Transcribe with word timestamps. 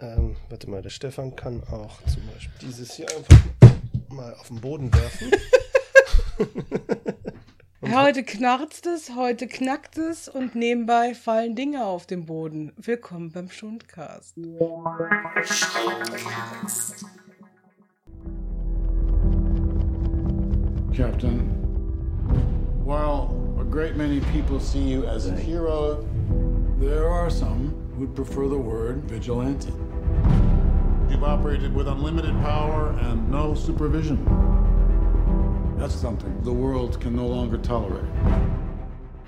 Ähm, 0.00 0.36
warte 0.48 0.70
mal, 0.70 0.80
der 0.80 0.90
Stefan 0.90 1.34
kann 1.34 1.60
auch 1.72 2.00
zum 2.02 2.22
Beispiel 2.32 2.68
dieses 2.68 2.94
hier 2.94 3.06
einfach 3.16 3.36
mal 4.10 4.32
auf 4.34 4.46
den 4.46 4.60
Boden 4.60 4.94
werfen. 4.94 5.32
heute 7.92 8.22
knarzt 8.22 8.86
es, 8.86 9.16
heute 9.16 9.48
knackt 9.48 9.98
es 9.98 10.28
und 10.28 10.54
nebenbei 10.54 11.14
fallen 11.14 11.56
Dinge 11.56 11.84
auf 11.84 12.06
den 12.06 12.26
Boden. 12.26 12.72
Willkommen 12.76 13.32
beim 13.32 13.50
Schundcast. 13.50 14.36
Captain, 20.96 21.40
while 22.84 23.34
a 23.60 23.64
great 23.64 23.96
many 23.96 24.20
people 24.32 24.60
see 24.60 24.92
you 24.92 25.04
as 25.08 25.26
a 25.26 25.34
hero, 25.34 26.04
there 26.78 27.08
are 27.08 27.28
some 27.28 27.74
who'd 27.96 28.14
prefer 28.14 28.46
the 28.46 28.56
word 28.56 29.02
vigilante. 29.10 29.72
You've 31.18 31.24
operated 31.26 31.74
with 31.74 31.88
unlimited 31.88 32.32
power 32.42 32.94
and 33.00 33.28
no 33.28 33.52
supervision. 33.52 34.18
That's 35.76 36.00
something 36.00 36.32
the 36.44 36.52
world 36.52 37.00
can 37.00 37.16
no 37.16 37.26
longer 37.26 37.60
tolerate. 37.60 38.06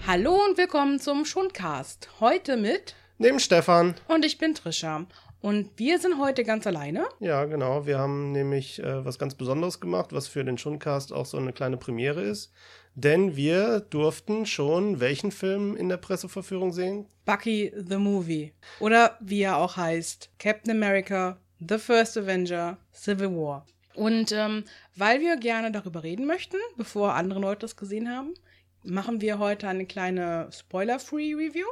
Hallo 0.07 0.39
und 0.49 0.57
willkommen 0.57 1.01
zum 1.01 1.25
Schundcast. 1.25 2.09
Heute 2.21 2.57
mit 2.57 2.95
Neben 3.19 3.41
Stefan. 3.41 3.97
und 4.07 4.25
ich 4.25 4.39
bin 4.39 4.55
Trisha. 4.55 5.05
Und 5.41 5.71
wir 5.79 5.99
sind 5.99 6.21
heute 6.21 6.45
ganz 6.45 6.65
alleine. 6.65 7.07
Ja, 7.19 7.45
genau. 7.47 7.87
Wir 7.87 7.99
haben 7.99 8.31
nämlich 8.31 8.81
äh, 8.81 9.05
was 9.05 9.19
ganz 9.19 9.35
Besonderes 9.35 9.81
gemacht, 9.81 10.13
was 10.13 10.29
für 10.29 10.45
den 10.45 10.59
Schundcast 10.59 11.13
auch 11.13 11.27
so 11.27 11.39
eine 11.39 11.53
kleine 11.53 11.77
Premiere 11.77 12.23
ist. 12.23 12.53
Denn 12.95 13.35
wir 13.35 13.81
durften 13.81 14.47
schon 14.47 15.01
welchen 15.01 15.33
Film 15.33 15.75
in 15.75 15.89
der 15.89 15.97
Presseverführung 15.97 16.73
sehen? 16.73 17.07
Bucky 17.25 17.73
the 17.75 17.97
Movie. 17.97 18.53
Oder 18.79 19.17
wie 19.19 19.43
er 19.43 19.57
auch 19.57 19.77
heißt, 19.77 20.31
Captain 20.39 20.71
America, 20.71 21.37
The 21.67 21.79
First 21.79 22.17
Avenger, 22.17 22.79
Civil 22.93 23.31
War. 23.31 23.67
Und 23.95 24.33
ähm, 24.33 24.65
weil 24.97 25.21
wir 25.21 25.37
gerne 25.37 25.73
darüber 25.73 26.03
reden 26.03 26.27
möchten, 26.27 26.57
bevor 26.77 27.15
andere 27.15 27.41
Leute 27.41 27.61
das 27.61 27.77
gesehen 27.77 28.09
haben, 28.09 28.35
machen 28.83 29.21
wir 29.21 29.39
heute 29.39 29.69
eine 29.69 29.87
kleine 29.87 30.49
Spoiler-Free 30.53 31.35
Review 31.35 31.67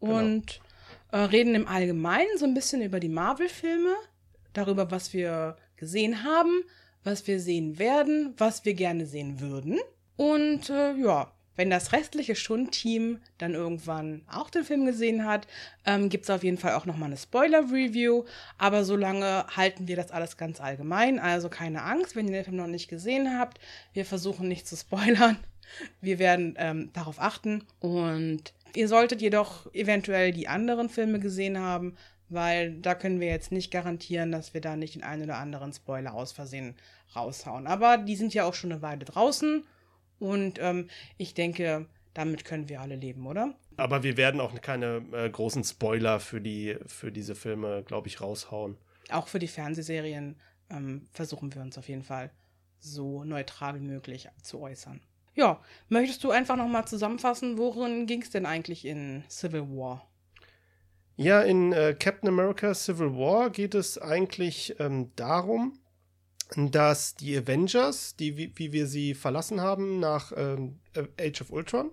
und 0.00 0.60
äh, 1.12 1.18
reden 1.18 1.54
im 1.54 1.66
Allgemeinen 1.66 2.36
so 2.36 2.44
ein 2.44 2.54
bisschen 2.54 2.82
über 2.82 3.00
die 3.00 3.08
Marvel-Filme, 3.08 3.94
darüber, 4.52 4.90
was 4.90 5.12
wir 5.12 5.56
gesehen 5.76 6.24
haben, 6.24 6.62
was 7.04 7.26
wir 7.26 7.40
sehen 7.40 7.78
werden, 7.78 8.34
was 8.36 8.64
wir 8.64 8.74
gerne 8.74 9.06
sehen 9.06 9.40
würden. 9.40 9.78
Und 10.16 10.70
äh, 10.70 10.94
ja, 10.94 11.32
wenn 11.56 11.70
das 11.70 11.92
restliche 11.92 12.36
Schund-Team 12.36 13.18
dann 13.38 13.54
irgendwann 13.54 14.22
auch 14.30 14.50
den 14.50 14.64
Film 14.64 14.86
gesehen 14.86 15.24
hat, 15.24 15.46
ähm, 15.84 16.08
gibt 16.08 16.24
es 16.24 16.30
auf 16.30 16.44
jeden 16.44 16.58
Fall 16.58 16.74
auch 16.74 16.86
nochmal 16.86 17.08
eine 17.08 17.16
Spoiler-Review. 17.16 18.24
Aber 18.58 18.84
solange 18.84 19.46
halten 19.56 19.88
wir 19.88 19.96
das 19.96 20.10
alles 20.10 20.36
ganz 20.36 20.60
allgemein. 20.60 21.18
Also 21.18 21.48
keine 21.48 21.82
Angst, 21.82 22.14
wenn 22.14 22.26
ihr 22.26 22.32
den 22.32 22.44
Film 22.44 22.56
noch 22.56 22.66
nicht 22.66 22.88
gesehen 22.88 23.38
habt. 23.38 23.58
Wir 23.92 24.04
versuchen 24.04 24.48
nicht 24.48 24.68
zu 24.68 24.76
spoilern. 24.76 25.38
Wir 26.00 26.18
werden 26.18 26.54
ähm, 26.58 26.90
darauf 26.92 27.20
achten. 27.20 27.64
Und 27.80 28.52
ihr 28.74 28.88
solltet 28.88 29.20
jedoch 29.22 29.72
eventuell 29.72 30.32
die 30.32 30.48
anderen 30.48 30.88
Filme 30.88 31.18
gesehen 31.18 31.58
haben, 31.58 31.96
weil 32.28 32.74
da 32.74 32.94
können 32.94 33.20
wir 33.20 33.28
jetzt 33.28 33.52
nicht 33.52 33.70
garantieren, 33.70 34.32
dass 34.32 34.52
wir 34.52 34.60
da 34.60 34.76
nicht 34.76 34.94
den 34.94 35.04
einen 35.04 35.24
oder 35.24 35.38
anderen 35.38 35.72
Spoiler 35.72 36.14
aus 36.14 36.32
Versehen 36.32 36.74
raushauen. 37.14 37.66
Aber 37.66 37.98
die 37.98 38.16
sind 38.16 38.34
ja 38.34 38.44
auch 38.44 38.54
schon 38.54 38.72
eine 38.72 38.82
Weile 38.82 39.04
draußen. 39.04 39.64
Und 40.18 40.58
ähm, 40.60 40.88
ich 41.18 41.34
denke, 41.34 41.86
damit 42.14 42.44
können 42.44 42.68
wir 42.68 42.80
alle 42.80 42.96
leben, 42.96 43.26
oder? 43.26 43.54
Aber 43.76 44.02
wir 44.02 44.16
werden 44.16 44.40
auch 44.40 44.58
keine 44.60 45.04
äh, 45.12 45.28
großen 45.28 45.64
Spoiler 45.64 46.18
für, 46.20 46.40
die, 46.40 46.76
für 46.86 47.12
diese 47.12 47.34
Filme, 47.34 47.82
glaube 47.84 48.08
ich, 48.08 48.20
raushauen. 48.20 48.78
Auch 49.10 49.28
für 49.28 49.38
die 49.38 49.48
Fernsehserien 49.48 50.36
ähm, 50.70 51.06
versuchen 51.12 51.54
wir 51.54 51.62
uns 51.62 51.76
auf 51.76 51.88
jeden 51.88 52.02
Fall 52.02 52.30
so 52.78 53.24
neutral 53.24 53.74
wie 53.74 53.84
möglich 53.84 54.28
zu 54.42 54.60
äußern. 54.60 55.00
Ja, 55.34 55.60
möchtest 55.90 56.24
du 56.24 56.30
einfach 56.30 56.56
nochmal 56.56 56.86
zusammenfassen, 56.86 57.58
worin 57.58 58.06
ging 58.06 58.22
es 58.22 58.30
denn 58.30 58.46
eigentlich 58.46 58.86
in 58.86 59.22
Civil 59.28 59.68
War? 59.68 60.08
Ja, 61.16 61.42
in 61.42 61.72
äh, 61.72 61.94
Captain 61.98 62.28
America 62.28 62.72
Civil 62.74 63.12
War 63.12 63.50
geht 63.50 63.74
es 63.74 63.98
eigentlich 63.98 64.76
ähm, 64.78 65.12
darum, 65.16 65.78
dass 66.54 67.14
die 67.14 67.36
Avengers, 67.36 68.16
die 68.16 68.36
wie, 68.56 68.72
wir 68.72 68.86
sie 68.86 69.14
verlassen 69.14 69.60
haben 69.60 69.98
nach 69.98 70.32
ähm, 70.36 70.78
Age 71.20 71.40
of 71.40 71.50
Ultron, 71.50 71.90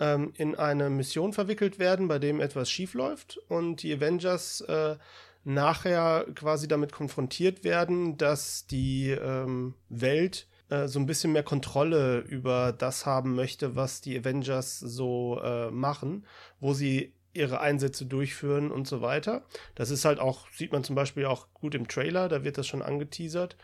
ähm, 0.00 0.32
in 0.36 0.56
eine 0.56 0.90
Mission 0.90 1.32
verwickelt 1.32 1.78
werden, 1.78 2.08
bei 2.08 2.18
dem 2.18 2.40
etwas 2.40 2.70
schief 2.70 2.94
läuft 2.94 3.38
und 3.48 3.82
die 3.82 3.94
Avengers 3.94 4.60
äh, 4.62 4.96
nachher 5.44 6.26
quasi 6.34 6.66
damit 6.68 6.92
konfrontiert 6.92 7.64
werden, 7.64 8.16
dass 8.16 8.66
die 8.66 9.10
ähm, 9.10 9.74
Welt 9.88 10.48
äh, 10.70 10.88
so 10.88 10.98
ein 10.98 11.06
bisschen 11.06 11.32
mehr 11.32 11.42
Kontrolle 11.42 12.20
über 12.20 12.72
das 12.72 13.06
haben 13.06 13.34
möchte, 13.34 13.76
was 13.76 14.00
die 14.00 14.18
Avengers 14.18 14.80
so 14.80 15.40
äh, 15.42 15.70
machen, 15.70 16.26
wo 16.60 16.72
sie 16.72 17.12
ihre 17.34 17.60
Einsätze 17.60 18.06
durchführen 18.06 18.70
und 18.70 18.86
so 18.86 19.00
weiter. 19.00 19.44
Das 19.74 19.90
ist 19.90 20.04
halt 20.04 20.18
auch, 20.20 20.46
sieht 20.52 20.72
man 20.72 20.84
zum 20.84 20.96
Beispiel 20.96 21.26
auch 21.26 21.48
gut 21.54 21.74
im 21.74 21.88
Trailer, 21.88 22.28
da 22.28 22.44
wird 22.44 22.58
das 22.58 22.66
schon 22.66 22.82
angeteasert. 22.82 23.56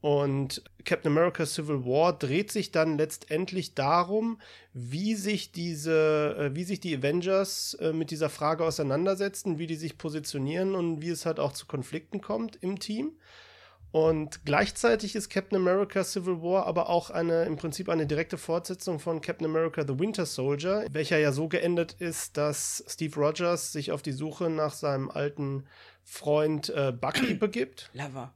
Und 0.00 0.62
Captain 0.84 1.10
America 1.10 1.44
Civil 1.46 1.84
War 1.84 2.12
dreht 2.12 2.52
sich 2.52 2.70
dann 2.70 2.98
letztendlich 2.98 3.74
darum, 3.74 4.38
wie 4.72 5.14
sich 5.14 5.52
diese, 5.52 6.36
äh, 6.38 6.54
wie 6.54 6.64
sich 6.64 6.80
die 6.80 6.96
Avengers 6.96 7.74
äh, 7.80 7.92
mit 7.92 8.10
dieser 8.10 8.28
Frage 8.28 8.64
auseinandersetzen, 8.64 9.58
wie 9.58 9.66
die 9.66 9.74
sich 9.74 9.98
positionieren 9.98 10.74
und 10.74 11.00
wie 11.00 11.08
es 11.08 11.26
halt 11.26 11.40
auch 11.40 11.52
zu 11.52 11.66
Konflikten 11.66 12.20
kommt 12.20 12.56
im 12.62 12.78
Team. 12.78 13.12
Und 13.92 14.44
gleichzeitig 14.44 15.14
ist 15.14 15.30
Captain 15.30 15.56
America 15.56 16.04
Civil 16.04 16.42
War 16.42 16.66
aber 16.66 16.88
auch 16.88 17.10
eine, 17.10 17.44
im 17.44 17.56
Prinzip 17.56 17.88
eine 17.88 18.06
direkte 18.06 18.36
Fortsetzung 18.36 18.98
von 18.98 19.20
Captain 19.20 19.46
America 19.46 19.84
The 19.86 19.98
Winter 19.98 20.26
Soldier, 20.26 20.86
welcher 20.90 21.18
ja 21.18 21.32
so 21.32 21.48
geendet 21.48 21.94
ist, 21.98 22.36
dass 22.36 22.84
Steve 22.88 23.16
Rogers 23.16 23.72
sich 23.72 23.92
auf 23.92 24.02
die 24.02 24.12
Suche 24.12 24.50
nach 24.50 24.72
seinem 24.72 25.10
alten 25.10 25.66
Freund 26.04 26.68
äh, 26.70 26.92
Bucky 26.92 27.34
begibt. 27.40 27.90
Lover. 27.94 28.34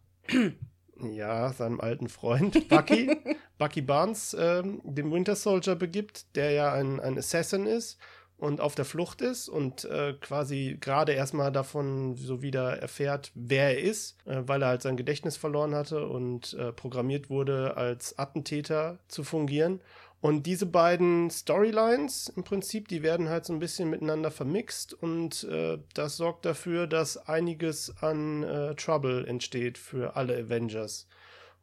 Ja, 1.03 1.53
seinem 1.53 1.81
alten 1.81 2.09
Freund 2.09 2.69
Bucky, 2.69 3.17
Bucky 3.59 3.81
Barnes, 3.81 4.37
ähm, 4.39 4.81
dem 4.85 5.11
Winter 5.13 5.35
Soldier 5.35 5.75
begibt, 5.75 6.37
der 6.37 6.51
ja 6.53 6.73
ein, 6.73 7.01
ein 7.01 7.19
Assassin 7.19 7.67
ist 7.67 7.99
und 8.41 8.63
auf 8.63 8.75
der 8.75 8.87
Flucht 8.87 9.21
ist 9.21 9.51
und 9.51 9.85
äh, 9.85 10.15
quasi 10.19 10.79
gerade 10.81 11.13
erstmal 11.13 11.53
davon 11.53 12.17
so 12.17 12.41
wieder 12.41 12.79
erfährt, 12.79 13.33
wer 13.35 13.77
er 13.77 13.81
ist, 13.81 14.17
äh, 14.25 14.43
weil 14.47 14.63
er 14.63 14.69
halt 14.69 14.83
sein 14.83 14.97
Gedächtnis 14.97 15.37
verloren 15.37 15.75
hatte 15.75 16.07
und 16.09 16.55
äh, 16.55 16.73
programmiert 16.73 17.29
wurde, 17.29 17.77
als 17.77 18.19
Attentäter 18.19 18.99
zu 19.09 19.25
fungieren. 19.25 19.81
Und 20.23 20.47
diese 20.47 20.67
beiden 20.67 21.31
Storylines 21.31 22.33
im 22.35 22.43
Prinzip, 22.43 22.89
die 22.89 23.03
werden 23.03 23.29
halt 23.29 23.45
so 23.45 23.53
ein 23.53 23.59
bisschen 23.59 23.91
miteinander 23.91 24.31
vermixt 24.31 24.95
und 24.95 25.45
äh, 25.45 25.79
das 25.93 26.17
sorgt 26.17 26.47
dafür, 26.47 26.87
dass 26.87 27.19
einiges 27.29 27.95
an 28.03 28.43
äh, 28.43 28.75
Trouble 28.75 29.27
entsteht 29.27 29.77
für 29.77 30.17
alle 30.17 30.37
Avengers. 30.37 31.07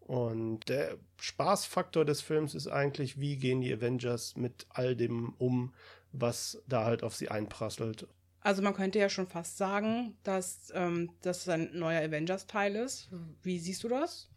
Und 0.01 0.69
der 0.69 0.97
Spaßfaktor 1.19 2.05
des 2.05 2.21
Films 2.21 2.55
ist 2.55 2.67
eigentlich, 2.67 3.19
wie 3.19 3.35
gehen 3.35 3.61
die 3.61 3.73
Avengers 3.73 4.37
mit 4.37 4.65
all 4.69 4.95
dem 4.95 5.33
um, 5.37 5.73
was 6.11 6.61
da 6.67 6.85
halt 6.85 7.03
auf 7.03 7.15
sie 7.15 7.29
einprasselt. 7.29 8.07
Also 8.41 8.61
man 8.61 8.73
könnte 8.73 8.99
ja 8.99 9.09
schon 9.09 9.27
fast 9.27 9.57
sagen, 9.57 10.17
dass 10.23 10.71
ähm, 10.73 11.11
das 11.21 11.47
ein 11.49 11.69
neuer 11.73 12.01
Avengers-Teil 12.01 12.75
ist. 12.75 13.09
Wie 13.41 13.59
siehst 13.59 13.83
du 13.83 13.89
das? 13.89 14.29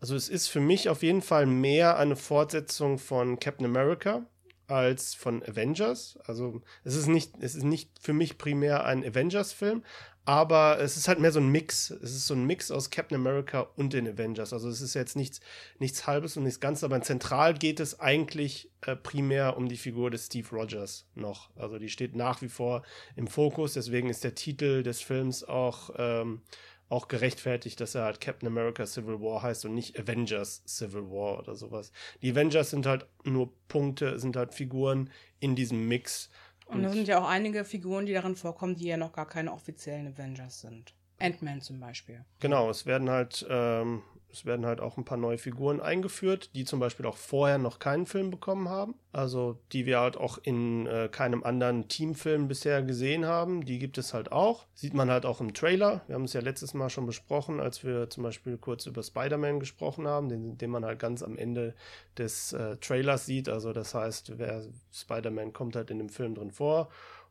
Also 0.00 0.14
es 0.14 0.28
ist 0.28 0.48
für 0.48 0.60
mich 0.60 0.88
auf 0.88 1.02
jeden 1.02 1.22
Fall 1.22 1.46
mehr 1.46 1.98
eine 1.98 2.16
Fortsetzung 2.16 2.98
von 2.98 3.38
Captain 3.38 3.66
America 3.66 4.24
als 4.66 5.14
von 5.14 5.42
Avengers. 5.42 6.18
Also 6.24 6.62
es 6.84 6.94
ist 6.94 7.08
nicht, 7.08 7.34
es 7.40 7.54
ist 7.54 7.64
nicht 7.64 7.90
für 8.00 8.12
mich 8.12 8.38
primär 8.38 8.84
ein 8.84 9.04
Avengers-Film, 9.04 9.82
aber 10.24 10.78
es 10.80 10.96
ist 10.96 11.08
halt 11.08 11.18
mehr 11.18 11.32
so 11.32 11.40
ein 11.40 11.48
Mix. 11.48 11.90
Es 11.90 12.14
ist 12.14 12.26
so 12.26 12.34
ein 12.34 12.44
Mix 12.44 12.70
aus 12.70 12.90
Captain 12.90 13.16
America 13.16 13.68
und 13.76 13.92
den 13.92 14.06
Avengers. 14.06 14.52
Also 14.52 14.68
es 14.68 14.80
ist 14.80 14.94
jetzt 14.94 15.16
nichts, 15.16 15.40
nichts 15.78 16.06
Halbes 16.06 16.36
und 16.36 16.44
nichts 16.44 16.60
Ganzes, 16.60 16.84
aber 16.84 17.00
zentral 17.02 17.54
geht 17.54 17.80
es 17.80 17.98
eigentlich 18.00 18.70
äh, 18.82 18.96
primär 18.96 19.56
um 19.56 19.68
die 19.68 19.76
Figur 19.76 20.10
des 20.10 20.26
Steve 20.26 20.48
Rogers 20.50 21.06
noch. 21.14 21.50
Also 21.56 21.78
die 21.78 21.88
steht 21.88 22.14
nach 22.14 22.42
wie 22.42 22.48
vor 22.48 22.82
im 23.16 23.26
Fokus, 23.26 23.74
deswegen 23.74 24.08
ist 24.10 24.24
der 24.24 24.34
Titel 24.34 24.82
des 24.82 25.00
Films 25.00 25.42
auch 25.42 25.90
ähm, 25.96 26.42
auch 26.90 27.06
gerechtfertigt, 27.06 27.80
dass 27.80 27.94
er 27.94 28.02
halt 28.02 28.20
Captain 28.20 28.48
America 28.48 28.84
Civil 28.84 29.20
War 29.20 29.42
heißt 29.42 29.64
und 29.64 29.74
nicht 29.74 29.98
Avengers 29.98 30.62
Civil 30.66 31.08
War 31.08 31.38
oder 31.38 31.54
sowas. 31.54 31.92
Die 32.20 32.32
Avengers 32.32 32.70
sind 32.70 32.84
halt 32.84 33.06
nur 33.22 33.52
Punkte, 33.68 34.18
sind 34.18 34.36
halt 34.36 34.54
Figuren 34.54 35.08
in 35.38 35.54
diesem 35.54 35.86
Mix. 35.86 36.30
Und 36.70 36.82
da 36.82 36.90
sind 36.90 37.08
ja 37.08 37.18
auch 37.18 37.28
einige 37.28 37.64
Figuren, 37.64 38.06
die 38.06 38.12
darin 38.12 38.36
vorkommen, 38.36 38.76
die 38.76 38.86
ja 38.86 38.96
noch 38.96 39.12
gar 39.12 39.26
keine 39.26 39.52
offiziellen 39.52 40.06
Avengers 40.06 40.60
sind. 40.60 40.94
Ant-Man 41.18 41.60
zum 41.60 41.80
Beispiel. 41.80 42.24
Genau, 42.40 42.70
es 42.70 42.86
werden 42.86 43.10
halt, 43.10 43.46
ähm, 43.50 44.02
Es 44.32 44.44
werden 44.44 44.66
halt 44.66 44.80
auch 44.80 44.96
ein 44.96 45.04
paar 45.04 45.18
neue 45.18 45.38
Figuren 45.38 45.80
eingeführt, 45.80 46.50
die 46.54 46.64
zum 46.64 46.80
Beispiel 46.80 47.06
auch 47.06 47.16
vorher 47.16 47.58
noch 47.58 47.78
keinen 47.78 48.06
Film 48.06 48.30
bekommen 48.30 48.68
haben. 48.68 48.94
Also 49.12 49.58
die 49.72 49.86
wir 49.86 50.00
halt 50.00 50.16
auch 50.16 50.38
in 50.42 50.86
äh, 50.86 51.08
keinem 51.10 51.42
anderen 51.42 51.88
Teamfilm 51.88 52.46
bisher 52.48 52.82
gesehen 52.82 53.26
haben. 53.26 53.64
Die 53.64 53.78
gibt 53.78 53.98
es 53.98 54.14
halt 54.14 54.30
auch. 54.30 54.66
Sieht 54.74 54.94
man 54.94 55.10
halt 55.10 55.26
auch 55.26 55.40
im 55.40 55.52
Trailer. 55.52 56.02
Wir 56.06 56.14
haben 56.14 56.24
es 56.24 56.32
ja 56.32 56.40
letztes 56.40 56.74
Mal 56.74 56.90
schon 56.90 57.06
besprochen, 57.06 57.60
als 57.60 57.84
wir 57.84 58.08
zum 58.08 58.22
Beispiel 58.22 58.56
kurz 58.56 58.86
über 58.86 59.02
Spider-Man 59.02 59.58
gesprochen 59.58 60.06
haben, 60.06 60.28
den, 60.28 60.58
den 60.58 60.70
man 60.70 60.84
halt 60.84 60.98
ganz 60.98 61.22
am 61.22 61.36
Ende 61.36 61.74
des 62.16 62.52
äh, 62.52 62.76
Trailers 62.76 63.26
sieht. 63.26 63.48
Also 63.48 63.72
das 63.72 63.94
heißt, 63.94 64.38
wer 64.38 64.62
Spider-Man 64.92 65.52
kommt 65.52 65.74
halt 65.76 65.90
in 65.90 65.98
dem 65.98 66.08
Film 66.08 66.34
drin 66.34 66.52
vor. 66.52 66.88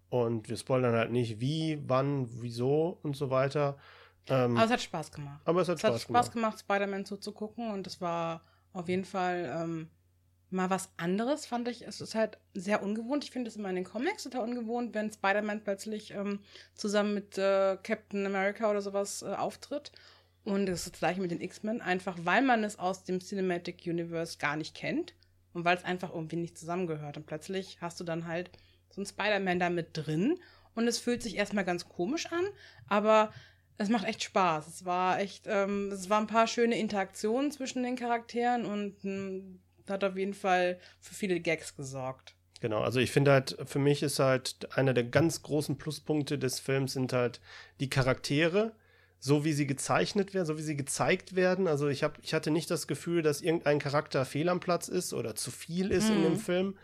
Und 0.10 0.50
wir 0.50 0.58
spoilern 0.58 0.96
halt 0.96 1.12
nicht, 1.12 1.40
wie, 1.40 1.80
wann, 1.88 2.28
wieso 2.42 2.98
und 3.04 3.16
so 3.16 3.30
weiter. 3.30 3.78
Ähm, 4.30 4.58
aber 4.58 4.66
es 4.66 4.72
hat 4.72 4.82
Spaß 4.82 5.12
gemacht. 5.12 5.42
Aber 5.46 5.62
es 5.62 5.70
hat, 5.70 5.76
es 5.76 5.82
Spaß, 5.82 5.94
hat 5.94 6.02
Spaß 6.02 6.32
gemacht, 6.32 6.34
gemacht 6.34 6.60
Spider-Man 6.60 7.06
zuzugucken 7.06 7.72
und 7.72 7.88
es 7.88 8.02
war 8.02 8.42
auf 8.74 8.88
jeden 8.88 9.06
Fall 9.06 9.52
ähm, 9.56 9.90
mal 10.52 10.70
was 10.70 10.90
anderes, 10.98 11.46
fand 11.46 11.68
ich. 11.68 11.88
Es 11.88 12.02
ist 12.02 12.16
halt 12.16 12.38
sehr 12.54 12.82
ungewohnt. 12.82 13.24
Ich 13.24 13.32
finde 13.32 13.50
es 13.50 13.56
immer 13.56 13.70
in 13.70 13.76
den 13.76 13.84
Comics 13.84 14.24
total 14.24 14.44
ungewohnt, 14.44 14.94
wenn 14.94 15.12
Spider-Man 15.12 15.64
plötzlich 15.64 16.12
ähm, 16.12 16.40
zusammen 16.76 17.14
mit 17.14 17.38
äh, 17.38 17.78
Captain 17.84 18.26
America 18.26 18.70
oder 18.70 18.82
sowas 18.82 19.22
äh, 19.22 19.34
auftritt. 19.34 19.92
Und 20.44 20.66
das 20.66 20.86
ist 20.86 20.94
das 20.94 21.00
gleiche 21.00 21.22
mit 21.22 21.32
den 21.32 21.42
X-Men, 21.42 21.82
einfach 21.82 22.18
weil 22.24 22.42
man 22.42 22.64
es 22.64 22.80
aus 22.80 23.04
dem 23.04 23.20
Cinematic 23.20 23.84
Universe 23.86 24.38
gar 24.40 24.56
nicht 24.56 24.74
kennt 24.74 25.14
und 25.54 25.66
weil 25.66 25.78
es 25.78 25.84
einfach 25.84 26.14
irgendwie 26.14 26.38
nicht 26.38 26.58
zusammengehört. 26.58 27.18
Und 27.18 27.26
plötzlich 27.26 27.78
hast 27.82 28.00
du 28.00 28.04
dann 28.04 28.26
halt 28.26 28.50
so 28.90 29.02
einen 29.02 29.06
Spider-Man 29.06 29.60
da 29.60 29.70
mit 29.70 29.90
drin 29.94 30.40
und 30.76 30.88
es 30.88 30.98
fühlt 30.98 31.22
sich 31.22 31.36
erstmal 31.36 31.66
ganz 31.66 31.88
komisch 31.88 32.32
an, 32.32 32.46
aber 32.88 33.32
es 33.80 33.90
macht 33.90 34.06
echt 34.06 34.24
Spaß. 34.24 34.68
Es 34.68 34.86
war 34.86 35.20
echt, 35.20 35.46
ähm, 35.48 35.92
es 35.92 36.10
waren 36.10 36.26
ein 36.26 36.28
paar 36.28 36.48
schöne 36.48 36.78
Interaktionen 36.78 37.52
zwischen 37.52 37.82
den 37.82 37.96
Charakteren 37.96 38.66
und 38.66 39.04
ähm, 39.06 39.62
hat 39.88 40.04
auf 40.04 40.18
jeden 40.18 40.34
Fall 40.34 40.80
für 41.00 41.16
viele 41.16 41.40
Gags 41.40 41.76
gesorgt. 41.76 42.36
Genau, 42.60 42.82
also 42.82 43.00
ich 43.00 43.10
finde 43.10 43.32
halt, 43.32 43.58
für 43.64 43.80
mich 43.80 44.04
ist 44.04 44.20
halt 44.20 44.68
einer 44.76 44.94
der 44.94 45.06
ganz 45.06 45.42
großen 45.44 45.78
Pluspunkte 45.78 46.38
des 46.38 46.60
Films 46.60 46.94
sind 46.94 47.14
halt 47.14 47.40
die 47.80 47.90
Charaktere, 47.90 48.74
so 49.18 49.46
wie 49.46 49.54
sie 49.54 49.66
gezeichnet 49.66 50.34
werden, 50.34 50.46
so 50.46 50.58
wie 50.58 50.64
sie 50.64 50.76
gezeigt 50.76 51.38
werden. 51.38 51.66
Also 51.68 51.88
ich 51.88 52.04
habe, 52.04 52.16
ich 52.22 52.34
hatte 52.34 52.52
nicht 52.52 52.70
das 52.70 52.86
Gefühl, 52.86 53.22
dass 53.22 53.42
irgendein 53.42 53.80
Charakter 53.80 54.26
fehl 54.26 54.50
am 54.50 54.60
Platz 54.60 54.90
ist 54.90 55.14
oder 55.14 55.36
zu 55.36 55.52
viel 55.52 55.90
ist 55.92 56.10
mhm. 56.10 56.16
in 56.18 56.24
dem 56.24 56.34
mhm. 56.34 56.40
Film, 56.40 56.78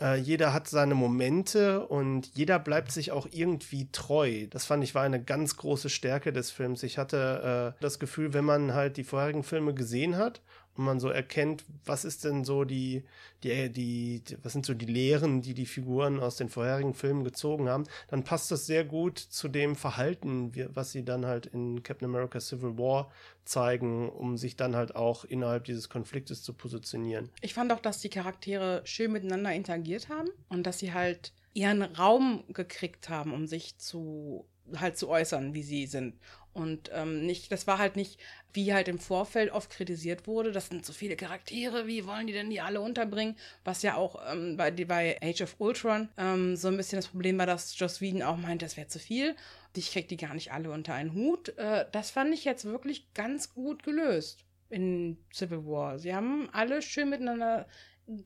äh, 0.00 0.16
jeder 0.16 0.52
hat 0.52 0.68
seine 0.68 0.94
Momente 0.94 1.86
und 1.86 2.30
jeder 2.34 2.58
bleibt 2.58 2.92
sich 2.92 3.12
auch 3.12 3.26
irgendwie 3.30 3.88
treu. 3.90 4.46
Das 4.50 4.66
fand 4.66 4.84
ich 4.84 4.94
war 4.94 5.02
eine 5.02 5.22
ganz 5.22 5.56
große 5.56 5.88
Stärke 5.88 6.32
des 6.32 6.50
Films. 6.50 6.82
Ich 6.82 6.98
hatte 6.98 7.74
äh, 7.78 7.82
das 7.82 7.98
Gefühl, 7.98 8.34
wenn 8.34 8.44
man 8.44 8.74
halt 8.74 8.96
die 8.96 9.04
vorherigen 9.04 9.42
Filme 9.42 9.74
gesehen 9.74 10.16
hat 10.16 10.40
und 10.78 10.84
man 10.84 11.00
so 11.00 11.08
erkennt, 11.08 11.64
was 11.84 12.04
ist 12.04 12.24
denn 12.24 12.44
so 12.44 12.64
die, 12.64 13.02
die, 13.42 13.68
die, 13.70 14.22
was 14.44 14.52
sind 14.52 14.64
so 14.64 14.74
die 14.74 14.86
Lehren, 14.86 15.42
die 15.42 15.52
die 15.52 15.66
Figuren 15.66 16.20
aus 16.20 16.36
den 16.36 16.48
vorherigen 16.48 16.94
Filmen 16.94 17.24
gezogen 17.24 17.68
haben, 17.68 17.84
dann 18.06 18.22
passt 18.22 18.52
das 18.52 18.66
sehr 18.66 18.84
gut 18.84 19.18
zu 19.18 19.48
dem 19.48 19.74
Verhalten, 19.74 20.52
was 20.74 20.92
sie 20.92 21.04
dann 21.04 21.26
halt 21.26 21.46
in 21.46 21.82
Captain 21.82 22.08
America 22.08 22.38
Civil 22.38 22.78
War 22.78 23.10
zeigen, 23.44 24.08
um 24.08 24.36
sich 24.36 24.54
dann 24.56 24.76
halt 24.76 24.94
auch 24.94 25.24
innerhalb 25.24 25.64
dieses 25.64 25.88
Konfliktes 25.88 26.42
zu 26.44 26.52
positionieren. 26.52 27.28
Ich 27.40 27.54
fand 27.54 27.72
auch, 27.72 27.80
dass 27.80 28.00
die 28.00 28.10
Charaktere 28.10 28.82
schön 28.84 29.10
miteinander 29.10 29.52
interagiert 29.52 30.08
haben 30.08 30.28
und 30.48 30.64
dass 30.64 30.78
sie 30.78 30.92
halt 30.92 31.32
ihren 31.54 31.82
Raum 31.82 32.44
gekriegt 32.48 33.08
haben, 33.08 33.34
um 33.34 33.48
sich 33.48 33.78
zu 33.78 34.46
halt 34.76 34.98
zu 34.98 35.08
äußern, 35.08 35.54
wie 35.54 35.62
sie 35.62 35.86
sind. 35.86 36.14
Und 36.58 36.90
ähm, 36.92 37.24
nicht, 37.24 37.52
das 37.52 37.66
war 37.66 37.78
halt 37.78 37.96
nicht, 37.96 38.18
wie 38.52 38.74
halt 38.74 38.88
im 38.88 38.98
Vorfeld 38.98 39.52
oft 39.52 39.70
kritisiert 39.70 40.26
wurde, 40.26 40.50
das 40.50 40.68
sind 40.68 40.84
so 40.84 40.92
viele 40.92 41.16
Charaktere, 41.16 41.86
wie 41.86 42.06
wollen 42.06 42.26
die 42.26 42.32
denn 42.32 42.50
die 42.50 42.60
alle 42.60 42.80
unterbringen? 42.80 43.36
Was 43.64 43.82
ja 43.82 43.94
auch 43.94 44.20
ähm, 44.30 44.56
bei, 44.56 44.70
bei 44.72 45.18
Age 45.22 45.42
of 45.42 45.56
Ultron 45.58 46.08
ähm, 46.18 46.56
so 46.56 46.68
ein 46.68 46.76
bisschen 46.76 46.98
das 46.98 47.08
Problem 47.08 47.38
war, 47.38 47.46
dass 47.46 47.78
Joss 47.78 48.00
Whedon 48.00 48.22
auch 48.22 48.36
meint, 48.36 48.62
das 48.62 48.76
wäre 48.76 48.88
zu 48.88 48.98
viel. 48.98 49.36
Ich 49.76 49.92
krieg 49.92 50.08
die 50.08 50.16
gar 50.16 50.34
nicht 50.34 50.52
alle 50.52 50.72
unter 50.72 50.94
einen 50.94 51.12
Hut. 51.12 51.56
Äh, 51.56 51.86
das 51.92 52.10
fand 52.10 52.34
ich 52.34 52.44
jetzt 52.44 52.64
wirklich 52.64 53.12
ganz 53.14 53.54
gut 53.54 53.84
gelöst 53.84 54.44
in 54.70 55.18
Civil 55.32 55.64
War. 55.64 55.98
Sie 56.00 56.14
haben 56.14 56.48
alle 56.52 56.82
schön 56.82 57.10
miteinander 57.10 57.66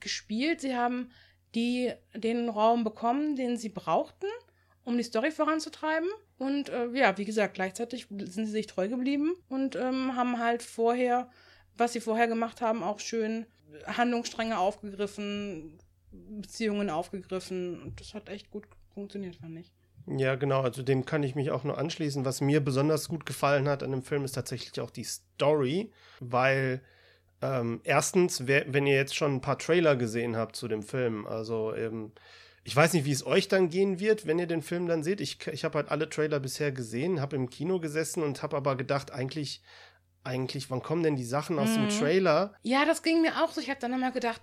gespielt. 0.01 0.63
Sie 0.63 0.75
haben 0.75 1.11
die 1.55 1.93
den 2.15 2.49
Raum 2.49 2.85
bekommen, 2.85 3.37
den 3.37 3.59
sie 3.59 3.69
brauchten 3.69 4.27
um 4.85 4.97
die 4.97 5.03
Story 5.03 5.31
voranzutreiben. 5.31 6.09
Und 6.39 6.69
äh, 6.69 6.89
ja, 6.93 7.17
wie 7.19 7.25
gesagt, 7.25 7.55
gleichzeitig 7.55 8.09
sind 8.09 8.47
sie 8.47 8.53
sich 8.53 8.67
treu 8.67 8.89
geblieben 8.89 9.35
und 9.49 9.77
ähm, 9.77 10.17
haben 10.17 10.39
halt 10.39 10.63
vorher, 10.63 11.31
was 11.77 11.93
sie 11.93 12.01
vorher 12.01 12.29
gemacht 12.29 12.61
haben, 12.61 12.83
auch 12.83 13.01
schön 13.01 13.47
Handlungsstränge 13.87 14.59
aufgegriffen, 14.59 15.79
Beziehungen 16.11 16.91
aufgegriffen. 16.91 17.81
Und 17.81 18.01
das 18.01 18.15
hat 18.15 18.29
echt 18.29 18.51
gut 18.51 18.65
funktioniert, 18.93 19.37
fand 19.37 19.59
ich. 19.59 19.73
Ja, 20.07 20.35
genau, 20.35 20.63
also 20.63 20.83
dem 20.83 21.05
kann 21.05 21.23
ich 21.23 21.37
mich 21.37 21.53
auch 21.53 21.63
nur 21.65 21.79
anschließen. 21.79 22.25
Was 22.25 22.41
mir 22.41 22.61
besonders 22.61 23.09
gut 23.09 23.25
gefallen 23.25 23.69
hat 23.69 23.83
an 23.83 23.93
dem 23.93 24.03
Film 24.03 24.25
ist 24.25 24.33
tatsächlich 24.33 24.81
auch 24.81 24.91
die 24.91 25.05
Story, 25.05 25.93
weil 26.19 26.83
ähm, 27.41 27.81
erstens, 27.85 28.47
wer, 28.47 28.73
wenn 28.73 28.87
ihr 28.87 28.97
jetzt 28.97 29.15
schon 29.15 29.35
ein 29.35 29.41
paar 29.41 29.59
Trailer 29.59 29.97
gesehen 29.97 30.37
habt 30.37 30.57
zu 30.57 30.67
dem 30.69 30.83
Film, 30.83 31.27
also 31.27 31.75
eben 31.75 32.13
ich 32.65 32.77
weiß 32.77 32.93
nicht, 32.93 33.05
wie 33.05 33.13
es 33.13 33.27
euch 33.27 33.49
dann 33.49 33.71
gehen 33.71 33.99
wird, 33.99 34.27
wenn 34.27 34.39
ihr 34.39 34.47
den 34.47 34.63
Film 34.63 34.87
dann 34.87 35.03
seht. 35.03 35.21
Ich, 35.21 35.47
ich 35.49 35.65
habe 35.65 35.79
halt 35.79 35.91
alle 35.91 36.09
Trailer 36.09 36.39
bisher 36.39 36.71
gesehen, 36.71 37.21
habe 37.21 37.37
im 37.37 37.51
Kino 37.51 37.81
gesessen 37.81 38.23
und 38.23 38.43
habe 38.43 38.57
aber 38.57 38.77
gedacht, 38.77 39.11
eigentlich, 39.11 39.63
eigentlich, 40.23 40.71
wann 40.71 40.83
kommen 40.83 41.03
denn 41.03 41.17
die 41.17 41.25
Sachen 41.25 41.59
aus 41.59 41.71
mhm. 41.71 41.75
dem 41.75 41.89
Trailer? 41.89 42.55
Ja, 42.63 42.85
das 42.85 43.03
ging 43.03 43.21
mir 43.21 43.43
auch 43.43 43.51
so. 43.51 43.61
Ich 43.61 43.69
habe 43.69 43.81
dann 43.81 43.91
nochmal 43.91 44.13
gedacht, 44.13 44.43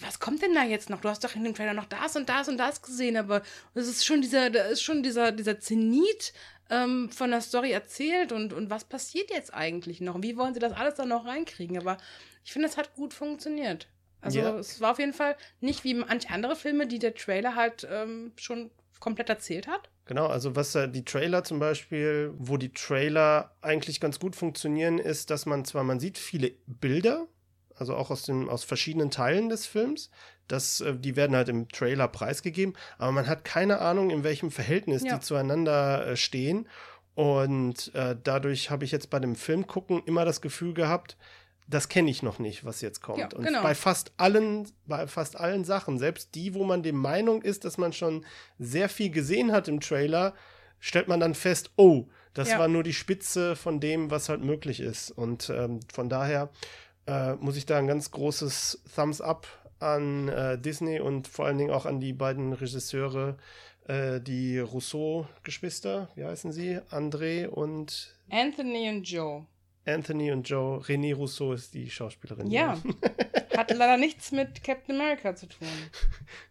was 0.00 0.20
kommt 0.20 0.42
denn 0.42 0.54
da 0.54 0.62
jetzt 0.62 0.88
noch? 0.88 1.00
Du 1.00 1.08
hast 1.08 1.24
doch 1.24 1.34
in 1.34 1.42
dem 1.42 1.54
Trailer 1.54 1.74
noch 1.74 1.86
das 1.86 2.14
und 2.14 2.28
das 2.28 2.48
und 2.48 2.58
das 2.58 2.80
gesehen, 2.80 3.16
aber 3.16 3.42
es 3.74 3.88
ist 3.88 4.04
schon 4.04 4.20
dieser, 4.20 4.50
da 4.50 4.62
ist 4.64 4.82
schon 4.82 5.02
dieser, 5.02 5.32
dieser 5.32 5.58
Zenit 5.58 6.32
ähm, 6.70 7.10
von 7.10 7.30
der 7.30 7.40
Story 7.40 7.72
erzählt 7.72 8.30
und, 8.30 8.52
und 8.52 8.70
was 8.70 8.84
passiert 8.84 9.30
jetzt 9.30 9.52
eigentlich 9.52 10.00
noch? 10.00 10.22
Wie 10.22 10.36
wollen 10.36 10.54
sie 10.54 10.60
das 10.60 10.74
alles 10.74 10.94
dann 10.94 11.08
noch 11.08 11.24
reinkriegen? 11.24 11.76
Aber 11.76 11.96
ich 12.44 12.52
finde, 12.52 12.68
es 12.68 12.76
hat 12.76 12.94
gut 12.94 13.14
funktioniert. 13.14 13.88
Also 14.20 14.40
yeah. 14.40 14.58
es 14.58 14.80
war 14.80 14.92
auf 14.92 14.98
jeden 14.98 15.12
Fall 15.12 15.36
nicht 15.60 15.84
wie 15.84 15.94
manche 15.94 16.30
andere 16.30 16.56
Filme, 16.56 16.86
die 16.86 16.98
der 16.98 17.14
Trailer 17.14 17.54
halt 17.54 17.86
ähm, 17.90 18.32
schon 18.36 18.70
komplett 19.00 19.28
erzählt 19.28 19.68
hat. 19.68 19.90
Genau, 20.06 20.26
also 20.26 20.56
was 20.56 20.74
äh, 20.74 20.88
die 20.88 21.04
Trailer 21.04 21.44
zum 21.44 21.58
Beispiel, 21.58 22.32
wo 22.36 22.56
die 22.56 22.72
Trailer 22.72 23.54
eigentlich 23.60 24.00
ganz 24.00 24.18
gut 24.18 24.34
funktionieren, 24.34 24.98
ist, 24.98 25.30
dass 25.30 25.46
man 25.46 25.64
zwar, 25.64 25.84
man 25.84 26.00
sieht 26.00 26.18
viele 26.18 26.52
Bilder, 26.66 27.26
also 27.74 27.94
auch 27.94 28.10
aus, 28.10 28.22
dem, 28.22 28.48
aus 28.48 28.64
verschiedenen 28.64 29.10
Teilen 29.10 29.48
des 29.50 29.66
Films, 29.66 30.10
das, 30.48 30.80
äh, 30.80 30.96
die 30.96 31.14
werden 31.14 31.36
halt 31.36 31.48
im 31.48 31.68
Trailer 31.68 32.08
preisgegeben, 32.08 32.74
aber 32.96 33.12
man 33.12 33.26
hat 33.26 33.44
keine 33.44 33.80
Ahnung, 33.80 34.10
in 34.10 34.24
welchem 34.24 34.50
Verhältnis 34.50 35.04
ja. 35.04 35.14
die 35.14 35.20
zueinander 35.20 36.06
äh, 36.06 36.16
stehen. 36.16 36.68
Und 37.14 37.92
äh, 37.94 38.16
dadurch 38.22 38.70
habe 38.70 38.84
ich 38.84 38.92
jetzt 38.92 39.10
bei 39.10 39.18
dem 39.18 39.34
Film 39.34 39.66
gucken 39.66 40.02
immer 40.06 40.24
das 40.24 40.40
Gefühl 40.40 40.72
gehabt, 40.72 41.16
das 41.68 41.88
kenne 41.88 42.10
ich 42.10 42.22
noch 42.22 42.38
nicht, 42.38 42.64
was 42.64 42.80
jetzt 42.80 43.02
kommt. 43.02 43.18
Ja, 43.18 43.28
und 43.34 43.44
genau. 43.44 43.62
bei 43.62 43.74
fast 43.74 44.12
allen, 44.16 44.66
bei 44.86 45.06
fast 45.06 45.38
allen 45.38 45.64
Sachen, 45.64 45.98
selbst 45.98 46.34
die, 46.34 46.54
wo 46.54 46.64
man 46.64 46.82
der 46.82 46.94
Meinung 46.94 47.42
ist, 47.42 47.64
dass 47.64 47.76
man 47.76 47.92
schon 47.92 48.24
sehr 48.58 48.88
viel 48.88 49.10
gesehen 49.10 49.52
hat 49.52 49.68
im 49.68 49.80
Trailer, 49.80 50.34
stellt 50.80 51.08
man 51.08 51.20
dann 51.20 51.34
fest, 51.34 51.70
oh, 51.76 52.06
das 52.32 52.50
ja. 52.50 52.58
war 52.58 52.68
nur 52.68 52.82
die 52.82 52.94
Spitze 52.94 53.54
von 53.54 53.80
dem, 53.80 54.10
was 54.10 54.28
halt 54.28 54.42
möglich 54.42 54.80
ist. 54.80 55.10
Und 55.10 55.50
ähm, 55.50 55.80
von 55.92 56.08
daher 56.08 56.50
äh, 57.06 57.34
muss 57.34 57.56
ich 57.56 57.66
da 57.66 57.78
ein 57.78 57.86
ganz 57.86 58.10
großes 58.10 58.82
Thumbs 58.94 59.20
up 59.20 59.46
an 59.78 60.28
äh, 60.28 60.58
Disney 60.58 61.00
und 61.00 61.28
vor 61.28 61.46
allen 61.46 61.58
Dingen 61.58 61.70
auch 61.70 61.84
an 61.84 62.00
die 62.00 62.12
beiden 62.12 62.52
Regisseure, 62.54 63.36
äh, 63.86 64.20
die 64.20 64.58
Rousseau-Geschwister, 64.58 66.08
wie 66.14 66.24
heißen 66.24 66.52
sie? 66.52 66.78
André 66.90 67.46
und 67.46 68.16
Anthony 68.30 68.88
und 68.88 69.04
Joe. 69.04 69.46
Anthony 69.88 70.30
und 70.32 70.48
Joe. 70.48 70.80
René 70.80 71.14
Rousseau 71.14 71.52
ist 71.52 71.74
die 71.74 71.90
Schauspielerin. 71.90 72.50
Ja. 72.50 72.78
Hat 73.56 73.70
leider 73.70 73.96
nichts 73.96 74.30
mit 74.30 74.62
Captain 74.62 74.94
America 74.94 75.34
zu 75.34 75.46
tun. 75.46 75.68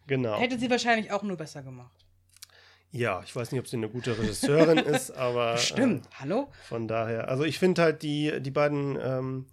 Genau. 0.08 0.40
Hätte 0.40 0.60
sie 0.60 0.70
wahrscheinlich 0.70 1.12
auch 1.12 1.24
nur 1.24 1.38
besser 1.38 1.64
gemacht. 1.64 2.06
Ja, 2.92 3.22
ich 3.24 3.36
weiß 3.36 3.52
nicht, 3.52 3.60
ob 3.60 3.68
sie 3.68 3.78
eine 3.78 3.90
gute 3.90 4.18
Regisseurin 4.18 4.78
ist, 4.94 5.12
aber. 5.12 5.58
Stimmt, 5.58 6.06
äh, 6.06 6.10
hallo? 6.20 6.48
Von 6.68 6.88
daher. 6.88 7.28
Also 7.28 7.44
ich 7.44 7.60
finde 7.60 7.82
halt 7.82 8.02
die, 8.02 8.42
die 8.42 8.52
beiden. 8.52 8.98
Ähm, 9.02 9.46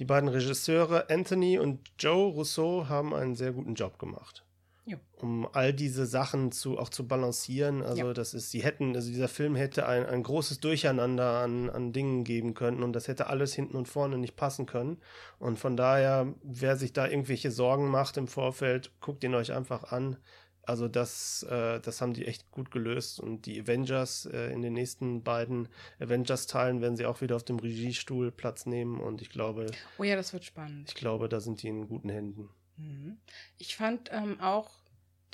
die 0.00 0.04
beiden 0.04 0.28
Regisseure 0.28 1.08
Anthony 1.08 1.56
und 1.56 1.78
Joe 2.00 2.32
Rousseau 2.32 2.88
haben 2.88 3.14
einen 3.14 3.36
sehr 3.36 3.52
guten 3.52 3.74
Job 3.74 4.00
gemacht. 4.00 4.43
Ja. 4.86 4.98
Um 5.16 5.48
all 5.52 5.72
diese 5.72 6.04
Sachen 6.04 6.52
zu, 6.52 6.78
auch 6.78 6.90
zu 6.90 7.08
balancieren. 7.08 7.82
Also, 7.82 8.08
ja. 8.08 8.12
das 8.12 8.34
ist, 8.34 8.50
sie 8.50 8.62
hätten, 8.62 8.94
also 8.94 9.08
dieser 9.08 9.28
Film 9.28 9.56
hätte 9.56 9.86
ein, 9.86 10.04
ein 10.04 10.22
großes 10.22 10.60
Durcheinander 10.60 11.38
an, 11.38 11.70
an 11.70 11.92
Dingen 11.92 12.24
geben 12.24 12.52
können 12.52 12.82
und 12.82 12.92
das 12.92 13.08
hätte 13.08 13.28
alles 13.28 13.54
hinten 13.54 13.76
und 13.76 13.88
vorne 13.88 14.18
nicht 14.18 14.36
passen 14.36 14.66
können. 14.66 14.98
Und 15.38 15.58
von 15.58 15.76
daher, 15.76 16.34
wer 16.42 16.76
sich 16.76 16.92
da 16.92 17.06
irgendwelche 17.06 17.50
Sorgen 17.50 17.88
macht 17.90 18.18
im 18.18 18.28
Vorfeld, 18.28 18.92
guckt 19.00 19.24
ihn 19.24 19.34
euch 19.34 19.52
einfach 19.52 19.84
an. 19.84 20.18
Also 20.66 20.88
das, 20.88 21.42
äh, 21.44 21.80
das 21.80 22.00
haben 22.00 22.14
die 22.14 22.26
echt 22.26 22.50
gut 22.50 22.70
gelöst. 22.70 23.20
Und 23.20 23.46
die 23.46 23.60
Avengers 23.60 24.26
äh, 24.26 24.52
in 24.52 24.62
den 24.62 24.72
nächsten 24.72 25.22
beiden 25.22 25.68
Avengers-Teilen 26.00 26.80
werden 26.80 26.96
sie 26.96 27.06
auch 27.06 27.20
wieder 27.20 27.36
auf 27.36 27.44
dem 27.44 27.58
Regiestuhl 27.58 28.30
Platz 28.32 28.66
nehmen. 28.66 29.00
Und 29.00 29.22
ich 29.22 29.30
glaube. 29.30 29.66
Oh 29.98 30.04
ja, 30.04 30.16
das 30.16 30.32
wird 30.32 30.44
spannend. 30.44 30.88
Ich 30.88 30.94
glaube, 30.94 31.28
da 31.28 31.40
sind 31.40 31.62
die 31.62 31.68
in 31.68 31.86
guten 31.86 32.08
Händen. 32.08 32.50
Mhm. 32.76 33.18
Ich 33.58 33.76
fand 33.76 34.10
ähm, 34.12 34.40
auch 34.40 34.70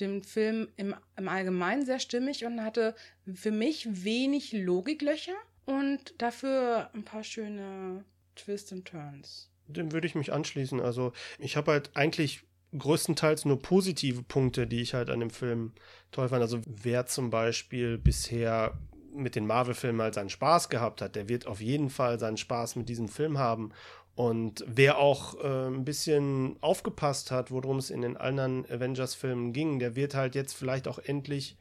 den 0.00 0.23
Film 0.23 0.68
im, 0.76 0.94
im 1.16 1.28
Allgemeinen 1.28 1.85
sehr 1.85 1.99
stimmig 1.99 2.44
und 2.44 2.62
hatte 2.62 2.94
für 3.35 3.50
mich 3.50 4.04
wenig 4.04 4.52
Logiklöcher 4.52 5.35
und 5.66 6.14
dafür 6.18 6.90
ein 6.94 7.04
paar 7.04 7.23
schöne 7.23 8.04
Twists 8.35 8.73
und 8.73 8.87
Turns. 8.87 9.50
Dem 9.66 9.92
würde 9.92 10.06
ich 10.06 10.14
mich 10.14 10.32
anschließen. 10.32 10.80
Also 10.80 11.12
ich 11.38 11.56
habe 11.56 11.73
halt 11.73 11.90
eigentlich 11.94 12.42
größtenteils 12.76 13.44
nur 13.44 13.61
positive 13.61 14.23
Punkte, 14.23 14.66
die 14.66 14.80
ich 14.80 14.94
halt 14.94 15.11
an 15.11 15.20
dem 15.20 15.30
Film 15.30 15.73
toll 16.11 16.28
fand. 16.28 16.42
Also 16.42 16.61
wer 16.66 17.06
zum 17.06 17.30
Beispiel 17.30 17.99
bisher 17.99 18.78
mit 19.12 19.35
den 19.35 19.47
Marvel-Filmen 19.47 20.00
halt 20.00 20.14
seinen 20.14 20.30
Spaß 20.30 20.68
gehabt 20.68 21.02
hat, 21.02 21.16
der 21.16 21.28
wird 21.28 21.47
auf 21.47 21.61
jeden 21.61 21.90
Fall 21.90 22.18
seinen 22.18 22.37
Spaß 22.37 22.76
mit 22.76 22.88
diesem 22.88 23.09
Film 23.09 23.38
haben. 23.38 23.73
Und 24.14 24.64
wer 24.67 24.99
auch 24.99 25.43
äh, 25.43 25.67
ein 25.69 25.85
bisschen 25.85 26.57
aufgepasst 26.61 27.31
hat, 27.31 27.50
worum 27.50 27.79
es 27.79 27.90
in 27.90 28.02
den 28.02 28.17
anderen 28.17 28.64
Avengers-Filmen 28.71 29.52
ging, 29.52 29.79
der 29.79 29.97
wird 29.97 30.14
halt 30.14 30.35
jetzt 30.35 30.55
vielleicht 30.55 30.88
auch 30.88 30.99
endlich 30.99 31.57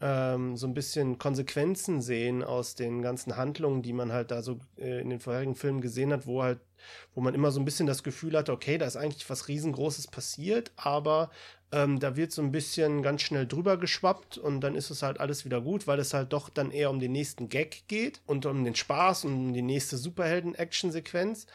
ähm, 0.00 0.56
so 0.56 0.66
ein 0.66 0.74
bisschen 0.74 1.18
Konsequenzen 1.18 2.02
sehen 2.02 2.44
aus 2.44 2.74
den 2.74 3.00
ganzen 3.00 3.36
Handlungen, 3.36 3.82
die 3.82 3.94
man 3.94 4.12
halt 4.12 4.30
da 4.30 4.42
so 4.42 4.58
äh, 4.78 5.00
in 5.00 5.08
den 5.08 5.20
vorherigen 5.20 5.54
Filmen 5.54 5.80
gesehen 5.80 6.12
hat, 6.12 6.26
wo 6.26 6.42
halt, 6.42 6.58
wo 7.14 7.22
man 7.22 7.34
immer 7.34 7.50
so 7.50 7.60
ein 7.60 7.64
bisschen 7.64 7.86
das 7.86 8.02
Gefühl 8.02 8.36
hatte, 8.36 8.52
okay, 8.52 8.76
da 8.76 8.86
ist 8.86 8.96
eigentlich 8.96 9.28
was 9.30 9.48
riesengroßes 9.48 10.08
passiert, 10.08 10.70
aber 10.76 11.30
ähm, 11.72 11.98
da 11.98 12.14
wird 12.14 12.30
so 12.30 12.42
ein 12.42 12.52
bisschen 12.52 13.02
ganz 13.02 13.22
schnell 13.22 13.46
drüber 13.46 13.78
geschwappt 13.78 14.36
und 14.36 14.60
dann 14.60 14.74
ist 14.74 14.90
es 14.90 15.02
halt 15.02 15.18
alles 15.18 15.46
wieder 15.46 15.62
gut, 15.62 15.86
weil 15.86 15.98
es 15.98 16.12
halt 16.12 16.32
doch 16.32 16.50
dann 16.50 16.70
eher 16.70 16.90
um 16.90 17.00
den 17.00 17.12
nächsten 17.12 17.48
Gag 17.48 17.84
geht 17.88 18.20
und 18.26 18.44
um 18.44 18.64
den 18.64 18.74
Spaß 18.74 19.24
und 19.24 19.32
um 19.32 19.52
die 19.54 19.62
nächste 19.62 19.96
Superhelden-Action-Sequenz. 19.96 21.46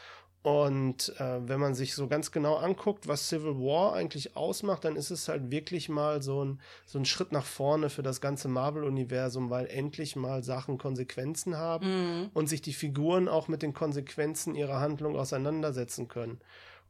Und 0.44 1.14
äh, 1.20 1.48
wenn 1.48 1.60
man 1.60 1.76
sich 1.76 1.94
so 1.94 2.08
ganz 2.08 2.32
genau 2.32 2.56
anguckt, 2.56 3.08
was 3.08 3.30
Civil 3.30 3.60
War 3.60 3.94
eigentlich 3.94 4.36
ausmacht, 4.36 4.84
dann 4.86 4.96
ist 4.96 5.12
es 5.12 5.28
halt 5.28 5.52
wirklich 5.52 5.88
mal 5.88 6.24
so 6.24 6.44
ein, 6.44 6.60
so 6.88 6.98
ein 6.98 7.06
Schritt 7.06 7.32
nach 7.32 7.46
vorne 7.46 7.92
für 7.92 8.02
das 8.02 8.22
ganze 8.22 8.48
Marvel-Universum, 8.48 9.52
weil 9.52 9.68
endlich 9.68 10.16
mal 10.16 10.44
Sachen 10.44 10.80
Konsequenzen 10.80 11.58
haben 11.58 11.86
mhm. 12.22 12.30
und 12.34 12.50
sich 12.50 12.64
die 12.64 12.74
Figuren 12.74 13.28
auch 13.28 13.50
mit 13.50 13.62
den 13.62 13.74
Konsequenzen 13.74 14.56
ihrer 14.56 14.80
Handlung 14.80 15.16
auseinandersetzen 15.16 16.08
können. 16.08 16.40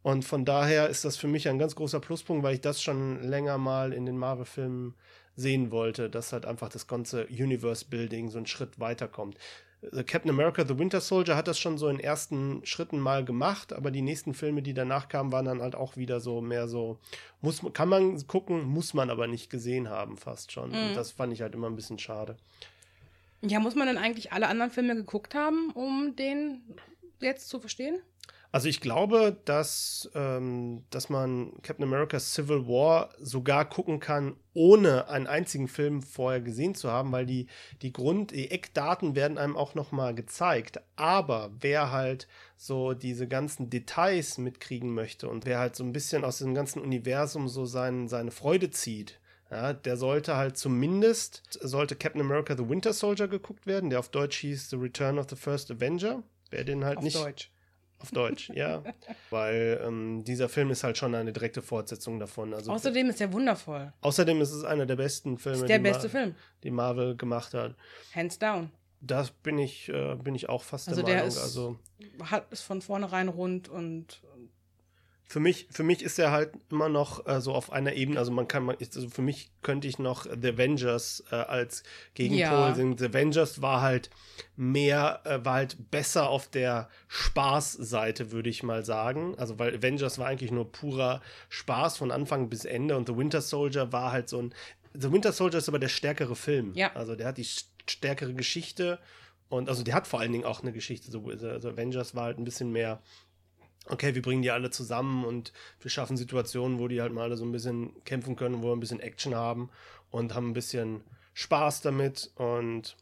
Und 0.02 0.24
von 0.24 0.46
daher 0.46 0.88
ist 0.88 1.04
das 1.04 1.18
für 1.18 1.28
mich 1.28 1.50
ein 1.50 1.60
ganz 1.60 1.76
großer 1.76 2.00
Pluspunkt, 2.00 2.44
weil 2.44 2.56
ich 2.56 2.62
das 2.62 2.82
schon 2.82 3.22
länger 3.22 3.58
mal 3.58 3.92
in 3.92 4.06
den 4.06 4.18
Marvel-Filmen 4.18 4.96
sehen 5.36 5.72
wollte, 5.72 6.10
dass 6.10 6.32
halt 6.32 6.46
einfach 6.46 6.70
das 6.70 6.88
ganze 6.88 7.26
Universe-Building 7.28 8.30
so 8.30 8.38
einen 8.38 8.48
Schritt 8.48 8.80
weiterkommt. 8.80 9.38
Captain 10.06 10.30
America, 10.30 10.64
The 10.64 10.78
Winter 10.78 11.02
Soldier 11.02 11.36
hat 11.36 11.48
das 11.48 11.60
schon 11.60 11.80
so 11.80 11.88
in 11.88 12.00
ersten 12.00 12.64
Schritten 12.66 13.00
mal 13.00 13.26
gemacht, 13.26 13.74
aber 13.74 13.90
die 13.90 14.04
nächsten 14.04 14.36
Filme, 14.36 14.62
die 14.62 14.76
danach 14.76 15.08
kamen, 15.08 15.32
waren 15.32 15.46
dann 15.46 15.62
halt 15.62 15.76
auch 15.76 15.98
wieder 15.98 16.20
so 16.20 16.40
mehr 16.40 16.68
so, 16.68 17.00
muss, 17.42 17.62
kann 17.74 17.90
man 17.90 18.28
gucken, 18.28 18.64
muss 18.64 18.94
man 18.94 19.10
aber 19.10 19.26
nicht 19.26 19.50
gesehen 19.50 19.90
haben, 19.90 20.18
fast 20.18 20.52
schon. 20.52 20.70
Mhm. 20.70 20.90
Und 20.90 20.96
das 20.96 21.12
fand 21.12 21.34
ich 21.34 21.42
halt 21.42 21.56
immer 21.56 21.68
ein 21.68 21.76
bisschen 21.76 21.98
schade. 21.98 22.38
Ja, 23.42 23.60
muss 23.60 23.74
man 23.74 23.88
denn 23.88 23.98
eigentlich 23.98 24.32
alle 24.32 24.48
anderen 24.48 24.72
Filme 24.72 24.96
geguckt 24.96 25.34
haben, 25.34 25.72
um 25.72 26.16
den 26.16 26.62
jetzt 27.20 27.50
zu 27.50 27.60
verstehen? 27.60 28.00
Also 28.54 28.68
ich 28.68 28.82
glaube, 28.82 29.38
dass, 29.46 30.10
ähm, 30.14 30.84
dass 30.90 31.10
man 31.10 31.54
Captain 31.62 31.86
America 31.86 32.20
Civil 32.20 32.68
War 32.68 33.10
sogar 33.18 33.64
gucken 33.64 34.02
kann, 34.02 34.36
ohne 34.54 35.08
einen 35.08 35.28
einzigen 35.28 35.70
Film 35.70 36.02
vorher 36.02 36.42
gesehen 36.42 36.76
zu 36.76 36.92
haben, 36.92 37.14
weil 37.14 37.26
die, 37.26 37.48
die 37.82 37.94
Grund, 37.94 38.32
die 38.32 38.52
Eckdaten 38.52 39.16
werden 39.16 39.38
einem 39.38 39.56
auch 39.56 39.74
nochmal 39.74 40.14
gezeigt. 40.14 40.82
Aber 40.98 41.52
wer 41.62 41.92
halt 41.92 42.28
so 42.58 42.94
diese 42.94 43.26
ganzen 43.26 43.70
Details 43.70 44.38
mitkriegen 44.38 44.94
möchte 44.94 45.30
und 45.30 45.46
wer 45.46 45.60
halt 45.60 45.78
so 45.78 45.86
ein 45.86 45.94
bisschen 45.94 46.26
aus 46.26 46.40
dem 46.40 46.54
ganzen 46.54 46.82
Universum 46.82 47.48
so 47.48 47.66
sein, 47.66 48.10
seine 48.10 48.32
Freude 48.32 48.70
zieht, 48.70 49.22
ja, 49.50 49.72
der 49.72 49.96
sollte 49.96 50.36
halt 50.36 50.58
zumindest, 50.58 51.44
sollte 51.62 51.96
Captain 51.96 52.22
America 52.22 52.56
The 52.58 52.68
Winter 52.68 52.92
Soldier 52.92 53.30
geguckt 53.30 53.66
werden, 53.66 53.90
der 53.90 54.00
auf 54.00 54.10
Deutsch 54.10 54.38
hieß 54.40 54.70
The 54.70 54.78
Return 54.78 55.20
of 55.20 55.28
the 55.30 55.36
First 55.38 55.72
Avenger. 55.72 56.24
Wer 56.50 56.66
den 56.66 56.84
halt 56.84 56.98
auf 56.98 57.04
nicht. 57.06 57.16
Deutsch. 57.18 57.50
Auf 58.02 58.12
Deutsch, 58.12 58.50
ja. 58.50 58.84
Weil 59.30 59.82
ähm, 59.86 60.24
dieser 60.24 60.50
Film 60.50 60.72
ist 60.72 60.84
halt 60.84 60.98
schon 60.98 61.14
eine 61.14 61.32
direkte 61.32 61.62
Fortsetzung 61.62 62.20
davon. 62.20 62.54
Also, 62.54 62.72
außerdem 62.72 63.10
ist 63.10 63.22
er 63.22 63.32
wundervoll. 63.32 63.94
Außerdem 64.02 64.42
ist 64.42 64.52
es 64.52 64.64
einer 64.64 64.86
der 64.86 64.96
besten 64.96 65.38
Filme, 65.38 65.60
ist 65.60 65.70
der 65.70 65.78
die, 65.78 65.84
beste 65.84 66.08
Ma 66.08 66.12
Film. 66.12 66.36
die 66.64 66.72
Marvel 66.72 67.16
gemacht 67.16 67.54
hat. 67.54 67.76
Hands 68.16 68.38
down. 68.38 68.72
Das 69.02 69.32
bin 69.32 69.58
ich, 69.58 69.90
äh, 69.90 70.16
bin 70.16 70.36
ich 70.36 70.48
auch 70.50 70.64
fast 70.64 70.90
also 70.90 71.02
der 71.02 71.16
Meinung. 71.16 71.28
Ist, 71.30 71.40
also 71.40 71.80
hat 72.24 72.46
es 72.52 72.62
von 72.62 72.82
vornherein 72.82 73.30
rund 73.30 73.68
und 73.68 74.22
für 75.32 75.40
mich, 75.40 75.68
für 75.72 75.84
mich 75.84 76.02
ist 76.04 76.20
er 76.20 76.32
halt 76.32 76.52
immer 76.70 76.90
noch 76.90 77.26
äh, 77.26 77.40
so 77.40 77.54
auf 77.54 77.72
einer 77.72 77.94
Ebene, 77.94 78.20
also 78.20 78.32
man 78.34 78.50
kann, 78.50 78.70
also 78.70 79.08
für 79.08 79.22
mich 79.22 79.50
könnte 79.62 79.88
ich 79.88 79.98
noch 79.98 80.26
The 80.26 80.50
Avengers 80.50 81.24
äh, 81.32 81.36
als 81.36 81.84
Gegenpol 82.16 82.40
Ja. 82.40 82.76
sehen. 82.76 82.98
The 82.98 83.06
Avengers 83.06 83.62
war 83.62 83.82
halt 83.82 84.10
mehr, 84.58 85.22
äh, 85.24 85.40
war 85.46 85.54
halt 85.54 85.90
besser 85.90 86.30
auf 86.30 86.48
der 86.50 86.90
Spaßseite, 87.08 88.32
würde 88.32 88.50
ich 88.50 88.62
mal 88.64 88.84
sagen. 88.86 89.36
Also, 89.38 89.58
weil 89.58 89.76
Avengers 89.76 90.20
war 90.20 90.28
eigentlich 90.28 90.52
nur 90.52 90.72
purer 90.72 91.22
Spaß 91.50 91.98
von 91.98 92.12
Anfang 92.12 92.50
bis 92.50 92.66
Ende 92.66 92.98
und 92.98 93.08
The 93.08 93.16
Winter 93.18 93.42
Soldier 93.42 93.92
war 93.92 94.12
halt 94.12 94.30
so 94.30 94.42
ein. 94.42 94.54
The 94.94 95.12
Winter 95.12 95.32
Soldier 95.32 95.60
ist 95.60 95.70
aber 95.70 95.80
der 95.80 95.88
stärkere 95.88 96.36
Film. 96.36 96.74
Ja. 96.76 96.92
Also, 96.94 97.16
der 97.16 97.28
hat 97.28 97.38
die 97.38 97.46
st- 97.46 97.66
stärkere 97.90 98.34
Geschichte 98.34 99.00
und 99.50 99.70
also, 99.70 99.84
der 99.84 99.96
hat 99.96 100.08
vor 100.08 100.20
allen 100.20 100.32
Dingen 100.34 100.44
auch 100.46 100.62
eine 100.62 100.74
Geschichte. 100.74 101.10
So, 101.10 101.26
also 101.30 101.70
Avengers 101.70 102.16
war 102.16 102.26
halt 102.26 102.38
ein 102.38 102.44
bisschen 102.44 102.72
mehr 102.72 103.02
okay, 103.88 104.16
wir 104.16 104.22
bringen 104.22 104.42
die 104.42 104.52
alle 104.52 104.70
zusammen 104.70 105.26
und 105.26 105.54
wir 105.80 105.90
schaffen 105.92 106.18
Situationen, 106.18 106.80
wo 106.80 106.88
die 106.88 107.02
halt 107.02 107.14
mal 107.14 107.24
alle 107.24 107.38
so 107.38 107.46
ein 107.46 107.52
bisschen 107.52 107.92
kämpfen 108.04 108.36
können, 108.36 108.62
wo 108.62 108.68
wir 108.68 108.76
ein 108.76 108.80
bisschen 108.80 109.00
Action 109.00 109.36
haben 109.36 109.70
und 110.12 110.34
haben 110.34 110.50
ein 110.50 110.54
bisschen 110.54 111.02
Spaß 111.34 111.82
damit. 111.82 112.32
Und 112.36 112.96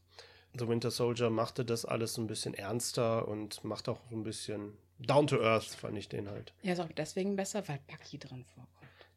The 0.57 0.67
Winter 0.67 0.91
Soldier 0.91 1.29
machte 1.29 1.65
das 1.65 1.85
alles 1.85 2.13
so 2.13 2.21
ein 2.21 2.27
bisschen 2.27 2.53
ernster 2.53 3.27
und 3.27 3.63
macht 3.63 3.89
auch 3.89 3.99
so 4.09 4.15
ein 4.15 4.23
bisschen 4.23 4.73
down 4.99 5.27
to 5.27 5.41
earth, 5.41 5.65
fand 5.65 5.97
ich 5.97 6.09
den 6.09 6.29
halt. 6.29 6.53
ja, 6.63 6.73
ist 6.73 6.79
auch 6.79 6.89
deswegen 6.95 7.35
besser, 7.35 7.67
weil 7.67 7.79
Bucky 7.87 8.17
drin 8.17 8.45
vorkommt. 8.45 8.69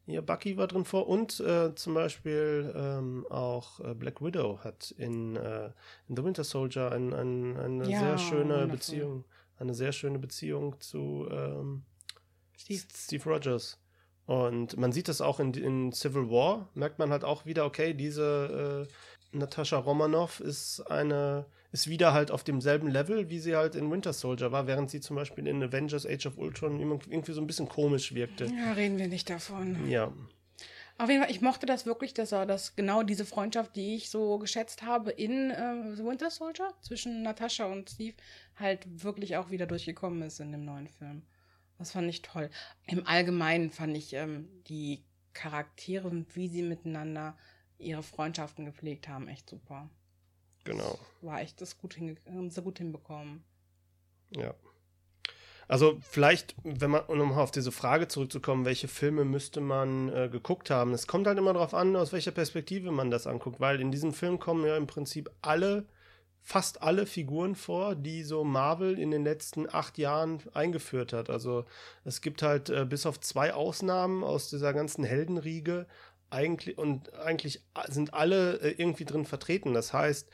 Ja, 0.05 0.19
Bucky 0.19 0.57
war 0.57 0.67
drin 0.67 0.83
vor 0.83 1.07
und 1.07 1.39
äh, 1.39 1.73
zum 1.75 1.93
Beispiel 1.93 2.73
ähm, 2.75 3.25
auch 3.29 3.79
äh, 3.79 3.93
Black 3.93 4.21
Widow 4.21 4.59
hat 4.61 4.91
in, 4.97 5.37
äh, 5.37 5.67
in 6.09 6.17
The 6.17 6.23
Winter 6.25 6.43
Soldier 6.43 6.91
ein, 6.91 7.13
ein, 7.13 7.57
eine 7.57 7.89
Ja, 7.89 7.99
sehr 7.99 8.17
schöne 8.17 8.41
wundervoll. 8.43 8.67
Beziehung, 8.67 9.23
eine 9.63 9.73
sehr 9.73 9.91
schöne 9.91 10.19
Beziehung 10.19 10.79
zu 10.79 11.27
ähm, 11.31 11.83
Steve. 12.57 12.83
Steve 12.95 13.29
Rogers. 13.29 13.79
Und 14.25 14.77
man 14.77 14.91
sieht 14.91 15.09
das 15.09 15.19
auch 15.19 15.39
in, 15.39 15.53
in 15.53 15.91
Civil 15.91 16.29
War, 16.29 16.69
merkt 16.75 16.97
man 16.97 17.11
halt 17.11 17.23
auch 17.25 17.45
wieder, 17.45 17.65
okay, 17.65 17.93
diese 17.93 18.87
äh, 19.33 19.37
Natascha 19.37 19.77
Romanoff 19.77 20.39
ist 20.39 20.79
eine, 20.81 21.45
ist 21.73 21.89
wieder 21.89 22.13
halt 22.13 22.31
auf 22.31 22.43
demselben 22.43 22.87
Level, 22.87 23.29
wie 23.29 23.39
sie 23.39 23.55
halt 23.55 23.75
in 23.75 23.91
Winter 23.91 24.13
Soldier 24.13 24.51
war, 24.51 24.65
während 24.65 24.89
sie 24.89 25.01
zum 25.01 25.17
Beispiel 25.17 25.47
in 25.47 25.61
Avengers 25.61 26.05
Age 26.05 26.27
of 26.27 26.37
Ultron 26.37 26.79
irgendwie 26.79 27.33
so 27.33 27.41
ein 27.41 27.47
bisschen 27.47 27.67
komisch 27.67 28.13
wirkte. 28.13 28.45
Ja, 28.45 28.73
reden 28.73 28.97
wir 28.97 29.07
nicht 29.07 29.29
davon. 29.29 29.89
Ja, 29.89 30.13
Auf 30.97 31.09
jeden 31.09 31.23
Fall, 31.23 31.31
ich 31.31 31.41
mochte 31.41 31.65
das 31.65 31.85
wirklich, 31.85 32.13
dass 32.13 32.31
er 32.31 32.45
das 32.45 32.75
genau 32.75 33.03
diese 33.03 33.25
Freundschaft, 33.25 33.75
die 33.75 33.95
ich 33.95 34.09
so 34.09 34.37
geschätzt 34.37 34.83
habe 34.83 35.11
in 35.11 35.49
äh, 35.49 35.95
The 35.95 36.03
Winter 36.05 36.29
Soldier 36.29 36.73
zwischen 36.81 37.23
Natascha 37.23 37.65
und 37.65 37.89
Steve, 37.89 38.15
halt 38.55 39.03
wirklich 39.03 39.37
auch 39.37 39.49
wieder 39.49 39.65
durchgekommen 39.65 40.21
ist 40.21 40.39
in 40.39 40.51
dem 40.51 40.65
neuen 40.65 40.87
Film. 40.87 41.23
Das 41.79 41.91
fand 41.91 42.09
ich 42.09 42.21
toll. 42.21 42.49
Im 42.85 43.07
Allgemeinen 43.07 43.71
fand 43.71 43.97
ich 43.97 44.13
ähm, 44.13 44.47
die 44.67 45.03
Charaktere 45.33 46.07
und 46.07 46.35
wie 46.35 46.47
sie 46.47 46.61
miteinander 46.61 47.35
ihre 47.79 48.03
Freundschaften 48.03 48.65
gepflegt 48.65 49.07
haben, 49.07 49.27
echt 49.27 49.49
super. 49.49 49.89
genau. 50.63 50.99
War 51.21 51.41
echt 51.41 51.59
das 51.59 51.77
gut 51.77 51.95
hinge 51.95 52.15
sie 52.49 52.61
gut 52.61 52.77
hinbekommen. 52.77 53.43
Ja. 54.29 54.53
Also 55.67 55.97
vielleicht, 56.01 56.55
wenn 56.63 56.91
man, 56.91 57.01
um 57.03 57.31
auf 57.33 57.51
diese 57.51 57.71
Frage 57.71 58.07
zurückzukommen, 58.07 58.65
welche 58.65 58.87
Filme 58.87 59.25
müsste 59.25 59.61
man 59.61 60.09
äh, 60.09 60.29
geguckt 60.29 60.69
haben? 60.69 60.93
Es 60.93 61.07
kommt 61.07 61.27
halt 61.27 61.37
immer 61.37 61.53
darauf 61.53 61.73
an, 61.73 61.95
aus 61.95 62.13
welcher 62.13 62.31
Perspektive 62.31 62.91
man 62.91 63.11
das 63.11 63.27
anguckt, 63.27 63.59
weil 63.59 63.79
in 63.79 63.91
diesem 63.91 64.13
Film 64.13 64.39
kommen 64.39 64.65
ja 64.65 64.75
im 64.77 64.87
Prinzip 64.87 65.29
alle, 65.41 65.85
fast 66.41 66.81
alle 66.81 67.05
Figuren 67.05 67.55
vor, 67.55 67.95
die 67.95 68.23
so 68.23 68.43
Marvel 68.43 68.99
in 68.99 69.11
den 69.11 69.23
letzten 69.23 69.73
acht 69.73 69.97
Jahren 69.97 70.39
eingeführt 70.53 71.13
hat. 71.13 71.29
Also 71.29 71.65
es 72.03 72.21
gibt 72.21 72.41
halt 72.41 72.69
äh, 72.69 72.85
bis 72.85 73.05
auf 73.05 73.19
zwei 73.21 73.53
Ausnahmen 73.53 74.23
aus 74.23 74.49
dieser 74.49 74.73
ganzen 74.73 75.03
Heldenriege 75.05 75.87
eigentlich 76.29 76.77
und 76.77 77.13
eigentlich 77.13 77.63
sind 77.87 78.13
alle 78.13 78.59
äh, 78.59 78.71
irgendwie 78.71 79.05
drin 79.05 79.25
vertreten. 79.25 79.73
Das 79.73 79.93
heißt, 79.93 80.29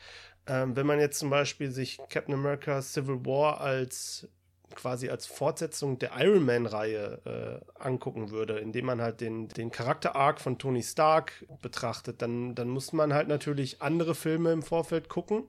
ähm, 0.46 0.74
wenn 0.74 0.86
man 0.86 0.98
jetzt 0.98 1.18
zum 1.18 1.30
Beispiel 1.30 1.70
sich 1.70 1.98
Captain 2.08 2.34
America 2.34 2.82
Civil 2.82 3.24
War 3.24 3.60
als 3.60 4.28
quasi 4.74 5.08
als 5.10 5.26
Fortsetzung 5.26 5.98
der 5.98 6.12
Iron 6.18 6.44
Man-Reihe 6.44 7.62
äh, 7.78 7.82
angucken 7.82 8.30
würde, 8.30 8.58
indem 8.58 8.86
man 8.86 9.00
halt 9.00 9.20
den, 9.20 9.48
den 9.48 9.70
Charakter-Arc 9.70 10.40
von 10.40 10.58
Tony 10.58 10.82
Stark 10.82 11.44
betrachtet, 11.62 12.22
dann, 12.22 12.54
dann 12.54 12.68
muss 12.68 12.92
man 12.92 13.12
halt 13.14 13.28
natürlich 13.28 13.82
andere 13.82 14.14
Filme 14.14 14.52
im 14.52 14.62
Vorfeld 14.62 15.08
gucken, 15.08 15.44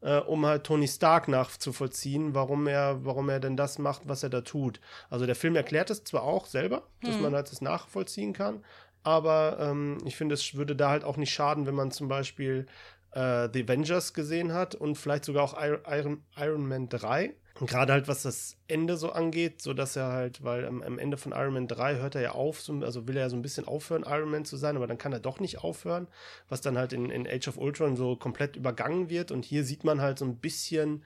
äh, 0.00 0.18
um 0.18 0.44
halt 0.46 0.64
Tony 0.64 0.88
Stark 0.88 1.28
nachzuvollziehen, 1.28 2.34
warum 2.34 2.66
er, 2.66 3.04
warum 3.04 3.28
er 3.28 3.40
denn 3.40 3.56
das 3.56 3.78
macht, 3.78 4.02
was 4.08 4.22
er 4.22 4.30
da 4.30 4.40
tut. 4.42 4.80
Also 5.10 5.26
der 5.26 5.36
Film 5.36 5.56
erklärt 5.56 5.90
es 5.90 6.04
zwar 6.04 6.22
auch 6.24 6.46
selber, 6.46 6.88
dass 7.02 7.16
Hm. 7.16 7.22
man 7.22 7.34
halt 7.34 7.50
das 7.50 7.60
nachvollziehen 7.60 8.32
kann, 8.32 8.64
aber 9.02 9.58
ähm, 9.60 9.98
ich 10.04 10.16
finde, 10.16 10.34
es 10.34 10.54
würde 10.54 10.74
da 10.76 10.90
halt 10.90 11.04
auch 11.04 11.16
nicht 11.16 11.32
schaden, 11.32 11.66
wenn 11.66 11.74
man 11.74 11.90
zum 11.90 12.08
Beispiel 12.08 12.66
äh, 13.12 13.48
The 13.52 13.64
Avengers 13.64 14.14
gesehen 14.14 14.52
hat 14.52 14.74
und 14.74 14.96
vielleicht 14.96 15.24
sogar 15.24 15.44
auch 15.44 15.54
Ir- 15.54 15.82
Iron, 15.88 16.22
Iron 16.36 16.66
Man 16.66 16.88
3. 16.88 17.34
Und 17.60 17.70
gerade 17.70 17.92
halt, 17.92 18.08
was 18.08 18.22
das 18.22 18.56
Ende 18.66 18.96
so 18.96 19.12
angeht, 19.12 19.62
so 19.62 19.74
dass 19.74 19.94
er 19.94 20.08
halt, 20.08 20.42
weil 20.42 20.66
am, 20.66 20.82
am 20.82 20.98
Ende 20.98 21.16
von 21.16 21.30
Iron 21.30 21.54
Man 21.54 21.68
3 21.68 21.96
hört 21.98 22.16
er 22.16 22.20
ja 22.20 22.32
auf, 22.32 22.60
so, 22.60 22.72
also 22.80 23.06
will 23.06 23.16
er 23.16 23.22
ja 23.22 23.28
so 23.28 23.36
ein 23.36 23.42
bisschen 23.42 23.68
aufhören, 23.68 24.04
Iron 24.04 24.30
Man 24.30 24.44
zu 24.44 24.56
sein, 24.56 24.74
aber 24.74 24.88
dann 24.88 24.98
kann 24.98 25.12
er 25.12 25.20
doch 25.20 25.38
nicht 25.38 25.58
aufhören, 25.62 26.08
was 26.48 26.62
dann 26.62 26.76
halt 26.76 26.92
in, 26.92 27.10
in 27.10 27.28
Age 27.28 27.46
of 27.46 27.56
Ultron 27.56 27.94
so 27.94 28.16
komplett 28.16 28.56
übergangen 28.56 29.08
wird. 29.08 29.30
Und 29.30 29.44
hier 29.44 29.62
sieht 29.62 29.84
man 29.84 30.00
halt 30.00 30.18
so 30.18 30.24
ein 30.24 30.38
bisschen, 30.38 31.04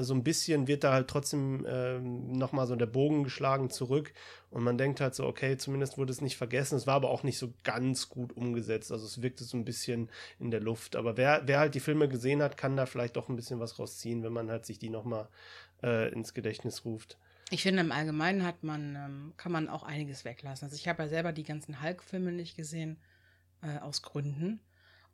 so 0.00 0.14
ein 0.14 0.22
bisschen 0.22 0.68
wird 0.68 0.84
da 0.84 0.92
halt 0.92 1.08
trotzdem 1.08 1.66
ähm, 1.68 2.32
nochmal 2.32 2.68
so 2.68 2.76
der 2.76 2.86
Bogen 2.86 3.24
geschlagen 3.24 3.68
zurück. 3.68 4.12
Und 4.50 4.62
man 4.62 4.78
denkt 4.78 5.00
halt 5.00 5.16
so, 5.16 5.26
okay, 5.26 5.56
zumindest 5.56 5.98
wurde 5.98 6.12
es 6.12 6.20
nicht 6.20 6.36
vergessen. 6.36 6.76
Es 6.76 6.86
war 6.86 6.94
aber 6.94 7.10
auch 7.10 7.24
nicht 7.24 7.38
so 7.38 7.52
ganz 7.64 8.08
gut 8.08 8.36
umgesetzt. 8.36 8.92
Also 8.92 9.06
es 9.06 9.22
wirkte 9.22 9.42
so 9.42 9.56
ein 9.56 9.64
bisschen 9.64 10.08
in 10.38 10.52
der 10.52 10.60
Luft. 10.60 10.94
Aber 10.94 11.16
wer, 11.16 11.42
wer 11.46 11.58
halt 11.58 11.74
die 11.74 11.80
Filme 11.80 12.08
gesehen 12.08 12.42
hat, 12.42 12.56
kann 12.56 12.76
da 12.76 12.86
vielleicht 12.86 13.16
doch 13.16 13.28
ein 13.28 13.36
bisschen 13.36 13.58
was 13.58 13.78
rausziehen, 13.78 14.22
wenn 14.22 14.32
man 14.32 14.50
halt 14.50 14.66
sich 14.66 14.78
die 14.78 14.90
nochmal 14.90 15.28
äh, 15.82 16.12
ins 16.12 16.34
Gedächtnis 16.34 16.84
ruft. 16.84 17.18
Ich 17.50 17.62
finde, 17.62 17.80
im 17.80 17.90
Allgemeinen 17.92 18.44
hat 18.44 18.62
man, 18.62 18.94
ähm, 18.94 19.32
kann 19.36 19.50
man 19.52 19.68
auch 19.68 19.82
einiges 19.82 20.24
weglassen. 20.24 20.66
Also 20.66 20.76
ich 20.76 20.86
habe 20.86 21.02
ja 21.02 21.08
selber 21.08 21.32
die 21.32 21.42
ganzen 21.42 21.82
Hulk-Filme 21.82 22.30
nicht 22.32 22.56
gesehen, 22.56 22.98
äh, 23.62 23.78
aus 23.78 24.02
Gründen. 24.02 24.60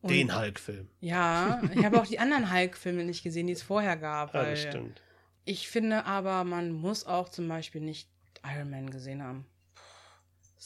Und- 0.03 0.11
Den 0.11 0.37
Hulk-Film. 0.39 0.89
Ja, 1.01 1.63
ich 1.75 1.85
habe 1.85 2.01
auch 2.01 2.07
die 2.07 2.19
anderen 2.19 2.53
Hulk-Filme 2.53 3.05
nicht 3.05 3.23
gesehen, 3.23 3.47
die 3.47 3.55
es 3.55 3.63
vorher 3.63 3.97
gab. 3.97 4.35
Ja, 4.35 4.41
Weil 4.43 4.51
das 4.51 4.63
stimmt. 4.63 5.01
Ich 5.47 5.69
finde 5.69 6.05
aber, 6.05 6.45
man 6.45 6.73
muss 6.73 7.07
auch 7.07 7.29
zum 7.31 7.49
Beispiel 7.49 7.81
nicht 7.81 8.11
Iron 8.45 8.69
Man 8.71 8.91
gesehen 8.91 9.23
haben. 9.23 9.47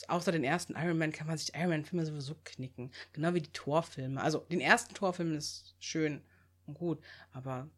Außer 0.08 0.32
den 0.32 0.44
ersten 0.44 0.74
Iron 0.76 0.96
Man 0.98 1.12
kann 1.12 1.26
man 1.26 1.36
sich 1.36 1.52
die 1.52 1.58
Iron 1.58 1.70
Man-Filme 1.70 2.06
sowieso 2.06 2.34
knicken. 2.44 2.90
Genau 3.12 3.34
wie 3.34 3.42
die 3.42 3.52
Torfilme. 3.52 4.20
Also 4.20 4.38
den 4.50 4.60
ersten 4.60 4.94
Torfilm 4.94 5.34
ist 5.36 5.74
schön 5.78 6.22
und 6.66 6.74
gut, 6.74 7.00
aber 7.32 7.68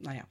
naja. 0.00 0.24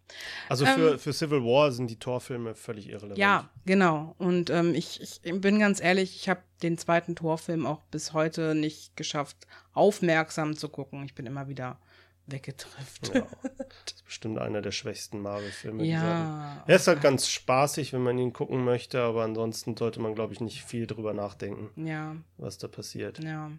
Also 0.50 0.65
für, 0.65 0.91
Ähm, 0.93 1.00
für 1.00 1.13
Civil 1.13 1.43
War 1.43 1.72
sind 1.72 1.89
die 1.89 2.00
Torfilme 2.00 2.55
völlig 2.55 2.88
irrelevant. 2.89 3.17
Ja, 3.17 3.50
genau. 3.65 4.15
Und 4.17 4.50
ähm, 4.50 4.74
ich, 4.75 5.01
ich 5.01 5.22
bin 5.41 5.60
ganz 5.60 5.82
ehrlich, 5.82 6.15
ich 6.15 6.29
habe 6.29 6.41
den 6.62 6.77
zweiten 6.77 7.15
Torfilm 7.15 7.65
auch 7.65 7.82
bis 7.91 8.13
heute 8.13 8.55
nicht 8.55 8.96
geschafft, 8.96 9.38
aufmerksam 9.74 10.55
zu 10.55 10.70
gucken. 10.70 11.03
Ich 11.05 11.15
bin 11.15 11.25
immer 11.25 11.48
wieder 11.48 11.79
weggetrifft. 12.27 13.13
Ja. 13.13 13.27
Das 13.86 13.96
ist 13.96 14.05
bestimmt 14.05 14.38
einer 14.39 14.62
der 14.62 14.72
schwächsten 14.72 15.20
Marvel-Filme. 15.20 15.84
Ja. 15.84 16.63
Er 16.67 16.75
ist 16.75 16.88
halt 16.88 17.01
ganz 17.01 17.27
spaßig, 17.27 17.91
wenn 17.91 18.01
man 18.03 18.17
ihn 18.17 18.32
gucken 18.32 18.63
möchte, 18.63 19.01
aber 19.01 19.24
ansonsten 19.24 19.75
sollte 19.75 20.00
man, 20.00 20.15
glaube 20.15 20.32
ich, 20.34 20.39
nicht 20.39 20.63
viel 20.63 20.88
drüber 20.88 21.13
nachdenken, 21.13 21.70
Ja. 21.86 22.15
was 22.38 22.58
da 22.58 22.67
passiert. 22.70 23.22
Ja, 23.24 23.51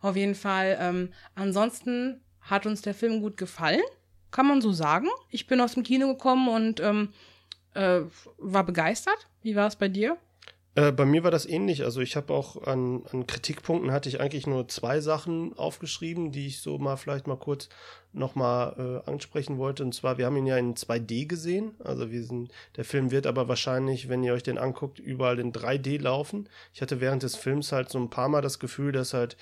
auf 0.00 0.16
jeden 0.16 0.34
Fall. 0.36 0.78
Ähm, 0.80 1.12
ansonsten 1.34 2.22
hat 2.40 2.64
uns 2.66 2.80
der 2.82 2.94
Film 2.94 3.20
gut 3.20 3.36
gefallen, 3.36 3.82
kann 4.30 4.46
man 4.46 4.60
so 4.60 4.72
sagen. 4.72 5.08
Ich 5.30 5.46
bin 5.46 5.60
aus 5.60 5.74
dem 5.74 5.82
Kino 5.82 6.08
gekommen 6.08 6.48
und 6.48 6.80
ähm, 6.80 7.12
äh, 7.74 8.00
war 8.38 8.64
begeistert. 8.64 9.28
Wie 9.42 9.56
war 9.56 9.66
es 9.66 9.76
bei 9.76 9.88
dir? 9.88 10.16
Äh, 10.78 10.92
bei 10.92 11.04
mir 11.04 11.24
war 11.24 11.32
das 11.32 11.44
ähnlich. 11.44 11.82
Also 11.82 12.00
ich 12.00 12.14
habe 12.14 12.32
auch 12.32 12.62
an, 12.62 13.02
an 13.10 13.26
Kritikpunkten 13.26 13.90
hatte 13.90 14.08
ich 14.08 14.20
eigentlich 14.20 14.46
nur 14.46 14.68
zwei 14.68 15.00
Sachen 15.00 15.58
aufgeschrieben, 15.58 16.30
die 16.30 16.46
ich 16.46 16.60
so 16.60 16.78
mal 16.78 16.94
vielleicht 16.94 17.26
mal 17.26 17.36
kurz 17.36 17.68
nochmal 18.12 19.02
äh, 19.04 19.10
ansprechen 19.10 19.58
wollte. 19.58 19.82
Und 19.82 19.92
zwar, 19.92 20.18
wir 20.18 20.26
haben 20.26 20.36
ihn 20.36 20.46
ja 20.46 20.56
in 20.56 20.76
2D 20.76 21.26
gesehen. 21.26 21.72
Also 21.82 22.12
wir 22.12 22.22
sind, 22.22 22.52
der 22.76 22.84
Film 22.84 23.10
wird 23.10 23.26
aber 23.26 23.48
wahrscheinlich, 23.48 24.08
wenn 24.08 24.22
ihr 24.22 24.32
euch 24.32 24.44
den 24.44 24.56
anguckt, 24.56 25.00
überall 25.00 25.40
in 25.40 25.52
3D 25.52 26.00
laufen. 26.00 26.48
Ich 26.72 26.80
hatte 26.80 27.00
während 27.00 27.24
des 27.24 27.34
Films 27.34 27.72
halt 27.72 27.90
so 27.90 27.98
ein 27.98 28.08
paar 28.08 28.28
Mal 28.28 28.42
das 28.42 28.60
Gefühl, 28.60 28.92
dass 28.92 29.14
halt 29.14 29.36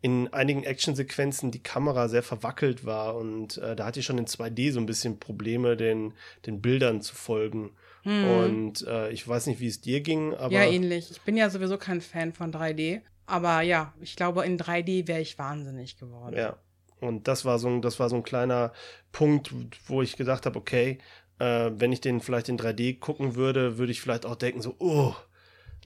in 0.00 0.32
einigen 0.32 0.64
Actionsequenzen 0.64 1.50
die 1.50 1.62
Kamera 1.62 2.08
sehr 2.08 2.22
verwackelt 2.22 2.86
war 2.86 3.16
und 3.16 3.58
äh, 3.58 3.76
da 3.76 3.84
hatte 3.84 4.00
ich 4.00 4.06
schon 4.06 4.16
in 4.16 4.26
2D 4.26 4.72
so 4.72 4.80
ein 4.80 4.86
bisschen 4.86 5.18
Probleme, 5.18 5.76
den, 5.76 6.14
den 6.46 6.62
Bildern 6.62 7.02
zu 7.02 7.14
folgen. 7.14 7.72
Und 8.04 8.86
äh, 8.86 9.10
ich 9.10 9.26
weiß 9.26 9.46
nicht, 9.46 9.60
wie 9.60 9.66
es 9.66 9.80
dir 9.80 10.00
ging, 10.00 10.34
aber 10.34 10.46
Hm. 10.46 10.52
ja, 10.52 10.64
ähnlich. 10.64 11.10
Ich 11.10 11.20
bin 11.22 11.36
ja 11.36 11.50
sowieso 11.50 11.78
kein 11.78 12.00
Fan 12.00 12.32
von 12.32 12.52
3D. 12.52 13.00
Aber 13.26 13.60
ja, 13.60 13.92
ich 14.00 14.16
glaube, 14.16 14.44
in 14.46 14.58
3D 14.58 15.06
wäre 15.06 15.20
ich 15.20 15.38
wahnsinnig 15.38 15.98
geworden. 15.98 16.34
Ja. 16.36 16.56
Und 17.00 17.28
das 17.28 17.44
war 17.44 17.58
so 17.58 17.68
ein, 17.68 17.82
das 17.82 18.00
war 18.00 18.08
so 18.08 18.16
ein 18.16 18.22
kleiner 18.22 18.72
Punkt, 19.12 19.50
wo 19.86 20.02
ich 20.02 20.16
gedacht 20.16 20.46
habe, 20.46 20.58
okay, 20.58 20.98
äh, 21.38 21.70
wenn 21.74 21.92
ich 21.92 22.00
den 22.00 22.20
vielleicht 22.20 22.48
in 22.48 22.58
3D 22.58 22.98
gucken 22.98 23.34
würde, 23.36 23.78
würde 23.78 23.92
ich 23.92 24.00
vielleicht 24.00 24.26
auch 24.26 24.36
denken, 24.36 24.62
so, 24.62 24.74
oh. 24.78 25.14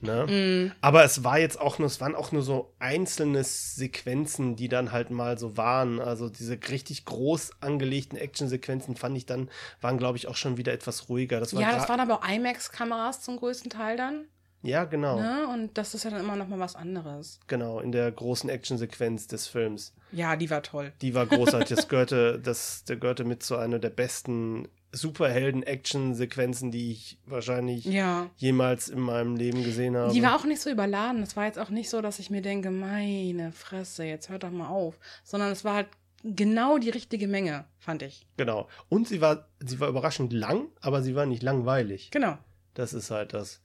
Ne? 0.03 0.25
Mm, 0.27 0.71
Aber 0.81 1.03
es 1.03 1.23
war 1.23 1.39
jetzt 1.39 1.59
auch 1.59 1.79
nur, 1.79 1.87
es 1.87 1.99
waren 2.01 2.13
auch 2.15 2.31
nur 2.31 2.41
so 2.43 2.73
einzelne 2.79 3.43
Sequenzen, 3.43 4.55
die 4.55 4.67
dann 4.69 4.91
halt 4.91 5.09
mal 5.11 5.37
so 5.37 5.57
waren. 5.57 5.99
Also 5.99 6.29
diese 6.29 6.57
richtig 6.69 7.05
groß 7.05 7.51
angelegten 7.61 8.17
Actionsequenzen 8.17 8.95
fand 8.95 9.17
ich 9.17 9.25
dann, 9.25 9.49
waren 9.81 9.97
glaube 9.97 10.17
ich 10.17 10.27
auch 10.27 10.35
schon 10.35 10.57
wieder 10.57 10.73
etwas 10.73 11.09
ruhiger. 11.09 11.39
Das 11.39 11.53
war 11.53 11.61
ja, 11.61 11.71
das 11.75 11.89
waren 11.89 11.99
aber 11.99 12.19
auch 12.19 12.27
IMAX-Kameras 12.29 13.21
zum 13.21 13.37
größten 13.37 13.69
Teil 13.69 13.97
dann. 13.97 14.25
ja 14.61 14.85
genau, 14.85 15.17
Ne? 15.19 15.47
Und 15.51 15.77
das 15.77 15.93
ist 15.93 16.03
ja 16.03 16.11
dann 16.11 16.21
immer 16.21 16.35
noch 16.35 16.47
mal 16.47 16.59
was 16.59 16.75
anderes. 16.75 17.39
genau 17.47 17.79
in 17.79 17.91
der 17.91 18.11
großen 18.11 18.49
Actionsequenz 18.49 19.27
des 19.27 19.47
Films. 19.47 19.93
Ja, 20.11 20.35
die 20.35 20.49
war 20.49 20.61
toll. 20.63 20.93
Die 21.01 21.15
war 21.15 21.25
großartig. 21.25 21.75
Das 21.75 21.87
gehörte, 21.89 22.39
das, 22.39 22.83
der 22.85 22.97
gehörte 22.97 23.23
mit 23.23 23.41
zu 23.43 23.57
einer 23.57 23.79
der 23.79 23.89
besten 23.89 24.67
Superhelden-Action-Sequenzen, 24.93 26.71
die 26.71 26.91
ich 26.91 27.17
wahrscheinlich 27.25 27.85
Ja. 27.85 28.29
jemals 28.37 28.87
in 28.89 28.99
meinem 28.99 29.35
Leben 29.35 29.63
gesehen 29.63 29.95
habe. 29.97 30.13
Die 30.13 30.21
war 30.23 30.35
auch 30.35 30.45
nicht 30.45 30.61
so 30.61 30.69
überladen. 30.69 31.21
Es 31.23 31.35
war 31.35 31.45
jetzt 31.45 31.59
auch 31.59 31.69
nicht 31.69 31.89
so, 31.89 32.01
dass 32.01 32.19
ich 32.19 32.29
mir 32.29 32.41
denke, 32.41 32.71
meine 32.71 33.51
Fresse, 33.51 34.03
jetzt 34.05 34.29
hört 34.29 34.43
doch 34.43 34.51
mal 34.51 34.67
auf. 34.69 34.99
Sondern 35.23 35.51
es 35.51 35.63
war 35.65 35.75
halt 35.75 35.87
genau 36.23 36.77
die 36.77 36.89
richtige 36.89 37.27
Menge, 37.27 37.65
fand 37.79 38.01
ich. 38.01 38.25
genau. 38.37 38.67
Und 38.89 39.07
sie 39.07 39.19
war, 39.21 39.47
sie 39.59 39.79
war 39.79 39.89
überraschend 39.89 40.31
lang, 40.31 40.67
aber 40.81 41.01
sie 41.03 41.15
war 41.15 41.25
nicht 41.25 41.43
langweilig. 41.43 42.11
Genau. 42.11 42.37
Das 42.75 42.93
ist 42.93 43.11
halt 43.11 43.33
das. 43.33 43.61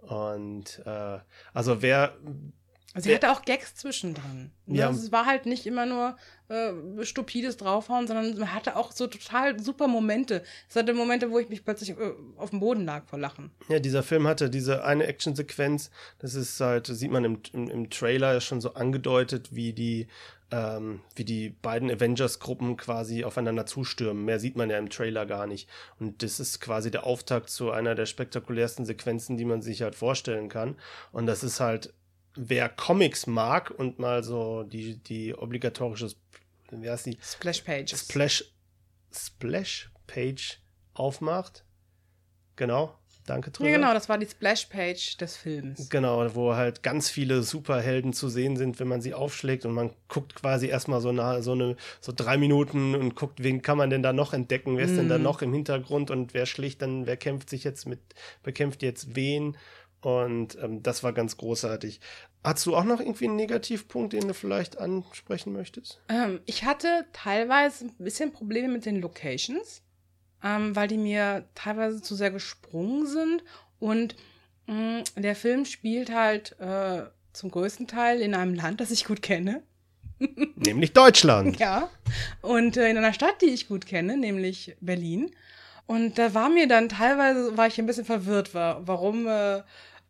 Und 0.00 0.80
äh, 0.86 1.18
also 1.52 1.82
wer 1.82 2.16
Also 2.94 3.04
sie 3.04 3.10
Ja. 3.10 3.16
hatte 3.16 3.30
auch 3.30 3.42
Gags 3.42 3.74
zwischendrin. 3.74 4.50
Ne? 4.66 4.78
Ja. 4.78 4.88
Also 4.88 5.00
es 5.02 5.12
war 5.12 5.26
halt 5.26 5.44
nicht 5.46 5.66
immer 5.66 5.84
nur 5.86 6.16
äh, 6.48 6.72
stupides 7.04 7.58
Draufhauen, 7.58 8.06
sondern 8.06 8.38
man 8.38 8.54
hatte 8.54 8.76
auch 8.76 8.92
so 8.92 9.06
total 9.06 9.60
super 9.60 9.86
Momente. 9.88 10.42
Es 10.70 10.76
hatte 10.76 10.94
Momente, 10.94 11.30
wo 11.30 11.38
ich 11.38 11.50
mich 11.50 11.64
plötzlich 11.64 11.90
äh, 11.90 12.12
auf 12.38 12.50
dem 12.50 12.60
Boden 12.60 12.86
lag 12.86 13.04
vor 13.06 13.18
Lachen. 13.18 13.50
Ja, 13.68 13.78
dieser 13.78 14.02
Film 14.02 14.26
hatte 14.26 14.48
diese 14.48 14.84
eine 14.84 15.06
Actionsequenz, 15.06 15.90
das 16.18 16.34
ist 16.34 16.58
halt, 16.60 16.86
sieht 16.86 17.10
man 17.10 17.24
im, 17.24 17.40
im, 17.52 17.68
im 17.68 17.90
Trailer 17.90 18.40
schon 18.40 18.62
so 18.62 18.72
angedeutet, 18.72 19.54
wie 19.54 19.74
die, 19.74 20.06
ähm, 20.50 21.00
wie 21.14 21.24
die 21.26 21.50
beiden 21.50 21.90
Avengers-Gruppen 21.90 22.78
quasi 22.78 23.22
aufeinander 23.24 23.66
zustürmen. 23.66 24.24
Mehr 24.24 24.40
sieht 24.40 24.56
man 24.56 24.70
ja 24.70 24.78
im 24.78 24.88
Trailer 24.88 25.26
gar 25.26 25.46
nicht. 25.46 25.68
Und 26.00 26.22
das 26.22 26.40
ist 26.40 26.60
quasi 26.62 26.90
der 26.90 27.04
Auftakt 27.04 27.50
zu 27.50 27.70
einer 27.70 27.94
der 27.94 28.06
spektakulärsten 28.06 28.86
Sequenzen, 28.86 29.36
die 29.36 29.44
man 29.44 29.60
sich 29.60 29.82
halt 29.82 29.94
vorstellen 29.94 30.48
kann. 30.48 30.76
Und 31.12 31.26
das 31.26 31.44
ist 31.44 31.60
halt, 31.60 31.92
wer 32.38 32.68
Comics 32.68 33.26
mag 33.26 33.70
und 33.70 33.98
mal 33.98 34.22
so 34.22 34.62
die, 34.62 34.96
die 34.96 35.34
obligatorische, 35.34 36.10
wie 36.70 36.88
heißt 36.88 37.06
die? 37.06 37.18
Splash 37.22 37.60
Pages. 37.62 38.00
Splash, 38.00 38.44
Splash 39.12 39.90
Page 40.06 40.60
aufmacht. 40.94 41.64
Genau. 42.56 42.94
Danke, 43.26 43.48
ja, 43.48 43.52
Trüger. 43.52 43.72
genau, 43.72 43.92
das 43.92 44.08
war 44.08 44.16
die 44.16 44.24
Splash 44.26 44.64
Page 44.66 45.18
des 45.18 45.36
Films. 45.36 45.90
Genau, 45.90 46.34
wo 46.34 46.54
halt 46.54 46.82
ganz 46.82 47.10
viele 47.10 47.42
Superhelden 47.42 48.14
zu 48.14 48.30
sehen 48.30 48.56
sind, 48.56 48.80
wenn 48.80 48.88
man 48.88 49.02
sie 49.02 49.12
aufschlägt 49.12 49.66
und 49.66 49.74
man 49.74 49.90
guckt 50.08 50.34
quasi 50.34 50.68
erstmal 50.68 51.02
so, 51.02 51.12
nah, 51.12 51.42
so, 51.42 51.52
eine, 51.52 51.76
so 52.00 52.10
drei 52.16 52.38
Minuten 52.38 52.94
und 52.94 53.14
guckt, 53.16 53.42
wen 53.42 53.60
kann 53.60 53.76
man 53.76 53.90
denn 53.90 54.02
da 54.02 54.14
noch 54.14 54.32
entdecken, 54.32 54.78
wer 54.78 54.86
ist 54.86 54.96
denn 54.96 55.10
da 55.10 55.18
Mhm. 55.18 55.24
noch 55.24 55.42
im 55.42 55.52
Hintergrund 55.52 56.10
und 56.10 56.32
wer 56.32 56.46
schlägt 56.46 56.80
dann, 56.80 57.04
wer 57.06 57.18
kämpft 57.18 57.50
sich 57.50 57.64
jetzt 57.64 57.86
mit, 57.86 58.00
bekämpft 58.42 58.82
jetzt 58.82 59.14
wen 59.14 59.58
und 60.00 60.56
ähm, 60.62 60.82
das 60.82 61.02
war 61.02 61.12
ganz 61.12 61.36
großartig. 61.36 62.00
Hast 62.44 62.64
du 62.66 62.76
auch 62.76 62.84
noch 62.84 63.00
irgendwie 63.00 63.26
einen 63.26 63.36
Negativpunkt, 63.36 64.12
den 64.12 64.28
du 64.28 64.34
vielleicht 64.34 64.78
ansprechen 64.78 65.52
möchtest? 65.52 66.00
Ähm, 66.08 66.40
ich 66.46 66.64
hatte 66.64 67.06
teilweise 67.12 67.86
ein 67.86 67.94
bisschen 67.98 68.32
Probleme 68.32 68.68
mit 68.68 68.86
den 68.86 69.00
Locations, 69.00 69.82
ähm, 70.44 70.76
weil 70.76 70.86
die 70.86 70.98
mir 70.98 71.48
teilweise 71.54 72.00
zu 72.00 72.14
sehr 72.14 72.30
gesprungen 72.30 73.06
sind. 73.06 73.44
Und 73.80 74.14
mh, 74.66 75.02
der 75.16 75.34
Film 75.34 75.64
spielt 75.64 76.14
halt 76.14 76.58
äh, 76.60 77.02
zum 77.32 77.50
größten 77.50 77.88
Teil 77.88 78.20
in 78.20 78.34
einem 78.34 78.54
Land, 78.54 78.80
das 78.80 78.92
ich 78.92 79.04
gut 79.04 79.20
kenne. 79.20 79.62
Nämlich 80.56 80.92
Deutschland. 80.92 81.58
Ja. 81.60 81.90
Und 82.40 82.76
äh, 82.76 82.88
in 82.88 82.96
einer 82.96 83.12
Stadt, 83.12 83.42
die 83.42 83.46
ich 83.46 83.68
gut 83.68 83.86
kenne, 83.86 84.16
nämlich 84.16 84.76
Berlin. 84.80 85.30
Und 85.88 86.18
da 86.18 86.34
war 86.34 86.50
mir 86.50 86.68
dann 86.68 86.90
teilweise, 86.90 87.56
war 87.56 87.66
ich 87.66 87.78
ein 87.78 87.86
bisschen 87.86 88.04
verwirrt, 88.04 88.52
war, 88.52 88.86
warum, 88.86 89.26
äh, 89.26 89.62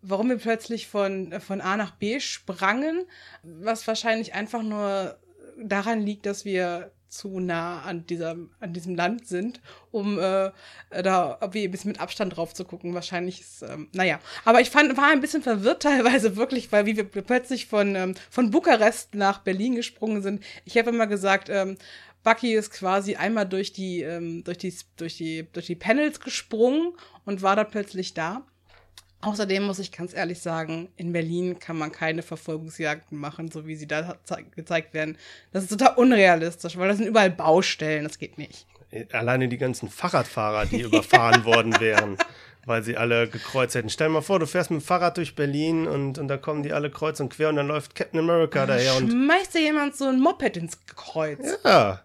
warum 0.03 0.29
wir 0.29 0.39
plötzlich 0.39 0.89
von, 0.89 1.33
von 1.41 1.61
A 1.61 1.77
nach 1.77 1.93
B 1.93 2.19
sprangen, 2.19 3.05
was 3.45 3.87
wahrscheinlich 3.87 4.35
einfach 4.35 4.65
nur 4.65 5.17
daran 5.57 6.03
liegt, 6.03 6.27
dass 6.27 6.45
wir 6.45 6.91
zu 7.09 7.39
nah 7.39 7.83
an, 7.83 8.07
dieser, 8.07 8.37
an 8.61 8.73
diesem 8.73 8.97
Land 8.97 9.29
sind, 9.29 9.61
um 9.93 10.19
äh, 10.19 10.51
da 10.91 11.39
irgendwie 11.41 11.65
ein 11.65 11.71
bisschen 11.71 11.93
mit 11.93 12.01
Abstand 12.01 12.37
drauf 12.37 12.55
zu 12.55 12.65
gucken. 12.65 12.93
Wahrscheinlich 12.95 13.41
ist, 13.41 13.63
ähm, 13.63 13.89
naja. 13.93 14.19
Aber 14.45 14.61
ich 14.61 14.71
fand, 14.71 14.97
war 14.97 15.07
ein 15.07 15.21
bisschen 15.21 15.43
verwirrt 15.43 15.83
teilweise 15.85 16.37
wirklich, 16.37 16.71
weil 16.73 16.87
wie 16.87 16.97
wir 16.97 17.05
plötzlich 17.05 17.67
von, 17.67 17.95
ähm, 17.95 18.15
von 18.31 18.51
Bukarest 18.51 19.15
nach 19.15 19.39
Berlin 19.39 19.77
gesprungen 19.77 20.23
sind. 20.23 20.43
Ich 20.65 20.77
habe 20.77 20.91
immer 20.91 21.07
gesagt, 21.07 21.49
ähm, 21.49 21.79
Bucky 22.25 22.55
ist 22.55 22.71
quasi 22.71 23.17
einmal 23.17 23.49
durch 23.49 23.73
die, 23.73 24.03
ähm, 24.03 24.45
durch 24.45 24.59
die, 24.59 24.75
durch 24.97 25.17
die, 25.17 25.47
durch 25.53 25.67
die 25.67 25.77
Panels 25.77 26.21
gesprungen 26.21 26.93
und 27.25 27.43
war 27.43 27.57
dann 27.57 27.71
plötzlich 27.71 28.15
da. 28.15 28.45
Außerdem 29.21 29.65
muss 29.65 29.81
ich 29.81 29.91
ganz 29.91 30.15
ehrlich 30.15 30.41
sagen, 30.41 30.89
in 30.97 31.13
Berlin 31.13 31.59
kann 31.59 31.77
man 31.77 31.91
keine 31.91 32.23
Verfolgungsjagden 32.23 33.19
machen, 33.19 33.51
so 33.51 33.67
wie 33.67 33.75
sie 33.75 33.89
da 33.89 34.17
gezeigt 34.55 34.95
werden. 34.95 35.19
Das 35.53 35.65
ist 35.65 35.71
total 35.71 35.97
unrealistisch, 35.97 36.77
weil 36.77 36.89
das 36.89 36.99
sind 36.99 37.09
überall 37.09 37.31
Baustellen, 37.31 38.05
das 38.05 38.19
geht 38.19 38.39
nicht. 38.39 38.67
Alleine 39.13 39.49
die 39.49 39.59
ganzen 39.59 39.89
Fahrradfahrer, 39.89 40.67
die 40.67 40.83
überfahren 40.83 41.45
worden 41.45 41.79
wären, 41.81 42.17
weil 42.69 42.83
sie 42.83 42.97
alle 42.97 43.29
gekreuzt 43.29 43.75
hätten. 43.75 43.89
Stell 43.89 44.09
dir 44.09 44.15
mal 44.15 44.21
vor, 44.21 44.39
du 44.39 44.47
fährst 44.47 44.71
mit 44.71 44.81
dem 44.81 44.85
Fahrrad 44.85 45.17
durch 45.17 45.35
Berlin 45.35 45.87
und, 45.87 46.19
und 46.19 46.29
da 46.29 46.37
kommen 46.37 46.63
die 46.63 46.73
alle 46.73 46.91
kreuz 46.91 47.19
und 47.21 47.31
quer 47.31 47.49
und 47.49 47.57
dann 47.57 47.67
läuft 47.67 47.95
Captain 47.95 48.21
America 48.21 48.67
daher 48.67 48.97
und. 48.97 49.11
Schmeißt 49.11 49.55
dir 49.55 49.63
jemand 49.63 49.97
so 49.97 50.05
ein 50.05 50.21
Moped 50.21 50.57
ins 50.57 50.79
Kreuz. 50.87 51.41
Ja. 51.65 52.03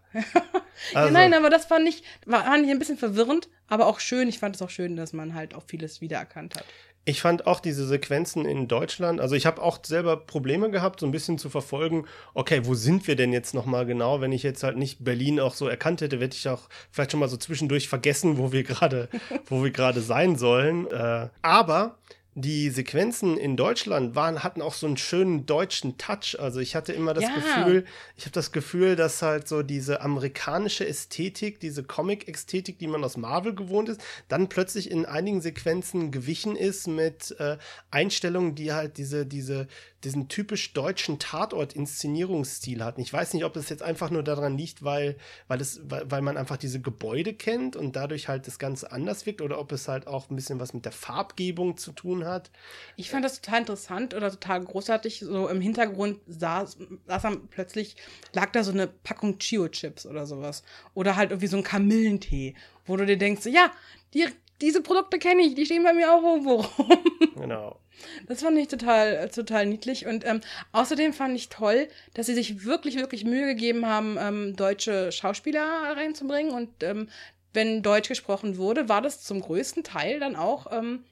Also. 0.93 1.12
nein, 1.12 1.34
aber 1.34 1.49
das 1.49 1.65
fand 1.65 1.88
ich, 1.89 2.04
war, 2.26 2.43
fand 2.43 2.65
ich 2.65 2.71
ein 2.71 2.78
bisschen 2.78 2.97
verwirrend, 2.97 3.49
aber 3.67 3.88
auch 3.88 3.99
schön. 3.99 4.30
Ich 4.30 4.38
fand 4.38 4.56
es 4.56 4.62
auch 4.62 4.69
schön, 4.69 4.95
dass 4.95 5.12
man 5.12 5.34
halt 5.34 5.56
auch 5.56 5.63
vieles 5.65 6.02
wiedererkannt 6.02 6.56
hat. 6.56 6.65
Ich 7.06 7.22
fand 7.22 7.48
auch 7.48 7.60
diese 7.60 7.86
Sequenzen 7.86 8.46
in 8.46 8.68
Deutschland, 8.68 9.20
also 9.20 9.36
ich 9.36 9.46
habe 9.46 9.62
auch 9.62 9.80
selber 9.84 10.16
Probleme 10.16 10.72
gehabt, 10.72 11.02
so 11.02 11.06
ein 11.06 11.12
bisschen 11.12 11.38
zu 11.38 11.50
verfolgen, 11.50 12.06
okay, 12.34 12.62
wo 12.63 12.76
sind 12.76 13.08
wir 13.08 13.18
denn 13.18 13.34
jetzt 13.34 13.54
nochmal 13.54 13.86
genau? 13.86 14.22
Wenn 14.22 14.32
ich 14.32 14.44
jetzt 14.44 14.63
halt 14.63 14.78
nicht 14.78 15.04
Berlin 15.04 15.39
auch 15.39 15.54
so 15.54 15.68
erkannt 15.68 16.00
hätte, 16.00 16.20
hätte 16.20 16.38
ich 16.38 16.48
auch 16.48 16.70
vielleicht 16.92 17.12
schon 17.12 17.20
mal 17.20 17.28
so 17.28 17.36
zwischendurch 17.36 17.89
vergessen, 17.89 18.38
wo 18.38 18.54
wir 18.54 18.63
gerade, 18.63 19.10
wo 19.48 19.63
wir 19.63 19.72
gerade 19.72 20.02
sein 20.02 20.38
sollen. 20.38 20.89
Äh, 20.92 21.28
aber 21.42 21.98
die 22.36 22.72
Sequenzen 22.72 23.38
in 23.38 23.56
Deutschland 23.56 24.15
waren, 24.15 24.43
hatten 24.43 24.62
auch 24.62 24.74
so 24.74 24.88
einen 24.88 24.98
schönen 24.98 25.46
deutschen 25.46 25.98
Touch. 25.98 26.38
Also 26.39 26.60
ich 26.60 26.76
hatte 26.76 26.91
immer 26.91 27.13
das 27.13 27.26
ja. 27.26 27.36
Gefühl, 27.36 27.86
ich 28.17 28.24
habe 28.26 28.32
das 28.32 28.52
Gefühl, 28.52 28.96
dass 28.96 29.22
halt 29.22 29.48
so 29.48 29.62
diese 29.62 30.02
amerikanische 30.02 30.88
Ästhetik, 30.88 31.60
diese 31.60 31.84
Comic-Ästhetik, 31.84 32.80
die 32.80 32.88
man 32.88 33.04
aus 33.04 33.17
Marvel 33.17 33.54
gewohnt 33.54 33.89
ist, 33.89 34.02
dann 34.30 34.50
plötzlich 34.50 34.89
in 34.89 35.06
einigen 35.06 35.41
Sequenzen 35.41 36.10
gewichen 36.10 36.56
ist 36.56 36.88
mit 36.88 37.36
äh, 37.39 37.58
Einstellungen, 37.91 38.56
die 38.56 38.74
halt 38.74 38.98
diese, 38.98 39.28
diese, 39.28 39.67
diesen 40.04 40.28
typisch 40.28 40.74
deutschen 40.74 41.19
Tatort-Inszenierungsstil 41.19 42.84
hatten. 42.84 43.02
Ich 43.02 43.13
weiß 43.13 43.34
nicht, 43.34 43.46
ob 43.46 43.54
das 43.54 43.69
jetzt 43.69 43.84
einfach 43.84 44.10
nur 44.10 44.24
daran 44.24 44.58
liegt, 44.58 44.84
weil, 44.84 45.17
weil, 45.48 45.62
es, 45.62 45.82
weil, 45.86 46.10
weil 46.10 46.22
man 46.22 46.36
einfach 46.36 46.58
diese 46.58 46.82
Gebäude 46.82 47.34
kennt 47.34 47.76
und 47.76 47.96
dadurch 47.96 48.28
halt 48.28 48.48
das 48.48 48.58
Ganze 48.58 48.91
anders 48.91 49.26
wirkt 49.28 49.41
oder 49.41 49.60
ob 49.60 49.72
es 49.72 49.88
halt 49.88 50.08
auch 50.08 50.30
ein 50.30 50.36
bisschen 50.36 50.60
was 50.60 50.74
mit 50.74 50.86
der 50.86 50.91
Farbgebung 50.91 51.78
zu 51.78 51.91
tun 51.91 52.23
hat. 52.26 52.52
Ich 52.96 53.10
fand 53.10 53.26
das 53.26 53.42
total 53.42 53.62
interessant 53.62 54.14
oder 54.14 54.32
total 54.32 54.64
großartig. 54.64 55.20
So 55.20 55.48
im 55.48 55.62
Hintergrund 55.62 56.20
saß, 56.28 56.78
saß 57.08 57.22
dann 57.22 57.48
plötzlich, 57.48 57.96
lag 58.34 58.52
da 58.52 58.64
so 58.64 58.72
eine 58.72 58.88
Packung 58.88 59.38
Chio-Chips 59.40 60.06
oder 60.06 60.26
sowas. 60.26 60.64
Oder 60.94 61.16
halt 61.16 61.32
irgendwie 61.32 61.48
so 61.48 61.58
ein 61.58 61.64
Kamillentee, 61.64 62.56
wo 62.86 62.98
du 62.98 63.06
dir 63.06 63.18
denkst, 63.18 63.46
ja, 63.46 63.72
die, 64.14 64.28
diese 64.62 64.82
Produkte 64.82 65.20
kenne 65.20 65.42
ich, 65.42 65.56
die 65.56 65.66
stehen 65.66 65.84
bei 65.84 65.94
mir 65.94 66.12
auch 66.14 66.24
irgendwo 66.24 66.56
rum. 66.56 67.00
Genau. 67.36 67.80
Das 68.28 68.42
fand 68.42 68.58
ich 68.58 68.68
total, 68.68 69.28
total 69.30 69.66
niedlich. 69.66 70.06
Und 70.06 70.26
ähm, 70.26 70.42
außerdem 70.72 71.14
fand 71.14 71.36
ich 71.36 71.50
toll, 71.50 71.88
dass 72.14 72.28
sie 72.28 72.34
sich 72.34 72.64
wirklich, 72.64 72.96
wirklich 72.96 73.26
Mühe 73.26 73.48
gegeben 73.48 73.86
haben, 73.86 74.18
ähm, 74.20 74.56
deutsche 74.56 75.12
Schauspieler 75.12 75.96
reinzubringen. 75.98 76.54
Und 76.54 76.84
ähm, 76.84 77.10
wenn 77.54 77.82
Deutsch 77.82 78.10
gesprochen 78.10 78.58
wurde, 78.58 78.90
war 78.90 79.02
das 79.02 79.24
zum 79.24 79.42
größten 79.42 79.84
Teil 79.84 80.20
dann 80.20 80.36
auch 80.36 80.68
ähm, 80.72 81.04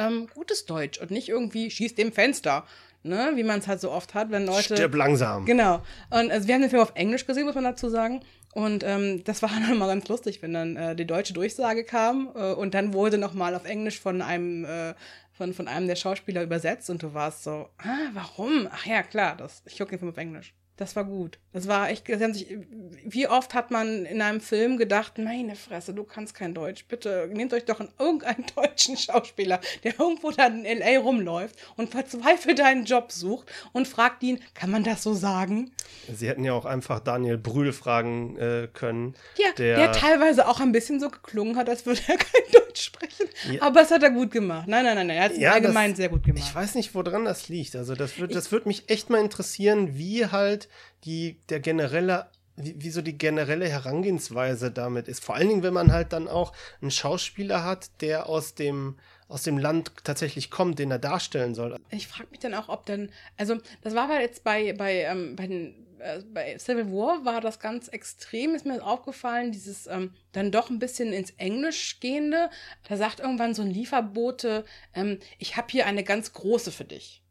ähm, 0.00 0.28
gutes 0.34 0.66
Deutsch 0.66 0.98
und 0.98 1.10
nicht 1.10 1.28
irgendwie 1.28 1.70
schießt 1.70 1.98
dem 1.98 2.12
Fenster. 2.12 2.64
Ne, 3.02 3.32
wie 3.34 3.44
man 3.44 3.60
es 3.60 3.66
halt 3.66 3.80
so 3.80 3.90
oft 3.90 4.12
hat, 4.12 4.30
wenn 4.30 4.44
Leute. 4.44 4.76
Stirb 4.76 4.94
langsam. 4.94 5.46
Genau. 5.46 5.76
Und 6.10 6.30
also 6.30 6.46
wir 6.46 6.54
haben 6.54 6.60
den 6.60 6.68
Film 6.68 6.82
auf 6.82 6.92
Englisch 6.94 7.24
gesehen, 7.24 7.46
muss 7.46 7.54
man 7.54 7.64
dazu 7.64 7.88
sagen. 7.88 8.20
Und 8.52 8.84
ähm, 8.84 9.24
das 9.24 9.40
war 9.40 9.48
dann 9.66 9.78
mal 9.78 9.86
ganz 9.86 10.06
lustig, 10.08 10.42
wenn 10.42 10.52
dann 10.52 10.76
äh, 10.76 10.94
die 10.94 11.06
deutsche 11.06 11.32
Durchsage 11.32 11.84
kam 11.84 12.28
äh, 12.34 12.52
und 12.52 12.74
dann 12.74 12.92
wurde 12.92 13.16
noch 13.16 13.32
mal 13.32 13.54
auf 13.54 13.64
Englisch 13.64 13.98
von 13.98 14.20
einem 14.20 14.66
äh, 14.66 14.92
von, 15.32 15.54
von 15.54 15.68
einem 15.68 15.86
der 15.86 15.96
Schauspieler 15.96 16.42
übersetzt 16.42 16.90
und 16.90 17.02
du 17.02 17.14
warst 17.14 17.44
so, 17.44 17.70
ah, 17.78 18.10
warum? 18.12 18.68
Ach 18.70 18.84
ja, 18.84 19.02
klar, 19.02 19.36
das, 19.38 19.62
ich 19.64 19.78
gucke 19.78 19.92
den 19.92 19.98
Film 19.98 20.10
auf 20.10 20.18
Englisch. 20.18 20.52
Das 20.80 20.96
war 20.96 21.04
gut. 21.04 21.38
Das 21.52 21.68
war 21.68 21.90
echt, 21.90 22.06
sich, 22.06 22.56
wie 23.04 23.28
oft 23.28 23.52
hat 23.52 23.70
man 23.70 24.06
in 24.06 24.22
einem 24.22 24.40
Film 24.40 24.78
gedacht, 24.78 25.18
meine 25.18 25.54
Fresse, 25.54 25.92
du 25.92 26.04
kannst 26.04 26.34
kein 26.34 26.54
Deutsch. 26.54 26.86
Bitte 26.88 27.28
nehmt 27.30 27.52
euch 27.52 27.66
doch 27.66 27.80
einen, 27.80 27.90
irgendeinen 27.98 28.46
deutschen 28.56 28.96
Schauspieler, 28.96 29.60
der 29.84 30.00
irgendwo 30.00 30.30
da 30.30 30.46
in 30.46 30.64
L.A. 30.64 30.98
rumläuft 30.98 31.56
und 31.76 31.90
verzweifelt 31.90 32.62
einen 32.62 32.86
Job 32.86 33.12
sucht 33.12 33.52
und 33.72 33.88
fragt 33.88 34.22
ihn, 34.22 34.40
kann 34.54 34.70
man 34.70 34.82
das 34.82 35.02
so 35.02 35.12
sagen? 35.12 35.70
Sie 36.10 36.26
hätten 36.26 36.44
ja 36.44 36.54
auch 36.54 36.64
einfach 36.64 37.00
Daniel 37.00 37.36
Brühl 37.36 37.74
fragen 37.74 38.38
äh, 38.38 38.66
können. 38.72 39.14
Ja, 39.36 39.48
der, 39.58 39.76
der, 39.76 39.92
teilweise 39.92 40.48
auch 40.48 40.60
ein 40.60 40.72
bisschen 40.72 40.98
so 40.98 41.10
geklungen 41.10 41.56
hat, 41.56 41.68
als 41.68 41.84
würde 41.84 42.00
er 42.06 42.16
kein 42.16 42.52
Deutsch 42.54 42.84
sprechen. 42.84 43.26
Ja. 43.52 43.60
Aber 43.60 43.82
es 43.82 43.90
hat 43.90 44.02
er 44.02 44.10
gut 44.10 44.30
gemacht. 44.30 44.66
Nein, 44.66 44.86
nein, 44.86 44.96
nein, 44.96 45.08
nein. 45.08 45.16
er 45.18 45.24
hat 45.24 45.32
es 45.32 45.38
ja, 45.38 45.52
allgemein 45.52 45.90
das, 45.90 45.98
sehr 45.98 46.08
gut 46.08 46.24
gemacht. 46.24 46.42
Ich 46.42 46.54
weiß 46.54 46.74
nicht, 46.74 46.94
woran 46.94 47.26
das 47.26 47.50
liegt. 47.50 47.76
Also 47.76 47.94
das, 47.94 48.18
wird, 48.18 48.34
das 48.34 48.50
würde 48.50 48.66
mich 48.66 48.88
echt 48.88 49.10
mal 49.10 49.20
interessieren, 49.20 49.98
wie 49.98 50.24
halt 50.24 50.69
die, 51.04 51.38
der 51.48 51.60
generelle 51.60 52.28
wie, 52.56 52.82
wie 52.82 53.02
die 53.02 53.18
generelle 53.18 53.68
Herangehensweise 53.68 54.70
damit 54.70 55.08
ist. 55.08 55.24
Vor 55.24 55.34
allen 55.34 55.48
Dingen, 55.48 55.62
wenn 55.62 55.74
man 55.74 55.92
halt 55.92 56.12
dann 56.12 56.28
auch 56.28 56.52
einen 56.80 56.90
Schauspieler 56.90 57.64
hat, 57.64 57.90
der 58.00 58.28
aus 58.28 58.54
dem, 58.54 58.96
aus 59.28 59.42
dem 59.42 59.58
Land 59.58 59.92
tatsächlich 60.04 60.50
kommt, 60.50 60.78
den 60.78 60.90
er 60.90 60.98
darstellen 60.98 61.54
soll. 61.54 61.76
Ich 61.90 62.08
frage 62.08 62.30
mich 62.30 62.40
dann 62.40 62.54
auch, 62.54 62.68
ob 62.68 62.86
dann, 62.86 63.10
also 63.36 63.56
das 63.82 63.94
war 63.94 64.08
halt 64.08 64.22
jetzt 64.22 64.44
bei, 64.44 64.72
bei, 64.72 65.02
ähm, 65.04 65.36
bei, 65.36 65.46
den, 65.46 65.86
äh, 66.00 66.20
bei 66.32 66.58
Civil 66.58 66.92
War 66.92 67.24
war 67.24 67.40
das 67.40 67.60
ganz 67.60 67.88
extrem, 67.88 68.54
ist 68.54 68.66
mir 68.66 68.84
aufgefallen, 68.84 69.52
dieses 69.52 69.86
ähm, 69.86 70.12
dann 70.32 70.50
doch 70.50 70.70
ein 70.70 70.78
bisschen 70.78 71.12
ins 71.12 71.30
Englisch 71.32 72.00
gehende. 72.00 72.50
Da 72.88 72.96
sagt 72.96 73.20
irgendwann 73.20 73.54
so 73.54 73.62
ein 73.62 73.70
Lieferbote, 73.70 74.64
ähm, 74.94 75.18
ich 75.38 75.56
habe 75.56 75.68
hier 75.70 75.86
eine 75.86 76.04
ganz 76.04 76.32
große 76.32 76.72
für 76.72 76.84
dich 76.84 77.22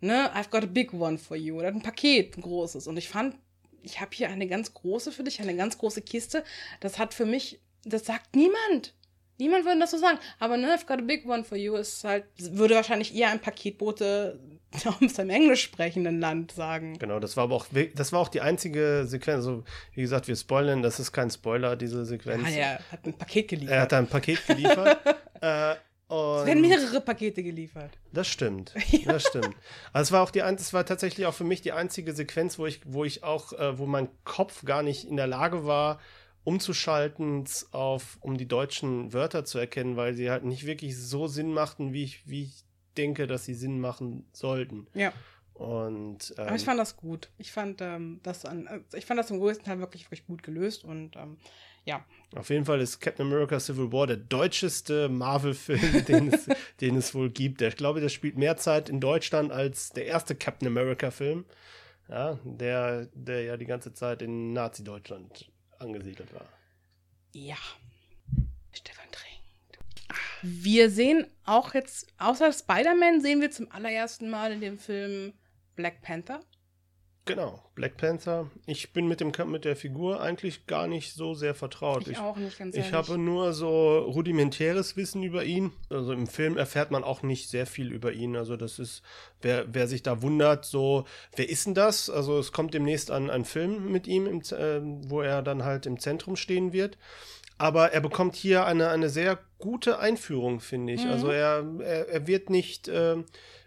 ne, 0.00 0.30
I've 0.34 0.50
got 0.50 0.64
a 0.64 0.66
big 0.66 0.92
one 0.92 1.18
for 1.18 1.36
you. 1.36 1.58
Oder 1.58 1.68
ein 1.68 1.82
Paket, 1.82 2.36
ein 2.36 2.42
großes. 2.42 2.86
Und 2.86 2.96
ich 2.96 3.08
fand, 3.08 3.36
ich 3.82 4.00
habe 4.00 4.10
hier 4.12 4.28
eine 4.28 4.46
ganz 4.46 4.74
große 4.74 5.12
für 5.12 5.24
dich, 5.24 5.40
eine 5.40 5.56
ganz 5.56 5.78
große 5.78 6.02
Kiste. 6.02 6.44
Das 6.80 6.98
hat 6.98 7.14
für 7.14 7.26
mich, 7.26 7.60
das 7.84 8.04
sagt 8.06 8.34
niemand. 8.34 8.94
Niemand 9.38 9.66
würde 9.66 9.80
das 9.80 9.90
so 9.90 9.98
sagen. 9.98 10.18
Aber 10.38 10.56
ne, 10.56 10.74
I've 10.74 10.86
got 10.86 10.98
a 10.98 11.02
big 11.02 11.26
one 11.26 11.44
for 11.44 11.58
you 11.58 11.74
ist 11.76 12.04
halt, 12.04 12.24
würde 12.38 12.74
wahrscheinlich 12.74 13.14
eher 13.14 13.30
ein 13.30 13.40
Paketbote 13.40 14.40
aus 15.00 15.12
dem 15.14 15.30
englisch 15.30 15.62
sprechenden 15.62 16.20
Land 16.20 16.52
sagen. 16.52 16.98
Genau, 16.98 17.20
das 17.20 17.36
war 17.36 17.44
aber 17.44 17.54
auch, 17.54 17.66
das 17.94 18.12
war 18.12 18.20
auch 18.20 18.28
die 18.28 18.40
einzige 18.40 19.04
Sequenz. 19.06 19.36
Also, 19.36 19.64
wie 19.92 20.02
gesagt, 20.02 20.28
wir 20.28 20.36
spoilern, 20.36 20.82
das 20.82 21.00
ist 21.00 21.12
kein 21.12 21.30
Spoiler, 21.30 21.76
diese 21.76 22.04
Sequenz. 22.06 22.44
Ah, 22.46 22.50
er 22.50 22.78
hat 22.90 23.04
ein 23.04 23.12
Paket 23.14 23.48
geliefert. 23.48 23.74
Er 23.74 23.80
hat 23.82 23.92
ein 23.92 24.06
Paket 24.06 24.46
geliefert. 24.46 24.98
äh, 25.40 25.74
und 26.08 26.40
es 26.40 26.46
werden 26.46 26.60
mehrere 26.60 27.00
Pakete 27.00 27.42
geliefert. 27.42 27.98
Das 28.12 28.28
stimmt. 28.28 28.74
Ja. 28.90 29.12
Das 29.12 29.24
stimmt. 29.24 29.54
Also 29.92 30.08
es 30.08 30.12
war 30.12 30.22
auch 30.22 30.30
die 30.30 30.40
es 30.40 30.72
war 30.72 30.86
tatsächlich 30.86 31.26
auch 31.26 31.34
für 31.34 31.44
mich 31.44 31.62
die 31.62 31.72
einzige 31.72 32.12
Sequenz, 32.12 32.58
wo 32.58 32.66
ich, 32.66 32.80
wo 32.84 33.04
ich 33.04 33.24
auch, 33.24 33.52
äh, 33.52 33.78
wo 33.78 33.86
mein 33.86 34.08
Kopf 34.24 34.64
gar 34.64 34.82
nicht 34.82 35.04
in 35.04 35.16
der 35.16 35.26
Lage 35.26 35.66
war, 35.66 35.98
umzuschalten 36.44 37.44
auf, 37.72 38.18
um 38.20 38.36
die 38.36 38.46
deutschen 38.46 39.12
Wörter 39.12 39.44
zu 39.44 39.58
erkennen, 39.58 39.96
weil 39.96 40.14
sie 40.14 40.30
halt 40.30 40.44
nicht 40.44 40.64
wirklich 40.64 40.96
so 40.96 41.26
Sinn 41.26 41.52
machten, 41.52 41.92
wie 41.92 42.04
ich, 42.04 42.28
wie 42.28 42.44
ich 42.44 42.64
denke, 42.96 43.26
dass 43.26 43.44
sie 43.44 43.54
Sinn 43.54 43.80
machen 43.80 44.28
sollten. 44.32 44.86
Ja. 44.94 45.12
Und, 45.54 46.34
ähm, 46.38 46.46
Aber 46.46 46.56
ich 46.56 46.64
fand 46.64 46.78
das 46.78 46.96
gut. 46.96 47.30
Ich 47.38 47.50
fand 47.50 47.80
ähm, 47.80 48.20
das 48.22 48.44
an, 48.44 48.84
ich 48.94 49.06
fand 49.06 49.18
das 49.18 49.30
im 49.30 49.38
größten 49.38 49.64
Teil 49.64 49.80
wirklich, 49.80 50.04
wirklich 50.04 50.26
gut 50.26 50.42
gelöst 50.42 50.84
und 50.84 51.16
ähm, 51.16 51.38
ja. 51.86 52.04
Auf 52.34 52.50
jeden 52.50 52.64
Fall 52.64 52.80
ist 52.80 53.00
Captain 53.00 53.26
America 53.26 53.58
Civil 53.58 53.92
War 53.92 54.06
der 54.06 54.16
deutscheste 54.16 55.08
Marvel-Film, 55.08 56.04
den, 56.08 56.32
es, 56.32 56.48
den 56.80 56.96
es 56.96 57.14
wohl 57.14 57.30
gibt. 57.30 57.62
Ich 57.62 57.76
glaube, 57.76 58.00
der 58.00 58.08
spielt 58.08 58.36
mehr 58.36 58.56
Zeit 58.56 58.88
in 58.90 59.00
Deutschland 59.00 59.52
als 59.52 59.90
der 59.90 60.06
erste 60.06 60.34
Captain 60.34 60.68
America-Film, 60.68 61.46
ja, 62.08 62.38
der, 62.44 63.06
der 63.14 63.42
ja 63.42 63.56
die 63.56 63.64
ganze 63.64 63.94
Zeit 63.94 64.20
in 64.20 64.52
Nazi-Deutschland 64.52 65.50
angesiedelt 65.78 66.34
war. 66.34 66.48
Ja. 67.32 67.56
Stefan 68.72 69.06
trinkt. 69.10 69.78
Wir 70.42 70.90
sehen 70.90 71.26
auch 71.44 71.72
jetzt, 71.74 72.08
außer 72.18 72.52
Spider-Man, 72.52 73.20
sehen 73.20 73.40
wir 73.40 73.50
zum 73.50 73.70
allerersten 73.70 74.28
Mal 74.28 74.52
in 74.52 74.60
dem 74.60 74.78
Film 74.78 75.32
Black 75.76 76.02
Panther. 76.02 76.40
Genau, 77.26 77.60
Black 77.74 77.96
Panther. 77.96 78.48
Ich 78.66 78.92
bin 78.92 79.08
mit 79.08 79.18
dem 79.18 79.32
mit 79.50 79.64
der 79.64 79.74
Figur 79.74 80.20
eigentlich 80.20 80.68
gar 80.68 80.86
nicht 80.86 81.12
so 81.12 81.34
sehr 81.34 81.56
vertraut. 81.56 82.02
Ich, 82.02 82.12
ich 82.12 82.18
auch 82.18 82.36
nicht 82.36 82.56
ganz 82.56 82.76
Ich 82.76 82.92
habe 82.92 83.18
nur 83.18 83.52
so 83.52 83.98
rudimentäres 83.98 84.96
Wissen 84.96 85.24
über 85.24 85.42
ihn. 85.44 85.72
Also 85.90 86.12
im 86.12 86.28
Film 86.28 86.56
erfährt 86.56 86.92
man 86.92 87.02
auch 87.02 87.22
nicht 87.22 87.50
sehr 87.50 87.66
viel 87.66 87.92
über 87.92 88.12
ihn. 88.12 88.36
Also 88.36 88.56
das 88.56 88.78
ist, 88.78 89.02
wer, 89.42 89.66
wer 89.74 89.88
sich 89.88 90.04
da 90.04 90.22
wundert, 90.22 90.64
so, 90.64 91.04
wer 91.34 91.48
ist 91.48 91.66
denn 91.66 91.74
das? 91.74 92.08
Also 92.08 92.38
es 92.38 92.52
kommt 92.52 92.74
demnächst 92.74 93.10
an 93.10 93.28
ein 93.28 93.44
Film 93.44 93.90
mit 93.90 94.06
ihm, 94.06 94.26
im, 94.26 94.40
äh, 94.42 94.80
wo 95.10 95.20
er 95.20 95.42
dann 95.42 95.64
halt 95.64 95.86
im 95.86 95.98
Zentrum 95.98 96.36
stehen 96.36 96.72
wird. 96.72 96.96
Aber 97.58 97.92
er 97.92 98.00
bekommt 98.00 98.36
hier 98.36 98.66
eine, 98.66 98.90
eine 98.90 99.08
sehr 99.08 99.36
gute 99.58 99.98
Einführung, 99.98 100.60
finde 100.60 100.92
ich. 100.92 101.04
Mhm. 101.04 101.10
Also 101.10 101.30
er, 101.30 101.64
er, 101.80 102.08
er 102.08 102.26
wird 102.28 102.50
nicht. 102.50 102.86
Äh, 102.86 103.24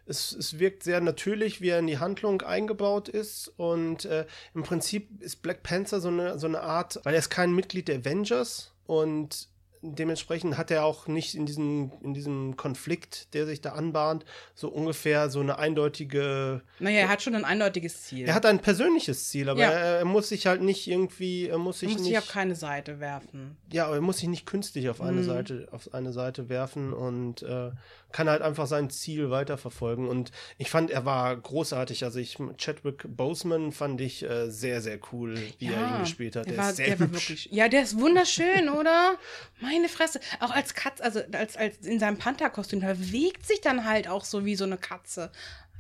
es, 0.10 0.32
es 0.34 0.60
wirkt 0.60 0.84
sehr 0.84 1.02
natürlich, 1.02 1.62
wie 1.62 1.70
er 1.70 1.80
in 1.80 1.88
die 1.88 2.00
Handlung 2.00 2.42
eingebaut 2.42 3.08
ist. 3.08 3.54
Und 3.58 4.06
äh, 4.06 4.26
im 4.54 4.64
Prinzip 4.64 5.22
ist 5.22 5.42
Black 5.42 5.64
Panther 5.64 6.02
so 6.02 6.10
eine, 6.10 6.40
so 6.40 6.48
eine 6.48 6.62
Art, 6.62 7.00
weil 7.04 7.14
er 7.14 7.20
ist 7.20 7.30
kein 7.30 7.54
Mitglied 7.54 7.88
der 7.88 8.00
Avengers 8.00 8.74
und 8.86 9.50
dementsprechend 9.82 10.58
hat 10.58 10.72
er 10.72 10.84
auch 10.84 11.08
nicht 11.08 11.36
in 11.36 11.46
diesem, 11.46 11.92
in 12.02 12.14
diesem 12.14 12.58
Konflikt, 12.58 13.34
der 13.34 13.46
sich 13.46 13.62
da 13.62 13.74
anbahnt, 13.74 14.26
so 14.54 14.68
ungefähr 14.70 15.30
so 15.30 15.40
eine 15.40 15.58
eindeutige. 15.58 16.62
Naja, 16.80 17.00
er 17.00 17.10
hat 17.10 17.22
schon 17.22 17.36
ein 17.36 17.46
eindeutiges 17.46 18.04
Ziel. 18.04 18.28
Er 18.28 18.34
hat 18.34 18.46
ein 18.46 18.60
persönliches 18.60 19.30
Ziel, 19.30 19.50
aber 19.50 19.62
ja. 19.62 19.70
er, 19.70 19.98
er, 20.00 20.06
muss 20.06 20.30
sich 20.30 20.48
halt 20.48 20.62
nicht 20.62 20.88
irgendwie, 20.88 21.48
er 21.48 21.58
muss 21.58 21.80
sich 21.80 21.90
er 21.90 21.94
muss 21.94 22.02
nicht. 22.02 22.10
sich 22.10 22.18
auf 22.18 22.28
keine 22.28 22.56
Seite 22.56 23.00
werfen. 23.00 23.58
Ja, 23.72 23.86
aber 23.86 23.96
er 23.96 24.02
muss 24.02 24.18
sich 24.18 24.28
nicht 24.28 24.46
künstlich 24.46 24.90
auf 24.90 25.02
eine 25.02 25.22
mhm. 25.22 25.26
Seite, 25.26 25.68
auf 25.72 25.94
eine 25.94 26.12
Seite 26.12 26.50
werfen 26.50 26.94
und 26.94 27.42
äh, 27.44 27.72
kann 28.12 28.30
halt 28.30 28.42
einfach 28.42 28.68
sein 28.68 28.90
Ziel 28.90 29.30
weiterverfolgen. 29.30 30.08
Und 30.08 30.32
ich 30.58 30.70
fand, 30.70 30.92
er 30.92 31.06
war 31.06 31.36
großartig. 31.36 32.04
Also 32.04 32.20
ich, 32.20 32.38
Chadwick 32.58 33.06
Boseman 33.08 33.72
fand 33.72 34.02
ich 34.02 34.24
äh, 34.24 34.50
sehr, 34.50 34.82
sehr 34.82 35.00
cool, 35.12 35.38
wie 35.60 35.68
ja, 35.68 35.74
er 35.74 35.96
ihn 35.96 36.00
gespielt 36.02 36.36
hat. 36.36 36.48
Der, 36.48 36.58
war, 36.58 36.70
ist 36.70 36.78
sehr 36.78 36.96
der 36.96 37.00
hübsch. 37.00 37.30
Wirklich, 37.30 37.50
ja, 37.52 37.68
der 37.68 37.84
ist 37.84 38.00
wunderschön, 38.00 38.70
oder? 38.70 39.16
Meine 39.62 39.90
Fresse. 39.90 40.20
Auch 40.40 40.52
als 40.52 40.74
Katze, 40.74 41.04
also 41.04 41.22
als, 41.34 41.56
als 41.56 41.78
in 41.86 42.00
seinem 42.00 42.18
Pantherkostüm, 42.18 42.82
da 42.82 42.94
bewegt 42.94 43.46
sich 43.46 43.62
dann 43.62 43.86
halt 43.86 44.08
auch 44.08 44.26
so 44.26 44.46
wie 44.46 44.56
so 44.56 44.64
eine 44.66 44.78
Katze. 44.78 45.32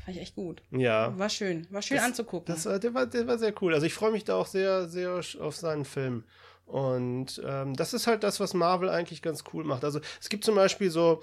Fand 0.05 0.15
ich 0.15 0.21
echt 0.21 0.35
gut. 0.35 0.61
Ja. 0.71 1.17
War 1.17 1.29
schön. 1.29 1.67
War 1.71 1.81
schön 1.81 1.97
das, 1.97 2.05
anzugucken. 2.05 2.53
Das, 2.53 2.63
der, 2.63 2.93
war, 2.93 3.05
der 3.07 3.27
war 3.27 3.37
sehr 3.37 3.53
cool. 3.61 3.73
Also 3.73 3.85
ich 3.85 3.93
freue 3.93 4.11
mich 4.11 4.23
da 4.23 4.35
auch 4.35 4.47
sehr, 4.47 4.87
sehr 4.87 5.21
auf 5.39 5.55
seinen 5.55 5.85
Film. 5.85 6.23
Und 6.65 7.41
ähm, 7.43 7.75
das 7.75 7.95
ist 7.95 8.05
halt 8.05 8.23
das, 8.23 8.39
was 8.39 8.53
Marvel 8.53 8.89
eigentlich 8.89 9.23
ganz 9.23 9.43
cool 9.53 9.63
macht. 9.63 9.83
Also 9.83 9.99
es 10.21 10.29
gibt 10.29 10.43
zum 10.43 10.53
Beispiel 10.53 10.91
so 10.91 11.21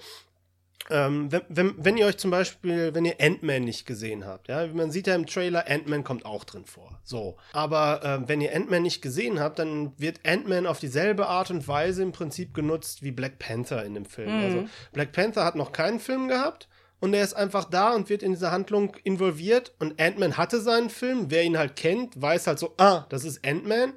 ähm, 0.89 1.31
wenn, 1.31 1.41
wenn, 1.49 1.73
wenn, 1.77 1.97
ihr 1.97 2.05
euch 2.05 2.17
zum 2.17 2.31
Beispiel, 2.31 2.93
wenn 2.93 3.03
ihr 3.03 3.15
Ant-Man 3.19 3.63
nicht 3.63 3.85
gesehen 3.85 4.25
habt, 4.25 4.47
ja, 4.47 4.67
man 4.67 4.91
sieht 4.91 5.07
ja 5.07 5.15
im 5.15 5.25
Trailer, 5.25 5.69
Ant-Man 5.69 6.03
kommt 6.03 6.25
auch 6.25 6.43
drin 6.43 6.65
vor. 6.65 6.99
So. 7.03 7.37
Aber 7.51 8.03
äh, 8.03 8.27
wenn 8.27 8.39
ihr 8.41 8.55
Ant-Man 8.55 8.83
nicht 8.83 9.01
gesehen 9.01 9.39
habt, 9.39 9.59
dann 9.59 9.93
wird 9.97 10.21
Ant-Man 10.25 10.65
auf 10.65 10.79
dieselbe 10.79 11.27
Art 11.27 11.51
und 11.51 11.67
Weise 11.67 12.03
im 12.03 12.13
Prinzip 12.13 12.53
genutzt 12.53 13.03
wie 13.03 13.11
Black 13.11 13.37
Panther 13.39 13.83
in 13.83 13.95
dem 13.95 14.05
Film. 14.05 14.37
Mhm. 14.37 14.43
Also 14.43 14.65
Black 14.93 15.11
Panther 15.11 15.43
hat 15.43 15.55
noch 15.55 15.73
keinen 15.73 15.99
Film 15.99 16.29
gehabt 16.29 16.69
und 16.99 17.13
er 17.13 17.23
ist 17.23 17.33
einfach 17.33 17.65
da 17.65 17.93
und 17.93 18.09
wird 18.09 18.23
in 18.23 18.31
diese 18.31 18.51
Handlung 18.51 18.95
involviert 19.03 19.73
und 19.79 19.99
Ant-Man 20.01 20.37
hatte 20.37 20.61
seinen 20.61 20.89
Film. 20.89 21.29
Wer 21.29 21.43
ihn 21.43 21.57
halt 21.57 21.75
kennt, 21.75 22.19
weiß 22.21 22.47
halt 22.47 22.59
so, 22.59 22.73
ah, 22.77 23.05
das 23.09 23.25
ist 23.25 23.45
Ant-Man 23.45 23.93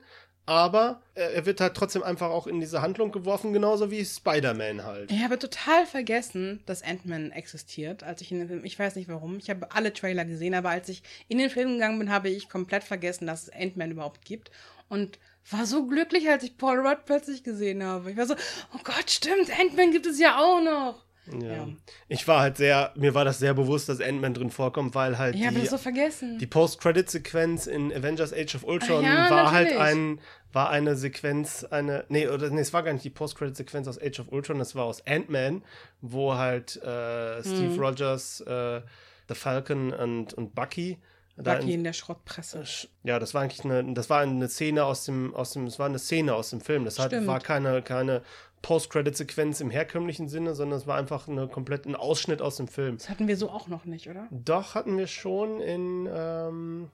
aber 0.51 1.01
er 1.15 1.47
wird 1.47 1.61
halt 1.61 1.77
trotzdem 1.77 2.03
einfach 2.03 2.29
auch 2.29 2.49
in 2.49 2.59
diese 2.59 2.83
Handlung 2.83 3.13
geworfen, 3.13 3.53
genauso 3.53 3.93
wie 3.93 4.05
Spider-Man 4.05 4.85
halt. 4.85 5.13
Ich 5.13 5.23
habe 5.23 5.39
total 5.39 5.87
vergessen, 5.87 6.59
dass 6.67 6.83
Ant-Man 6.83 7.31
existiert, 7.31 8.03
als 8.03 8.21
ich 8.21 8.33
in 8.33 8.41
den 8.41 8.49
Film, 8.49 8.65
ich 8.65 8.77
weiß 8.77 8.97
nicht 8.97 9.09
warum, 9.09 9.39
ich 9.39 9.49
habe 9.49 9.71
alle 9.71 9.93
Trailer 9.93 10.25
gesehen, 10.25 10.55
aber 10.55 10.71
als 10.71 10.89
ich 10.89 11.05
in 11.29 11.39
den 11.39 11.51
Film 11.51 11.75
gegangen 11.75 12.01
bin, 12.01 12.11
habe 12.11 12.31
ich 12.31 12.49
komplett 12.49 12.83
vergessen, 12.83 13.29
dass 13.29 13.45
es 13.45 13.53
Ant-Man 13.53 13.93
überhaupt 13.93 14.25
gibt 14.25 14.51
und 14.89 15.21
war 15.49 15.67
so 15.67 15.87
glücklich, 15.87 16.29
als 16.29 16.43
ich 16.43 16.59
Paul 16.59 16.85
Rudd 16.85 17.05
plötzlich 17.07 17.45
gesehen 17.45 17.85
habe. 17.85 18.11
Ich 18.11 18.17
war 18.17 18.27
so, 18.27 18.35
oh 18.75 18.81
Gott, 18.83 19.09
stimmt, 19.09 19.57
Ant-Man 19.57 19.93
gibt 19.93 20.07
es 20.07 20.19
ja 20.19 20.37
auch 20.37 20.61
noch. 20.61 21.05
Ja. 21.39 21.53
ja. 21.53 21.69
Ich 22.09 22.27
war 22.27 22.41
halt 22.41 22.57
sehr, 22.57 22.93
mir 22.97 23.15
war 23.15 23.25
das 23.25 23.39
sehr 23.39 23.55
bewusst, 23.55 23.89
dass 23.89 24.01
Ant-Man 24.01 24.35
drin 24.35 24.51
vorkommt, 24.51 24.95
weil 24.95 25.19
halt 25.19 25.35
ich 25.35 25.49
die, 25.49 25.67
so 25.67 25.79
vergessen. 25.79 26.39
die 26.39 26.47
Post-Credit-Sequenz 26.47 27.67
in 27.67 27.93
Avengers 27.93 28.33
Age 28.33 28.55
of 28.57 28.65
Ultron 28.65 29.05
ja, 29.05 29.31
war 29.31 29.53
halt 29.53 29.69
natürlich. 29.69 29.83
halt 29.83 29.97
ein, 29.97 30.21
war 30.53 30.71
eine 30.71 30.97
Sequenz, 30.97 31.65
eine, 31.65 32.05
nee, 32.09 32.27
oder 32.27 32.51
nee, 32.51 32.61
es 32.61 32.73
war 32.73 32.83
gar 32.83 32.93
nicht 32.93 33.05
die 33.05 33.11
Post-Credit-Sequenz 33.11 33.87
aus 33.89 34.01
Age 34.01 34.21
of 34.21 34.33
Ultron, 34.33 34.59
das 34.59 34.75
war 34.75 34.85
aus 34.85 35.07
Ant-Man, 35.07 35.63
wo 36.01 36.35
halt 36.35 36.77
äh, 36.77 37.41
Steve 37.43 37.75
hm. 37.75 37.81
Rogers, 37.81 38.41
äh, 38.41 38.81
The 39.29 39.35
Falcon 39.35 39.93
und, 39.93 40.35
und 40.35 40.55
Bucky 40.55 40.99
Bucky 41.43 41.65
in, 41.65 41.69
in, 41.71 41.85
der 41.85 41.93
Schrottpresse. 41.93 42.65
Ja, 43.03 43.19
das 43.19 43.35
war 43.35 43.43
eigentlich 43.43 43.65
eine, 43.65 43.95
das 43.95 44.11
war 44.11 44.21
eine 44.21 44.49
Szene 44.49 44.85
aus 44.85 45.05
dem, 45.05 45.35
aus 45.35 45.53
dem, 45.53 45.67
es 45.67 45.79
war 45.79 45.87
eine 45.87 45.99
Szene 45.99 46.35
aus 46.35 46.51
dem 46.51 46.61
Film. 46.61 46.85
Das 46.85 46.99
hat, 46.99 47.13
war 47.27 47.41
keine, 47.41 47.83
keine 47.83 48.23
Post-Credit-Sequenz 48.63 49.61
im 49.61 49.71
herkömmlichen 49.71 50.29
Sinne, 50.29 50.55
sondern 50.55 50.79
es 50.79 50.87
war 50.87 50.97
einfach 50.97 51.29
eine 51.29 51.49
komplett 51.49 51.87
ein 51.87 51.97
Ausschnitt 51.97 52.43
aus 52.43 52.57
dem 52.57 52.69
Film. 52.69 52.99
Das 52.99 53.09
hatten 53.09 53.29
wir 53.29 53.37
so 53.37 53.51
auch 53.51 53.69
noch 53.69 53.85
nicht, 53.85 54.09
oder? 54.09 54.29
Doch, 54.31 54.75
hatten 54.75 54.99
wir 54.99 55.07
schon 55.07 55.61
in 55.61 56.09
ähm, 56.13 56.91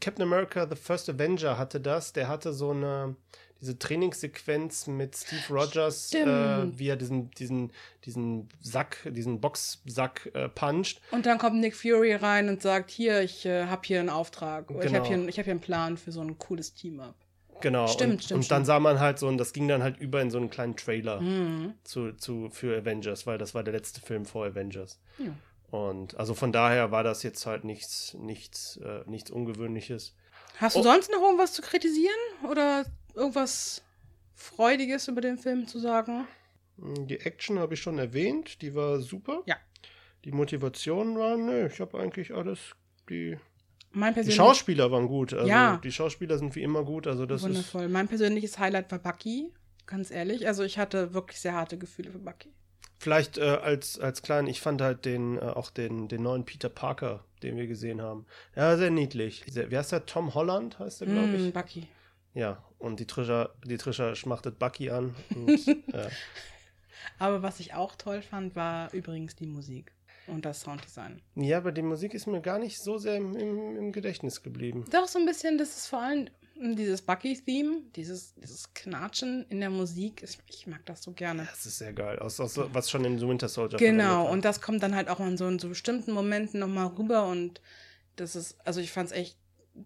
Captain 0.00 0.22
America 0.22 0.66
The 0.68 0.76
First 0.76 1.08
Avenger 1.08 1.58
hatte 1.58 1.80
das. 1.80 2.12
Der 2.12 2.28
hatte 2.28 2.52
so 2.52 2.70
eine 2.70 3.16
diese 3.60 3.78
Trainingssequenz 3.78 4.86
mit 4.86 5.16
Steve 5.16 5.42
Rogers, 5.48 6.12
äh, 6.12 6.78
wie 6.78 6.88
er 6.88 6.96
diesen, 6.96 7.30
diesen, 7.30 7.72
diesen 8.04 8.48
Sack, 8.60 8.98
diesen 9.10 9.40
Boxsack 9.40 10.30
äh, 10.34 10.48
puncht. 10.48 11.00
Und 11.10 11.26
dann 11.26 11.38
kommt 11.38 11.56
Nick 11.56 11.74
Fury 11.74 12.14
rein 12.14 12.48
und 12.48 12.60
sagt, 12.60 12.90
hier, 12.90 13.22
ich 13.22 13.46
äh, 13.46 13.66
habe 13.66 13.82
hier 13.84 14.00
einen 14.00 14.10
Auftrag. 14.10 14.68
Genau. 14.68 14.80
Ich 14.82 14.94
habe 14.94 15.06
hier, 15.06 15.16
hab 15.16 15.44
hier 15.44 15.50
einen 15.50 15.60
Plan 15.60 15.96
für 15.96 16.12
so 16.12 16.20
ein 16.20 16.38
cooles 16.38 16.74
Team-Up. 16.74 17.14
Genau. 17.60 17.86
Stimmt, 17.86 18.12
und, 18.12 18.24
stimmt. 18.24 18.42
Und 18.42 18.50
dann 18.50 18.64
sah 18.64 18.80
man 18.80 19.00
halt 19.00 19.18
so, 19.18 19.28
und 19.28 19.38
das 19.38 19.52
ging 19.52 19.68
dann 19.68 19.82
halt 19.82 19.98
über 19.98 20.20
in 20.20 20.30
so 20.30 20.38
einen 20.38 20.50
kleinen 20.50 20.76
Trailer 20.76 21.20
mhm. 21.20 21.74
zu, 21.84 22.12
zu, 22.12 22.50
für 22.50 22.76
Avengers, 22.76 23.26
weil 23.26 23.38
das 23.38 23.54
war 23.54 23.62
der 23.64 23.72
letzte 23.72 24.00
Film 24.00 24.26
vor 24.26 24.46
Avengers. 24.46 25.00
Ja. 25.18 25.32
Und 25.70 26.16
also 26.16 26.34
von 26.34 26.52
daher 26.52 26.90
war 26.90 27.02
das 27.02 27.22
jetzt 27.22 27.44
halt 27.46 27.64
nichts, 27.64 28.14
nichts, 28.14 28.76
äh, 28.78 29.00
nichts 29.06 29.30
Ungewöhnliches. 29.30 30.14
Hast 30.58 30.76
du 30.76 30.80
oh. 30.80 30.82
sonst 30.82 31.10
noch 31.10 31.20
irgendwas 31.20 31.52
zu 31.52 31.62
kritisieren 31.62 32.14
oder 32.48 32.84
irgendwas 33.14 33.82
Freudiges 34.34 35.08
über 35.08 35.20
den 35.20 35.38
Film 35.38 35.66
zu 35.66 35.78
sagen? 35.78 36.26
Die 36.78 37.20
Action 37.20 37.58
habe 37.58 37.74
ich 37.74 37.80
schon 37.80 37.98
erwähnt, 37.98 38.60
die 38.62 38.74
war 38.74 39.00
super. 39.00 39.42
Ja. 39.46 39.56
Die 40.24 40.32
Motivation 40.32 41.18
war, 41.18 41.36
ne, 41.36 41.68
ich 41.72 41.80
habe 41.80 41.98
eigentlich 41.98 42.34
alles, 42.34 42.58
die 43.08 43.38
die 43.96 44.32
Schauspieler 44.32 44.90
waren 44.90 45.08
gut. 45.08 45.32
Also 45.32 45.48
ja. 45.48 45.78
die 45.82 45.92
Schauspieler 45.92 46.38
sind 46.38 46.54
wie 46.54 46.62
immer 46.62 46.84
gut. 46.84 47.06
Also 47.06 47.26
das 47.26 47.42
Wundervoll. 47.42 47.84
Ist 47.84 47.90
mein 47.90 48.08
persönliches 48.08 48.58
Highlight 48.58 48.90
war 48.92 48.98
Bucky, 48.98 49.50
ganz 49.86 50.10
ehrlich. 50.10 50.46
Also 50.46 50.62
ich 50.62 50.78
hatte 50.78 51.14
wirklich 51.14 51.40
sehr 51.40 51.54
harte 51.54 51.78
Gefühle 51.78 52.10
für 52.10 52.18
Bucky. 52.18 52.52
Vielleicht 52.98 53.38
äh, 53.38 53.42
als, 53.42 53.98
als 53.98 54.22
klein, 54.22 54.46
ich 54.46 54.60
fand 54.60 54.80
halt 54.80 55.04
den, 55.04 55.36
äh, 55.38 55.40
auch 55.40 55.70
den, 55.70 56.08
den 56.08 56.22
neuen 56.22 56.44
Peter 56.44 56.68
Parker, 56.68 57.24
den 57.42 57.56
wir 57.56 57.66
gesehen 57.66 58.00
haben. 58.00 58.26
Ja, 58.54 58.76
sehr 58.76 58.90
niedlich. 58.90 59.44
Sehr, 59.48 59.70
wie 59.70 59.76
heißt 59.76 59.92
der? 59.92 60.06
Tom 60.06 60.34
Holland 60.34 60.78
heißt 60.78 61.02
der, 61.02 61.08
glaube 61.08 61.28
mm, 61.28 61.46
ich. 61.46 61.52
Bucky. 61.52 61.88
Ja, 62.34 62.62
und 62.78 63.00
die 63.00 63.06
Trisha, 63.06 63.50
die 63.64 63.76
Trisha 63.76 64.14
schmachtet 64.14 64.58
Bucky 64.58 64.90
an. 64.90 65.14
Und, 65.34 65.68
äh. 65.68 66.08
Aber 67.18 67.42
was 67.42 67.60
ich 67.60 67.74
auch 67.74 67.96
toll 67.96 68.22
fand, 68.22 68.56
war 68.56 68.92
übrigens 68.92 69.36
die 69.36 69.46
Musik 69.46 69.92
und 70.28 70.44
das 70.44 70.60
Sounddesign. 70.60 71.20
Ja, 71.34 71.58
aber 71.58 71.72
die 71.72 71.82
Musik 71.82 72.14
ist 72.14 72.26
mir 72.26 72.40
gar 72.40 72.58
nicht 72.58 72.78
so 72.82 72.98
sehr 72.98 73.16
im, 73.16 73.36
im, 73.36 73.76
im 73.76 73.92
Gedächtnis 73.92 74.42
geblieben. 74.42 74.84
Doch, 74.90 75.08
so 75.08 75.18
ein 75.18 75.26
bisschen, 75.26 75.58
das 75.58 75.76
ist 75.76 75.86
vor 75.88 76.00
allem 76.00 76.28
dieses 76.58 77.02
Bucky-Theme, 77.02 77.82
dieses, 77.94 78.34
dieses 78.34 78.72
Knatschen 78.72 79.44
in 79.48 79.60
der 79.60 79.70
Musik, 79.70 80.22
ich, 80.22 80.38
ich 80.46 80.66
mag 80.66 80.84
das 80.86 81.02
so 81.02 81.12
gerne. 81.12 81.46
Das 81.50 81.66
ist 81.66 81.78
sehr 81.78 81.92
geil, 81.92 82.18
aus, 82.18 82.40
aus, 82.40 82.56
was 82.56 82.90
schon 82.90 83.04
in 83.04 83.18
The 83.18 83.28
Winter 83.28 83.48
Soldier 83.48 83.78
Genau, 83.78 84.30
und 84.30 84.44
das 84.44 84.60
kommt 84.60 84.82
dann 84.82 84.94
halt 84.94 85.08
auch 85.08 85.20
in 85.20 85.36
so, 85.36 85.46
in 85.48 85.58
so 85.58 85.68
bestimmten 85.68 86.12
Momenten 86.12 86.60
nochmal 86.60 86.86
rüber 86.86 87.28
und 87.28 87.60
das 88.16 88.36
ist, 88.36 88.56
also 88.66 88.80
ich 88.80 88.90
fand 88.90 89.10
es 89.10 89.16
echt 89.16 89.38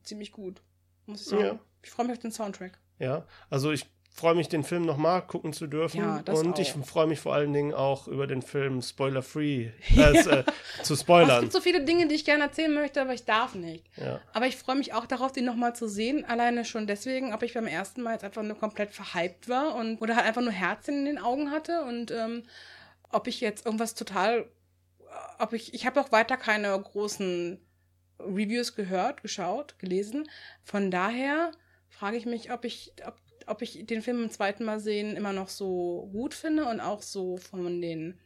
ziemlich 0.05 0.33
gut, 0.33 0.62
muss 1.07 1.22
ich 1.22 1.29
sagen. 1.29 1.44
Ja. 1.44 1.59
Ich 1.83 1.90
freue 1.90 2.07
mich 2.07 2.16
auf 2.16 2.22
den 2.22 2.33
Soundtrack. 2.33 2.79
Ja, 2.98 3.26
also 3.48 3.72
ich 3.72 3.87
freue 4.12 4.34
mich, 4.34 4.48
den 4.48 4.64
Film 4.64 4.84
nochmal 4.84 5.22
gucken 5.22 5.52
zu 5.52 5.66
dürfen. 5.66 5.98
Ja, 5.98 6.22
und 6.32 6.54
auch. 6.54 6.58
ich 6.58 6.72
freue 6.72 7.06
mich 7.06 7.20
vor 7.20 7.34
allen 7.34 7.52
Dingen 7.52 7.72
auch 7.72 8.08
über 8.08 8.26
den 8.26 8.42
Film 8.42 8.82
Spoiler-Free 8.82 9.70
äh, 9.96 10.18
äh, 10.18 10.44
zu 10.82 10.96
spoilern. 10.96 11.36
es 11.36 11.40
gibt 11.40 11.52
so 11.52 11.60
viele 11.60 11.84
Dinge, 11.84 12.08
die 12.08 12.16
ich 12.16 12.24
gerne 12.24 12.44
erzählen 12.44 12.72
möchte, 12.72 13.00
aber 13.00 13.14
ich 13.14 13.24
darf 13.24 13.54
nicht. 13.54 13.84
Ja. 13.96 14.20
Aber 14.32 14.46
ich 14.46 14.56
freue 14.56 14.76
mich 14.76 14.92
auch 14.92 15.06
darauf, 15.06 15.32
den 15.32 15.44
nochmal 15.44 15.74
zu 15.74 15.88
sehen. 15.88 16.24
Alleine 16.24 16.64
schon 16.64 16.86
deswegen, 16.86 17.32
ob 17.32 17.42
ich 17.42 17.54
beim 17.54 17.66
ersten 17.66 18.02
Mal 18.02 18.12
jetzt 18.12 18.24
einfach 18.24 18.42
nur 18.42 18.58
komplett 18.58 18.90
verhypt 18.90 19.48
war 19.48 19.74
und 19.74 20.02
oder 20.02 20.16
halt 20.16 20.26
einfach 20.26 20.42
nur 20.42 20.52
Herzchen 20.52 20.98
in 20.98 21.04
den 21.04 21.18
Augen 21.18 21.50
hatte 21.50 21.82
und 21.82 22.10
ähm, 22.10 22.42
ob 23.10 23.26
ich 23.26 23.40
jetzt 23.40 23.66
irgendwas 23.66 23.94
total, 23.94 24.46
ob 25.38 25.52
ich, 25.52 25.74
ich 25.74 25.86
habe 25.86 26.00
auch 26.00 26.12
weiter 26.12 26.36
keine 26.36 26.78
großen 26.78 27.60
Reviews 28.20 28.74
gehört, 28.74 29.22
geschaut, 29.22 29.78
gelesen. 29.78 30.28
Von 30.62 30.90
daher 30.90 31.52
frage 31.88 32.16
ich 32.16 32.26
mich, 32.26 32.52
ob 32.52 32.64
ich, 32.64 32.92
ob 33.06 33.16
ob 33.48 33.62
ich 33.62 33.87
den 33.87 34.03
Film 34.03 34.22
im 34.24 34.31
zweiten 34.31 34.64
Mal 34.64 34.81
sehen 34.81 35.16
immer 35.16 35.33
noch 35.33 35.48
so 35.48 36.09
gut 36.12 36.35
finde 36.35 36.66
und 36.66 36.81
auch 36.81 37.03
so 37.03 37.37
von 37.37 37.81
den 37.81 38.18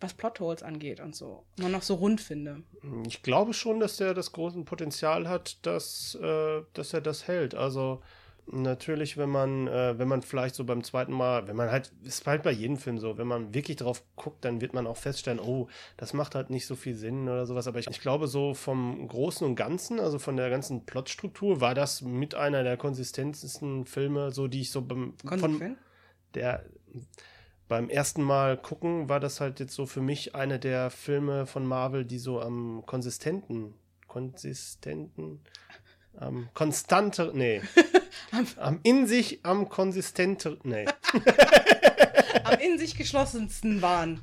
was 0.00 0.14
Plotholes 0.14 0.62
angeht 0.62 1.00
und 1.00 1.16
so. 1.16 1.44
Immer 1.58 1.70
noch 1.70 1.82
so 1.82 1.94
rund 1.94 2.20
finde. 2.20 2.62
Ich 3.06 3.22
glaube 3.22 3.52
schon, 3.52 3.80
dass 3.80 3.96
der 3.96 4.14
das 4.14 4.32
große 4.32 4.62
Potenzial 4.62 5.28
hat, 5.28 5.58
dass, 5.66 6.14
äh, 6.14 6.62
dass 6.74 6.94
er 6.94 7.00
das 7.00 7.26
hält. 7.26 7.54
Also 7.54 8.00
natürlich, 8.50 9.16
wenn 9.16 9.30
man, 9.30 9.68
äh, 9.68 9.98
wenn 9.98 10.08
man 10.08 10.22
vielleicht 10.22 10.54
so 10.54 10.64
beim 10.64 10.82
zweiten 10.84 11.12
Mal, 11.12 11.48
wenn 11.48 11.56
man 11.56 11.70
halt, 11.70 11.92
ist 12.02 12.26
halt 12.26 12.42
bei 12.42 12.50
jedem 12.50 12.76
Film 12.76 12.98
so, 12.98 13.18
wenn 13.18 13.26
man 13.26 13.54
wirklich 13.54 13.76
drauf 13.76 14.02
guckt, 14.16 14.44
dann 14.44 14.60
wird 14.60 14.74
man 14.74 14.86
auch 14.86 14.96
feststellen, 14.96 15.40
oh, 15.40 15.68
das 15.96 16.12
macht 16.12 16.34
halt 16.34 16.50
nicht 16.50 16.66
so 16.66 16.74
viel 16.74 16.94
Sinn 16.94 17.28
oder 17.28 17.46
sowas. 17.46 17.66
Aber 17.66 17.78
ich, 17.78 17.88
ich 17.88 18.00
glaube, 18.00 18.26
so 18.26 18.54
vom 18.54 19.06
Großen 19.08 19.46
und 19.46 19.56
Ganzen, 19.56 20.00
also 20.00 20.18
von 20.18 20.36
der 20.36 20.50
ganzen 20.50 20.86
Plotstruktur, 20.86 21.60
war 21.60 21.74
das 21.74 22.02
mit 22.02 22.34
einer 22.34 22.62
der 22.62 22.76
konsistentesten 22.76 23.84
Filme, 23.84 24.30
so 24.30 24.48
die 24.48 24.62
ich 24.62 24.70
so 24.70 24.82
beim 24.82 25.14
von 25.38 25.76
der 26.34 26.64
beim 27.68 27.90
ersten 27.90 28.22
Mal 28.22 28.56
gucken, 28.56 29.10
war 29.10 29.20
das 29.20 29.40
halt 29.40 29.60
jetzt 29.60 29.74
so 29.74 29.84
für 29.84 30.00
mich 30.00 30.34
eine 30.34 30.58
der 30.58 30.90
Filme 30.90 31.46
von 31.46 31.66
Marvel, 31.66 32.04
die 32.04 32.18
so 32.18 32.40
am 32.40 32.82
konsistenten, 32.86 33.74
konsistenten, 34.06 35.42
am 36.20 36.48
konstanter, 36.54 37.32
nee, 37.32 37.62
am 38.56 38.80
in 38.82 39.06
sich 39.06 39.40
am 39.44 39.68
konsistenter, 39.68 40.56
nee. 40.62 40.86
am 42.44 42.58
in 42.58 42.78
sich 42.78 42.96
geschlossensten 42.96 43.82
waren. 43.82 44.22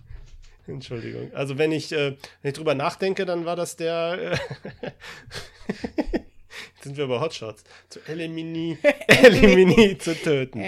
Entschuldigung. 0.67 1.31
Also 1.33 1.57
wenn 1.57 1.71
ich, 1.71 1.91
äh, 1.91 2.17
wenn 2.41 2.49
ich 2.49 2.53
drüber 2.53 2.73
nachdenke, 2.75 3.25
dann 3.25 3.45
war 3.45 3.55
das 3.55 3.75
der. 3.75 4.33
Äh, 4.33 4.91
Jetzt 6.73 6.83
sind 6.83 6.97
wir 6.97 7.07
bei 7.07 7.19
Hotshots. 7.19 7.63
Zu 7.89 7.99
elimini, 8.07 8.77
elimini 9.07 9.97
zu 9.97 10.15
töten. 10.15 10.59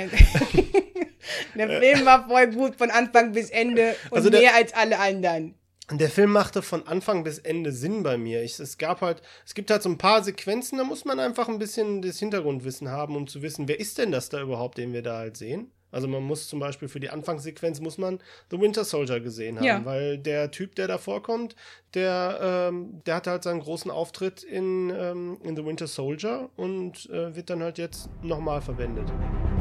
der 1.56 1.68
Film 1.82 2.06
war 2.06 2.28
voll 2.28 2.48
gut 2.48 2.76
von 2.76 2.92
Anfang 2.92 3.32
bis 3.32 3.50
Ende 3.50 3.96
und 4.12 4.18
also 4.18 4.30
der, 4.30 4.42
mehr 4.42 4.56
als 4.56 4.74
alle 4.74 5.00
anderen. 5.00 5.56
Der 5.90 6.10
Film 6.10 6.32
machte 6.32 6.62
von 6.62 6.86
Anfang 6.86 7.24
bis 7.24 7.40
Ende 7.40 7.72
Sinn 7.72 8.04
bei 8.04 8.18
mir. 8.18 8.44
Ich, 8.44 8.60
es 8.60 8.78
gab 8.78 9.00
halt, 9.00 9.22
es 9.46 9.54
gibt 9.54 9.72
halt 9.72 9.82
so 9.82 9.90
ein 9.90 9.98
paar 9.98 10.22
Sequenzen, 10.22 10.78
da 10.78 10.84
muss 10.84 11.06
man 11.06 11.18
einfach 11.18 11.48
ein 11.48 11.60
bisschen 11.60 12.02
das 12.02 12.20
Hintergrundwissen 12.20 12.90
haben, 12.90 13.16
um 13.16 13.26
zu 13.26 13.42
wissen, 13.42 13.70
wer 13.70 13.80
ist 13.80 13.98
denn 13.98 14.12
das 14.12 14.28
da 14.28 14.42
überhaupt, 14.42 14.78
den 14.78 14.92
wir 14.92 15.02
da 15.02 15.18
halt 15.18 15.38
sehen. 15.38 15.72
Also 15.90 16.10
man 16.10 16.24
muss 16.24 16.50
zum 16.50 16.60
Beispiel 16.60 16.90
für 16.90 17.00
die 17.00 17.10
Anfangssequenz 17.10 17.80
muss 17.80 17.98
man 17.98 18.20
The 18.52 18.60
Winter 18.60 18.84
Soldier 18.84 19.22
gesehen 19.22 19.58
haben, 19.58 19.66
ja. 19.66 19.86
weil 19.86 20.18
der 20.18 20.52
Typ, 20.52 20.76
der 20.76 20.90
da 20.90 20.98
vorkommt, 20.98 21.56
der, 21.94 22.68
ähm, 22.70 23.02
der 23.06 23.16
hatte 23.16 23.32
halt 23.32 23.44
seinen 23.44 23.62
großen 23.62 23.90
Auftritt 23.90 24.44
in, 24.44 24.90
ähm, 24.90 25.38
in 25.42 25.56
The 25.56 25.66
Winter 25.66 25.88
Soldier 25.88 26.50
und 26.58 27.10
äh, 27.10 27.34
wird 27.34 27.50
dann 27.50 27.64
halt 27.64 27.78
jetzt 27.78 28.10
nochmal 28.22 28.62
verwendet. 28.62 29.10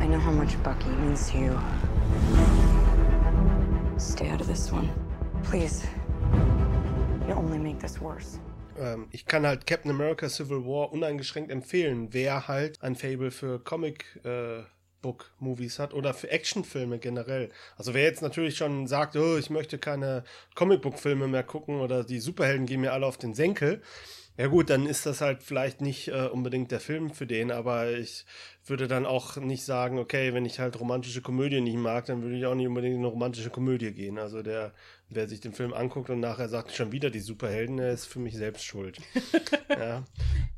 I 0.03 0.07
know 0.07 0.19
how 0.19 0.33
much 0.33 0.57
Bucky 0.65 0.89
means 1.05 1.31
to 1.31 1.39
you. 1.39 1.53
Stay 3.97 4.29
out 4.33 4.41
of 4.41 4.49
this 4.49 4.73
one. 4.73 4.89
Please. 5.49 5.85
Ähm, 8.79 9.09
ich 9.11 9.27
kann 9.27 9.45
halt 9.45 9.67
Captain 9.67 9.91
America 9.91 10.29
Civil 10.29 10.65
War 10.65 10.93
uneingeschränkt 10.93 11.51
empfehlen, 11.51 12.09
wer 12.13 12.47
halt 12.47 12.81
ein 12.83 12.95
Fable 12.95 13.33
für 13.33 13.59
Comic 13.59 14.21
äh, 14.25 14.63
Book-Movies 15.03 15.79
hat 15.79 15.93
oder 15.93 16.15
für 16.15 16.31
Actionfilme 16.31 16.99
generell. 16.99 17.51
Also 17.77 17.95
wer 17.95 18.05
jetzt 18.05 18.23
natürlich 18.23 18.57
schon 18.57 18.87
sagt, 18.87 19.17
oh, 19.17 19.37
ich 19.37 19.51
möchte 19.51 19.79
keine 19.79 20.25
Comicbook-Filme 20.55 21.27
mehr 21.27 21.43
gucken 21.43 21.81
oder 21.81 22.05
die 22.05 22.21
Superhelden 22.21 22.67
gehen 22.67 22.81
mir 22.81 22.93
alle 22.93 23.07
auf 23.07 23.19
den 23.19 23.35
Senkel, 23.35 23.83
ja 24.39 24.49
gut, 24.49 24.71
dann 24.71 24.87
ist 24.87 25.07
das 25.07 25.21
halt 25.21 25.43
vielleicht 25.43 25.81
nicht 25.81 26.09
äh, 26.09 26.27
unbedingt 26.27 26.71
der 26.71 26.81
Film 26.81 27.11
für 27.11 27.27
den, 27.27 27.51
aber 27.51 27.93
ich 27.93 28.27
würde 28.67 28.87
dann 28.89 29.07
auch 29.07 29.37
nicht 29.37 29.65
sagen, 29.65 29.99
okay, 29.99 30.35
wenn 30.35 30.45
ich 30.45 30.59
halt 30.59 30.79
romantische 30.79 31.23
Komödien 31.23 31.65
nicht 31.65 31.77
mag, 31.77 32.07
dann 32.07 32.23
würde 32.23 32.37
ich 32.37 32.47
auch 32.47 32.55
nicht 32.55 32.67
unbedingt 32.67 32.95
in 32.95 33.01
eine 33.01 33.09
romantische 33.09 33.51
Komödie 33.51 33.93
gehen. 33.93 34.19
Also 34.19 34.43
der, 34.43 34.75
wer 35.09 35.29
sich 35.29 35.41
den 35.41 35.53
Film 35.53 35.73
anguckt 35.73 36.11
und 36.11 36.21
nachher 36.21 36.49
sagt, 36.49 36.73
schon 36.73 36.93
wieder 36.93 37.11
die 37.11 37.21
Superhelden, 37.21 37.79
der 37.79 37.93
ist 37.93 38.07
für 38.07 38.19
mich 38.19 38.37
selbst 38.37 38.65
schuld. 38.65 38.99
ja. 39.71 40.05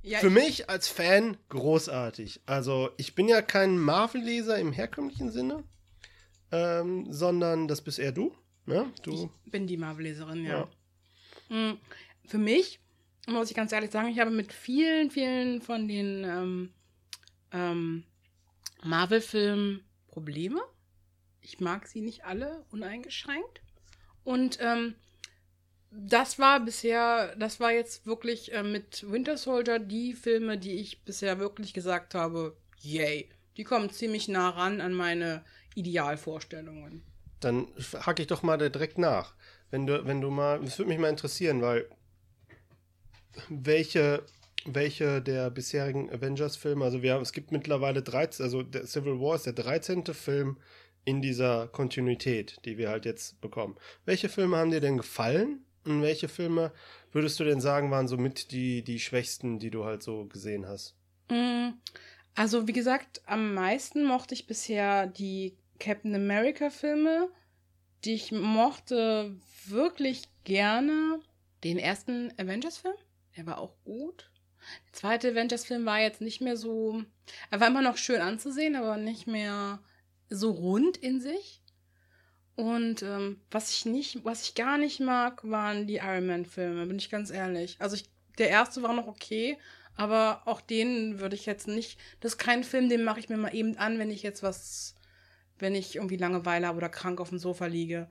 Ja, 0.02 0.18
für 0.20 0.30
mich 0.30 0.70
als 0.70 0.88
Fan 0.88 1.36
großartig. 1.50 2.40
Also 2.46 2.90
ich 2.96 3.14
bin 3.14 3.28
ja 3.28 3.42
kein 3.42 3.78
Marvel-Leser 3.78 4.58
im 4.58 4.72
herkömmlichen 4.72 5.30
Sinne, 5.30 5.64
ähm, 6.50 7.12
sondern 7.12 7.68
das 7.68 7.82
bist 7.82 7.98
eher 7.98 8.12
du. 8.12 8.34
Ne? 8.64 8.90
du. 9.02 9.30
Ich 9.44 9.50
bin 9.50 9.66
die 9.66 9.76
Marvel-Leserin, 9.76 10.44
ja. 10.44 10.50
ja. 10.50 10.68
Hm, 11.48 11.78
für 12.26 12.38
mich 12.38 12.80
muss 13.28 13.50
ich 13.50 13.56
ganz 13.56 13.72
ehrlich 13.72 13.90
sagen, 13.90 14.08
ich 14.08 14.18
habe 14.18 14.30
mit 14.30 14.52
vielen, 14.52 15.10
vielen 15.10 15.60
von 15.60 15.88
den 15.88 16.24
ähm, 16.24 16.72
ähm, 17.52 18.04
Marvel-Filmen 18.82 19.84
Probleme. 20.08 20.60
Ich 21.40 21.60
mag 21.60 21.86
sie 21.86 22.00
nicht 22.00 22.24
alle 22.24 22.64
uneingeschränkt. 22.70 23.62
Und 24.24 24.58
ähm, 24.60 24.94
das 25.90 26.38
war 26.38 26.60
bisher, 26.60 27.34
das 27.36 27.60
war 27.60 27.72
jetzt 27.72 28.06
wirklich 28.06 28.52
äh, 28.52 28.62
mit 28.62 29.10
Winter 29.10 29.36
Soldier 29.36 29.78
die 29.78 30.12
Filme, 30.12 30.58
die 30.58 30.74
ich 30.74 31.04
bisher 31.04 31.38
wirklich 31.38 31.72
gesagt 31.72 32.14
habe, 32.14 32.56
yay. 32.80 33.30
Die 33.56 33.64
kommen 33.64 33.90
ziemlich 33.90 34.28
nah 34.28 34.50
ran 34.50 34.80
an 34.80 34.92
meine 34.92 35.44
Idealvorstellungen. 35.74 37.02
Dann 37.40 37.68
hake 37.94 38.22
ich 38.22 38.28
doch 38.28 38.42
mal 38.42 38.56
direkt 38.56 38.98
nach. 38.98 39.34
Wenn 39.70 39.86
du, 39.86 40.04
wenn 40.06 40.20
du 40.20 40.30
mal, 40.30 40.60
das 40.60 40.78
würde 40.78 40.90
mich 40.90 40.98
mal 40.98 41.08
interessieren, 41.08 41.60
weil 41.62 41.88
welche, 43.48 44.24
welche 44.64 45.22
der 45.22 45.50
bisherigen 45.50 46.10
Avengers-Filme, 46.10 46.84
also 46.84 47.02
wir 47.02 47.14
haben, 47.14 47.22
es 47.22 47.32
gibt 47.32 47.52
mittlerweile 47.52 48.02
13, 48.02 48.44
also 48.44 48.62
der 48.62 48.86
Civil 48.86 49.20
War 49.20 49.36
ist 49.36 49.46
der 49.46 49.52
13. 49.52 50.04
Film 50.06 50.58
in 51.04 51.22
dieser 51.22 51.68
Kontinuität, 51.68 52.58
die 52.64 52.76
wir 52.76 52.90
halt 52.90 53.04
jetzt 53.04 53.40
bekommen. 53.40 53.76
Welche 54.04 54.28
Filme 54.28 54.56
haben 54.56 54.70
dir 54.70 54.80
denn 54.80 54.98
gefallen? 54.98 55.64
Und 55.84 56.02
welche 56.02 56.28
Filme 56.28 56.72
würdest 57.12 57.40
du 57.40 57.44
denn 57.44 57.60
sagen, 57.60 57.90
waren 57.90 58.08
so 58.08 58.18
mit 58.18 58.50
die, 58.52 58.82
die 58.82 59.00
schwächsten, 59.00 59.58
die 59.58 59.70
du 59.70 59.84
halt 59.84 60.02
so 60.02 60.26
gesehen 60.26 60.66
hast? 60.66 60.94
Mm, 61.30 61.70
also, 62.34 62.68
wie 62.68 62.72
gesagt, 62.72 63.22
am 63.26 63.54
meisten 63.54 64.04
mochte 64.04 64.34
ich 64.34 64.46
bisher 64.46 65.06
die 65.06 65.56
Captain 65.78 66.14
America-Filme. 66.14 67.30
Die 68.04 68.14
ich 68.14 68.30
mochte 68.30 69.34
wirklich 69.66 70.22
gerne 70.44 71.20
den 71.64 71.78
ersten 71.78 72.32
Avengers-Film. 72.38 72.94
Der 73.38 73.46
war 73.46 73.58
auch 73.58 73.76
gut. 73.84 74.30
Der 74.86 74.92
zweite 74.92 75.30
Avengers-Film 75.30 75.86
war 75.86 76.00
jetzt 76.00 76.20
nicht 76.20 76.40
mehr 76.40 76.56
so. 76.56 77.04
Er 77.50 77.60
war 77.60 77.68
immer 77.68 77.82
noch 77.82 77.96
schön 77.96 78.20
anzusehen, 78.20 78.74
aber 78.74 78.96
nicht 78.96 79.28
mehr 79.28 79.78
so 80.28 80.50
rund 80.50 80.96
in 80.96 81.20
sich. 81.20 81.62
Und 82.56 83.04
ähm, 83.04 83.40
was 83.52 83.70
ich 83.70 83.86
nicht, 83.86 84.24
was 84.24 84.42
ich 84.42 84.56
gar 84.56 84.76
nicht 84.76 84.98
mag, 84.98 85.48
waren 85.48 85.86
die 85.86 85.98
Iron 85.98 86.26
Man-Filme, 86.26 86.84
bin 86.86 86.98
ich 86.98 87.10
ganz 87.10 87.30
ehrlich. 87.30 87.76
Also 87.78 87.94
ich, 87.94 88.10
der 88.38 88.48
erste 88.48 88.82
war 88.82 88.92
noch 88.92 89.06
okay, 89.06 89.56
aber 89.94 90.42
auch 90.44 90.60
den 90.60 91.20
würde 91.20 91.36
ich 91.36 91.46
jetzt 91.46 91.68
nicht. 91.68 92.00
Das 92.18 92.32
ist 92.32 92.38
kein 92.38 92.64
Film, 92.64 92.88
den 92.88 93.04
mache 93.04 93.20
ich 93.20 93.28
mir 93.28 93.36
mal 93.36 93.54
eben 93.54 93.76
an, 93.76 94.00
wenn 94.00 94.10
ich 94.10 94.24
jetzt 94.24 94.42
was, 94.42 94.96
wenn 95.60 95.76
ich 95.76 95.94
irgendwie 95.94 96.16
Langeweile 96.16 96.66
habe 96.66 96.78
oder 96.78 96.88
krank 96.88 97.20
auf 97.20 97.28
dem 97.28 97.38
Sofa 97.38 97.66
liege 97.66 98.08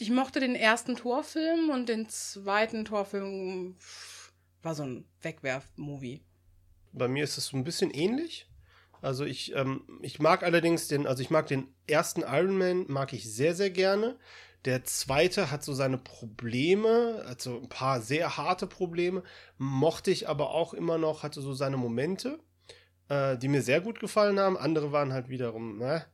ich 0.00 0.10
mochte 0.10 0.40
den 0.40 0.54
ersten 0.54 0.96
Torfilm 0.96 1.70
und 1.70 1.88
den 1.88 2.08
zweiten 2.08 2.84
Torfilm 2.84 3.76
war 4.62 4.74
so 4.74 4.82
ein 4.82 5.04
Wegwerf-Movie. 5.22 6.22
Bei 6.92 7.06
mir 7.06 7.24
ist 7.24 7.38
es 7.38 7.46
so 7.46 7.56
ein 7.56 7.64
bisschen 7.64 7.90
ähnlich. 7.90 8.48
Also 9.02 9.24
ich, 9.24 9.54
ähm, 9.54 9.82
ich 10.02 10.18
mag 10.18 10.42
allerdings 10.42 10.88
den, 10.88 11.06
also 11.06 11.22
ich 11.22 11.30
mag 11.30 11.46
den 11.46 11.68
ersten 11.86 12.22
Iron 12.22 12.56
Man, 12.56 12.86
mag 12.88 13.12
ich 13.12 13.30
sehr, 13.30 13.54
sehr 13.54 13.70
gerne. 13.70 14.18
Der 14.64 14.84
zweite 14.84 15.50
hat 15.50 15.64
so 15.64 15.72
seine 15.72 15.98
Probleme, 15.98 17.22
also 17.26 17.58
ein 17.58 17.68
paar 17.68 18.00
sehr 18.00 18.36
harte 18.36 18.66
Probleme, 18.66 19.22
mochte 19.56 20.10
ich 20.10 20.28
aber 20.28 20.50
auch 20.50 20.74
immer 20.74 20.98
noch, 20.98 21.22
hatte 21.22 21.40
so 21.40 21.54
seine 21.54 21.78
Momente, 21.78 22.38
äh, 23.08 23.38
die 23.38 23.48
mir 23.48 23.62
sehr 23.62 23.80
gut 23.80 24.00
gefallen 24.00 24.38
haben. 24.38 24.58
Andere 24.58 24.92
waren 24.92 25.12
halt 25.12 25.28
wiederum, 25.30 25.78
ne? 25.78 26.04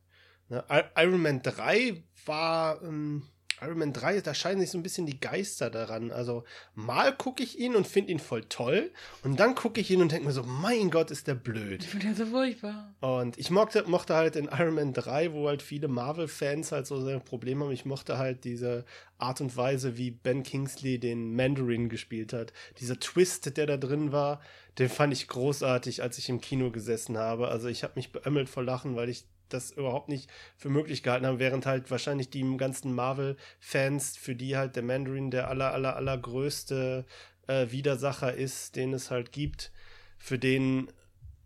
ne 0.47 0.63
Iron 0.95 1.21
Man 1.21 1.41
3 1.41 2.03
war, 2.25 2.81
ähm, 2.83 3.27
Iron 3.61 3.79
Man 3.79 3.93
3, 3.93 4.21
da 4.21 4.33
scheinen 4.33 4.61
sich 4.61 4.71
so 4.71 4.77
ein 4.77 4.83
bisschen 4.83 5.05
die 5.05 5.19
Geister 5.19 5.69
daran. 5.69 6.11
Also 6.11 6.43
mal 6.75 7.15
gucke 7.15 7.41
ich 7.41 7.57
ihn 7.59 7.75
und 7.75 7.87
finde 7.87 8.11
ihn 8.11 8.19
voll 8.19 8.43
toll 8.49 8.91
und 9.23 9.39
dann 9.39 9.55
gucke 9.55 9.81
ich 9.81 9.89
ihn 9.89 10.01
und 10.01 10.11
denke 10.11 10.27
mir 10.27 10.33
so, 10.33 10.43
mein 10.43 10.91
Gott, 10.91 11.11
ist 11.11 11.27
der 11.27 11.35
blöd. 11.35 11.83
Ich 11.83 11.89
finde 11.89 12.07
ihn 12.07 12.15
so 12.15 12.25
furchtbar. 12.25 12.93
Und 13.01 13.37
ich 13.37 13.49
mochte, 13.49 13.83
mochte 13.87 14.15
halt 14.15 14.35
in 14.35 14.45
Iron 14.45 14.75
Man 14.75 14.93
3, 14.93 15.33
wo 15.33 15.47
halt 15.47 15.61
viele 15.61 15.87
Marvel-Fans 15.87 16.71
halt 16.71 16.87
so 16.87 16.95
ein 17.05 17.21
Problem 17.23 17.63
haben, 17.63 17.71
ich 17.71 17.85
mochte 17.85 18.17
halt 18.17 18.43
diese 18.43 18.85
Art 19.17 19.41
und 19.41 19.57
Weise, 19.57 19.97
wie 19.97 20.11
Ben 20.11 20.43
Kingsley 20.43 20.99
den 20.99 21.35
Mandarin 21.35 21.89
gespielt 21.89 22.33
hat. 22.33 22.53
Dieser 22.79 22.99
Twist, 22.99 23.57
der 23.57 23.65
da 23.65 23.77
drin 23.77 24.11
war, 24.11 24.41
den 24.77 24.89
fand 24.89 25.13
ich 25.13 25.27
großartig, 25.27 26.03
als 26.03 26.17
ich 26.19 26.29
im 26.29 26.41
Kino 26.41 26.69
gesessen 26.71 27.17
habe. 27.17 27.47
Also 27.47 27.67
ich 27.67 27.83
habe 27.83 27.93
mich 27.95 28.11
beömmelt 28.11 28.49
vor 28.49 28.63
Lachen, 28.63 28.95
weil 28.95 29.09
ich 29.09 29.25
das 29.49 29.71
überhaupt 29.71 30.09
nicht 30.09 30.29
für 30.55 30.69
möglich 30.69 31.03
gehalten 31.03 31.25
haben, 31.25 31.39
während 31.39 31.65
halt 31.65 31.89
wahrscheinlich 31.91 32.29
die 32.29 32.43
ganzen 32.57 32.93
Marvel-Fans, 32.93 34.17
für 34.17 34.35
die 34.35 34.57
halt 34.57 34.75
der 34.75 34.83
Mandarin 34.83 35.31
der 35.31 35.47
aller, 35.47 35.73
aller, 35.73 35.95
allergrößte 35.95 37.05
äh, 37.47 37.71
Widersacher 37.71 38.33
ist, 38.33 38.75
den 38.75 38.93
es 38.93 39.11
halt 39.11 39.31
gibt, 39.31 39.71
für 40.17 40.39
den 40.39 40.89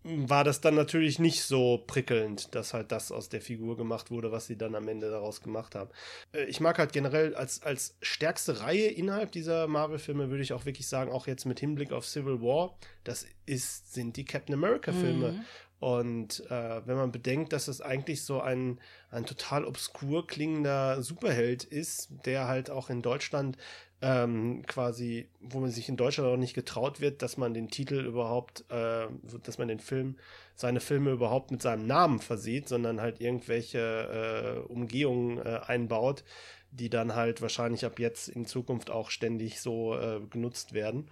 war 0.03 0.43
das 0.43 0.61
dann 0.61 0.73
natürlich 0.73 1.19
nicht 1.19 1.43
so 1.43 1.83
prickelnd, 1.85 2.55
dass 2.55 2.73
halt 2.73 2.91
das 2.91 3.11
aus 3.11 3.29
der 3.29 3.41
Figur 3.41 3.77
gemacht 3.77 4.09
wurde, 4.09 4.31
was 4.31 4.47
sie 4.47 4.57
dann 4.57 4.73
am 4.73 4.87
Ende 4.87 5.11
daraus 5.11 5.41
gemacht 5.41 5.75
haben. 5.75 5.91
Äh, 6.33 6.45
ich 6.45 6.59
mag 6.59 6.79
halt 6.79 6.91
generell 6.91 7.35
als, 7.35 7.61
als 7.61 7.95
stärkste 8.01 8.61
Reihe 8.61 8.87
innerhalb 8.87 9.31
dieser 9.31 9.67
Marvel-Filme, 9.67 10.29
würde 10.29 10.41
ich 10.41 10.53
auch 10.53 10.65
wirklich 10.65 10.87
sagen, 10.87 11.11
auch 11.11 11.27
jetzt 11.27 11.45
mit 11.45 11.59
Hinblick 11.59 11.91
auf 11.91 12.07
Civil 12.07 12.41
War, 12.41 12.75
das 13.03 13.27
ist, 13.45 13.93
sind 13.93 14.17
die 14.17 14.25
Captain 14.25 14.55
America-Filme. 14.55 15.33
Mhm. 15.33 15.45
Und 15.81 16.45
äh, 16.51 16.85
wenn 16.85 16.95
man 16.95 17.11
bedenkt, 17.11 17.53
dass 17.53 17.67
es 17.67 17.81
eigentlich 17.81 18.23
so 18.23 18.39
ein, 18.39 18.79
ein 19.09 19.25
total 19.25 19.65
obskur 19.65 20.27
klingender 20.27 21.01
Superheld 21.01 21.63
ist, 21.63 22.09
der 22.25 22.47
halt 22.47 22.69
auch 22.69 22.91
in 22.91 23.01
Deutschland 23.01 23.57
ähm, 24.03 24.61
quasi, 24.67 25.27
wo 25.39 25.59
man 25.59 25.71
sich 25.71 25.89
in 25.89 25.97
Deutschland 25.97 26.29
auch 26.29 26.37
nicht 26.37 26.53
getraut 26.53 27.01
wird, 27.01 27.23
dass 27.23 27.35
man 27.37 27.55
den 27.55 27.69
Titel 27.69 27.95
überhaupt, 27.95 28.63
äh, 28.69 29.07
dass 29.41 29.57
man 29.57 29.69
den 29.69 29.79
Film, 29.79 30.17
seine 30.53 30.81
Filme 30.81 31.09
überhaupt 31.09 31.49
mit 31.49 31.63
seinem 31.63 31.87
Namen 31.87 32.19
versieht, 32.19 32.69
sondern 32.69 33.01
halt 33.01 33.19
irgendwelche 33.19 34.59
äh, 34.67 34.71
Umgehungen 34.71 35.39
äh, 35.39 35.61
einbaut, 35.65 36.23
die 36.69 36.91
dann 36.91 37.15
halt 37.15 37.41
wahrscheinlich 37.41 37.85
ab 37.85 37.97
jetzt 37.97 38.27
in 38.27 38.45
Zukunft 38.45 38.91
auch 38.91 39.09
ständig 39.09 39.59
so 39.59 39.97
äh, 39.97 40.19
genutzt 40.29 40.73
werden. 40.73 41.09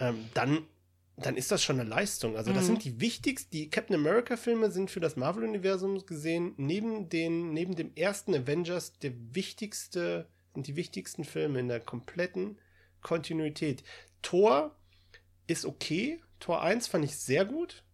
Ähm, 0.00 0.28
dann 0.34 0.66
dann 1.22 1.36
ist 1.36 1.50
das 1.50 1.62
schon 1.62 1.80
eine 1.80 1.88
Leistung. 1.88 2.36
Also, 2.36 2.52
das 2.52 2.64
mhm. 2.64 2.66
sind 2.66 2.84
die 2.84 3.00
wichtigsten, 3.00 3.50
die 3.50 3.70
Captain 3.70 3.96
America-Filme 3.96 4.70
sind 4.70 4.90
für 4.90 5.00
das 5.00 5.16
Marvel-Universum 5.16 6.04
gesehen, 6.06 6.54
neben, 6.56 7.08
den, 7.08 7.52
neben 7.52 7.76
dem 7.76 7.92
ersten 7.94 8.34
Avengers, 8.34 8.98
der 8.98 9.12
wichtigste 9.32 10.26
sind 10.54 10.66
die 10.66 10.76
wichtigsten 10.76 11.24
Filme 11.24 11.60
in 11.60 11.68
der 11.68 11.80
kompletten 11.80 12.58
Kontinuität. 13.02 13.82
Thor 14.22 14.74
ist 15.46 15.64
okay. 15.64 16.20
Tor 16.38 16.62
1 16.62 16.88
fand 16.88 17.04
ich 17.04 17.16
sehr 17.16 17.44
gut. 17.44 17.84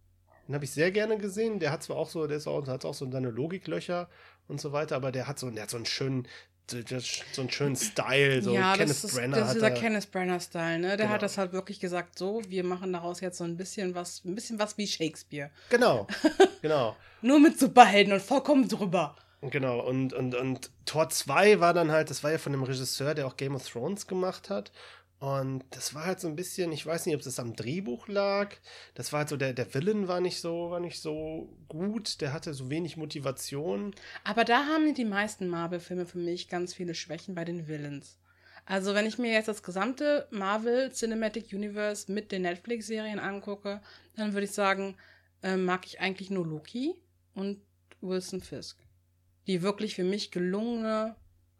Den 0.47 0.55
habe 0.55 0.65
ich 0.65 0.71
sehr 0.71 0.91
gerne 0.91 1.17
gesehen. 1.17 1.59
Der 1.59 1.71
hat 1.71 1.83
zwar 1.83 1.97
auch 1.97 2.09
so, 2.09 2.25
der 2.27 2.37
ist 2.37 2.47
auch, 2.47 2.65
hat 2.67 2.85
auch 2.85 2.93
so 2.93 3.09
seine 3.11 3.29
Logiklöcher 3.29 4.09
und 4.47 4.61
so 4.61 4.71
weiter, 4.71 4.95
aber 4.95 5.11
der 5.11 5.27
hat 5.27 5.39
so, 5.39 5.49
der 5.49 5.63
hat 5.63 5.69
so 5.69 5.77
einen 5.77 5.85
schönen, 5.85 6.27
so 6.69 7.41
einen 7.41 7.51
schönen 7.51 7.75
Style, 7.75 8.41
so 8.41 8.53
ja, 8.53 8.73
Kenneth 8.73 8.89
das 8.89 9.03
ist, 9.03 9.15
Brenner. 9.15 9.37
Das 9.37 9.47
ist 9.49 9.55
dieser 9.55 9.71
Kenneth 9.71 10.11
Brenner-Style, 10.11 10.79
ne? 10.79 10.87
Der 10.89 10.97
genau. 10.97 11.09
hat 11.09 11.21
das 11.21 11.37
halt 11.37 11.53
wirklich 11.53 11.79
gesagt, 11.79 12.17
so, 12.17 12.41
wir 12.47 12.63
machen 12.63 12.93
daraus 12.93 13.21
jetzt 13.21 13.37
so 13.37 13.43
ein 13.43 13.57
bisschen 13.57 13.95
was, 13.95 14.23
ein 14.25 14.35
bisschen 14.35 14.59
was 14.59 14.77
wie 14.77 14.87
Shakespeare. 14.87 15.49
Genau, 15.69 16.07
genau. 16.61 16.95
Nur 17.21 17.39
mit 17.39 17.59
Superhelden 17.59 18.13
und 18.13 18.21
vollkommen 18.21 18.67
drüber. 18.67 19.15
Genau, 19.41 19.79
und, 19.79 20.13
und, 20.13 20.33
und 20.33 20.71
Tor 20.85 21.09
2 21.09 21.59
war 21.59 21.73
dann 21.73 21.91
halt, 21.91 22.09
das 22.09 22.23
war 22.23 22.31
ja 22.31 22.39
von 22.39 22.51
dem 22.51 22.63
Regisseur, 22.63 23.13
der 23.13 23.27
auch 23.27 23.37
Game 23.37 23.55
of 23.55 23.69
Thrones 23.69 24.07
gemacht 24.07 24.49
hat. 24.49 24.71
Und 25.19 25.63
das 25.71 25.95
war 25.95 26.05
halt 26.05 26.19
so 26.19 26.27
ein 26.27 26.35
bisschen, 26.35 26.71
ich 26.71 26.85
weiß 26.85 27.05
nicht, 27.05 27.15
ob 27.15 27.21
es 27.21 27.39
am 27.39 27.55
Drehbuch 27.55 28.07
lag. 28.07 28.55
Das 28.93 29.11
war 29.11 29.19
halt 29.19 29.29
so, 29.29 29.37
der, 29.37 29.53
der 29.53 29.73
Villain 29.73 30.07
war 30.07 30.21
nicht 30.21 30.39
so, 30.39 30.69
war 30.69 30.79
nicht 30.79 31.01
so 31.01 31.49
gut, 31.67 32.21
der 32.21 32.33
hatte 32.33 32.53
so 32.53 32.69
wenig 32.69 32.97
Motivation. 32.97 33.95
Aber 34.23 34.43
da 34.43 34.65
haben 34.65 34.93
die 34.93 35.05
meisten 35.05 35.47
Marvel-Filme 35.47 36.05
für 36.05 36.19
mich 36.19 36.49
ganz 36.49 36.73
viele 36.75 36.93
Schwächen 36.93 37.33
bei 37.33 37.45
den 37.45 37.67
Villains. 37.67 38.19
Also, 38.65 38.93
wenn 38.93 39.05
ich 39.05 39.17
mir 39.17 39.31
jetzt 39.31 39.47
das 39.47 39.63
gesamte 39.63 40.27
Marvel 40.29 40.91
Cinematic 40.91 41.53
Universe 41.53 42.11
mit 42.11 42.31
den 42.31 42.43
Netflix-Serien 42.43 43.19
angucke, 43.19 43.81
dann 44.15 44.33
würde 44.33 44.45
ich 44.45 44.51
sagen, 44.51 44.97
äh, 45.41 45.55
mag 45.55 45.85
ich 45.85 45.99
eigentlich 45.99 46.29
nur 46.29 46.45
Loki 46.45 46.95
und 47.33 47.59
Wilson 48.01 48.41
Fisk 48.41 48.77
die 49.47 49.61
wirklich 49.61 49.95
für 49.95 50.03
mich 50.03 50.31
gelungene, 50.31 51.15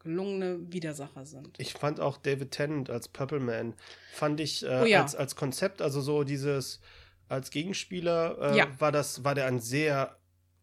gelungene 0.07 0.71
Widersacher 0.71 1.25
sind. 1.25 1.59
Ich 1.59 1.73
fand 1.73 1.99
auch 1.99 2.17
David 2.17 2.51
Tennant 2.51 2.89
als 2.89 3.07
Purple 3.07 3.39
Man, 3.39 3.73
fand 4.13 4.39
ich 4.39 4.65
äh, 4.65 4.81
oh 4.83 4.85
ja. 4.85 5.01
als, 5.01 5.15
als 5.15 5.35
Konzept, 5.35 5.81
also 5.81 6.01
so 6.01 6.23
dieses, 6.23 6.79
als 7.27 7.51
Gegenspieler 7.51 8.53
äh, 8.53 8.57
ja. 8.57 8.67
war 8.79 8.91
das, 8.91 9.23
war 9.23 9.35
der 9.35 9.47
ein 9.47 9.59
sehr 9.59 10.17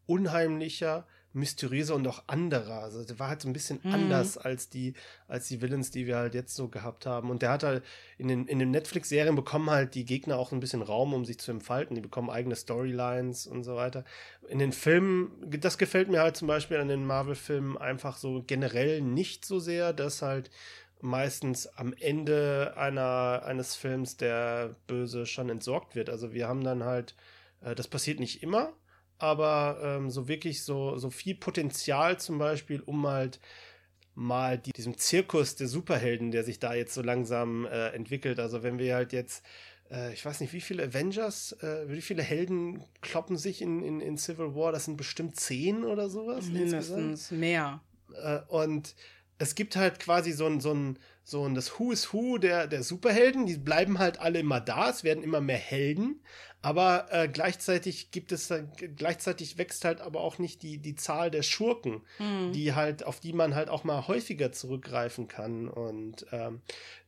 unheimlicher, 0.07 1.07
mysteriöser 1.35 1.95
und 1.95 2.07
auch 2.07 2.23
anderer. 2.27 2.81
Also 2.81 3.03
der 3.03 3.19
war 3.19 3.29
halt 3.29 3.41
so 3.41 3.49
ein 3.49 3.53
bisschen 3.53 3.79
mhm. 3.83 3.93
anders 3.93 4.37
als 4.37 4.69
die, 4.69 4.93
als 5.27 5.47
die 5.47 5.61
Villains, 5.61 5.91
die 5.91 6.07
wir 6.07 6.15
halt 6.15 6.33
jetzt 6.33 6.55
so 6.55 6.69
gehabt 6.69 7.05
haben. 7.05 7.29
Und 7.29 7.41
der 7.41 7.51
hat 7.51 7.63
halt 7.63 7.83
in 8.17 8.27
den, 8.27 8.47
in 8.47 8.59
den 8.59 8.71
Netflix-Serien 8.71 9.35
bekommen 9.35 9.69
halt 9.69 9.95
die 9.95 10.05
Gegner 10.05 10.37
auch 10.37 10.51
ein 10.51 10.59
bisschen 10.59 10.81
Raum, 10.81 11.13
um 11.13 11.25
sich 11.25 11.37
zu 11.37 11.51
entfalten. 11.51 11.95
Die 11.95 12.01
bekommen 12.01 12.29
eigene 12.29 12.55
Storylines 12.55 13.47
und 13.47 13.63
so 13.63 13.75
weiter. 13.75 14.05
In 14.47 14.59
den 14.59 14.71
Filmen, 14.71 15.31
das 15.59 15.77
gefällt 15.77 16.09
mir 16.09 16.21
halt 16.21 16.37
zum 16.37 16.47
Beispiel 16.47 16.77
an 16.77 16.87
den 16.87 17.05
Marvel-Filmen 17.05 17.77
einfach 17.77 18.17
so 18.17 18.43
generell 18.47 19.01
nicht 19.01 19.45
so 19.45 19.59
sehr, 19.59 19.93
dass 19.93 20.21
halt 20.21 20.49
meistens 21.01 21.67
am 21.67 21.93
Ende 21.99 22.73
einer, 22.77 23.43
eines 23.45 23.75
Films 23.75 24.17
der 24.17 24.75
Böse 24.87 25.25
schon 25.25 25.49
entsorgt 25.49 25.95
wird. 25.95 26.09
Also 26.09 26.33
wir 26.33 26.47
haben 26.47 26.63
dann 26.63 26.83
halt, 26.83 27.15
äh, 27.61 27.75
das 27.75 27.87
passiert 27.87 28.19
nicht 28.19 28.41
immer, 28.41 28.73
aber 29.17 29.79
ähm, 29.81 30.09
so 30.09 30.27
wirklich 30.27 30.63
so, 30.63 30.97
so 30.97 31.09
viel 31.09 31.35
Potenzial 31.35 32.19
zum 32.19 32.37
Beispiel, 32.37 32.81
um 32.81 33.07
halt 33.07 33.39
mal 34.13 34.57
die, 34.57 34.71
diesem 34.71 34.97
Zirkus 34.97 35.55
der 35.55 35.67
Superhelden, 35.67 36.31
der 36.31 36.43
sich 36.43 36.59
da 36.59 36.73
jetzt 36.73 36.93
so 36.93 37.01
langsam 37.01 37.65
äh, 37.65 37.89
entwickelt. 37.89 38.39
Also 38.39 38.63
wenn 38.63 38.79
wir 38.79 38.95
halt 38.95 39.13
jetzt, 39.13 39.45
äh, 39.91 40.13
ich 40.13 40.25
weiß 40.25 40.39
nicht, 40.39 40.53
wie 40.53 40.61
viele 40.61 40.83
Avengers, 40.83 41.51
äh, 41.61 41.89
wie 41.89 42.01
viele 42.01 42.23
Helden 42.23 42.83
kloppen 43.01 43.37
sich 43.37 43.61
in, 43.61 43.83
in, 43.83 43.99
in 43.99 44.17
Civil 44.17 44.55
War? 44.55 44.71
Das 44.71 44.85
sind 44.85 44.97
bestimmt 44.97 45.37
zehn 45.37 45.83
oder 45.83 46.09
sowas. 46.09 46.45
Mindestens 46.45 47.31
mehr. 47.31 47.81
Äh, 48.13 48.39
und 48.47 48.95
es 49.37 49.55
gibt 49.55 49.75
halt 49.75 49.99
quasi 49.99 50.31
so 50.31 50.45
ein, 50.45 50.61
so 50.61 50.73
ein, 50.73 50.97
so 51.23 51.45
ein, 51.45 51.55
das 51.55 51.77
Who 51.77 51.91
is 51.91 52.13
Who 52.13 52.37
der, 52.37 52.67
der 52.67 52.83
Superhelden, 52.83 53.45
die 53.45 53.57
bleiben 53.57 53.99
halt 53.99 54.19
alle 54.19 54.39
immer 54.39 54.61
da, 54.61 54.89
es 54.89 55.03
werden 55.03 55.23
immer 55.23 55.41
mehr 55.41 55.57
Helden, 55.57 56.21
aber 56.65 57.05
äh, 57.11 57.27
gleichzeitig 57.27 58.09
gibt 58.09 58.31
es, 58.31 58.49
äh, 58.49 58.63
gleichzeitig 58.95 59.59
wächst 59.59 59.85
halt 59.85 60.01
aber 60.01 60.21
auch 60.21 60.39
nicht 60.39 60.63
die, 60.63 60.79
die 60.79 60.95
Zahl 60.95 61.29
der 61.29 61.43
Schurken, 61.43 62.01
mhm. 62.17 62.53
die 62.53 62.73
halt, 62.73 63.05
auf 63.05 63.19
die 63.19 63.33
man 63.33 63.53
halt 63.53 63.69
auch 63.69 63.83
mal 63.83 64.07
häufiger 64.07 64.51
zurückgreifen 64.51 65.27
kann. 65.27 65.67
Und 65.67 66.25
ähm, 66.31 66.61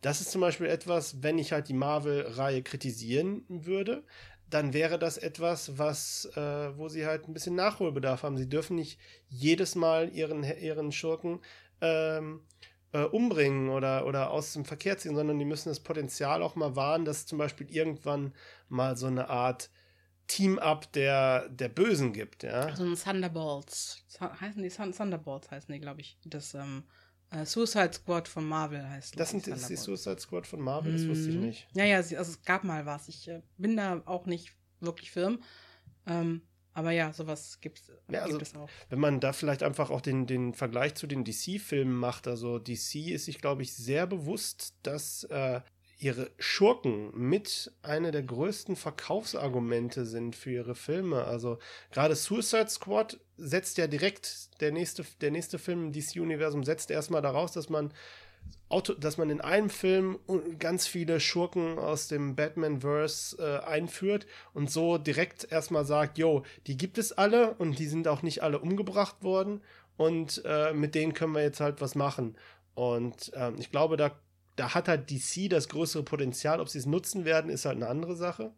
das 0.04 0.22
ist 0.22 0.30
zum 0.30 0.42
Beispiel 0.42 0.68
etwas, 0.68 1.24
wenn 1.24 1.40
ich 1.40 1.54
halt 1.54 1.70
die 1.70 1.74
Marvel-Reihe 1.74 2.62
kritisieren 2.62 3.46
würde, 3.50 4.04
dann 4.48 4.74
wäre 4.74 5.00
das 5.00 5.18
etwas, 5.18 5.80
was, 5.80 6.26
äh, 6.36 6.78
wo 6.78 6.88
sie 6.88 7.08
halt 7.08 7.28
ein 7.28 7.34
bisschen 7.34 7.56
Nachholbedarf 7.56 8.22
haben. 8.22 8.38
Sie 8.38 8.48
dürfen 8.48 8.76
nicht 8.76 9.00
jedes 9.28 9.74
Mal 9.74 10.10
ihren, 10.14 10.44
ihren 10.44 10.92
Schurken 10.92 11.40
ähm, 11.82 12.42
äh, 12.94 13.04
umbringen 13.04 13.70
oder, 13.70 14.06
oder 14.06 14.32
aus 14.32 14.54
dem 14.54 14.66
Verkehr 14.66 14.98
ziehen, 14.98 15.16
sondern 15.16 15.40
die 15.40 15.46
müssen 15.46 15.70
das 15.70 15.80
Potenzial 15.80 16.42
auch 16.42 16.56
mal 16.56 16.76
wahren, 16.76 17.06
dass 17.06 17.26
zum 17.26 17.38
Beispiel 17.38 17.70
irgendwann 17.70 18.34
mal 18.70 18.96
so 18.96 19.08
eine 19.08 19.30
Art 19.30 19.70
Team-Up 20.28 20.92
der, 20.92 21.50
der 21.50 21.70
Bösen 21.70 22.14
gibt, 22.14 22.44
ja. 22.44 22.76
So 22.76 22.84
ein 22.84 22.96
Thunderbolts. 22.96 24.04
Heißen 24.20 24.62
die 24.62 24.70
Thunderbolts 24.70 25.50
heißen 25.52 25.74
die, 25.74 25.80
glaube 25.80 26.02
ich. 26.02 26.18
Das 26.26 26.54
ähm, 26.54 26.84
äh, 27.32 27.46
Suicide 27.46 27.94
Squad 27.94 28.28
von 28.28 28.46
Marvel 28.46 28.88
heißt 28.88 29.20
das. 29.20 29.30
sind 29.30 29.46
die 29.46 29.76
Suicide 29.76 30.20
Squad 30.20 30.46
von 30.46 30.62
Marvel, 30.62 30.94
das 30.94 31.08
wusste 31.08 31.30
ich 31.30 31.36
mhm. 31.36 31.42
nicht. 31.42 31.68
Ja, 31.74 31.86
ja, 31.86 31.98
also 31.98 32.16
es 32.16 32.42
gab 32.44 32.64
mal 32.64 32.86
was. 32.86 33.08
Ich 33.08 33.28
äh, 33.28 33.42
bin 33.58 33.78
da 33.78 34.02
auch 34.06 34.26
nicht 34.26 34.54
wirklich 34.80 35.12
firm. 35.12 35.42
Ähm, 36.06 36.42
aber 36.78 36.92
ja, 36.92 37.12
sowas 37.12 37.58
gibt's, 37.60 37.92
ja, 38.08 38.22
also, 38.22 38.38
gibt 38.38 38.50
es 38.50 38.56
auch. 38.56 38.70
Wenn 38.90 39.00
man 39.00 39.20
da 39.20 39.34
vielleicht 39.34 39.64
einfach 39.64 39.90
auch 39.90 40.00
den, 40.00 40.28
den 40.28 40.54
Vergleich 40.54 40.94
zu 40.94 41.08
den 41.08 41.24
DC-Filmen 41.24 41.98
macht, 41.98 42.28
also 42.28 42.60
DC 42.60 43.08
ist 43.08 43.26
sich, 43.26 43.42
glaube 43.42 43.64
ich, 43.64 43.74
sehr 43.74 44.06
bewusst, 44.06 44.76
dass 44.84 45.24
äh, 45.24 45.62
ihre 45.98 46.30
Schurken 46.38 47.10
mit 47.18 47.72
einer 47.82 48.12
der 48.12 48.22
größten 48.22 48.76
Verkaufsargumente 48.76 50.06
sind 50.06 50.36
für 50.36 50.52
ihre 50.52 50.76
Filme. 50.76 51.24
Also 51.24 51.58
gerade 51.90 52.16
Suicide 52.16 52.70
Squad 52.70 53.20
setzt 53.38 53.80
ja 53.80 53.88
direkt, 53.88 54.62
der 54.62 54.72
nächste, 54.72 55.04
der 55.22 55.32
nächste 55.32 55.58
Film 55.58 55.88
im 55.88 55.94
DC-Universum 55.94 56.64
setzt 56.64 56.92
erstmal 56.92 57.24
daraus, 57.24 57.54
dass 57.54 57.70
man 57.70 57.92
Auto, 58.70 58.94
dass 58.94 59.18
man 59.18 59.30
in 59.30 59.40
einem 59.40 59.70
Film 59.70 60.20
ganz 60.60 60.88
viele 60.88 61.20
Schurken 61.20 61.80
aus 61.80 62.08
dem 62.10 62.36
Batman-Verse 62.36 63.38
äh, 63.38 63.66
einführt 63.66 64.28
und 64.54 64.70
so 64.70 64.98
direkt 64.98 65.50
erstmal 65.52 65.86
sagt, 65.86 66.18
yo, 66.18 66.44
die 66.68 66.78
gibt 66.78 66.98
es 66.98 67.14
alle 67.14 67.54
und 67.56 67.80
die 67.80 67.88
sind 67.88 68.08
auch 68.08 68.24
nicht 68.24 68.44
alle 68.44 68.60
umgebracht 68.60 69.24
worden 69.24 69.62
und 69.96 70.42
äh, 70.46 70.74
mit 70.74 70.96
denen 70.96 71.14
können 71.14 71.34
wir 71.34 71.42
jetzt 71.42 71.62
halt 71.62 71.80
was 71.80 71.96
machen. 71.96 72.36
Und 72.76 73.32
ähm, 73.36 73.56
ich 73.58 73.72
glaube, 73.72 73.98
da, 73.98 74.12
da 74.56 74.76
hat 74.76 74.88
halt 74.88 75.10
DC 75.10 75.50
das 75.50 75.70
größere 75.70 76.04
Potenzial. 76.04 76.60
Ob 76.62 76.70
sie 76.70 76.78
es 76.78 76.86
nutzen 76.86 77.26
werden, 77.26 77.50
ist 77.50 77.66
halt 77.66 77.78
eine 77.78 77.88
andere 77.88 78.16
Sache. 78.16 78.52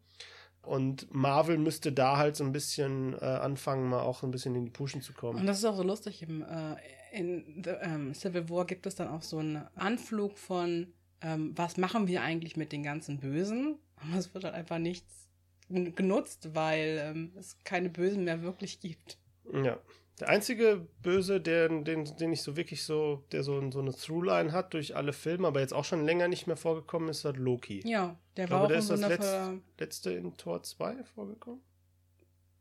Und 0.62 1.14
Marvel 1.14 1.58
müsste 1.58 1.94
da 1.94 2.18
halt 2.18 2.36
so 2.36 2.44
ein 2.44 2.52
bisschen 2.52 3.14
äh, 3.14 3.26
anfangen, 3.26 3.90
mal 3.90 4.02
auch 4.02 4.24
ein 4.24 4.32
bisschen 4.32 4.56
in 4.56 4.66
die 4.66 4.72
Puschen 4.72 5.02
zu 5.02 5.14
kommen. 5.14 5.40
Und 5.40 5.46
das 5.46 5.60
ist 5.60 5.66
auch 5.66 5.78
so 5.78 5.84
lustig 5.84 6.22
im 6.22 6.42
äh, 6.42 6.76
in 7.12 7.64
The, 7.64 7.72
ähm, 7.82 8.14
Civil 8.14 8.50
War 8.50 8.66
gibt 8.66 8.86
es 8.86 8.96
dann 8.96 9.08
auch 9.08 9.22
so 9.22 9.38
einen 9.38 9.68
Anflug 9.76 10.38
von, 10.38 10.94
ähm, 11.22 11.54
was 11.56 11.78
machen 11.78 12.08
wir 12.08 12.22
eigentlich 12.22 12.58
mit 12.58 12.72
den 12.72 12.84
ganzen 12.84 13.20
Bösen? 13.20 13.78
Aber 13.98 14.18
es 14.18 14.34
wird 14.34 14.44
halt 14.44 14.56
einfach 14.56 14.80
nichts 14.80 15.28
genutzt, 15.70 16.50
weil 16.54 17.00
ähm, 17.04 17.32
es 17.38 17.58
keine 17.64 17.90
Bösen 17.90 18.24
mehr 18.24 18.42
wirklich 18.42 18.80
gibt. 18.80 19.18
Ja. 19.54 19.78
Der 20.20 20.28
einzige 20.28 20.86
Böse, 21.02 21.40
der, 21.40 21.70
den, 21.70 22.04
den 22.18 22.34
ich 22.34 22.42
so 22.42 22.58
wirklich 22.58 22.84
so, 22.84 23.24
der 23.32 23.44
so, 23.44 23.72
so 23.72 23.80
eine 23.80 23.94
Throughline 23.94 24.52
hat 24.52 24.74
durch 24.74 24.96
alle 24.96 25.14
Filme, 25.14 25.48
aber 25.48 25.62
jetzt 25.62 25.74
auch 25.74 25.86
schon 25.86 26.04
länger 26.04 26.28
nicht 26.28 26.46
mehr 26.46 26.58
vorgekommen 26.58 27.08
ist, 27.08 27.24
halt 27.24 27.38
Loki. 27.38 27.88
Ja, 27.88 28.18
der 28.36 28.46
ich 28.46 28.52
war 28.52 28.60
glaube, 28.60 28.66
auch 28.66 28.68
der 28.68 28.80
ist 28.80 28.90
das 28.90 29.00
letzte, 29.00 29.62
letzte 29.78 30.12
in 30.12 30.36
Tor 30.36 30.62
2 30.62 31.04
vorgekommen. 31.04 31.62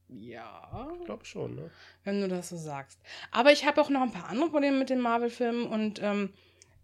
Ja. 0.08 0.88
Ich 0.98 1.04
glaube 1.04 1.24
schon, 1.24 1.54
ne? 1.54 1.70
Wenn 2.04 2.20
du 2.20 2.28
das 2.28 2.48
so 2.48 2.56
sagst. 2.56 2.98
Aber 3.30 3.52
ich 3.52 3.66
habe 3.66 3.80
auch 3.80 3.90
noch 3.90 4.02
ein 4.02 4.12
paar 4.12 4.28
andere 4.28 4.50
Probleme 4.50 4.78
mit 4.78 4.90
den 4.90 5.00
Marvel-Filmen 5.00 5.66
und 5.66 6.00
ähm, 6.02 6.32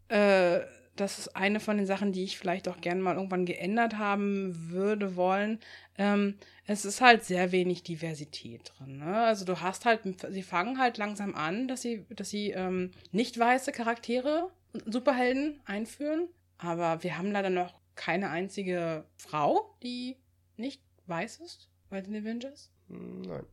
äh, 0.09 0.61
das 0.97 1.18
ist 1.18 1.35
eine 1.35 1.59
von 1.59 1.77
den 1.77 1.87
Sachen, 1.87 2.12
die 2.12 2.22
ich 2.22 2.39
vielleicht 2.39 2.68
auch 2.68 2.81
gerne 2.81 3.01
mal 3.01 3.16
irgendwann 3.16 3.47
geändert 3.47 3.99
haben 3.99 4.70
würde 4.70 5.16
wollen. 5.16 5.59
Ähm, 5.99 6.37
es 6.66 6.85
ist 6.85 7.01
halt 7.01 7.25
sehr 7.25 7.51
wenig 7.51 7.83
Diversität 7.83 8.72
drin. 8.77 8.99
Ne? 8.99 9.25
Also 9.25 9.45
du 9.45 9.61
hast 9.61 9.87
halt, 9.87 10.03
sie 10.31 10.43
fangen 10.43 10.79
halt 10.79 10.99
langsam 10.99 11.35
an, 11.35 11.66
dass 11.66 11.83
sie, 11.83 12.07
dass 12.11 12.31
sie 12.31 12.51
ähm, 12.51 12.93
nicht 13.11 13.39
weiße 13.39 13.72
Charaktere, 13.72 14.51
Superhelden 14.87 15.61
einführen. 15.64 16.29
Aber 16.59 17.03
wir 17.03 17.18
haben 17.18 17.33
leider 17.33 17.51
noch 17.51 17.75
keine 17.97 18.31
einzige 18.31 19.05
Frau, 19.16 19.77
die 19.83 20.16
nicht 20.57 20.81
weiß 21.07 21.41
ist 21.41 21.70
bei 21.91 22.01
den 22.01 22.14
Avengers. 22.14 22.70
Nein. 22.89 23.45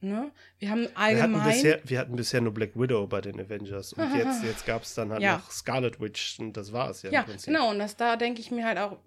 Ne? 0.00 0.30
Wir 0.58 0.70
haben 0.70 0.82
Wir 0.82 0.88
hatten, 0.88 0.96
allgemein. 0.96 1.48
bisher, 1.48 1.80
wir 1.84 1.98
hatten 1.98 2.16
bisher 2.16 2.40
nur 2.42 2.52
Black 2.52 2.78
Widow 2.78 3.06
bei 3.06 3.20
den 3.22 3.40
Avengers 3.40 3.92
und 3.94 4.14
jetzt, 4.16 4.44
jetzt 4.44 4.66
gab 4.66 4.82
es 4.82 4.94
dann 4.94 5.10
halt 5.10 5.22
Ja. 5.22 5.38
noch 5.38 5.50
Scarlet 5.50 6.00
Witch 6.00 6.38
und 6.38 6.52
das 6.56 6.72
war 6.72 6.90
es 6.90 7.02
ja, 7.02 7.10
Ja, 7.10 7.20
im 7.20 7.26
Prinzip. 7.26 7.46
genau. 7.52 7.70
Und 7.70 7.78
das 7.78 7.96
da 7.96 8.16
denke 8.16 8.40
ich 8.40 8.50
mir 8.50 8.66
halt 8.66 8.78
auch, 8.78 8.98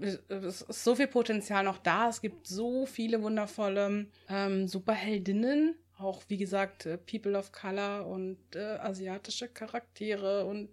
äh, 0.00 0.06
es 0.34 0.62
ist 0.62 0.84
so 0.84 0.94
viel 0.94 1.08
Potenzial 1.08 1.64
noch 1.64 1.78
da. 1.78 2.08
Es 2.08 2.20
gibt 2.20 2.46
so 2.46 2.86
viele 2.86 3.22
wundervolle 3.22 4.06
ähm, 4.28 4.68
Superheldinnen. 4.68 5.74
Auch 5.98 6.22
wie 6.28 6.36
gesagt, 6.38 6.86
äh, 6.86 6.96
People 6.96 7.36
of 7.36 7.52
Color 7.52 8.06
und 8.06 8.38
äh, 8.54 8.58
asiatische 8.78 9.48
Charaktere 9.48 10.44
und 10.46 10.70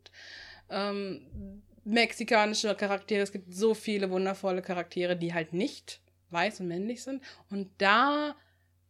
ähm, 0.69 1.61
mexikanische 1.83 2.73
Charaktere. 2.75 3.21
Es 3.23 3.31
gibt 3.31 3.53
so 3.53 3.73
viele 3.73 4.09
wundervolle 4.09 4.61
Charaktere, 4.61 5.15
die 5.17 5.33
halt 5.33 5.53
nicht 5.53 5.99
weiß 6.31 6.59
und 6.61 6.67
männlich 6.67 7.03
sind. 7.03 7.23
Und 7.49 7.69
da 7.77 8.35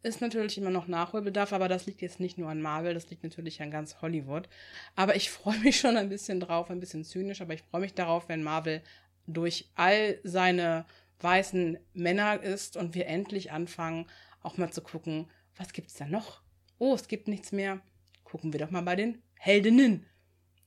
ist 0.03 0.21
natürlich 0.21 0.57
immer 0.57 0.71
noch 0.71 0.87
Nachholbedarf, 0.87 1.53
aber 1.53 1.67
das 1.67 1.85
liegt 1.85 2.01
jetzt 2.01 2.19
nicht 2.19 2.37
nur 2.37 2.49
an 2.49 2.61
Marvel, 2.61 2.93
das 2.93 3.09
liegt 3.09 3.23
natürlich 3.23 3.61
an 3.61 3.71
ganz 3.71 4.01
Hollywood. 4.01 4.49
Aber 4.95 5.15
ich 5.15 5.29
freue 5.31 5.59
mich 5.59 5.79
schon 5.79 5.97
ein 5.97 6.09
bisschen 6.09 6.39
drauf, 6.39 6.69
ein 6.69 6.79
bisschen 6.79 7.03
zynisch, 7.03 7.41
aber 7.41 7.53
ich 7.53 7.63
freue 7.63 7.81
mich 7.81 7.93
darauf, 7.93 8.29
wenn 8.29 8.43
Marvel 8.43 8.81
durch 9.27 9.69
all 9.75 10.19
seine 10.23 10.85
weißen 11.19 11.77
Männer 11.93 12.41
ist 12.41 12.77
und 12.77 12.95
wir 12.95 13.07
endlich 13.07 13.51
anfangen, 13.51 14.07
auch 14.41 14.57
mal 14.57 14.71
zu 14.71 14.81
gucken, 14.81 15.27
was 15.55 15.73
gibt's 15.73 15.93
da 15.93 16.05
noch? 16.05 16.41
Oh, 16.79 16.95
es 16.95 17.07
gibt 17.07 17.27
nichts 17.27 17.51
mehr. 17.51 17.79
Gucken 18.23 18.53
wir 18.53 18.59
doch 18.59 18.71
mal 18.71 18.81
bei 18.81 18.95
den 18.95 19.21
Heldinnen. 19.37 20.07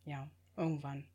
Ja, 0.04 0.28
irgendwann. 0.56 1.08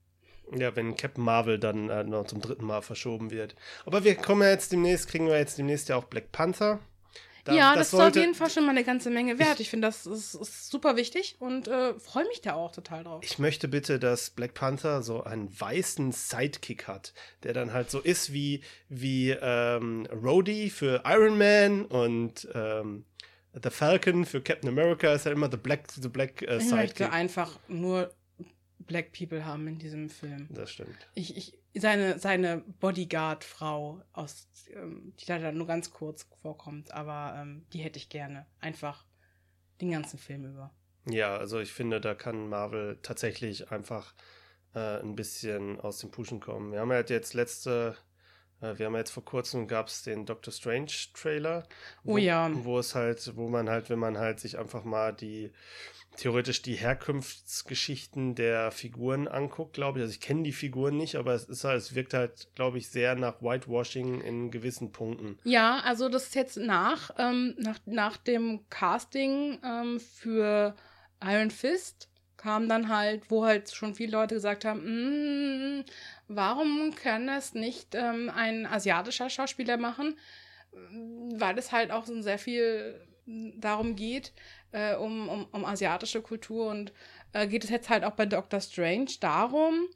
Ja, 0.56 0.76
wenn 0.76 0.96
Captain 0.96 1.24
Marvel 1.24 1.60
dann 1.60 1.90
äh, 1.90 2.04
noch 2.04 2.26
zum 2.26 2.42
dritten 2.42 2.66
Mal 2.66 2.82
verschoben 2.82 3.32
wird. 3.32 3.56
Aber 3.86 4.04
wir 4.04 4.16
kommen 4.16 4.42
ja 4.42 4.50
jetzt 4.50 4.72
demnächst, 4.72 5.08
kriegen 5.08 5.28
wir 5.28 5.38
jetzt 5.38 5.58
demnächst 5.58 5.90
ja 5.90 5.96
auch 5.96 6.06
Black 6.06 6.32
Panther. 6.32 6.80
Da- 7.46 7.54
ja, 7.54 7.76
das, 7.76 7.94
ist 7.94 8.00
auf 8.00 8.16
jeden 8.16 8.36
Fall 8.36 8.50
schon 8.50 8.64
mal 8.66 8.72
eine 8.72 8.84
ganze 8.84 9.10
Menge 9.10 9.40
wert. 9.40 9.60
Ich 9.60 9.70
finde, 9.70 9.88
das 9.88 10.06
ist, 10.06 10.36
ist 10.36 10.70
super 10.70 10.98
wichtig 10.98 11.38
und 11.40 11.68
äh, 11.68 11.94
freue 12.00 12.28
mich 12.28 12.42
da 12.42 12.54
auch 12.54 12.72
total 12.72 13.04
drauf. 13.04 13.24
Ich 13.24 13.40
möchte 13.40 13.68
bitte, 13.68 13.98
dass 13.98 14.30
Black 14.30 14.54
Panther 14.54 15.02
so 15.04 15.24
einen 15.24 15.50
weißen 15.60 16.12
Sidekick 16.12 16.88
hat, 16.88 17.14
der 17.44 17.54
dann 17.54 17.74
halt 17.74 17.90
so 17.92 18.00
ist 18.00 18.34
wie, 18.34 18.62
wie 18.90 19.32
ähm, 19.32 20.06
Rhodey 20.12 20.70
für 20.70 21.04
Iron 21.06 21.38
Man 21.38 21.86
und 21.86 22.48
ähm, 22.54 23.06
The 23.62 23.70
Falcon 23.70 24.26
für 24.26 24.42
Captain 24.42 24.70
America 24.70 25.12
ist 25.14 25.26
ja 25.26 25.32
immer 25.32 25.50
the 25.50 25.58
Black, 25.58 25.86
the 25.92 26.08
Black 26.10 26.42
äh, 26.42 26.58
ich 26.58 26.64
Sidekick. 26.64 26.78
möchte 26.78 27.12
einfach 27.12 27.58
nur 27.68 28.12
Black 28.90 29.14
People 29.14 29.46
haben 29.46 29.68
in 29.68 29.78
diesem 29.78 30.10
Film. 30.10 30.48
Das 30.50 30.72
stimmt. 30.72 30.98
Ich, 31.14 31.38
ich, 31.38 31.58
seine, 31.80 32.18
seine 32.20 32.58
Bodyguard-Frau, 32.80 34.04
aus, 34.12 34.48
ähm, 34.74 35.14
die 35.20 35.26
leider 35.28 35.52
nur 35.52 35.68
ganz 35.68 35.92
kurz 35.92 36.28
vorkommt, 36.42 36.92
aber 36.92 37.40
ähm, 37.40 37.66
die 37.72 37.80
hätte 37.80 37.98
ich 37.98 38.10
gerne. 38.10 38.48
Einfach 38.60 39.06
den 39.80 39.92
ganzen 39.92 40.18
Film 40.18 40.46
über. 40.46 40.74
Ja, 41.06 41.38
also 41.38 41.60
ich 41.60 41.72
finde, 41.72 42.02
da 42.02 42.16
kann 42.16 42.50
Marvel 42.50 42.98
tatsächlich 43.04 43.72
einfach 43.72 44.16
äh, 44.74 45.00
ein 45.00 45.16
bisschen 45.16 45.80
aus 45.80 46.00
dem 46.00 46.10
Pushen 46.10 46.40
kommen. 46.40 46.72
Wir 46.72 46.80
haben 46.80 46.92
halt 46.92 47.12
jetzt 47.12 47.36
letzte, 47.36 47.96
wir 48.62 48.86
haben 48.86 48.96
jetzt 48.96 49.12
vor 49.12 49.24
kurzem 49.24 49.68
gab 49.68 49.88
es 49.88 50.04
den 50.04 50.26
Doctor 50.26 50.54
Strange 50.54 50.92
Trailer. 51.14 51.64
Wo, 52.04 52.14
Oh 52.14 52.18
ja. 52.18 52.50
Wo 52.54 52.80
es 52.80 52.96
halt, 52.96 53.36
wo 53.36 53.48
man 53.48 53.70
halt, 53.70 53.90
wenn 53.90 54.00
man 54.00 54.18
halt 54.18 54.40
sich 54.40 54.58
einfach 54.58 54.84
mal 54.84 55.14
die 55.14 55.52
theoretisch 56.20 56.62
die 56.62 56.76
Herkunftsgeschichten 56.76 58.36
der 58.36 58.72
Figuren 58.72 59.28
anguckt, 59.28 59.74
glaube 59.74 60.00
ich. 60.00 60.04
Also 60.04 60.14
ich 60.14 60.20
kenne 60.20 60.44
die 60.44 60.52
Figuren 60.52 60.98
nicht, 60.98 61.16
aber 61.16 61.34
es 61.34 61.46
ist 61.46 61.64
halt, 61.64 61.78
es 61.78 61.96
wirkt 61.96 62.14
halt, 62.14 62.50
glaube 62.56 62.78
ich, 62.78 62.90
sehr 62.90 63.16
nach 63.16 63.42
Whitewashing 63.42 64.22
in 64.22 64.52
gewissen 64.52 64.92
Punkten. 64.92 65.40
Ja, 65.44 65.80
also 65.80 66.10
das 66.10 66.26
ist 66.26 66.36
jetzt 66.36 66.58
nach, 66.58 67.12
ähm, 67.18 67.56
nach, 67.58 67.80
nach 67.86 68.18
dem 68.18 68.68
Casting 68.70 69.60
ähm, 69.64 70.00
für 70.00 70.76
Iron 71.24 71.52
Fist 71.52 72.09
kam 72.40 72.68
dann 72.70 72.90
halt, 72.90 73.30
wo 73.30 73.46
halt 73.46 73.72
schon 73.72 73.96
viele 73.96 74.14
Leute 74.14 74.36
gesagt 74.36 74.66
haben, 74.66 75.80
"Mm, 75.80 75.86
warum 76.28 76.96
kann 76.96 77.30
es 77.30 77.54
nicht 77.54 77.96
ähm, 77.96 78.32
ein 78.34 78.66
asiatischer 78.66 79.30
Schauspieler 79.30 79.78
machen? 79.78 80.18
Weil 80.72 81.58
es 81.58 81.72
halt 81.72 81.92
auch 81.92 82.06
so 82.06 82.22
sehr 82.22 82.40
viel 82.40 83.00
darum 83.58 83.96
geht, 83.96 84.34
äh, 84.72 84.96
um, 84.96 85.30
um, 85.30 85.48
um 85.52 85.66
asiatische 85.66 86.22
Kultur 86.22 86.70
und 86.70 86.94
äh, 87.34 87.48
geht 87.48 87.64
es 87.64 87.70
jetzt 87.70 87.90
halt 87.90 88.04
auch 88.04 88.14
bei 88.14 88.26
Doctor 88.26 88.60
Strange 88.62 89.12
darum, 89.20 89.88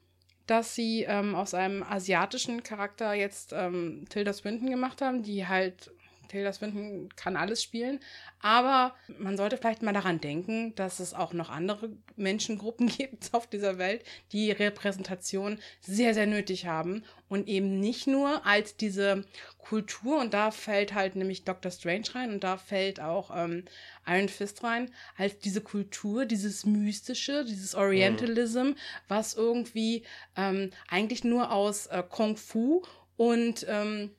dass 0.46 0.74
sie 0.74 1.04
ähm, 1.04 1.34
aus 1.34 1.54
einem 1.54 1.82
asiatischen 1.82 2.62
Charakter 2.62 3.14
jetzt 3.14 3.52
ähm, 3.52 4.04
Tilda 4.10 4.32
Swinton 4.32 4.70
gemacht 4.70 5.00
haben, 5.00 5.22
die 5.22 5.46
halt, 5.48 5.90
Tilda 6.28 6.52
Swinton 6.52 7.08
kann 7.16 7.36
alles 7.36 7.62
spielen, 7.62 8.00
aber 8.40 8.94
man 9.18 9.36
sollte 9.36 9.56
vielleicht 9.56 9.82
mal 9.82 9.92
daran 9.92 10.20
denken, 10.20 10.74
dass 10.74 11.00
es 11.00 11.14
auch 11.14 11.32
noch 11.32 11.50
andere 11.50 11.90
Menschengruppen 12.16 12.86
gibt 12.98 13.32
auf 13.32 13.46
dieser 13.46 13.78
Welt, 13.78 14.04
die 14.32 14.50
Repräsentation 14.50 15.58
sehr, 15.80 16.14
sehr 16.14 16.26
nötig 16.26 16.66
haben 16.66 17.04
und 17.28 17.48
eben 17.48 17.80
nicht 17.80 18.06
nur 18.06 18.46
als 18.46 18.76
diese 18.76 19.24
Kultur, 19.58 20.20
und 20.20 20.34
da 20.34 20.50
fällt 20.50 20.94
halt 20.94 21.16
nämlich 21.16 21.44
Doctor 21.44 21.70
Strange 21.70 22.14
rein 22.14 22.32
und 22.32 22.44
da 22.44 22.58
fällt 22.58 23.00
auch 23.00 23.30
ähm, 23.34 23.64
Iron 24.06 24.28
Fist 24.28 24.62
rein, 24.62 24.90
als 25.16 25.38
diese 25.38 25.62
Kultur, 25.62 26.26
dieses 26.26 26.66
Mystische, 26.66 27.44
dieses 27.44 27.74
Orientalism, 27.74 28.72
was 29.08 29.34
irgendwie 29.34 30.04
ähm, 30.36 30.70
eigentlich 30.88 31.24
nur 31.24 31.50
aus 31.50 31.86
äh, 31.86 32.02
Kung 32.08 32.36
Fu 32.36 32.82
und 33.16 33.64
ähm, 33.68 34.10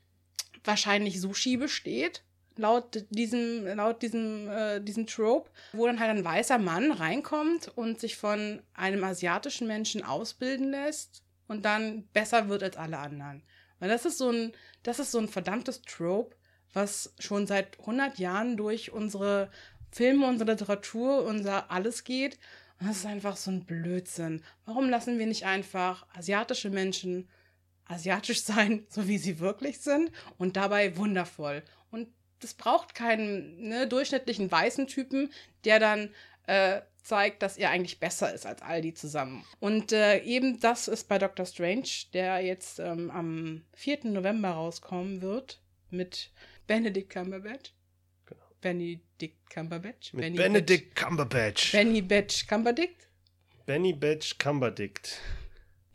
wahrscheinlich 0.66 1.22
Sushi 1.22 1.58
besteht. 1.58 2.24
Laut 2.58 3.06
diesem, 3.10 3.66
laut 3.66 4.02
diesem, 4.02 4.50
äh, 4.50 4.80
diesem 4.80 5.08
Trope, 5.08 5.50
wo 5.74 5.86
dann 5.88 6.00
halt 6.00 6.12
ein 6.12 6.24
weißer 6.24 6.58
Mann 6.58 6.92
reinkommt 6.92 7.70
und 7.76 8.00
sich 8.00 8.16
von 8.16 8.62
einem 8.74 9.04
asiatischen 9.04 9.68
Menschen 9.68 10.04
ausbilden 10.04 10.72
lässt 10.72 11.22
und 11.48 11.66
dann 11.66 12.08
besser 12.14 12.48
wird 12.48 12.64
als 12.64 12.78
alle 12.78 12.98
anderen. 12.98 13.44
Weil 13.80 13.90
das 13.90 14.06
ist 14.06 14.18
so 14.18 14.30
ein, 14.30 14.54
das 14.84 15.00
ist 15.00 15.12
so 15.12 15.20
ein 15.20 15.28
verdammtes 15.28 15.82
Trope, 15.82 16.36
was 16.74 17.14
schon 17.20 17.46
seit 17.46 17.80
100 17.80 18.20
Jahren 18.20 18.58
durch 18.58 18.92
unsere 18.92 19.50
Filme, 19.92 20.28
unsere 20.28 20.52
Literatur, 20.52 21.24
unser 21.24 21.72
alles 21.72 22.04
geht. 22.04 22.38
Und 22.80 22.90
das 22.90 22.98
ist 22.98 23.06
einfach 23.06 23.38
so 23.38 23.52
ein 23.52 23.66
Blödsinn. 23.66 24.44
Warum 24.66 24.90
lassen 24.90 25.18
wir 25.18 25.26
nicht 25.26 25.46
einfach 25.46 26.06
asiatische 26.14 26.70
Menschen 26.70 27.30
asiatisch 27.86 28.44
sein, 28.44 28.86
so 28.90 29.08
wie 29.08 29.18
sie 29.18 29.40
wirklich 29.40 29.80
sind 29.80 30.12
und 30.38 30.58
dabei 30.58 30.98
wundervoll? 30.98 31.64
Und 31.92 32.10
das 32.40 32.54
braucht 32.54 32.96
keinen 32.96 33.70
ne, 33.70 33.88
durchschnittlichen 33.88 34.52
weißen 34.52 34.88
Typen, 34.88 35.32
der 35.64 35.80
dann 35.80 36.10
äh, 36.48 36.82
zeigt, 37.06 37.44
dass 37.44 37.58
er 37.58 37.70
eigentlich 37.70 38.00
besser 38.00 38.34
ist 38.34 38.46
als 38.46 38.62
all 38.62 38.82
die 38.82 38.94
zusammen. 38.94 39.46
Und 39.60 39.92
äh, 39.92 40.20
eben 40.24 40.60
das 40.60 40.88
ist 40.88 41.08
bei 41.08 41.18
Doctor 41.18 41.46
Strange, 41.46 41.88
der 42.14 42.42
jetzt 42.42 42.80
ähm, 42.80 43.12
am 43.12 43.64
4. 43.74 44.06
November 44.06 44.50
rauskommen 44.50 45.22
wird 45.22 45.62
mit 45.92 46.32
Benedict 46.68 47.12
Cumberbatch. 47.12 47.74
Genau. 48.26 48.42
Benedict 48.60 49.50
Cumberbatch. 49.50 50.14
Mit 50.14 50.24
Benny 50.24 50.38
Benedict 50.38 50.96
Cumberbatch. 50.96 51.72
Batch. 51.72 51.72
Benny 51.72 52.02
Batch 52.02 52.48
Cumberdict. 52.48 53.08
Benny 53.66 53.94
Batch 53.94 54.38
Cumberdict. 54.38 55.22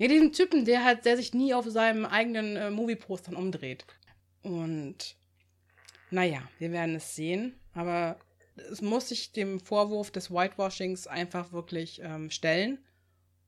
Ja, 0.01 0.09
diesen 0.09 0.33
Typen, 0.33 0.65
der 0.65 0.83
halt, 0.83 1.05
der 1.05 1.19
sich 1.19 1.35
nie 1.35 1.53
auf 1.53 1.67
seinem 1.67 2.07
eigenen 2.07 2.57
äh, 2.57 2.71
Movie-Postern 2.71 3.37
umdreht. 3.37 3.85
Und 4.41 5.15
naja, 6.11 6.41
wir 6.59 6.73
werden 6.73 6.95
es 6.95 7.15
sehen, 7.15 7.61
aber 7.75 8.19
es 8.71 8.81
muss 8.81 9.11
sich 9.11 9.33
dem 9.33 9.61
Vorwurf 9.61 10.11
des 10.11 10.31
Whitewashings 10.31 11.07
einfach 11.07 11.53
wirklich 11.53 12.01
ähm, 12.03 12.31
stellen. 12.31 12.79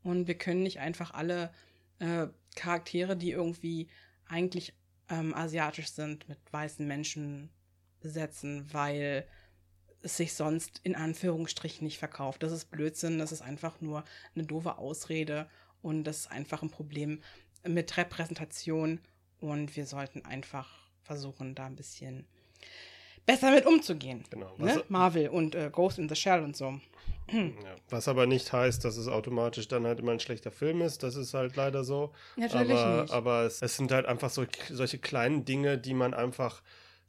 Und 0.03 0.27
wir 0.27 0.37
können 0.37 0.63
nicht 0.63 0.79
einfach 0.79 1.15
alle 1.15 1.55
äh, 2.01 2.27
Charaktere, 2.55 3.17
die 3.17 3.31
irgendwie 3.31 3.89
eigentlich 4.29 4.75
ähm, 5.09 5.33
asiatisch 5.33 5.89
sind, 5.89 6.29
mit 6.29 6.39
weißen 6.51 6.87
Menschen 6.87 7.49
besetzen, 8.01 8.69
weil 8.71 9.27
es 10.03 10.19
sich 10.19 10.35
sonst 10.35 10.83
in 10.83 10.97
Anführungsstrichen 10.97 11.87
nicht 11.87 11.99
verkauft. 11.99 12.43
Das 12.43 12.53
ist 12.53 12.71
Blödsinn, 12.71 13.19
das 13.19 13.33
ist 13.33 13.41
einfach 13.41 13.81
nur 13.81 14.05
eine 14.35 14.45
doofe 14.45 14.77
Ausrede 14.77 15.49
und 15.83 16.05
das 16.05 16.21
ist 16.21 16.31
einfach 16.31 16.63
ein 16.63 16.71
Problem 16.71 17.21
mit 17.67 17.97
Repräsentation 17.97 19.01
und 19.41 19.77
wir 19.77 19.87
sollten 19.87 20.25
einfach 20.25 20.69
versuchen, 21.03 21.55
da 21.55 21.67
ein 21.67 21.77
bisschen 21.77 22.27
besser 23.27 23.51
mit 23.51 23.67
umzugehen. 23.67 24.25
Genau. 24.31 24.55
Ne? 24.59 24.83
Marvel 24.89 25.29
und 25.29 25.55
äh, 25.55 25.71
Ghost 25.71 25.99
in 25.99 26.09
the 26.09 26.17
Shell 26.17 26.43
und 26.43 26.57
so. 26.57 26.81
ja. 27.33 27.77
was 27.89 28.09
aber 28.09 28.27
nicht 28.27 28.53
heißt, 28.53 28.85
dass 28.85 28.97
es 28.97 29.09
automatisch 29.09 29.69
dann 29.69 29.87
halt 29.87 30.01
immer 30.01 30.13
ein 30.13 30.21
schlechter 30.21 30.51
Film 30.51 30.83
ist. 30.83 31.03
Das 31.03 31.17
ist 31.17 31.35
halt 31.35 31.57
leider 31.57 31.85
so. 31.85 32.13
Natürlich 32.37 32.79
aber, 32.79 33.03
nicht. 33.03 33.13
aber 33.13 33.43
es, 33.43 33.63
es 33.63 33.77
sind 33.77 33.93
halt 33.93 34.07
einfach 34.07 34.31
so, 34.31 34.45
solche 34.71 34.99
kleinen 34.99 35.45
Dinge, 35.45 35.79
die 35.79 35.95
man 35.95 36.15
einfach, 36.15 36.63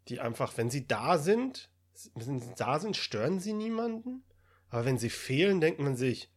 die 0.08 0.20
einfach, 0.20 0.58
wenn 0.58 0.70
sie 0.70 0.88
da 0.88 1.18
sind, 1.18 1.70
wenn 2.16 2.40
sie 2.40 2.54
da 2.58 2.80
sind, 2.80 2.96
stören 2.96 3.40
sie 3.40 3.54
niemanden. 3.54 4.24
Aber 4.70 4.86
wenn 4.86 4.98
sie 4.98 5.12
fehlen, 5.12 5.62
denkt 5.62 5.80
man 5.80 5.96
sich, 5.96 6.32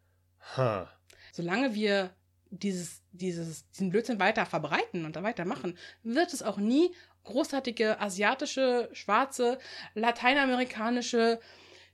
ha, 0.56 0.90
Solange 1.32 1.74
wir 1.74 2.14
dieses, 2.50 3.02
dieses, 3.12 3.68
diesen 3.70 3.90
Blödsinn 3.90 4.18
weiter 4.18 4.46
verbreiten 4.46 5.04
und 5.04 5.16
da 5.16 5.22
weitermachen, 5.22 5.76
wird 6.02 6.32
es 6.32 6.42
auch 6.42 6.58
nie 6.58 6.94
großartige 7.24 8.00
asiatische, 8.00 8.88
schwarze, 8.92 9.58
lateinamerikanische 9.94 11.40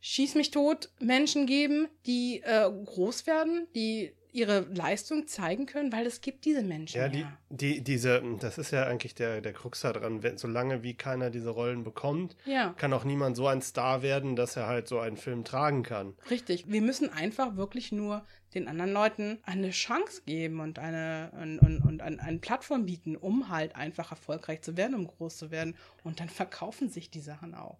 Schieß 0.04 0.34
mich 0.34 0.50
tot 0.50 0.90
Menschen 0.98 1.46
geben, 1.46 1.88
die 2.06 2.42
äh, 2.42 2.68
groß 2.84 3.28
werden, 3.28 3.68
die 3.74 4.12
ihre 4.32 4.60
Leistung 4.60 5.26
zeigen 5.28 5.66
können, 5.66 5.92
weil 5.92 6.06
es 6.06 6.22
gibt 6.22 6.44
diese 6.46 6.62
Menschen. 6.62 6.98
Ja, 6.98 7.08
die, 7.08 7.26
die, 7.50 7.84
diese, 7.84 8.22
das 8.40 8.58
ist 8.58 8.70
ja 8.70 8.86
eigentlich 8.86 9.14
der, 9.14 9.42
der 9.42 9.52
Krux 9.52 9.82
daran, 9.82 10.22
wenn, 10.22 10.38
solange 10.38 10.82
wie 10.82 10.94
keiner 10.94 11.30
diese 11.30 11.50
Rollen 11.50 11.84
bekommt, 11.84 12.36
ja. 12.46 12.74
kann 12.78 12.92
auch 12.94 13.04
niemand 13.04 13.36
so 13.36 13.46
ein 13.46 13.60
Star 13.60 14.02
werden, 14.02 14.34
dass 14.34 14.56
er 14.56 14.66
halt 14.66 14.88
so 14.88 14.98
einen 14.98 15.18
Film 15.18 15.44
tragen 15.44 15.82
kann. 15.82 16.14
Richtig. 16.30 16.64
Wir 16.66 16.80
müssen 16.80 17.10
einfach 17.10 17.56
wirklich 17.56 17.92
nur 17.92 18.24
den 18.54 18.68
anderen 18.68 18.92
Leuten 18.92 19.38
eine 19.44 19.70
Chance 19.70 20.22
geben 20.24 20.60
und 20.60 20.78
eine 20.78 21.32
und, 21.40 21.58
und, 21.58 21.80
und 21.80 22.02
eine, 22.02 22.20
eine 22.22 22.38
Plattform 22.38 22.86
bieten, 22.86 23.16
um 23.16 23.48
halt 23.48 23.76
einfach 23.76 24.10
erfolgreich 24.10 24.62
zu 24.62 24.76
werden, 24.76 24.94
um 24.94 25.06
groß 25.06 25.36
zu 25.36 25.50
werden. 25.50 25.76
Und 26.04 26.20
dann 26.20 26.28
verkaufen 26.28 26.88
sich 26.88 27.10
die 27.10 27.20
Sachen 27.20 27.54
auch. 27.54 27.78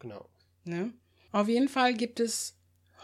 Genau. 0.00 0.28
Ne? 0.64 0.92
Auf 1.32 1.48
jeden 1.48 1.68
Fall 1.68 1.94
gibt 1.94 2.20
es 2.20 2.56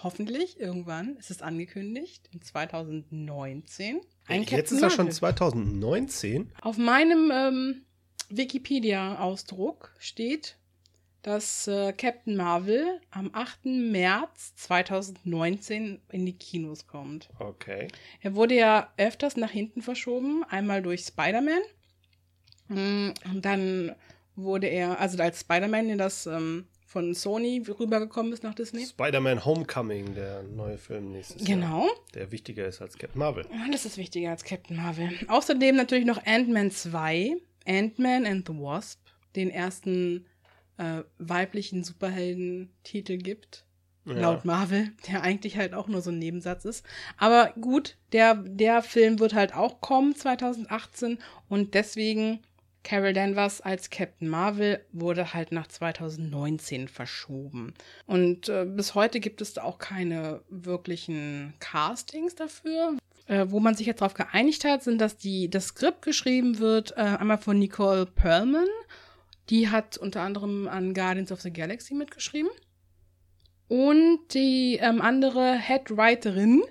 hoffentlich 0.02 0.58
irgendwann, 0.58 1.16
es 1.18 1.30
ist 1.30 1.42
angekündigt, 1.42 2.28
in 2.32 2.42
2019, 2.42 4.00
ein 4.26 4.40
Jetzt 4.42 4.50
Captain 4.50 4.76
ist 4.76 4.82
er 4.82 4.90
schon 4.90 5.06
Marvel. 5.06 5.14
2019. 5.14 6.52
Auf 6.62 6.78
meinem 6.78 7.30
ähm, 7.32 7.82
Wikipedia-Ausdruck 8.28 9.94
steht, 9.98 10.56
dass 11.22 11.66
äh, 11.66 11.92
Captain 11.92 12.36
Marvel 12.36 13.00
am 13.10 13.30
8. 13.34 13.66
März 13.66 14.54
2019 14.56 16.00
in 16.10 16.26
die 16.26 16.32
Kinos 16.32 16.86
kommt. 16.86 17.28
Okay. 17.38 17.88
Er 18.20 18.34
wurde 18.34 18.54
ja 18.54 18.92
öfters 18.96 19.36
nach 19.36 19.50
hinten 19.50 19.82
verschoben, 19.82 20.44
einmal 20.44 20.82
durch 20.82 21.02
Spider-Man. 21.02 21.60
Mm, 22.68 23.12
Und 23.30 23.44
dann 23.44 23.94
wurde 24.34 24.68
er, 24.68 24.98
also 24.98 25.22
als 25.22 25.40
Spider-Man 25.40 25.90
in 25.90 25.98
das 25.98 26.26
ähm, 26.26 26.66
von 26.90 27.14
Sony 27.14 27.62
rübergekommen 27.68 28.32
ist 28.32 28.42
nach 28.42 28.54
Disney. 28.54 28.84
Spider-Man 28.84 29.44
Homecoming, 29.44 30.12
der 30.16 30.42
neue 30.42 30.76
Film 30.76 31.12
nächstes 31.12 31.46
Jahr. 31.46 31.60
Genau. 31.60 31.88
Der 32.14 32.32
wichtiger 32.32 32.66
ist 32.66 32.82
als 32.82 32.98
Captain 32.98 33.20
Marvel. 33.20 33.46
Alles 33.64 33.84
ist 33.84 33.96
wichtiger 33.96 34.30
als 34.30 34.42
Captain 34.42 34.76
Marvel. 34.76 35.08
Außerdem 35.28 35.76
natürlich 35.76 36.04
noch 36.04 36.26
Ant-Man 36.26 36.72
2, 36.72 37.36
Ant-Man 37.64 38.26
and 38.26 38.48
the 38.48 38.54
Wasp, 38.54 38.98
den 39.36 39.50
ersten 39.50 40.26
äh, 40.78 41.04
weiblichen 41.18 41.84
Superhelden-Titel 41.84 43.18
gibt. 43.18 43.64
Ja. 44.04 44.14
Laut 44.14 44.44
Marvel, 44.44 44.90
der 45.06 45.22
eigentlich 45.22 45.56
halt 45.56 45.74
auch 45.74 45.86
nur 45.86 46.02
so 46.02 46.10
ein 46.10 46.18
Nebensatz 46.18 46.64
ist. 46.64 46.84
Aber 47.16 47.52
gut, 47.60 47.98
der, 48.10 48.34
der 48.34 48.82
Film 48.82 49.20
wird 49.20 49.34
halt 49.34 49.54
auch 49.54 49.80
kommen 49.80 50.16
2018 50.16 51.18
und 51.48 51.74
deswegen 51.74 52.40
Carol 52.82 53.12
Danvers 53.12 53.60
als 53.60 53.90
Captain 53.90 54.28
Marvel 54.28 54.84
wurde 54.92 55.34
halt 55.34 55.52
nach 55.52 55.66
2019 55.66 56.88
verschoben. 56.88 57.74
Und 58.06 58.48
äh, 58.48 58.64
bis 58.64 58.94
heute 58.94 59.20
gibt 59.20 59.40
es 59.42 59.52
da 59.54 59.62
auch 59.64 59.78
keine 59.78 60.42
wirklichen 60.48 61.54
Castings 61.60 62.34
dafür. 62.34 62.96
Äh, 63.26 63.46
wo 63.50 63.60
man 63.60 63.74
sich 63.74 63.86
jetzt 63.86 64.00
darauf 64.00 64.14
geeinigt 64.14 64.64
hat, 64.64 64.82
sind, 64.82 65.00
dass 65.00 65.16
die, 65.16 65.48
das 65.50 65.66
Skript 65.68 66.02
geschrieben 66.02 66.58
wird, 66.58 66.92
äh, 66.96 67.00
einmal 67.02 67.38
von 67.38 67.58
Nicole 67.58 68.06
Perlman. 68.06 68.66
Die 69.50 69.68
hat 69.68 69.96
unter 69.98 70.22
anderem 70.22 70.66
an 70.66 70.94
Guardians 70.94 71.30
of 71.32 71.40
the 71.40 71.52
Galaxy 71.52 71.94
mitgeschrieben. 71.94 72.50
Und 73.68 74.20
die 74.34 74.78
ähm, 74.80 75.00
andere 75.00 75.52
Headwriterin 75.54 76.62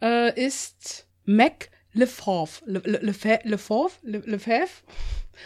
äh, 0.00 0.38
ist 0.40 1.06
Mac 1.24 1.70
Lefauve. 1.92 2.62
Le, 2.66 2.80
Le, 2.84 2.98
Lefa- 3.10 3.40
Lefauve? 3.44 3.92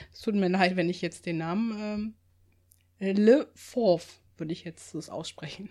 Le? 0.00 0.06
Es 0.12 0.20
tut 0.20 0.34
mir 0.34 0.48
leid, 0.48 0.76
wenn 0.76 0.88
ich 0.88 1.02
jetzt 1.02 1.26
den 1.26 1.38
Namen. 1.38 2.14
Ähm, 3.00 3.16
Lefauve 3.16 4.04
würde 4.36 4.52
ich 4.52 4.64
jetzt 4.64 4.94
das 4.94 5.08
aussprechen. 5.10 5.70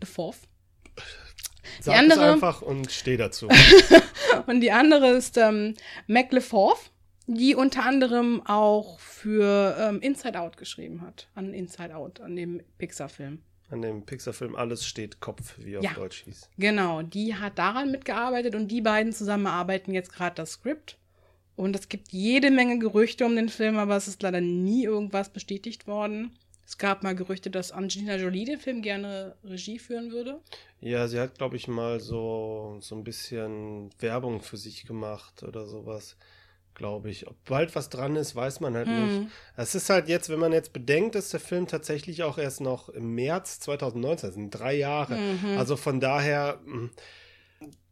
Lefauve. 0.00 0.38
Sag 1.80 1.96
andere- 1.98 2.24
es 2.26 2.32
einfach 2.32 2.62
und 2.62 2.90
steh 2.90 3.16
dazu. 3.16 3.48
Und 4.46 4.60
die 4.60 4.70
andere 4.72 5.10
ist 5.10 5.36
ähm, 5.36 5.74
Mac 6.06 6.32
Lefauve, 6.32 6.78
die 7.26 7.54
unter 7.54 7.84
anderem 7.84 8.44
auch 8.46 8.98
für 9.00 9.76
ähm, 9.78 10.00
Inside 10.00 10.38
Out 10.40 10.56
geschrieben 10.56 11.02
hat. 11.02 11.28
An 11.34 11.52
Inside 11.52 11.94
Out, 11.94 12.20
an 12.20 12.36
dem 12.36 12.62
Pixar-Film. 12.78 13.42
An 13.70 13.82
dem 13.82 14.06
Pixar-Film 14.06 14.56
Alles 14.56 14.86
steht 14.86 15.20
Kopf, 15.20 15.54
wie 15.58 15.76
auf 15.76 15.84
Ja. 15.84 15.92
Deutsch 15.94 16.22
hieß. 16.24 16.48
Genau, 16.58 17.02
die 17.02 17.34
hat 17.36 17.58
daran 17.58 17.90
mitgearbeitet 17.90 18.54
und 18.54 18.68
die 18.68 18.80
beiden 18.80 19.12
zusammen 19.12 19.46
erarbeiten 19.46 19.92
jetzt 19.92 20.12
gerade 20.12 20.36
das 20.36 20.52
Skript. 20.52 20.96
Und 21.56 21.76
es 21.76 21.88
gibt 21.88 22.08
jede 22.12 22.50
Menge 22.50 22.78
Gerüchte 22.78 23.24
um 23.26 23.36
den 23.36 23.48
Film, 23.48 23.76
aber 23.76 23.96
es 23.96 24.08
ist 24.08 24.22
leider 24.22 24.40
nie 24.40 24.84
irgendwas 24.84 25.28
bestätigt 25.30 25.86
worden. 25.86 26.32
Es 26.66 26.78
gab 26.78 27.02
mal 27.02 27.14
Gerüchte, 27.16 27.50
dass 27.50 27.72
Angelina 27.72 28.16
Jolie 28.16 28.44
den 28.44 28.58
Film 28.60 28.80
gerne 28.80 29.34
Regie 29.44 29.78
führen 29.78 30.12
würde. 30.12 30.40
Ja, 30.80 31.08
sie 31.08 31.18
hat, 31.18 31.36
glaube 31.36 31.56
ich, 31.56 31.66
mal 31.68 31.98
so, 32.00 32.78
so 32.80 32.94
ein 32.94 33.02
bisschen 33.04 33.90
Werbung 33.98 34.40
für 34.40 34.56
sich 34.56 34.86
gemacht 34.86 35.42
oder 35.42 35.66
sowas, 35.66 36.16
glaube 36.74 37.10
ich. 37.10 37.26
Ob 37.26 37.34
bald 37.44 37.74
was 37.74 37.90
dran 37.90 38.14
ist, 38.14 38.36
weiß 38.36 38.60
man 38.60 38.74
halt 38.74 38.86
Hm. 38.86 39.18
nicht. 39.22 39.32
Es 39.56 39.74
ist 39.74 39.90
halt 39.90 40.08
jetzt, 40.08 40.28
wenn 40.30 40.38
man 40.38 40.52
jetzt 40.52 40.72
bedenkt, 40.72 41.16
dass 41.16 41.30
der 41.30 41.40
Film 41.40 41.66
tatsächlich 41.66 42.22
auch 42.22 42.38
erst 42.38 42.60
noch 42.60 42.88
im 42.88 43.16
März 43.16 43.58
2019, 43.60 44.28
das 44.28 44.34
sind 44.36 44.50
drei 44.50 44.76
Jahre. 44.76 45.16
Mhm. 45.16 45.58
Also 45.58 45.76
von 45.76 45.98
daher, 46.00 46.60
mh, 46.64 46.90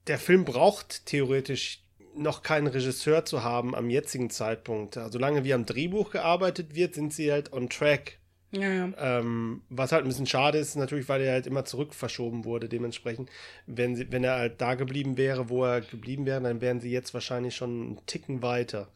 der 0.07 0.19
Film 0.19 0.45
braucht 0.45 1.05
theoretisch 1.05 1.83
noch 2.19 2.43
keinen 2.43 2.67
Regisseur 2.67 3.25
zu 3.25 3.43
haben 3.43 3.75
am 3.75 3.91
jetzigen 3.91 4.31
Zeitpunkt. 4.31 4.99
Solange 5.11 5.45
wie 5.45 5.55
am 5.55 5.67
Drehbuch 5.67 6.11
gearbeitet 6.11 6.75
wird, 6.75 6.95
sind 6.95 7.13
sie 7.13 7.33
halt 7.33 7.53
on 7.53 7.69
track. 7.69 8.19
Ja, 8.51 8.69
ja. 8.69 8.91
Ähm, 8.99 9.63
was 9.69 9.93
halt 9.93 10.05
ein 10.05 10.09
bisschen 10.09 10.27
schade 10.27 10.59
ist, 10.59 10.75
natürlich, 10.77 11.09
weil 11.09 11.21
er 11.21 11.33
halt 11.33 11.47
immer 11.47 11.65
zurück 11.65 11.95
verschoben 11.95 12.45
wurde. 12.45 12.69
Dementsprechend, 12.69 13.31
wenn, 13.67 13.95
sie, 13.95 14.11
wenn 14.11 14.25
er 14.25 14.37
halt 14.37 14.61
da 14.61 14.75
geblieben 14.75 15.19
wäre, 15.19 15.51
wo 15.51 15.65
er 15.65 15.83
geblieben 15.83 16.25
wäre, 16.25 16.41
dann 16.41 16.61
wären 16.61 16.81
sie 16.81 16.91
jetzt 16.91 17.13
wahrscheinlich 17.13 17.57
schon 17.57 17.71
einen 17.71 18.07
Ticken 18.07 18.43
weiter 18.43 18.89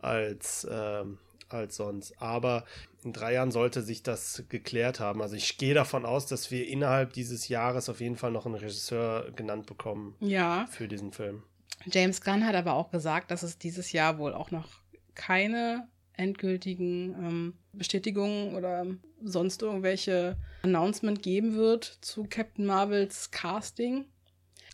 als, 0.00 0.66
ähm, 0.70 1.18
als 1.48 1.76
sonst. 1.76 2.20
Aber 2.20 2.64
in 3.04 3.12
drei 3.12 3.34
Jahren 3.34 3.52
sollte 3.52 3.82
sich 3.82 4.02
das 4.02 4.44
geklärt 4.48 4.98
haben. 4.98 5.22
Also 5.22 5.36
ich 5.36 5.58
gehe 5.58 5.74
davon 5.74 6.04
aus, 6.04 6.26
dass 6.26 6.50
wir 6.50 6.66
innerhalb 6.66 7.12
dieses 7.12 7.48
Jahres 7.48 7.88
auf 7.88 8.00
jeden 8.00 8.16
Fall 8.16 8.32
noch 8.32 8.46
einen 8.46 8.56
Regisseur 8.56 9.30
genannt 9.36 9.66
bekommen 9.66 10.16
ja. 10.20 10.66
für 10.70 10.88
diesen 10.88 11.12
Film. 11.12 11.42
James 11.86 12.20
Gunn 12.20 12.46
hat 12.46 12.54
aber 12.54 12.74
auch 12.74 12.90
gesagt, 12.90 13.30
dass 13.30 13.42
es 13.42 13.58
dieses 13.58 13.92
Jahr 13.92 14.18
wohl 14.18 14.34
auch 14.34 14.50
noch 14.50 14.68
keine 15.14 15.88
endgültigen 16.14 17.14
ähm, 17.14 17.54
Bestätigungen 17.72 18.54
oder 18.54 18.86
sonst 19.22 19.62
irgendwelche 19.62 20.36
Announcement 20.62 21.22
geben 21.22 21.54
wird 21.54 21.84
zu 22.00 22.24
Captain 22.28 22.66
Marvels 22.66 23.30
Casting. 23.30 24.06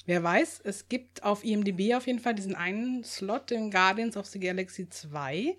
Wer 0.07 0.23
weiß, 0.23 0.61
es 0.65 0.89
gibt 0.89 1.23
auf 1.23 1.45
IMDb 1.45 1.95
auf 1.95 2.07
jeden 2.07 2.19
Fall 2.19 2.35
diesen 2.35 2.55
einen 2.55 3.05
Slot 3.05 3.51
in 3.51 3.71
Guardians 3.71 4.17
of 4.17 4.27
the 4.27 4.41
Galaxy 4.41 4.89
2, 4.89 5.57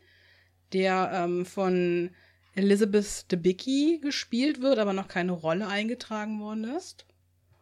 der 0.74 1.12
ähm, 1.14 1.46
von 1.46 2.12
Elizabeth 2.56 3.32
Debicki 3.32 4.00
gespielt 4.02 4.62
wird, 4.62 4.80
aber 4.80 4.94
noch 4.94 5.08
keine 5.08 5.34
Rolle 5.34 5.68
eingetragen 5.68 6.40
worden 6.40 6.64
ist. 6.64 7.06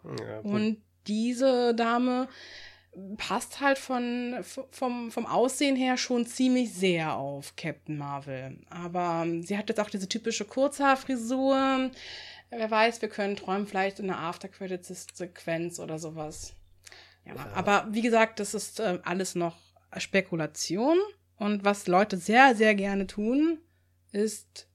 Ja. 0.04 0.40
Und 0.40 0.82
diese 1.08 1.76
Dame 1.76 2.28
passt 3.18 3.60
halt 3.62 3.78
von, 3.78 4.38
vom, 4.72 5.12
vom 5.12 5.26
Aussehen 5.26 5.76
her 5.76 5.98
schon 5.98 6.26
ziemlich 6.26 6.74
sehr 6.74 7.16
auf 7.16 7.56
Captain 7.56 7.98
Marvel. 7.98 8.58
Aber 8.70 9.24
ähm, 9.26 9.44
sie 9.44 9.58
hat 9.58 9.70
jetzt 9.70 9.80
auch 9.80 9.90
diese 9.90 10.10
typische 10.10 10.46
Kurzhaarfrisur. 10.46 11.92
Wer 12.50 12.72
weiß, 12.72 13.02
wir 13.02 13.10
können 13.10 13.36
träumen, 13.36 13.68
vielleicht 13.68 14.00
in 14.00 14.10
einer 14.10 14.20
After-Credits-Sequenz 14.20 15.80
oder 15.80 16.00
sowas. 16.00 16.54
Ja, 17.26 17.36
Ja. 17.36 17.48
aber 17.54 17.88
wie 17.92 18.02
gesagt, 18.02 18.40
das 18.40 18.54
ist 18.54 18.80
äh, 18.80 19.00
alles 19.04 19.36
noch 19.36 19.58
Spekulation. 19.98 20.98
Und 21.38 21.64
was 21.64 21.88
Leute 21.88 22.18
sehr, 22.18 22.56
sehr 22.56 22.74
gerne 22.74 23.06
tun, 23.06 23.60
ist 24.12 24.68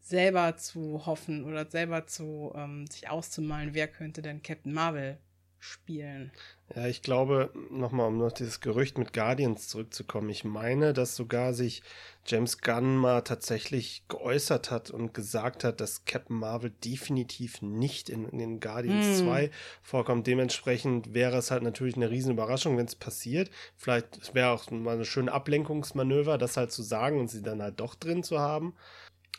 selber 0.00 0.56
zu 0.56 1.06
hoffen 1.06 1.44
oder 1.44 1.64
selber 1.70 2.06
zu 2.06 2.52
ähm, 2.54 2.86
sich 2.88 3.08
auszumalen, 3.08 3.72
wer 3.72 3.88
könnte 3.88 4.20
denn 4.20 4.42
Captain 4.42 4.72
Marvel 4.72 5.18
spielen. 5.64 6.30
Ja, 6.74 6.86
ich 6.86 7.02
glaube, 7.02 7.50
nochmal, 7.70 8.08
um 8.08 8.18
noch 8.18 8.32
dieses 8.32 8.60
Gerücht 8.60 8.98
mit 8.98 9.12
Guardians 9.12 9.68
zurückzukommen, 9.68 10.30
ich 10.30 10.44
meine, 10.44 10.92
dass 10.92 11.16
sogar 11.16 11.52
sich 11.54 11.82
James 12.26 12.58
Gunn 12.58 12.96
mal 12.96 13.20
tatsächlich 13.22 14.04
geäußert 14.08 14.70
hat 14.70 14.90
und 14.90 15.12
gesagt 15.12 15.62
hat, 15.62 15.80
dass 15.80 16.04
Captain 16.04 16.36
Marvel 16.36 16.70
definitiv 16.84 17.60
nicht 17.60 18.08
in, 18.08 18.26
in 18.28 18.38
den 18.38 18.60
Guardians 18.60 19.20
mm. 19.20 19.24
2 19.24 19.50
vorkommt. 19.82 20.26
Dementsprechend 20.26 21.12
wäre 21.12 21.36
es 21.36 21.50
halt 21.50 21.62
natürlich 21.62 21.96
eine 21.96 22.10
riesen 22.10 22.32
Überraschung, 22.32 22.78
wenn 22.78 22.86
es 22.86 22.94
passiert. 22.94 23.50
Vielleicht 23.76 24.34
wäre 24.34 24.50
auch 24.50 24.70
mal 24.70 24.94
eine 24.94 25.04
schöne 25.04 25.32
Ablenkungsmanöver, 25.32 26.38
das 26.38 26.56
halt 26.56 26.72
zu 26.72 26.82
sagen 26.82 27.20
und 27.20 27.28
sie 27.28 27.42
dann 27.42 27.60
halt 27.60 27.80
doch 27.80 27.94
drin 27.94 28.22
zu 28.22 28.38
haben. 28.38 28.74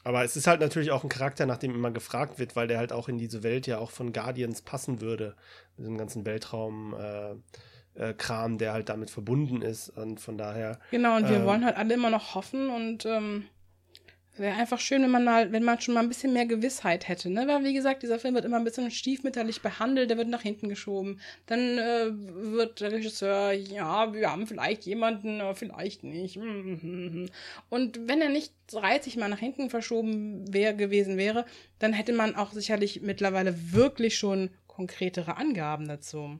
Aber 0.05 0.23
es 0.23 0.37
ist 0.37 0.47
halt 0.47 0.61
natürlich 0.61 0.91
auch 0.91 1.03
ein 1.03 1.09
Charakter, 1.09 1.45
nach 1.45 1.57
dem 1.57 1.75
immer 1.75 1.91
gefragt 1.91 2.39
wird, 2.39 2.55
weil 2.55 2.67
der 2.67 2.77
halt 2.77 2.93
auch 2.93 3.09
in 3.09 3.17
diese 3.17 3.43
Welt 3.43 3.67
ja 3.67 3.79
auch 3.79 3.91
von 3.91 4.13
Guardians 4.13 4.61
passen 4.61 5.01
würde. 5.01 5.35
Mit 5.75 5.87
dem 5.87 5.97
ganzen 5.97 6.25
Weltraum. 6.25 6.95
Äh, 6.97 7.35
äh, 7.95 8.13
Kram, 8.13 8.57
der 8.57 8.73
halt 8.73 8.89
damit 8.89 9.09
verbunden 9.09 9.61
ist. 9.61 9.89
Und 9.89 10.19
von 10.19 10.37
daher. 10.37 10.79
Genau, 10.91 11.15
und 11.15 11.29
wir 11.29 11.37
äh, 11.37 11.45
wollen 11.45 11.65
halt 11.65 11.77
alle 11.77 11.93
immer 11.93 12.09
noch 12.09 12.35
hoffen 12.35 12.69
und 12.69 13.05
ähm, 13.05 13.45
wäre 14.39 14.55
einfach 14.55 14.79
schön, 14.79 15.01
wenn 15.01 15.11
man 15.11 15.23
mal, 15.23 15.51
wenn 15.51 15.63
man 15.63 15.79
schon 15.79 15.93
mal 15.93 16.01
ein 16.01 16.09
bisschen 16.09 16.33
mehr 16.33 16.45
Gewissheit 16.45 17.07
hätte, 17.07 17.29
ne? 17.29 17.47
Weil 17.47 17.63
wie 17.63 17.73
gesagt, 17.73 18.03
dieser 18.03 18.19
Film 18.19 18.35
wird 18.35 18.45
immer 18.45 18.57
ein 18.57 18.63
bisschen 18.63 18.91
stiefmütterlich 18.91 19.61
behandelt, 19.61 20.09
der 20.09 20.17
wird 20.17 20.27
nach 20.27 20.41
hinten 20.41 20.69
geschoben. 20.69 21.19
Dann 21.45 21.77
äh, 21.77 22.11
wird 22.11 22.81
der 22.81 22.91
Regisseur, 22.91 23.51
ja, 23.53 24.13
wir 24.13 24.31
haben 24.31 24.47
vielleicht 24.47 24.85
jemanden, 24.85 25.41
aber 25.41 25.55
vielleicht 25.55 26.03
nicht. 26.03 26.37
Und 27.69 28.07
wenn 28.07 28.21
er 28.21 28.29
nicht 28.29 28.53
30 28.67 29.17
Mal 29.17 29.29
nach 29.29 29.39
hinten 29.39 29.69
verschoben 29.69 30.51
wär, 30.53 30.73
gewesen 30.73 31.17
wäre, 31.17 31.45
dann 31.79 31.93
hätte 31.93 32.13
man 32.13 32.35
auch 32.35 32.51
sicherlich 32.51 33.01
mittlerweile 33.01 33.73
wirklich 33.73 34.17
schon 34.17 34.49
konkretere 34.67 35.37
Angaben 35.37 35.87
dazu. 35.87 36.39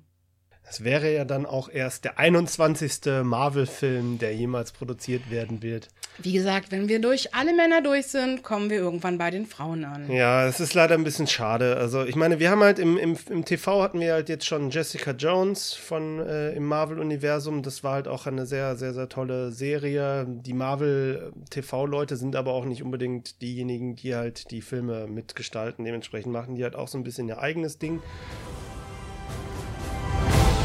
Das 0.66 0.84
wäre 0.84 1.14
ja 1.14 1.26
dann 1.26 1.46
auch 1.46 1.70
erst 1.70 2.06
der 2.06 2.18
21. 2.18 3.24
Marvel-Film, 3.24 4.18
der 4.18 4.36
jemals 4.36 4.72
produziert 4.72 5.30
werden 5.30 5.62
wird. 5.62 5.90
Wie 6.18 6.32
gesagt, 6.32 6.72
wenn 6.72 6.88
wir 6.88 7.02
durch 7.02 7.36
alle 7.36 7.54
Männer 7.54 7.82
durch 7.82 8.08
sind, 8.08 8.42
kommen 8.42 8.70
wir 8.70 8.78
irgendwann 8.78 9.18
bei 9.18 9.32
den 9.32 9.46
Frauen 9.46 9.84
an. 9.84 10.10
Ja, 10.10 10.48
es 10.48 10.62
ist 10.62 10.74
leider 10.74 10.96
ein 10.96 11.04
bisschen 11.04 11.28
schade. 11.28 11.76
Also 11.76 12.04
ich 12.04 12.16
meine, 12.16 12.40
wir 12.40 12.50
haben 12.50 12.64
halt 12.64 12.80
im, 12.80 12.98
im, 12.98 13.18
im 13.30 13.44
TV 13.44 13.84
hatten 13.84 14.00
wir 14.00 14.14
halt 14.14 14.30
jetzt 14.30 14.46
schon 14.46 14.70
Jessica 14.70 15.12
Jones 15.12 15.74
von 15.74 16.20
äh, 16.20 16.54
im 16.54 16.66
Marvel-Universum. 16.66 17.64
Das 17.64 17.84
war 17.84 17.94
halt 17.94 18.08
auch 18.08 18.26
eine 18.28 18.46
sehr, 18.46 18.78
sehr, 18.78 18.94
sehr 18.94 19.10
tolle 19.10 19.52
Serie. 19.52 20.26
Die 20.28 20.54
Marvel-TV-Leute 20.54 22.16
sind 22.16 22.36
aber 22.36 22.54
auch 22.54 22.66
nicht 22.66 22.82
unbedingt 22.82 23.42
diejenigen, 23.42 23.98
die 23.98 24.16
halt 24.16 24.52
die 24.52 24.62
Filme 24.62 25.08
mitgestalten. 25.08 25.84
Dementsprechend 25.84 26.32
machen 26.32 26.56
die 26.56 26.64
halt 26.64 26.76
auch 26.76 26.88
so 26.88 26.98
ein 26.98 27.04
bisschen 27.04 27.28
ihr 27.28 27.40
eigenes 27.40 27.78
Ding. 27.78 28.02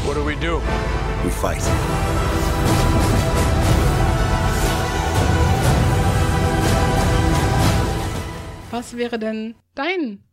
What 0.05 0.15
do 0.15 0.25
we 0.25 0.35
do? 0.35 0.59
We 1.23 1.29
fight. 1.29 1.61
Was 8.71 8.97
wäre 8.97 9.19
denn 9.19 9.55
dein 9.75 10.23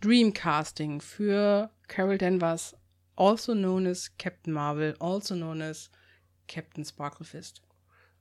Dreamcasting 0.00 1.00
für 1.00 1.70
Carol 1.86 2.18
Danvers, 2.18 2.74
also 3.14 3.54
known 3.54 3.86
as 3.86 4.16
Captain 4.18 4.52
Marvel, 4.52 4.96
also 4.98 5.36
known 5.36 5.62
as 5.62 5.90
Captain 6.48 6.84
Sparklefist? 6.84 7.62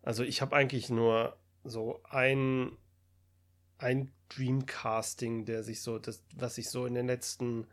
Also 0.03 0.23
ich 0.23 0.41
habe 0.41 0.55
eigentlich 0.55 0.91
nur 0.91 1.37
so 1.63 2.01
ein, 2.09 2.77
ein 3.79 4.11
Dreamcasting, 4.29 5.45
der 5.45 5.63
sich 5.63 5.81
so, 5.81 5.97
das, 5.97 6.23
was 6.35 6.55
sich 6.55 6.69
so 6.69 6.85
in 6.85 6.93
den 6.93 7.07
letzten 7.07 7.65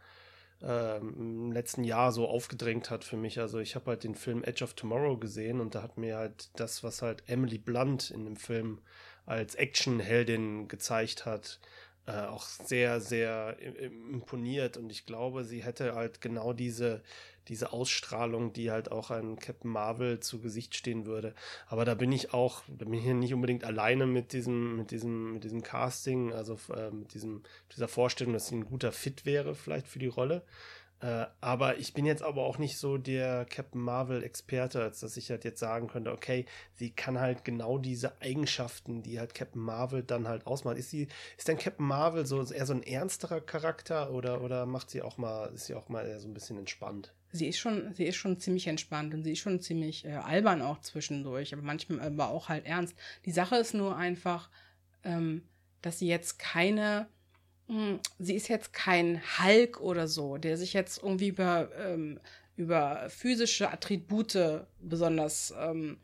ähm, 0.67 1.15
im 1.19 1.53
letzten 1.53 1.85
Jahr 1.85 2.13
so 2.13 2.29
aufgedrängt 2.29 2.91
hat 2.91 3.05
für 3.05 3.17
mich. 3.17 3.39
Also 3.41 3.59
ich 3.59 3.75
habe 3.75 3.87
halt 3.87 4.05
den 4.05 4.15
Film 4.15 4.43
Edge 4.45 4.65
of 4.65 4.75
Tomorrow 4.75 5.17
gesehen 5.19 5.61
und 5.61 5.75
da 5.75 5.83
hat 5.83 5.99
mir 5.99 6.17
halt 6.17 6.49
das, 6.59 6.83
was 6.83 7.03
halt 7.03 7.23
Emily 7.27 7.59
Blunt 7.59 8.11
in 8.11 8.25
dem 8.25 8.37
Film 8.37 8.81
als 9.27 9.55
Actionheldin 9.55 10.69
gezeigt 10.69 11.27
hat, 11.27 11.61
äh, 12.07 12.13
auch 12.13 12.45
sehr, 12.45 13.01
sehr 13.01 13.57
imponiert. 13.59 14.77
Und 14.77 14.91
ich 14.91 15.07
glaube, 15.07 15.45
sie 15.45 15.65
hätte 15.65 15.95
halt 15.95 16.21
genau 16.21 16.53
diese, 16.53 17.03
diese 17.49 17.73
Ausstrahlung, 17.73 18.53
die 18.53 18.71
halt 18.71 18.91
auch 18.91 19.11
an 19.11 19.37
Captain 19.39 19.71
Marvel 19.71 20.21
zu 20.21 20.41
Gesicht 20.41 20.75
stehen 20.75 21.07
würde. 21.07 21.35
Aber 21.67 21.85
da 21.85 21.95
bin 21.95 22.13
ich 22.13 22.33
auch, 22.33 22.63
da 22.69 22.85
bin 22.85 22.95
ich 22.95 23.05
nicht 23.05 23.35
unbedingt 23.35 23.65
alleine 23.65 24.07
mit 24.07 24.33
diesem, 24.33 24.77
mit 24.77 24.91
diesem, 24.91 25.35
mit 25.35 25.45
diesem 25.45 25.63
Casting, 25.63 26.33
also 26.33 26.59
äh, 26.75 26.91
mit 26.91 27.15
diesem, 27.15 27.43
dieser 27.75 27.89
Vorstellung, 27.89 28.33
dass 28.33 28.49
sie 28.49 28.57
ein 28.57 28.67
guter 28.67 28.93
Fit 28.93 29.27
wäre, 29.27 29.55
vielleicht 29.55 29.89
für 29.89 29.99
die 29.99 30.07
Rolle. 30.07 30.43
Äh, 31.05 31.27
aber 31.43 31.77
ich 31.79 31.93
bin 31.93 32.07
jetzt 32.07 32.23
aber 32.23 32.45
auch 32.45 32.57
nicht 32.57 32.79
so 32.79 32.97
der 32.97 33.45
Captain 33.45 33.81
Marvel-Experte, 33.81 34.81
als 34.81 35.01
dass 35.01 35.19
ich 35.19 35.31
halt 35.31 35.45
jetzt 35.45 35.61
sagen 35.61 35.89
könnte, 35.89 36.13
okay, 36.13 36.47
sie 36.73 36.91
kann 36.91 37.21
halt 37.21 37.45
genau 37.45 37.77
diese 37.77 38.23
Eigenschaften, 38.23 39.03
die 39.03 39.19
halt 39.19 39.35
Captain 39.35 39.61
Marvel 39.61 40.03
dann 40.03 40.29
halt 40.29 40.47
ausmacht. 40.47 40.79
Ist 40.79 40.91
sie, 40.91 41.09
ist 41.37 41.49
denn 41.49 41.59
Captain 41.59 41.87
Marvel 41.87 42.25
so 42.25 42.43
eher 42.43 42.65
so 42.65 42.73
ein 42.73 42.83
ernsterer 42.83 43.43
Charakter 43.43 44.13
oder, 44.13 44.41
oder 44.41 44.65
macht 44.65 44.89
sie 44.89 45.03
auch 45.03 45.19
mal, 45.19 45.53
ist 45.53 45.67
sie 45.67 45.75
auch 45.75 45.91
mal 45.91 46.07
eher 46.07 46.21
so 46.21 46.29
ein 46.29 46.35
bisschen 46.35 46.59
entspannt? 46.59 47.13
Sie 47.35 47.49
ist 47.49 47.59
schon, 47.59 47.93
sie 47.95 48.05
ist 48.05 48.17
schon 48.17 48.39
ziemlich 48.39 48.69
entspannt 48.69 49.13
und 49.13 49.25
sie 49.25 49.33
ist 49.33 49.41
schon 49.41 49.61
ziemlich 49.61 50.05
äh, 50.05 50.13
albern 50.13 50.63
auch 50.63 50.81
zwischendurch, 50.81 51.53
aber 51.53 51.63
manchmal 51.63 52.01
aber 52.01 52.29
auch 52.29 52.49
halt 52.49 52.65
ernst. 52.65 52.95
Die 53.25 53.33
Sache 53.33 53.57
ist 53.57 53.75
nur 53.75 53.97
einfach, 53.97 54.51
ähm, 55.03 55.43
dass 55.83 55.99
sie 55.99 56.07
jetzt 56.07 56.39
keine, 56.39 57.09
mh, 57.67 57.77
hm, 57.77 58.01
sie 58.21 58.37
ist 58.37 58.49
jetzt 58.49 58.73
kein 58.73 59.21
Hulk 59.43 59.81
oder 59.81 60.07
so, 60.07 60.39
der 60.39 60.57
sich 60.57 60.75
jetzt 60.75 61.03
irgendwie 61.03 61.29
über, 61.29 61.71
ähm, 61.77 62.21
über 62.57 63.09
physische 63.11 63.69
Attribute 63.69 64.65
besonders 64.81 65.53
ähm, 65.59 65.99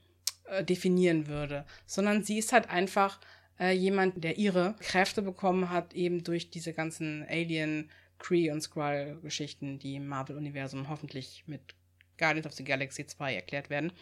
äh, 0.47 0.65
definieren 0.65 1.29
würde, 1.29 1.65
sondern 1.87 2.25
sie 2.25 2.39
ist 2.39 2.53
halt 2.53 2.69
einfach 2.69 3.21
äh, 3.61 3.71
jemand, 3.71 4.25
der 4.25 4.37
ihre 4.37 4.75
Kräfte 4.81 5.23
bekommen 5.23 5.71
hat, 5.71 5.95
eben 5.95 6.25
durch 6.25 6.51
diese 6.51 6.73
ganzen 6.73 7.25
Alien- 7.29 7.89
Kree 8.21 8.53
und 8.53 8.61
Skrull-Geschichten, 8.61 9.81
die 9.81 9.97
im 9.97 10.07
Marvel-Universum 10.07 10.89
hoffentlich 10.89 11.43
mit 11.47 11.75
Guardians 12.21 12.47
of 12.47 12.53
the 12.53 12.63
Galaxy 12.63 13.05
2 13.05 13.35
erklärt 13.35 13.71
werden. 13.71 13.93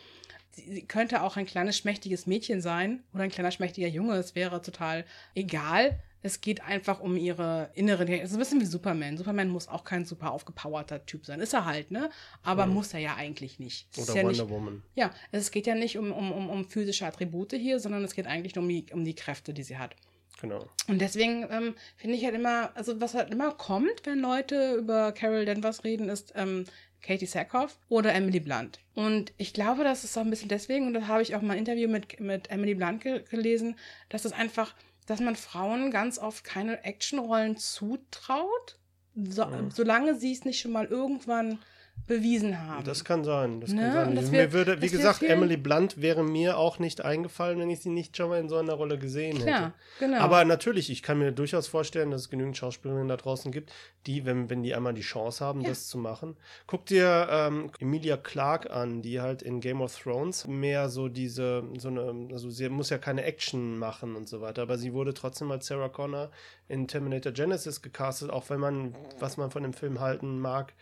Sie, 0.50 0.74
sie, 0.74 0.82
könnte 0.82 1.22
auch 1.22 1.36
ein 1.36 1.46
kleines, 1.46 1.78
schmächtiges 1.78 2.26
Mädchen 2.26 2.60
sein 2.60 3.02
oder 3.14 3.22
ein 3.22 3.30
kleiner, 3.30 3.50
schmächtiger 3.50 3.88
Junge. 3.88 4.16
Es 4.16 4.34
wäre 4.34 4.60
total 4.60 5.04
egal. 5.34 6.02
Es 6.20 6.40
geht 6.40 6.62
einfach 6.62 6.98
um 6.98 7.16
ihre 7.16 7.70
innere. 7.74 8.04
Es 8.20 8.30
ist 8.30 8.36
ein 8.36 8.40
bisschen 8.40 8.60
wie 8.60 8.66
Superman. 8.66 9.16
Superman 9.16 9.50
muss 9.50 9.68
auch 9.68 9.84
kein 9.84 10.04
super 10.04 10.32
aufgepowerter 10.32 11.06
Typ 11.06 11.24
sein. 11.24 11.38
Ist 11.38 11.54
er 11.54 11.64
halt, 11.64 11.92
ne? 11.92 12.10
Aber 12.42 12.66
mhm. 12.66 12.74
muss 12.74 12.92
er 12.92 12.98
ja 12.98 13.14
eigentlich 13.14 13.60
nicht. 13.60 13.86
Es 13.92 14.10
Oder 14.10 14.16
ja 14.16 14.22
Wonder 14.24 14.42
nicht, 14.42 14.50
Woman. 14.50 14.82
Ja, 14.96 15.14
es 15.30 15.52
geht 15.52 15.68
ja 15.68 15.76
nicht 15.76 15.96
um, 15.96 16.10
um, 16.10 16.32
um, 16.32 16.50
um 16.50 16.64
physische 16.68 17.06
Attribute 17.06 17.52
hier, 17.52 17.78
sondern 17.78 18.02
es 18.02 18.14
geht 18.14 18.26
eigentlich 18.26 18.56
nur 18.56 18.64
um 18.64 18.68
die, 18.68 18.86
um 18.92 19.04
die 19.04 19.14
Kräfte, 19.14 19.54
die 19.54 19.62
sie 19.62 19.78
hat. 19.78 19.94
Genau. 20.40 20.68
Und 20.86 21.00
deswegen 21.00 21.46
ähm, 21.50 21.74
finde 21.96 22.16
ich 22.16 22.24
halt 22.24 22.34
immer, 22.34 22.70
also 22.76 23.00
was 23.00 23.14
halt 23.14 23.30
immer 23.30 23.52
kommt, 23.52 24.04
wenn 24.04 24.20
Leute 24.20 24.74
über 24.74 25.12
Carol 25.12 25.44
Danvers 25.44 25.84
reden, 25.84 26.08
ist 26.08 26.32
ähm, 26.36 26.64
Katie 27.02 27.26
Sackhoff 27.26 27.78
oder 27.88 28.14
Emily 28.14 28.40
Blunt. 28.40 28.80
Und 28.94 29.32
ich 29.36 29.52
glaube, 29.52 29.84
das 29.84 30.04
ist 30.04 30.16
auch 30.16 30.22
ein 30.22 30.30
bisschen 30.30 30.48
deswegen, 30.48 30.86
und 30.86 30.94
da 30.94 31.06
habe 31.06 31.22
ich 31.22 31.34
auch 31.34 31.42
mal 31.42 31.54
ein 31.54 31.60
Interview 31.60 31.88
mit, 31.88 32.20
mit 32.20 32.50
Emily 32.50 32.74
Blunt 32.74 33.02
ge 33.02 33.22
gelesen, 33.30 33.76
dass 34.08 34.24
es 34.24 34.32
einfach, 34.32 34.74
dass 35.06 35.20
man 35.20 35.36
Frauen 35.36 35.90
ganz 35.90 36.18
oft 36.18 36.44
keine 36.44 36.84
Actionrollen 36.84 37.56
zutraut, 37.56 38.78
so, 39.14 39.46
mhm. 39.46 39.70
solange 39.70 40.14
sie 40.14 40.32
es 40.32 40.44
nicht 40.44 40.60
schon 40.60 40.72
mal 40.72 40.86
irgendwann 40.86 41.58
bewiesen 42.06 42.58
haben. 42.58 42.84
Das 42.84 43.04
kann 43.04 43.24
sein. 43.24 43.60
Das 43.60 43.70
ne? 43.70 43.82
kann 43.82 43.92
sein. 43.92 44.14
Das 44.14 44.30
mir 44.30 44.52
würde, 44.52 44.80
wie 44.80 44.88
gesagt, 44.88 45.22
Emily 45.22 45.56
Blunt 45.56 46.00
wäre 46.00 46.24
mir 46.24 46.56
auch 46.56 46.78
nicht 46.78 47.04
eingefallen, 47.04 47.58
wenn 47.58 47.70
ich 47.70 47.80
sie 47.80 47.90
nicht 47.90 48.16
schon 48.16 48.30
mal 48.30 48.40
in 48.40 48.48
so 48.48 48.56
einer 48.56 48.74
Rolle 48.74 48.98
gesehen 48.98 49.38
Klar, 49.38 49.60
hätte. 49.60 49.72
Genau. 50.00 50.18
Aber 50.18 50.44
natürlich, 50.44 50.90
ich 50.90 51.02
kann 51.02 51.18
mir 51.18 51.32
durchaus 51.32 51.68
vorstellen, 51.68 52.10
dass 52.10 52.22
es 52.22 52.30
genügend 52.30 52.56
Schauspielerinnen 52.56 53.08
da 53.08 53.16
draußen 53.16 53.52
gibt, 53.52 53.72
die, 54.06 54.24
wenn, 54.24 54.48
wenn 54.48 54.62
die 54.62 54.74
einmal 54.74 54.94
die 54.94 55.02
Chance 55.02 55.44
haben, 55.44 55.60
ja. 55.60 55.68
das 55.68 55.88
zu 55.88 55.98
machen. 55.98 56.36
Guck 56.66 56.86
dir 56.86 57.28
ähm, 57.30 57.70
Emilia 57.78 58.16
Clarke 58.16 58.70
an, 58.70 59.02
die 59.02 59.20
halt 59.20 59.42
in 59.42 59.60
Game 59.60 59.82
of 59.82 59.96
Thrones 59.96 60.46
mehr 60.46 60.88
so 60.88 61.08
diese, 61.08 61.64
so 61.76 61.88
eine, 61.88 62.28
also 62.32 62.48
sie 62.50 62.68
muss 62.68 62.90
ja 62.90 62.98
keine 62.98 63.24
Action 63.24 63.78
machen 63.78 64.16
und 64.16 64.28
so 64.28 64.40
weiter, 64.40 64.62
aber 64.62 64.78
sie 64.78 64.92
wurde 64.92 65.12
trotzdem 65.14 65.50
als 65.50 65.66
Sarah 65.66 65.88
Connor 65.88 66.30
in 66.68 66.86
Terminator 66.88 67.32
Genesis 67.32 67.82
gecastet, 67.82 68.30
auch 68.30 68.48
wenn 68.50 68.60
man, 68.60 68.94
was 69.18 69.36
man 69.36 69.50
von 69.50 69.62
dem 69.62 69.72
Film 69.72 70.00
halten 70.00 70.38
mag, 70.38 70.74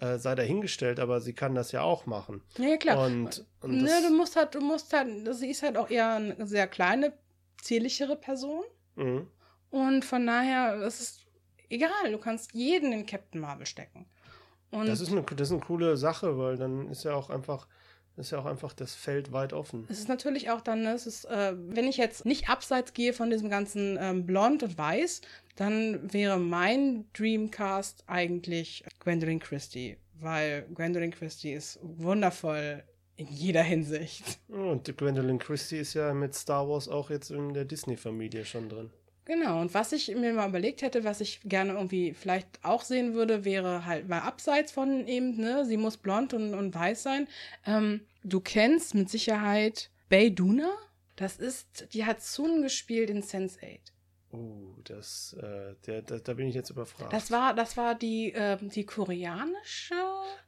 äh, 0.00 0.18
sei 0.18 0.34
dahingestellt, 0.34 1.00
aber 1.00 1.20
sie 1.20 1.32
kann 1.32 1.54
das 1.54 1.72
ja 1.72 1.82
auch 1.82 2.06
machen. 2.06 2.42
Ja, 2.56 2.76
klar. 2.76 3.06
Und, 3.06 3.44
und 3.60 3.82
ne, 3.82 3.90
du 4.06 4.16
musst 4.16 4.36
halt, 4.36 4.54
du 4.54 4.60
musst 4.60 4.92
halt, 4.92 5.34
sie 5.34 5.50
ist 5.50 5.62
halt 5.62 5.76
auch 5.76 5.90
eher 5.90 6.14
eine 6.14 6.46
sehr 6.46 6.66
kleine, 6.66 7.12
zierlichere 7.60 8.16
Person. 8.16 8.64
Mhm. 8.96 9.26
Und 9.70 10.04
von 10.04 10.26
daher, 10.26 10.76
es 10.82 11.00
ist 11.00 11.26
egal, 11.68 12.10
du 12.10 12.18
kannst 12.18 12.54
jeden 12.54 12.92
in 12.92 13.06
Captain 13.06 13.40
Marvel 13.40 13.66
stecken. 13.66 14.06
Und 14.70 14.86
das 14.86 15.00
ist 15.00 15.12
eine, 15.12 15.22
das 15.22 15.48
ist 15.48 15.52
eine 15.52 15.62
coole 15.62 15.96
Sache, 15.96 16.38
weil 16.38 16.56
dann 16.56 16.88
ist 16.88 17.04
ja 17.04 17.14
auch 17.14 17.30
einfach 17.30 17.66
ist 18.18 18.32
ja 18.32 18.38
auch 18.40 18.46
einfach 18.46 18.72
das 18.72 18.94
Feld 18.94 19.32
weit 19.32 19.52
offen. 19.52 19.86
Es 19.88 20.00
ist 20.00 20.08
natürlich 20.08 20.50
auch 20.50 20.60
dann, 20.60 20.84
es 20.86 21.06
ist, 21.06 21.24
äh, 21.26 21.54
wenn 21.56 21.86
ich 21.86 21.96
jetzt 21.96 22.26
nicht 22.26 22.48
abseits 22.48 22.92
gehe 22.92 23.12
von 23.12 23.30
diesem 23.30 23.48
ganzen 23.48 23.96
ähm, 24.00 24.26
Blond 24.26 24.64
und 24.64 24.76
Weiß, 24.76 25.20
dann 25.58 26.12
wäre 26.12 26.38
mein 26.38 27.06
Dreamcast 27.14 28.04
eigentlich 28.06 28.84
Gwendolyn 29.00 29.40
Christie, 29.40 29.96
weil 30.20 30.62
Gwendolyn 30.72 31.10
Christie 31.10 31.52
ist 31.52 31.80
wundervoll 31.82 32.84
in 33.16 33.26
jeder 33.26 33.64
Hinsicht. 33.64 34.38
Und 34.46 34.96
Gwendolyn 34.96 35.40
Christie 35.40 35.78
ist 35.78 35.94
ja 35.94 36.14
mit 36.14 36.36
Star 36.36 36.68
Wars 36.68 36.88
auch 36.88 37.10
jetzt 37.10 37.32
in 37.32 37.54
der 37.54 37.64
Disney-Familie 37.64 38.44
schon 38.44 38.68
drin. 38.68 38.90
Genau, 39.24 39.60
und 39.60 39.74
was 39.74 39.90
ich 39.92 40.14
mir 40.14 40.32
mal 40.32 40.48
überlegt 40.48 40.80
hätte, 40.80 41.02
was 41.02 41.20
ich 41.20 41.40
gerne 41.44 41.72
irgendwie 41.72 42.14
vielleicht 42.14 42.46
auch 42.62 42.82
sehen 42.82 43.14
würde, 43.14 43.44
wäre 43.44 43.84
halt 43.84 44.08
mal 44.08 44.20
abseits 44.20 44.70
von 44.70 45.08
eben, 45.08 45.36
ne, 45.36 45.66
sie 45.66 45.76
muss 45.76 45.96
blond 45.96 46.34
und, 46.34 46.54
und 46.54 46.72
weiß 46.72 47.02
sein. 47.02 47.26
Ähm, 47.66 48.02
du 48.22 48.38
kennst 48.40 48.94
mit 48.94 49.10
Sicherheit 49.10 49.90
Bay 50.08 50.32
Duna? 50.32 50.70
Das 51.16 51.36
ist, 51.36 51.92
die 51.92 52.06
hat 52.06 52.22
Sun 52.22 52.62
gespielt 52.62 53.10
in 53.10 53.24
Sense8. 53.24 53.80
Uh, 54.30 54.74
das, 54.84 55.34
äh, 55.40 55.74
der, 55.86 56.02
da, 56.02 56.18
da 56.18 56.34
bin 56.34 56.48
ich 56.48 56.54
jetzt 56.54 56.68
überfragt. 56.68 57.12
Das 57.12 57.30
war, 57.30 57.54
das 57.54 57.78
war 57.78 57.94
die, 57.94 58.34
äh, 58.34 58.58
die 58.60 58.84
koreanische. 58.84 59.94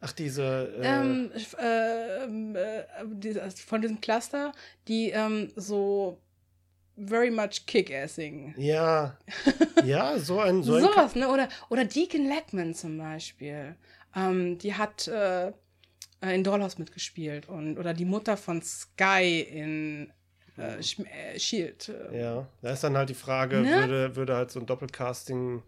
Ach, 0.01 0.13
diese. 0.13 0.75
Äh, 0.83 0.87
Ähm, 0.87 1.33
äh, 1.59 2.25
ähm, 2.25 2.57
äh, 2.57 3.51
von 3.51 3.81
diesem 3.81 4.01
Cluster, 4.03 4.53
die 4.87 5.11
ähm, 5.11 5.51
so 5.57 6.21
very 6.99 7.31
much 7.31 7.65
kick-assing. 7.67 8.55
ja. 8.59 9.17
ja, 9.85 10.19
so 10.19 10.41
ein. 10.41 10.63
So 10.63 10.75
ein 10.75 10.83
Sowas, 10.85 11.15
ne? 11.15 11.29
Oder, 11.29 11.49
oder 11.71 11.87
Deacon 11.87 12.29
Lackman 12.29 12.75
zum 12.75 12.99
Beispiel. 12.99 13.77
Ähm, 14.15 14.59
die 14.59 14.75
hat 14.75 15.09
äh, 15.09 15.53
in 16.21 16.45
Dollhouse 16.45 16.77
mitgespielt. 16.79 17.49
Und, 17.49 17.79
oder 17.79 17.95
die 17.95 18.05
Mutter 18.05 18.37
von 18.37 18.61
Sky 18.61 19.41
in 19.41 20.13
äh, 20.61 20.83
Sch 20.83 20.99
äh, 21.01 21.39
Shield. 21.39 21.89
Äh, 21.89 22.21
Ja, 22.21 22.47
da 22.63 22.71
ist 22.71 22.85
dann 22.85 22.97
halt 22.97 23.09
die 23.09 23.15
Frage, 23.15 23.59
Ne? 23.59 23.75
würde, 23.75 24.17
würde 24.17 24.37
halt 24.37 24.51
so 24.51 24.61
ein 24.61 24.67
Doppelcasting, 24.67 25.63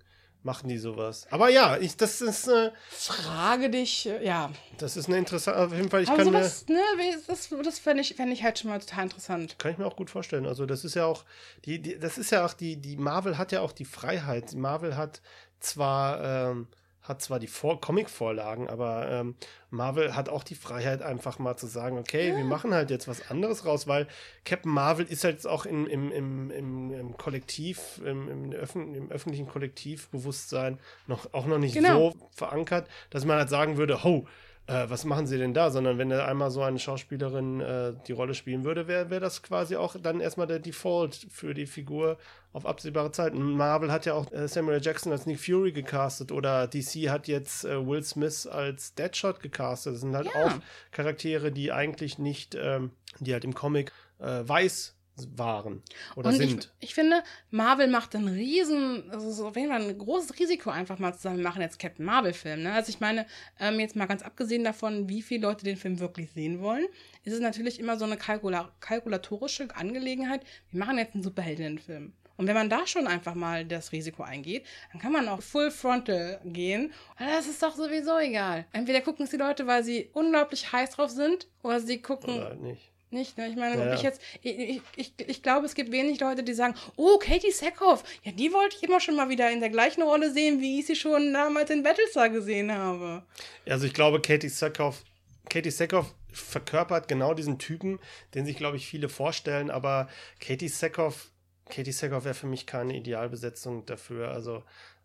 machen 0.44 0.68
die 0.68 0.78
sowas? 0.78 1.26
Aber 1.30 1.48
ja, 1.50 1.76
ich, 1.78 1.96
das 1.96 2.20
ist, 2.20 2.48
äh, 2.48 2.70
Frage 2.90 3.70
dich, 3.70 4.06
äh, 4.06 4.24
ja. 4.26 4.50
das 4.78 4.96
ist 4.96 5.06
eine 5.08 5.18
interessante, 5.18 5.60
auf 5.60 5.72
jeden 5.72 5.88
Fall, 5.88 6.02
ich 6.02 6.08
Aber 6.08 6.18
kann, 6.18 6.32
mir, 6.32 6.38
sowas, 6.38 6.66
ne, 6.68 6.80
das, 7.28 7.48
das 7.64 7.78
fände 7.78 8.00
ich, 8.02 8.14
fänd 8.16 8.32
ich 8.32 8.42
halt 8.42 8.58
schon 8.58 8.70
mal 8.70 8.80
total 8.80 9.04
interessant. 9.04 9.56
kann 9.58 9.72
ich 9.72 9.78
mir 9.78 9.86
auch 9.86 9.96
gut 9.96 10.10
vorstellen. 10.10 10.46
Also 10.46 10.66
das 10.66 10.84
ist 10.84 10.94
ja 10.94 11.06
auch, 11.06 11.24
die, 11.64 11.80
die, 11.80 11.98
das 11.98 12.18
ist 12.18 12.30
ja 12.32 12.44
auch, 12.44 12.54
die, 12.54 12.76
die 12.76 12.96
Marvel 12.96 13.38
hat 13.38 13.52
ja 13.52 13.60
auch 13.60 13.72
die 13.72 13.84
Freiheit. 13.84 14.54
Marvel 14.54 14.96
hat 14.96 15.20
zwar, 15.60 16.50
ähm, 16.50 16.66
hat 17.02 17.20
zwar 17.20 17.40
die 17.40 17.48
Vor 17.48 17.80
Comic-Vorlagen, 17.80 18.68
aber 18.68 19.10
ähm, 19.10 19.34
Marvel 19.70 20.14
hat 20.14 20.28
auch 20.28 20.44
die 20.44 20.54
Freiheit, 20.54 21.02
einfach 21.02 21.38
mal 21.38 21.56
zu 21.56 21.66
sagen, 21.66 21.98
okay, 21.98 22.36
wir 22.36 22.44
machen 22.44 22.72
halt 22.72 22.90
jetzt 22.90 23.08
was 23.08 23.28
anderes 23.30 23.66
raus, 23.66 23.88
weil 23.88 24.06
Captain 24.44 24.70
Marvel 24.70 25.06
ist 25.06 25.24
halt 25.24 25.34
jetzt 25.34 25.46
auch 25.46 25.66
im, 25.66 25.86
im, 25.86 26.12
im, 26.12 26.50
im, 26.50 26.90
im 26.92 27.16
Kollektiv, 27.16 28.00
im, 28.04 28.28
im, 28.28 28.52
öffn 28.52 28.94
im 28.94 29.10
öffentlichen 29.10 29.48
Kollektivbewusstsein 29.48 30.78
noch, 31.06 31.32
auch 31.34 31.46
noch 31.46 31.58
nicht 31.58 31.74
Genau. 31.74 32.12
so 32.12 32.28
verankert, 32.36 32.88
dass 33.10 33.24
man 33.24 33.36
halt 33.38 33.48
sagen 33.48 33.76
würde, 33.78 34.04
ho, 34.04 34.26
äh, 34.66 34.84
was 34.88 35.04
machen 35.04 35.26
sie 35.26 35.38
denn 35.38 35.54
da? 35.54 35.70
Sondern 35.70 35.98
wenn 35.98 36.08
da 36.10 36.26
einmal 36.26 36.50
so 36.50 36.62
eine 36.62 36.78
Schauspielerin 36.78 37.60
äh, 37.60 37.94
die 38.06 38.12
Rolle 38.12 38.34
spielen 38.34 38.64
würde, 38.64 38.86
wäre 38.86 39.10
wär 39.10 39.18
das 39.20 39.42
quasi 39.42 39.76
auch 39.76 39.96
dann 40.00 40.20
erstmal 40.20 40.46
der 40.46 40.60
Default 40.60 41.26
für 41.30 41.52
die 41.54 41.66
Figur 41.66 42.18
auf 42.52 42.66
absehbare 42.66 43.10
Zeit. 43.12 43.34
Marvel 43.34 43.90
hat 43.90 44.04
ja 44.06 44.14
auch 44.14 44.30
äh, 44.32 44.46
Samuel. 44.48 44.80
Jackson 44.82 45.12
als 45.12 45.26
Nick 45.26 45.40
Fury 45.40 45.72
gecastet 45.72 46.32
oder 46.32 46.66
DC 46.66 47.08
hat 47.08 47.28
jetzt 47.28 47.64
äh, 47.64 47.86
Will 47.86 48.02
Smith 48.02 48.46
als 48.46 48.94
Deadshot 48.94 49.40
gecastet. 49.40 49.94
Das 49.94 50.00
sind 50.00 50.14
halt 50.14 50.28
Ja. 50.34 50.46
auch 50.46 50.52
Charaktere, 50.90 51.50
die 51.52 51.72
eigentlich 51.72 52.18
nicht, 52.18 52.54
ähm, 52.54 52.90
die 53.20 53.32
halt 53.32 53.44
im 53.44 53.54
Comic 53.54 53.92
äh, 54.18 54.46
weiß 54.48 54.94
waren 55.36 55.82
oder 56.16 56.30
Und 56.30 56.36
sind. 56.36 56.72
ich, 56.80 56.88
ich 56.88 56.94
finde, 56.94 57.22
Marvel 57.50 57.86
macht 57.86 58.16
einen 58.16 58.28
riesen, 58.28 59.10
also 59.10 59.30
so 59.30 59.46
auf 59.48 59.56
jeden 59.56 59.68
Fall 59.70 59.82
ein 59.82 59.98
großes 59.98 60.38
Risiko 60.38 60.70
einfach 60.70 60.98
mal 60.98 61.12
zusammen, 61.12 61.36
wir 61.36 61.44
machen 61.44 61.60
jetzt 61.60 61.78
Captain 61.78 62.04
Marvel-Film. 62.06 62.62
Ne? 62.62 62.72
Also 62.72 62.88
ich 62.88 62.98
meine, 62.98 63.26
ähm, 63.60 63.78
jetzt 63.78 63.94
mal 63.94 64.06
ganz 64.06 64.22
abgesehen 64.22 64.64
davon, 64.64 65.10
wie 65.10 65.20
viele 65.20 65.42
Leute 65.42 65.64
den 65.66 65.76
Film 65.76 66.00
wirklich 66.00 66.30
sehen 66.32 66.60
wollen, 66.60 66.86
ist 67.24 67.34
es 67.34 67.40
natürlich 67.40 67.78
immer 67.78 67.98
so 67.98 68.06
eine 68.06 68.16
kalkula 68.16 68.72
kalkulatorische 68.80 69.68
Angelegenheit. 69.76 70.42
Wir 70.70 70.80
machen 70.80 70.96
jetzt 70.96 71.14
einen 71.14 71.22
Superheldinnenfilm. 71.22 72.14
Und 72.36 72.46
wenn 72.46 72.54
man 72.54 72.70
da 72.70 72.86
schon 72.86 73.06
einfach 73.06 73.34
mal 73.34 73.64
das 73.64 73.92
Risiko 73.92 74.22
eingeht, 74.22 74.64
dann 74.92 75.00
kann 75.00 75.12
man 75.12 75.28
auch 75.28 75.42
full 75.42 75.70
frontal 75.70 76.40
gehen. 76.44 76.92
Und 77.18 77.26
das 77.26 77.46
ist 77.46 77.62
doch 77.62 77.74
sowieso 77.76 78.18
egal. 78.18 78.66
Entweder 78.72 79.00
gucken 79.00 79.24
es 79.24 79.30
die 79.30 79.36
Leute, 79.36 79.66
weil 79.66 79.84
sie 79.84 80.10
unglaublich 80.12 80.72
heiß 80.72 80.90
drauf 80.90 81.10
sind, 81.10 81.46
oder 81.62 81.80
sie 81.80 82.00
gucken 82.00 82.34
Oder 82.36 82.44
halt 82.50 82.60
nicht. 82.62 82.90
nicht, 83.10 83.36
ne? 83.38 83.48
Ich 83.48 83.56
meine, 83.56 83.76
Ja, 83.76 83.80
ob 83.82 83.86
ja. 83.88 83.94
ich 83.94 84.02
jetzt, 84.02 84.20
ich, 84.42 84.58
ich, 84.58 84.82
ich, 84.96 85.14
ich 85.18 85.42
glaube, 85.42 85.66
es 85.66 85.74
gibt 85.74 85.92
wenig 85.92 86.18
Leute, 86.20 86.42
die 86.42 86.54
sagen, 86.54 86.74
oh, 86.96 87.18
Katie 87.18 87.50
Sackhoff, 87.50 88.02
ja, 88.24 88.32
die 88.32 88.52
wollte 88.52 88.76
ich 88.76 88.82
immer 88.82 89.00
schon 89.00 89.16
mal 89.16 89.28
wieder 89.28 89.50
in 89.50 89.60
der 89.60 89.70
gleichen 89.70 90.02
Rolle 90.02 90.32
sehen, 90.32 90.60
wie 90.60 90.80
ich 90.80 90.86
sie 90.86 90.96
schon 90.96 91.32
damals 91.32 91.70
in 91.70 91.82
Battlestar 91.82 92.30
gesehen 92.30 92.72
habe. 92.72 93.22
Also 93.68 93.86
ich 93.86 93.92
glaube, 93.94 94.20
Katie 94.20 94.48
Sackhoff, 94.48 95.04
Katie 95.50 95.70
Sackhoff 95.70 96.14
verkörpert 96.32 97.08
genau 97.08 97.34
diesen 97.34 97.58
Typen, 97.58 97.98
den 98.34 98.46
sich, 98.46 98.56
glaube 98.56 98.78
ich, 98.78 98.86
viele 98.86 99.10
vorstellen, 99.10 99.70
aber 99.70 100.08
Katie 100.40 100.68
Sackhoff, 100.68 101.30
Katie 101.70 101.92
Sackhoff 101.92 102.24
wäre 102.24 102.34
für 102.34 102.46
mich 102.46 102.66
keine 102.66 102.96
Idealbesetzung 102.96 103.86
dafür. 103.86 104.30
Also 104.30 104.62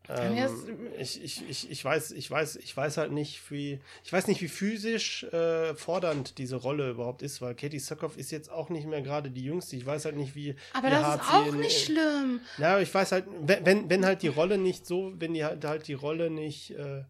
ähm, 0.10 0.38
ich, 0.98 1.22
ich, 1.22 1.50
ich, 1.50 1.70
ich 1.70 1.84
weiß, 1.84 2.12
ich 2.12 2.32
weiß, 2.32 2.56
ich 2.58 2.76
weiß 2.76 2.96
halt 2.98 3.12
nicht, 3.12 3.52
wie, 3.52 3.80
ich 4.06 4.14
weiß 4.14 4.28
nicht, 4.28 4.42
wie 4.42 4.48
physisch 4.48 5.24
äh, 5.26 5.76
fordernd 5.76 6.38
diese 6.38 6.56
Rolle 6.56 6.90
überhaupt 6.92 7.22
ist, 7.22 7.42
weil 7.42 7.56
Katie 7.56 7.80
Sackhoff 7.80 8.18
ist 8.18 8.32
jetzt 8.32 8.50
auch 8.50 8.70
nicht 8.70 8.88
mehr 8.88 9.02
gerade 9.02 9.30
die 9.30 9.44
Jüngste. 9.44 9.76
Ich 9.76 9.86
weiß 9.86 10.06
halt 10.06 10.16
nicht, 10.16 10.34
wie. 10.36 10.56
Aber 10.74 10.88
wie 10.88 10.92
das 10.92 11.04
hart 11.04 11.22
ist 11.22 11.28
sie 11.30 11.36
auch 11.36 11.46
in- 11.48 11.60
nicht 11.60 11.86
schlimm. 11.86 12.42
Ja, 12.58 12.80
ich 12.80 12.94
weiß 12.94 13.12
halt, 13.12 13.26
wenn, 13.42 13.66
wenn, 13.66 13.90
wenn 13.90 14.06
halt 14.06 14.22
die 14.22 14.30
Rolle 14.30 14.58
nicht 14.58 14.86
so, 14.86 15.14
wenn 15.18 15.34
die 15.34 15.44
halt, 15.44 15.64
halt 15.66 15.88
die 15.88 15.94
Rolle 15.94 16.30
nicht. 16.30 16.72
Äh, 16.72 17.04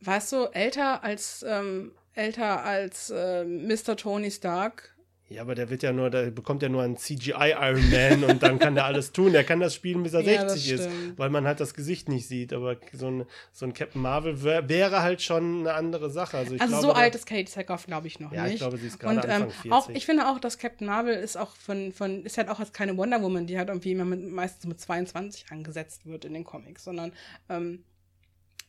Weißt 0.00 0.30
du, 0.32 0.44
älter 0.52 1.02
als, 1.02 1.44
ähm, 1.46 1.90
älter 2.14 2.62
als 2.64 3.10
äh, 3.10 3.44
Mr. 3.44 3.96
Tony 3.96 4.30
Stark. 4.30 4.94
Ja, 5.30 5.42
aber 5.42 5.54
der 5.54 5.68
wird 5.68 5.82
ja 5.82 5.92
nur, 5.92 6.08
der 6.08 6.30
bekommt 6.30 6.62
ja 6.62 6.70
nur 6.70 6.82
einen 6.82 6.96
CGI 6.96 7.52
Iron 7.52 7.90
Man 7.90 8.24
und 8.24 8.42
dann 8.42 8.58
kann 8.58 8.74
der 8.74 8.86
alles 8.86 9.12
tun. 9.12 9.32
Der 9.32 9.44
kann 9.44 9.60
das 9.60 9.74
spielen, 9.74 10.02
bis 10.02 10.14
er 10.14 10.20
Ja, 10.24 10.42
das 10.44 10.54
60 10.54 10.72
ist, 10.72 10.88
weil 11.18 11.28
man 11.28 11.46
halt 11.46 11.60
das 11.60 11.74
Gesicht 11.74 12.08
nicht 12.08 12.26
sieht. 12.26 12.54
Aber 12.54 12.76
so 12.94 13.10
ein, 13.10 13.26
so 13.52 13.66
ein 13.66 13.74
Captain 13.74 14.00
Marvel 14.00 14.42
wär, 14.42 14.68
wäre 14.70 15.02
halt 15.02 15.20
schon 15.20 15.60
eine 15.60 15.74
andere 15.74 16.08
Sache. 16.08 16.38
Also, 16.38 16.54
Also 16.54 16.66
glaube, 16.66 16.82
so 16.82 16.92
alt 16.92 17.14
ist 17.14 17.26
Katie 17.26 17.50
Sackhoff, 17.50 17.84
glaube 17.86 18.06
ich, 18.06 18.20
noch 18.20 18.32
Ja, 18.32 18.44
nicht. 18.44 18.54
ich 18.54 18.60
glaube, 18.60 18.78
sie 18.78 18.86
ist 18.86 18.98
gerade 18.98 19.16
Und 19.16 19.24
ähm, 19.26 19.30
Anfang 19.30 19.50
40. 19.50 19.72
auch, 19.72 19.88
ich 19.90 20.06
finde 20.06 20.28
auch, 20.28 20.38
dass 20.38 20.56
Captain 20.56 20.86
Marvel 20.86 21.14
ist 21.14 21.36
auch 21.36 21.54
von, 21.56 21.92
von, 21.92 22.24
ist 22.24 22.38
halt 22.38 22.48
auch 22.48 22.58
als 22.60 22.72
keine 22.72 22.96
Wonder 22.96 23.20
Woman, 23.22 23.46
die 23.46 23.58
halt 23.58 23.68
irgendwie 23.68 23.92
immer 23.92 24.06
mit, 24.06 24.26
meistens 24.30 24.64
mit 24.64 24.80
22 24.80 25.44
angesetzt 25.50 26.06
wird 26.06 26.24
in 26.24 26.32
den 26.32 26.44
Comics, 26.44 26.84
sondern 26.84 27.12
ähm, 27.50 27.84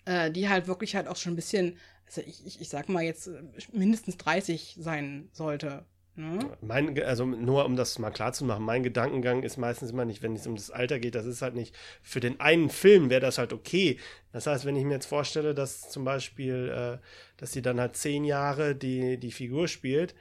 äh, 0.04 0.30
die 0.30 0.50
halt 0.50 0.68
wirklich 0.68 0.96
halt 0.96 1.08
auch 1.08 1.16
schon 1.16 1.34
ein 1.34 1.38
bisschen, 1.38 1.78
also 2.06 2.20
ich, 2.20 2.46
ich, 2.46 2.60
ich 2.60 2.68
sag 2.68 2.90
mal 2.90 3.04
jetzt 3.04 3.28
äh, 3.28 3.42
mindestens 3.72 4.18
30 4.18 4.76
sein 4.78 5.30
sollte. 5.32 5.86
Ne? 6.20 6.40
Mein, 6.60 7.02
also 7.02 7.26
nur 7.26 7.64
um 7.64 7.78
das 7.78 7.98
mal 7.98 8.10
klar 8.10 8.34
zu 8.34 8.44
machen, 8.44 8.66
mein 8.66 8.84
Gedankengang 8.84 9.42
ist 9.42 9.56
meistens 9.56 9.92
immer 9.92 10.04
nicht, 10.04 10.22
wenn 10.22 10.36
es 10.36 10.46
um 10.48 10.56
das 10.56 10.70
Alter 10.70 11.00
geht, 11.00 11.16
das 11.16 11.26
ist 11.26 11.42
halt 11.42 11.56
nicht, 11.56 11.74
für 12.02 12.20
den 12.20 12.42
einen 12.42 12.70
Film 12.70 13.10
wäre 13.10 13.22
das 13.22 13.38
halt 13.38 13.54
okay. 13.54 13.98
Das 14.34 14.46
heißt, 14.46 14.66
wenn 14.66 14.76
ich 14.76 14.84
mir 14.84 14.96
jetzt 14.96 15.06
vorstelle, 15.06 15.54
dass 15.56 15.90
zum 15.90 16.04
Beispiel, 16.04 16.74
äh, 16.76 17.06
dass 17.38 17.54
sie 17.54 17.62
dann 17.62 17.80
halt 17.80 17.96
zehn 17.96 18.26
Jahre 18.26 18.76
die, 18.76 19.18
die 19.18 19.32
Figur 19.32 19.70
spielt, 19.70 20.14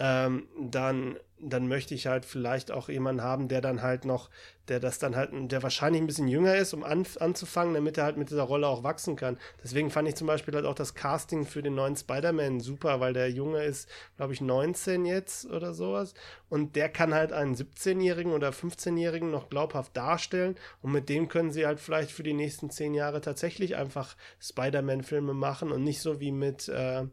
ähm, 0.00 0.48
dann, 0.60 1.18
dann 1.50 1.68
möchte 1.68 1.94
ich 1.94 2.06
halt 2.06 2.24
vielleicht 2.24 2.70
auch 2.70 2.88
jemanden 2.88 3.22
haben, 3.22 3.48
der 3.48 3.60
dann 3.60 3.82
halt 3.82 4.04
noch, 4.04 4.30
der 4.68 4.80
das 4.80 4.98
dann 4.98 5.14
halt, 5.14 5.30
der 5.32 5.62
wahrscheinlich 5.62 6.00
ein 6.02 6.06
bisschen 6.06 6.28
jünger 6.28 6.56
ist, 6.56 6.72
um 6.72 6.82
an, 6.82 7.06
anzufangen, 7.20 7.74
damit 7.74 7.98
er 7.98 8.04
halt 8.04 8.16
mit 8.16 8.30
dieser 8.30 8.44
Rolle 8.44 8.66
auch 8.66 8.82
wachsen 8.82 9.16
kann. 9.16 9.38
Deswegen 9.62 9.90
fand 9.90 10.08
ich 10.08 10.14
zum 10.14 10.26
Beispiel 10.26 10.54
halt 10.54 10.64
auch 10.64 10.74
das 10.74 10.94
Casting 10.94 11.44
für 11.44 11.62
den 11.62 11.74
neuen 11.74 11.96
Spider-Man 11.96 12.60
super, 12.60 13.00
weil 13.00 13.12
der 13.12 13.30
Junge 13.30 13.62
ist, 13.62 13.88
glaube 14.16 14.32
ich, 14.32 14.40
19 14.40 15.04
jetzt 15.04 15.46
oder 15.46 15.74
sowas. 15.74 16.14
Und 16.48 16.76
der 16.76 16.88
kann 16.88 17.14
halt 17.14 17.32
einen 17.32 17.54
17-Jährigen 17.54 18.32
oder 18.32 18.50
15-Jährigen 18.50 19.30
noch 19.30 19.50
glaubhaft 19.50 19.96
darstellen. 19.96 20.56
Und 20.82 20.92
mit 20.92 21.08
dem 21.08 21.28
können 21.28 21.52
sie 21.52 21.66
halt 21.66 21.80
vielleicht 21.80 22.10
für 22.10 22.22
die 22.22 22.34
nächsten 22.34 22.70
zehn 22.70 22.94
Jahre 22.94 23.20
tatsächlich 23.20 23.76
einfach 23.76 24.16
Spider-Man-Filme 24.40 25.34
machen 25.34 25.72
und 25.72 25.84
nicht 25.84 26.00
so 26.00 26.20
wie 26.20 26.32
mit, 26.32 26.68
äh, 26.68 27.04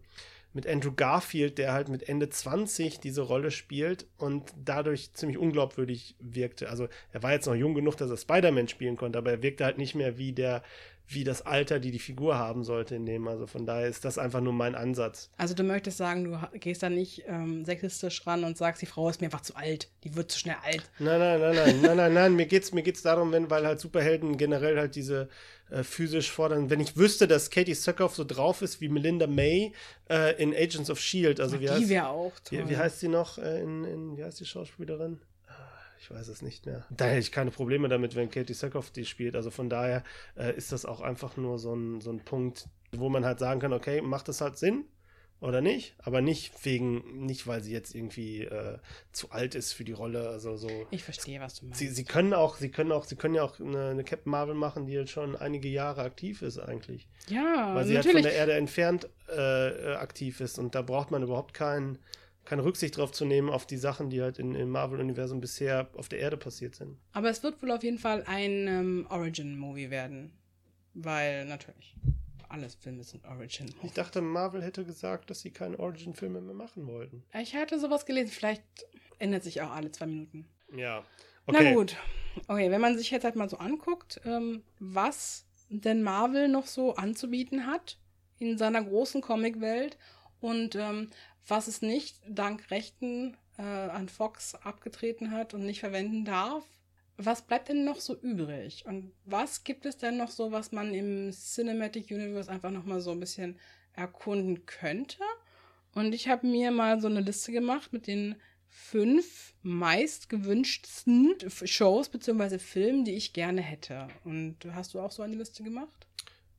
mit 0.53 0.67
Andrew 0.67 0.91
Garfield, 0.91 1.57
der 1.57 1.73
halt 1.73 1.89
mit 1.89 2.07
Ende 2.09 2.29
20 2.29 2.99
diese 2.99 3.21
Rolle 3.21 3.51
spielt 3.51 4.05
und 4.17 4.53
dadurch 4.63 5.13
ziemlich 5.13 5.37
unglaubwürdig 5.37 6.15
wirkte. 6.19 6.69
Also 6.69 6.87
er 7.11 7.23
war 7.23 7.31
jetzt 7.31 7.45
noch 7.45 7.55
jung 7.55 7.73
genug, 7.73 7.97
dass 7.97 8.09
er 8.09 8.17
Spider-Man 8.17 8.67
spielen 8.67 8.97
konnte, 8.97 9.17
aber 9.17 9.31
er 9.31 9.43
wirkte 9.43 9.63
halt 9.65 9.77
nicht 9.77 9.95
mehr 9.95 10.17
wie 10.17 10.33
der, 10.33 10.63
wie 11.13 11.23
das 11.23 11.41
Alter, 11.45 11.79
die 11.79 11.91
die 11.91 11.99
Figur 11.99 12.37
haben 12.37 12.63
sollte 12.63 12.95
in 12.95 13.05
dem. 13.05 13.27
Also 13.27 13.47
von 13.47 13.65
daher 13.65 13.87
ist 13.87 14.05
das 14.05 14.17
einfach 14.17 14.41
nur 14.41 14.53
mein 14.53 14.75
Ansatz. 14.75 15.29
Also 15.37 15.53
du 15.53 15.63
möchtest 15.63 15.97
sagen, 15.97 16.23
du 16.23 16.59
gehst 16.59 16.83
da 16.83 16.89
nicht 16.89 17.23
ähm, 17.27 17.65
sexistisch 17.65 18.25
ran 18.25 18.43
und 18.43 18.57
sagst, 18.57 18.81
die 18.81 18.85
Frau 18.85 19.09
ist 19.09 19.21
mir 19.21 19.27
einfach 19.27 19.41
zu 19.41 19.55
alt, 19.55 19.89
die 20.03 20.15
wird 20.15 20.31
zu 20.31 20.39
schnell 20.39 20.57
alt. 20.63 20.89
Nein, 20.99 21.19
nein, 21.19 21.39
nein, 21.39 21.55
nein, 21.55 21.81
nein, 21.81 21.97
nein, 21.97 22.13
nein. 22.13 22.35
Mir 22.35 22.45
geht's, 22.45 22.73
mir 22.73 22.83
geht's 22.83 23.01
darum, 23.01 23.31
wenn, 23.31 23.49
weil 23.49 23.65
halt 23.65 23.79
Superhelden 23.79 24.37
generell 24.37 24.77
halt 24.77 24.95
diese 24.95 25.29
äh, 25.69 25.83
physisch 25.83 26.31
fordern. 26.31 26.69
Wenn 26.69 26.79
ich 26.79 26.97
wüsste, 26.97 27.27
dass 27.27 27.49
Katie 27.49 27.73
Sackhoff 27.73 28.15
so 28.15 28.23
drauf 28.23 28.61
ist 28.61 28.81
wie 28.81 28.89
Melinda 28.89 29.27
May 29.27 29.73
äh, 30.09 30.41
in 30.41 30.53
Agents 30.53 30.89
of 30.89 30.99
Shield, 30.99 31.39
also 31.39 31.59
wie 31.59 31.65
die 31.65 31.71
heißt, 31.71 31.89
wäre 31.89 32.07
auch 32.09 32.33
toll. 32.43 32.59
wie, 32.59 32.69
wie 32.69 32.77
heißt 32.77 32.99
sie 32.99 33.07
noch 33.07 33.37
äh, 33.37 33.61
in, 33.61 33.83
in, 33.85 34.17
wie 34.17 34.23
heißt 34.23 34.39
die 34.39 34.45
Schauspielerin? 34.45 35.19
Ich 36.01 36.09
weiß 36.09 36.29
es 36.29 36.41
nicht 36.41 36.65
mehr. 36.65 36.83
Da 36.89 37.05
hätte 37.05 37.19
ich 37.19 37.31
keine 37.31 37.51
Probleme 37.51 37.87
damit, 37.87 38.15
wenn 38.15 38.31
Katie 38.31 38.55
Sackhoff 38.55 38.89
die 38.89 39.05
spielt. 39.05 39.35
Also 39.35 39.51
von 39.51 39.69
daher 39.69 40.03
äh, 40.35 40.55
ist 40.55 40.71
das 40.71 40.83
auch 40.83 40.99
einfach 40.99 41.37
nur 41.37 41.59
so 41.59 41.75
ein, 41.75 42.01
so 42.01 42.11
ein 42.11 42.19
Punkt, 42.25 42.67
wo 42.91 43.07
man 43.07 43.23
halt 43.23 43.37
sagen 43.37 43.59
kann, 43.59 43.71
okay, 43.71 44.01
macht 44.01 44.27
das 44.27 44.41
halt 44.41 44.57
Sinn 44.57 44.85
oder 45.41 45.61
nicht, 45.61 45.95
aber 45.99 46.21
nicht 46.21 46.65
wegen, 46.65 47.25
nicht 47.25 47.45
weil 47.45 47.61
sie 47.61 47.71
jetzt 47.71 47.93
irgendwie 47.93 48.43
äh, 48.43 48.79
zu 49.11 49.31
alt 49.31 49.53
ist 49.53 49.73
für 49.73 49.83
die 49.83 49.91
Rolle, 49.91 50.29
also 50.29 50.57
so. 50.57 50.69
Ich 50.89 51.03
verstehe, 51.03 51.39
was 51.39 51.59
du 51.59 51.65
meinst. 51.65 51.79
Sie, 51.79 51.87
sie 51.87 52.03
können 52.03 52.33
auch, 52.33 52.57
sie 52.57 52.69
können 52.69 52.91
auch, 52.91 53.05
sie 53.05 53.15
können 53.15 53.35
ja 53.35 53.43
auch 53.43 53.59
eine, 53.59 53.89
eine 53.89 54.03
Captain 54.03 54.31
Marvel 54.31 54.55
machen, 54.55 54.87
die 54.87 54.93
jetzt 54.93 55.11
schon 55.11 55.35
einige 55.35 55.67
Jahre 55.67 56.01
aktiv 56.01 56.41
ist 56.41 56.57
eigentlich. 56.57 57.07
ja, 57.27 57.75
Weil 57.75 57.85
sie 57.85 57.95
halt 57.95 58.05
natürlich. 58.05 58.23
von 58.23 58.31
der 58.31 58.33
Erde 58.33 58.53
entfernt 58.53 59.09
äh, 59.29 59.69
äh, 59.69 59.95
aktiv 59.95 60.41
ist 60.41 60.57
und 60.57 60.73
da 60.73 60.81
braucht 60.81 61.11
man 61.11 61.23
überhaupt 61.23 61.53
keinen 61.53 61.99
keine 62.45 62.63
Rücksicht 62.63 62.97
drauf 62.97 63.11
zu 63.11 63.25
nehmen 63.25 63.49
auf 63.49 63.65
die 63.65 63.77
Sachen, 63.77 64.09
die 64.09 64.21
halt 64.21 64.39
in, 64.39 64.55
im 64.55 64.69
Marvel-Universum 64.69 65.41
bisher 65.41 65.89
auf 65.95 66.09
der 66.09 66.19
Erde 66.19 66.37
passiert 66.37 66.75
sind. 66.75 66.97
Aber 67.13 67.29
es 67.29 67.43
wird 67.43 67.61
wohl 67.61 67.71
auf 67.71 67.83
jeden 67.83 67.99
Fall 67.99 68.23
ein 68.25 68.67
ähm, 68.67 69.07
Origin-Movie 69.09 69.89
werden. 69.89 70.33
Weil 70.93 71.45
natürlich, 71.45 71.95
alles 72.49 72.75
Filme 72.75 73.03
sind 73.03 73.25
Origin. 73.25 73.73
Ich 73.83 73.93
dachte, 73.93 74.21
Marvel 74.21 74.61
hätte 74.61 74.83
gesagt, 74.83 75.29
dass 75.29 75.39
sie 75.39 75.51
keine 75.51 75.79
Origin-Filme 75.79 76.41
mehr 76.41 76.53
machen 76.53 76.85
wollten. 76.87 77.23
Ich 77.39 77.55
hatte 77.55 77.79
sowas 77.79 78.05
gelesen, 78.05 78.29
vielleicht 78.29 78.63
ändert 79.19 79.43
sich 79.43 79.61
auch 79.61 79.71
alle 79.71 79.91
zwei 79.91 80.07
Minuten. 80.07 80.45
Ja. 80.75 81.05
Na 81.47 81.73
gut. 81.73 81.95
Okay, 82.47 82.71
wenn 82.71 82.81
man 82.81 82.97
sich 82.97 83.11
jetzt 83.11 83.23
halt 83.23 83.35
mal 83.35 83.49
so 83.49 83.57
anguckt, 83.57 84.19
ähm, 84.25 84.63
was 84.79 85.45
denn 85.69 86.03
Marvel 86.03 86.49
noch 86.49 86.67
so 86.67 86.95
anzubieten 86.95 87.67
hat 87.67 87.97
in 88.37 88.57
seiner 88.57 88.83
großen 88.83 89.21
Comicwelt 89.21 89.97
und 90.39 90.75
ähm, 90.75 91.09
was 91.47 91.67
es 91.67 91.81
nicht 91.81 92.17
dank 92.27 92.71
Rechten 92.71 93.37
äh, 93.57 93.61
an 93.61 94.09
Fox 94.09 94.55
abgetreten 94.55 95.31
hat 95.31 95.53
und 95.53 95.65
nicht 95.65 95.79
verwenden 95.79 96.25
darf. 96.25 96.63
Was 97.17 97.43
bleibt 97.43 97.69
denn 97.69 97.83
noch 97.85 97.99
so 97.99 98.15
übrig? 98.15 98.85
Und 98.87 99.11
was 99.25 99.63
gibt 99.63 99.85
es 99.85 99.97
denn 99.97 100.17
noch 100.17 100.29
so, 100.29 100.51
was 100.51 100.71
man 100.71 100.93
im 100.93 101.31
Cinematic 101.31 102.09
Universe 102.09 102.51
einfach 102.51 102.71
noch 102.71 102.85
mal 102.85 103.01
so 103.01 103.11
ein 103.11 103.19
bisschen 103.19 103.59
erkunden 103.93 104.65
könnte? 104.65 105.19
Und 105.93 106.13
ich 106.13 106.29
habe 106.29 106.47
mir 106.47 106.71
mal 106.71 106.99
so 107.01 107.07
eine 107.07 107.19
Liste 107.19 107.51
gemacht 107.51 107.91
mit 107.93 108.07
den 108.07 108.35
fünf 108.69 109.53
meist 109.61 110.29
gewünschtsten 110.29 111.35
Shows 111.49 112.09
bzw. 112.09 112.57
Filmen, 112.57 113.03
die 113.03 113.15
ich 113.15 113.33
gerne 113.33 113.61
hätte. 113.61 114.07
Und 114.23 114.57
hast 114.73 114.93
du 114.93 115.01
auch 115.01 115.11
so 115.11 115.21
eine 115.21 115.35
Liste 115.35 115.63
gemacht? 115.63 116.07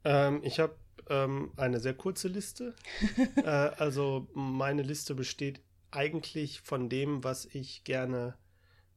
Ähm, 0.04 0.40
ich 0.44 0.60
habe 0.60 0.76
ähm, 1.08 1.52
eine 1.56 1.80
sehr 1.80 1.94
kurze 1.94 2.28
Liste. 2.28 2.74
äh, 3.36 3.42
also 3.42 4.28
meine 4.34 4.82
Liste 4.82 5.14
besteht 5.14 5.60
eigentlich 5.90 6.60
von 6.60 6.88
dem, 6.88 7.22
was 7.24 7.44
ich 7.44 7.84
gerne, 7.84 8.34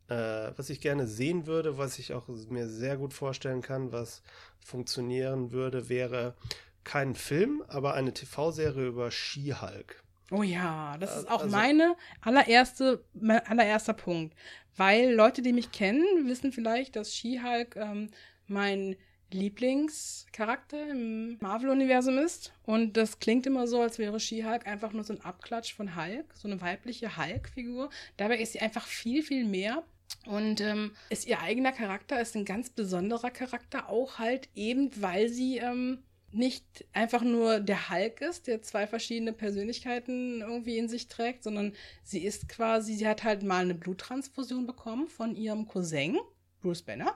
äh, 0.07 0.15
was 0.55 0.69
ich 0.69 0.81
gerne 0.81 1.07
sehen 1.07 1.45
würde, 1.45 1.77
was 1.77 1.99
ich 1.99 2.13
auch 2.13 2.27
mir 2.27 2.67
sehr 2.67 2.97
gut 2.97 3.13
vorstellen 3.13 3.61
kann, 3.61 3.91
was 3.91 4.21
funktionieren 4.59 5.51
würde, 5.51 5.89
wäre 5.89 6.35
kein 6.83 7.15
Film, 7.15 7.63
aber 7.67 7.93
eine 7.95 8.13
TV-Serie 8.13 8.87
über 8.87 9.11
She-Hulk. 9.11 10.03
Oh 10.31 10.43
ja, 10.43 10.97
das 10.99 11.17
ist 11.17 11.29
auch 11.29 11.41
Also- 11.41 11.55
meine 11.55 11.95
allererste, 12.21 13.03
mein 13.13 13.45
allererster 13.45 13.93
Punkt. 13.93 14.35
Weil 14.77 15.13
Leute, 15.13 15.41
die 15.41 15.53
mich 15.53 15.71
kennen, 15.71 16.27
wissen 16.27 16.51
vielleicht, 16.51 16.95
dass 16.95 17.13
She-Hulk 17.15 17.75
ähm, 17.77 18.09
mein 18.47 18.95
Lieblingscharakter 19.31 20.89
im 20.89 21.37
Marvel-Universum 21.39 22.17
ist. 22.17 22.53
Und 22.63 22.97
das 22.97 23.19
klingt 23.19 23.45
immer 23.45 23.67
so, 23.67 23.81
als 23.81 23.99
wäre 23.99 24.19
She-Hulk 24.19 24.67
einfach 24.67 24.93
nur 24.93 25.03
so 25.03 25.13
ein 25.13 25.21
Abklatsch 25.21 25.73
von 25.73 25.95
Hulk, 25.95 26.25
so 26.35 26.47
eine 26.47 26.61
weibliche 26.61 27.17
Hulk-Figur. 27.17 27.89
Dabei 28.17 28.39
ist 28.39 28.53
sie 28.53 28.59
einfach 28.59 28.85
viel, 28.85 29.23
viel 29.23 29.45
mehr. 29.45 29.83
Und 30.27 30.61
ähm, 30.61 30.91
ist 31.09 31.27
ihr 31.27 31.41
eigener 31.41 31.71
Charakter, 31.71 32.21
ist 32.21 32.35
ein 32.35 32.45
ganz 32.45 32.69
besonderer 32.69 33.31
Charakter, 33.31 33.89
auch 33.89 34.19
halt 34.19 34.49
eben, 34.55 34.89
weil 35.01 35.29
sie 35.29 35.57
ähm, 35.57 36.03
nicht 36.31 36.85
einfach 36.93 37.21
nur 37.21 37.59
der 37.59 37.89
Hulk 37.89 38.21
ist, 38.21 38.47
der 38.47 38.61
zwei 38.61 38.87
verschiedene 38.87 39.33
Persönlichkeiten 39.33 40.41
irgendwie 40.41 40.77
in 40.77 40.89
sich 40.89 41.07
trägt, 41.07 41.43
sondern 41.43 41.73
sie 42.03 42.23
ist 42.23 42.49
quasi, 42.49 42.95
sie 42.95 43.07
hat 43.07 43.23
halt 43.23 43.43
mal 43.43 43.63
eine 43.63 43.75
Bluttransfusion 43.75 44.67
bekommen 44.67 45.07
von 45.07 45.35
ihrem 45.35 45.67
Cousin, 45.67 46.17
Bruce 46.61 46.81
Banner. 46.81 47.15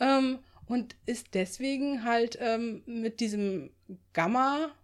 Ähm, 0.00 0.40
und 0.66 0.96
ist 1.06 1.34
deswegen 1.34 2.04
halt 2.04 2.38
ähm, 2.40 2.82
mit 2.86 3.20
diesem 3.20 3.70
Gamma-Blut 4.12 4.74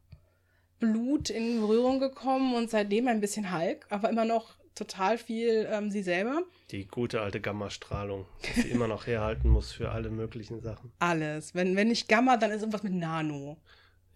in 1.31 1.61
Berührung 1.61 2.01
gekommen 2.01 2.55
und 2.55 2.71
seitdem 2.71 3.09
ein 3.09 3.21
bisschen 3.21 3.53
Hulk, 3.57 3.87
aber 3.91 4.11
immer 4.11 4.25
noch 4.25 4.57
total 4.75 5.19
viel 5.19 5.69
ähm, 5.71 5.91
sie 5.91 6.03
selber. 6.03 6.43
Die 6.71 6.87
gute 6.87 7.21
alte 7.21 7.41
Gammastrahlung, 7.41 8.27
die 8.45 8.63
sie 8.63 8.69
immer 8.71 8.89
noch 8.89 9.07
herhalten 9.07 9.49
muss 9.49 9.73
für 9.73 9.91
alle 9.91 10.11
möglichen 10.11 10.61
Sachen. 10.61 10.93
Alles. 10.99 11.55
Wenn, 11.55 11.77
wenn 11.77 11.89
nicht 11.89 12.09
Gamma, 12.09 12.37
dann 12.37 12.51
ist 12.51 12.61
irgendwas 12.61 12.83
mit 12.83 12.95
Nano. 12.95 13.59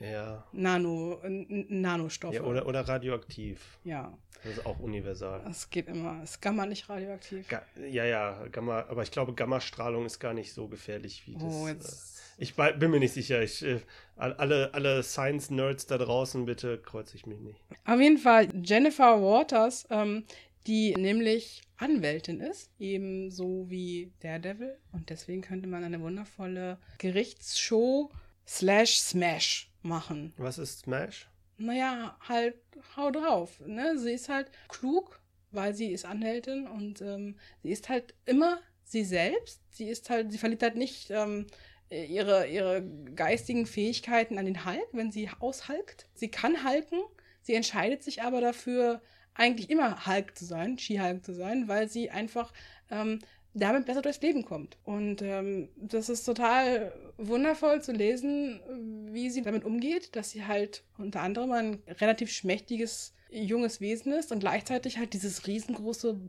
Ja. 0.00 0.44
Nano, 0.52 1.20
Nanostoffe. 1.24 2.34
ja 2.36 2.42
oder, 2.42 2.66
oder 2.66 2.80
radioaktiv. 2.86 3.78
ja. 3.84 4.16
Das 4.42 4.58
ist 4.58 4.66
auch 4.66 4.78
universal. 4.78 5.42
Es 5.48 5.70
geht 5.70 5.88
immer. 5.88 6.22
Ist 6.22 6.42
Gamma 6.42 6.66
nicht 6.66 6.86
radioaktiv? 6.90 7.48
Ga 7.48 7.62
ja, 7.88 8.04
ja, 8.04 8.46
Gamma, 8.48 8.80
aber 8.90 9.02
ich 9.02 9.10
glaube, 9.10 9.32
Gammastrahlung 9.32 10.04
ist 10.04 10.18
gar 10.18 10.34
nicht 10.34 10.52
so 10.52 10.68
gefährlich 10.68 11.26
wie 11.26 11.32
das. 11.32 11.42
oh, 11.44 11.66
äh, 11.66 11.70
jetzt. 11.72 12.20
ich 12.36 12.54
bin 12.54 12.90
mir 12.90 12.98
nicht 13.00 13.14
sicher. 13.14 13.40
Ich, 13.42 13.64
äh, 13.64 13.80
all- 14.16 14.34
alle, 14.34 14.74
alle 14.74 15.02
Science-Nerds 15.02 15.86
da 15.86 15.96
draußen, 15.96 16.44
bitte 16.44 16.76
kreuze 16.76 17.16
ich 17.16 17.24
mich 17.24 17.40
nicht. 17.40 17.58
Auf 17.86 17.98
jeden 17.98 18.18
Fall 18.18 18.48
Jennifer 18.62 19.22
Waters, 19.22 19.86
ähm, 19.88 20.24
die 20.66 20.94
nämlich 20.94 21.62
Anwältin 21.78 22.40
ist, 22.40 22.70
ebenso 22.78 23.64
wie 23.70 24.12
Daredevil. 24.20 24.76
Und 24.92 25.08
deswegen 25.08 25.40
könnte 25.40 25.68
man 25.68 25.84
eine 25.84 26.02
wundervolle 26.02 26.76
Gerichtsshow 26.98 28.10
slash 28.46 28.98
Smash 28.98 29.70
machen. 29.84 30.32
Was 30.36 30.58
ist 30.58 30.80
Smash? 30.80 31.28
naja, 31.56 32.16
halt, 32.28 32.56
hau 32.96 33.10
drauf. 33.10 33.60
Ne? 33.66 33.98
Sie 33.98 34.12
ist 34.12 34.28
halt 34.28 34.50
klug, 34.68 35.20
weil 35.50 35.74
sie 35.74 35.92
ist 35.92 36.04
Anwältin 36.04 36.66
und 36.66 37.00
ähm, 37.00 37.36
sie 37.62 37.70
ist 37.70 37.88
halt 37.88 38.14
immer 38.26 38.60
sie 38.82 39.04
selbst. 39.04 39.60
Sie 39.70 39.88
ist 39.88 40.10
halt, 40.10 40.32
sie 40.32 40.38
verliert 40.38 40.62
halt 40.62 40.76
nicht 40.76 41.10
ähm, 41.10 41.46
ihre, 41.90 42.46
ihre 42.48 42.82
geistigen 43.14 43.66
Fähigkeiten 43.66 44.38
an 44.38 44.46
den 44.46 44.64
Hulk, 44.64 44.88
wenn 44.92 45.12
sie 45.12 45.30
aushalkt. 45.38 46.08
Sie 46.14 46.28
kann 46.28 46.64
halken, 46.64 47.00
sie 47.42 47.54
entscheidet 47.54 48.02
sich 48.02 48.22
aber 48.22 48.40
dafür, 48.40 49.00
eigentlich 49.34 49.70
immer 49.70 50.06
Hulk 50.06 50.36
zu 50.36 50.44
sein, 50.44 50.78
She-Hulk 50.78 51.24
zu 51.24 51.34
sein, 51.34 51.66
weil 51.66 51.88
sie 51.88 52.10
einfach 52.10 52.52
ähm, 52.90 53.18
damit 53.52 53.86
besser 53.86 54.02
durchs 54.02 54.20
Leben 54.20 54.44
kommt. 54.44 54.76
Und 54.84 55.22
ähm, 55.22 55.68
das 55.76 56.08
ist 56.08 56.24
total 56.24 56.92
wundervoll 57.16 57.82
zu 57.82 57.92
lesen, 57.92 59.03
wie 59.14 59.30
sie 59.30 59.42
damit 59.42 59.64
umgeht, 59.64 60.14
dass 60.16 60.30
sie 60.30 60.44
halt 60.44 60.84
unter 60.98 61.22
anderem 61.22 61.52
ein 61.52 61.82
relativ 62.00 62.30
schmächtiges 62.30 63.14
junges 63.30 63.80
Wesen 63.80 64.12
ist 64.12 64.32
und 64.32 64.40
gleichzeitig 64.40 64.98
halt 64.98 65.12
dieses 65.12 65.46
riesengroße 65.46 66.20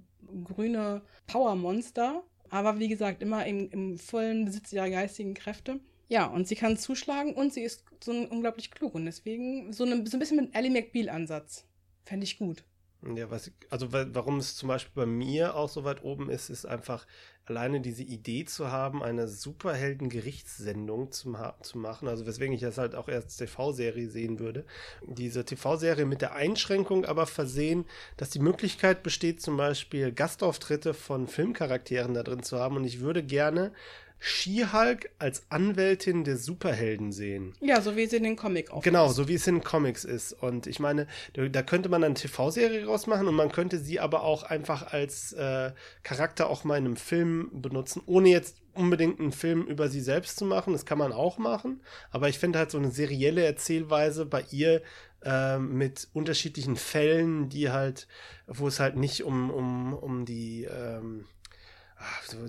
grüne 0.44 1.02
Powermonster. 1.28 2.24
Aber 2.50 2.80
wie 2.80 2.88
gesagt, 2.88 3.22
immer 3.22 3.46
im, 3.46 3.70
im 3.72 3.98
vollen 3.98 4.46
Besitz 4.46 4.72
ihrer 4.72 4.90
geistigen 4.90 5.34
Kräfte. 5.34 5.80
Ja, 6.08 6.26
und 6.26 6.48
sie 6.48 6.56
kann 6.56 6.78
zuschlagen 6.78 7.34
und 7.34 7.54
sie 7.54 7.64
ist 7.64 7.84
so 8.04 8.12
unglaublich 8.12 8.72
klug. 8.72 8.96
Und 8.96 9.06
deswegen 9.06 9.74
so, 9.74 9.84
eine, 9.84 10.06
so 10.08 10.18
ein 10.18 10.20
bisschen 10.20 10.38
mit 10.38 10.56
Ally 10.56 10.70
McBeal-Ansatz. 10.70 11.66
Fände 12.06 12.24
ich 12.24 12.38
gut. 12.38 12.64
Ja, 13.14 13.30
was 13.30 13.48
ich, 13.48 13.54
also 13.70 13.94
wa- 13.94 14.08
warum 14.14 14.38
es 14.40 14.56
zum 14.56 14.68
Beispiel 14.70 15.04
bei 15.04 15.06
mir 15.06 15.56
auch 15.56 15.70
so 15.70 15.84
weit 15.84 16.04
oben 16.04 16.30
ist, 16.32 16.50
ist 16.50 16.66
einfach 16.66 17.06
alleine 17.46 17.80
diese 17.80 18.02
Idee 18.02 18.46
zu 18.46 18.72
haben, 18.72 19.04
eine 19.04 19.28
Superhelden-Gerichtssendung 19.28 21.12
zu, 21.12 21.36
zu 21.62 21.78
machen. 21.78 22.08
Also 22.08 22.26
weswegen 22.26 22.56
ich 22.56 22.62
das 22.62 22.80
halt 22.80 22.96
auch 22.96 23.08
erst 23.08 23.38
TV-Serie 23.38 24.10
sehen 24.10 24.40
würde. 24.40 24.66
Diese 25.06 25.46
TV-Serie 25.46 26.06
mit 26.06 26.22
der 26.22 26.34
Einschränkung 26.34 27.06
aber 27.06 27.28
versehen, 27.28 27.86
dass 28.18 28.32
die 28.32 28.40
Möglichkeit 28.40 29.04
besteht, 29.04 29.40
zum 29.40 29.56
Beispiel 29.58 30.12
Gastauftritte 30.12 30.96
von 30.96 31.28
Filmcharakteren 31.28 32.16
da 32.16 32.24
drin 32.24 32.42
zu 32.42 32.58
haben. 32.60 32.76
Und 32.78 32.86
ich 32.86 33.02
würde 33.02 33.22
gerne 33.22 33.72
She-Hulk 34.20 35.12
als 35.20 35.44
Anwältin 35.50 36.24
der 36.24 36.38
Superhelden 36.38 37.12
sehen. 37.12 37.54
Ja, 37.62 37.82
so 37.82 37.96
wie 37.96 38.08
sie 38.08 38.18
in 38.18 38.24
den 38.24 38.36
Comic 38.36 38.72
auch 38.72 38.82
Genau, 38.82 39.10
so 39.10 39.28
wie 39.28 39.36
es 39.36 39.46
in 39.48 39.64
Comics 39.64 40.04
ist. 40.04 40.34
Und 40.34 40.68
ich 40.68 40.80
meine, 40.80 41.08
da, 41.34 41.48
da 41.48 41.62
könnte 41.62 41.90
man 41.90 42.04
eine 42.04 42.16
TV-Serie 42.16 42.86
rausmachen 42.86 43.28
und 43.28 43.36
man 43.36 43.52
könnte 43.52 43.78
sie 43.78 44.00
aber 44.00 44.24
auch 44.24 44.44
einfach 44.44 44.92
als 44.94 45.34
äh, 45.34 45.72
Charakter 46.04 46.50
auch 46.50 46.64
mal 46.64 46.78
in 46.78 46.86
einem 46.86 46.96
Film 46.96 47.50
benutzen, 47.54 48.02
ohne 48.06 48.30
jetzt 48.30 48.58
unbedingt 48.74 49.20
einen 49.20 49.32
Film 49.32 49.64
über 49.64 49.90
sie 49.90 50.02
selbst 50.02 50.38
zu 50.38 50.46
machen. 50.46 50.74
Das 50.74 50.86
kann 50.86 50.98
man 50.98 51.14
auch 51.14 51.38
machen. 51.38 51.82
Aber 52.12 52.30
ich 52.30 52.40
finde 52.40 52.60
halt 52.60 52.72
so 52.72 52.78
eine 52.78 52.92
serielle 52.92 53.46
Erzählweise 53.46 54.26
bei 54.26 54.44
ihr 54.52 54.82
ähm, 55.24 55.78
mit 55.78 56.08
unterschiedlichen 56.14 56.76
Fällen, 56.76 57.50
die 57.50 57.72
halt, 57.72 58.08
wo 58.48 58.68
es 58.68 58.80
halt 58.80 58.96
nicht 58.96 59.24
um, 59.24 59.50
um, 59.50 59.94
um 59.94 60.26
die 60.26 60.66
ähm, 60.66 61.26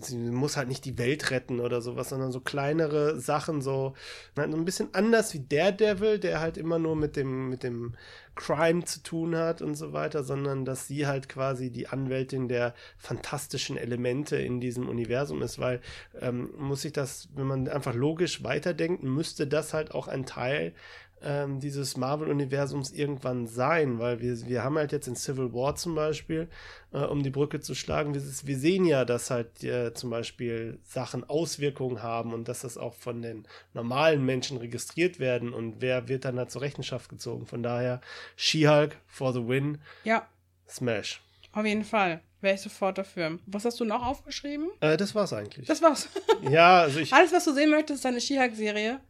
sie 0.02 0.16
muss 0.16 0.56
halt 0.56 0.68
nicht 0.68 0.84
die 0.84 0.98
Welt 0.98 1.30
retten 1.30 1.60
oder 1.60 1.80
sowas, 1.80 2.08
sondern 2.08 2.32
so 2.32 2.40
kleinere 2.40 3.18
Sachen, 3.20 3.62
so, 3.62 3.94
halt 4.36 4.50
so 4.50 4.56
ein 4.56 4.64
bisschen 4.64 4.88
anders 4.92 5.32
wie 5.34 5.40
Daredevil, 5.40 6.18
der 6.18 6.40
halt 6.40 6.56
immer 6.56 6.78
nur 6.78 6.96
mit 6.96 7.16
dem, 7.16 7.48
mit 7.48 7.62
dem 7.62 7.94
Crime 8.34 8.84
zu 8.84 9.02
tun 9.02 9.36
hat 9.36 9.62
und 9.62 9.74
so 9.74 9.92
weiter, 9.92 10.22
sondern 10.22 10.64
dass 10.64 10.86
sie 10.86 11.06
halt 11.06 11.28
quasi 11.28 11.70
die 11.70 11.88
Anwältin 11.88 12.48
der 12.48 12.74
fantastischen 12.98 13.76
Elemente 13.76 14.36
in 14.36 14.60
diesem 14.60 14.88
Universum 14.88 15.42
ist, 15.42 15.58
weil 15.58 15.80
ähm, 16.20 16.50
muss 16.58 16.84
ich 16.84 16.92
das, 16.92 17.28
wenn 17.34 17.46
man 17.46 17.68
einfach 17.68 17.94
logisch 17.94 18.44
weiterdenkt, 18.44 19.02
müsste 19.02 19.46
das 19.46 19.72
halt 19.72 19.92
auch 19.92 20.08
ein 20.08 20.26
Teil 20.26 20.74
ähm, 21.22 21.60
dieses 21.60 21.96
Marvel-Universums 21.96 22.92
irgendwann 22.92 23.46
sein, 23.46 23.98
weil 23.98 24.20
wir, 24.20 24.46
wir 24.46 24.62
haben 24.62 24.76
halt 24.76 24.92
jetzt 24.92 25.08
in 25.08 25.16
Civil 25.16 25.52
War 25.52 25.74
zum 25.74 25.94
Beispiel, 25.94 26.48
äh, 26.92 26.98
um 26.98 27.22
die 27.22 27.30
Brücke 27.30 27.60
zu 27.60 27.74
schlagen, 27.74 28.14
wir, 28.14 28.22
wir 28.22 28.58
sehen 28.58 28.84
ja, 28.84 29.04
dass 29.04 29.30
halt 29.30 29.64
äh, 29.64 29.94
zum 29.94 30.10
Beispiel 30.10 30.78
Sachen 30.84 31.24
Auswirkungen 31.24 32.02
haben 32.02 32.34
und 32.34 32.48
dass 32.48 32.60
das 32.60 32.76
auch 32.78 32.94
von 32.94 33.22
den 33.22 33.46
normalen 33.74 34.24
Menschen 34.24 34.58
registriert 34.58 35.18
werden 35.18 35.52
und 35.52 35.80
wer 35.80 36.08
wird 36.08 36.24
dann 36.24 36.36
da 36.36 36.48
zur 36.48 36.62
Rechenschaft 36.62 37.08
gezogen. 37.08 37.46
Von 37.46 37.62
daher, 37.62 38.00
She-Hulk 38.36 38.96
for 39.06 39.32
the 39.32 39.46
win. 39.46 39.78
Ja. 40.04 40.26
Smash. 40.68 41.22
Auf 41.52 41.64
jeden 41.64 41.84
Fall. 41.84 42.20
Wäre 42.42 42.54
ich 42.54 42.60
sofort 42.60 42.98
dafür. 42.98 43.38
Was 43.46 43.64
hast 43.64 43.80
du 43.80 43.84
noch 43.84 44.04
aufgeschrieben? 44.04 44.68
Äh, 44.80 44.96
das 44.96 45.14
war's 45.14 45.32
eigentlich. 45.32 45.66
Das 45.66 45.80
war's. 45.80 46.08
ja, 46.42 46.82
also 46.82 47.00
ich. 47.00 47.12
Alles, 47.14 47.32
was 47.32 47.44
du 47.44 47.54
sehen 47.54 47.70
möchtest, 47.70 48.00
ist 48.00 48.06
eine 48.06 48.20
She-Hulk-Serie. 48.20 49.00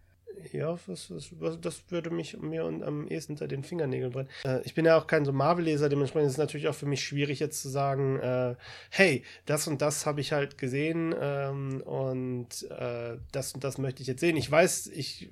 Ja, 0.53 0.79
das, 0.87 1.09
das, 1.09 1.61
das, 1.61 1.83
würde 1.89 2.11
mich 2.11 2.37
mir 2.39 2.65
am 2.65 3.09
ehesten 3.09 3.33
unter 3.33 3.49
den 3.49 3.63
Fingernägeln 3.63 4.13
brennen. 4.13 4.29
Äh, 4.45 4.61
ich 4.65 4.75
bin 4.75 4.85
ja 4.85 4.99
auch 4.99 5.07
kein 5.07 5.25
so 5.25 5.33
Marvel-Leser, 5.33 5.89
dementsprechend 5.89 6.27
ist 6.27 6.35
es 6.35 6.39
natürlich 6.39 6.69
auch 6.69 6.75
für 6.75 6.87
mich 6.87 7.03
schwierig 7.05 7.41
jetzt 7.41 7.63
zu 7.63 7.69
sagen, 7.69 8.19
äh, 8.21 8.55
hey, 8.91 9.25
das 9.47 9.67
und 9.67 9.81
das 9.83 10.07
habe 10.07 10.21
ich 10.21 10.33
halt 10.33 10.59
gesehen 10.59 11.15
ähm, 11.19 11.81
und 11.83 12.69
äh, 12.71 13.17
das 13.33 13.53
und 13.53 13.65
das 13.65 13.79
möchte 13.79 14.03
ich 14.03 14.09
jetzt 14.09 14.21
sehen. 14.21 14.37
Ich 14.37 14.51
weiß, 14.51 14.89
ich 14.89 15.31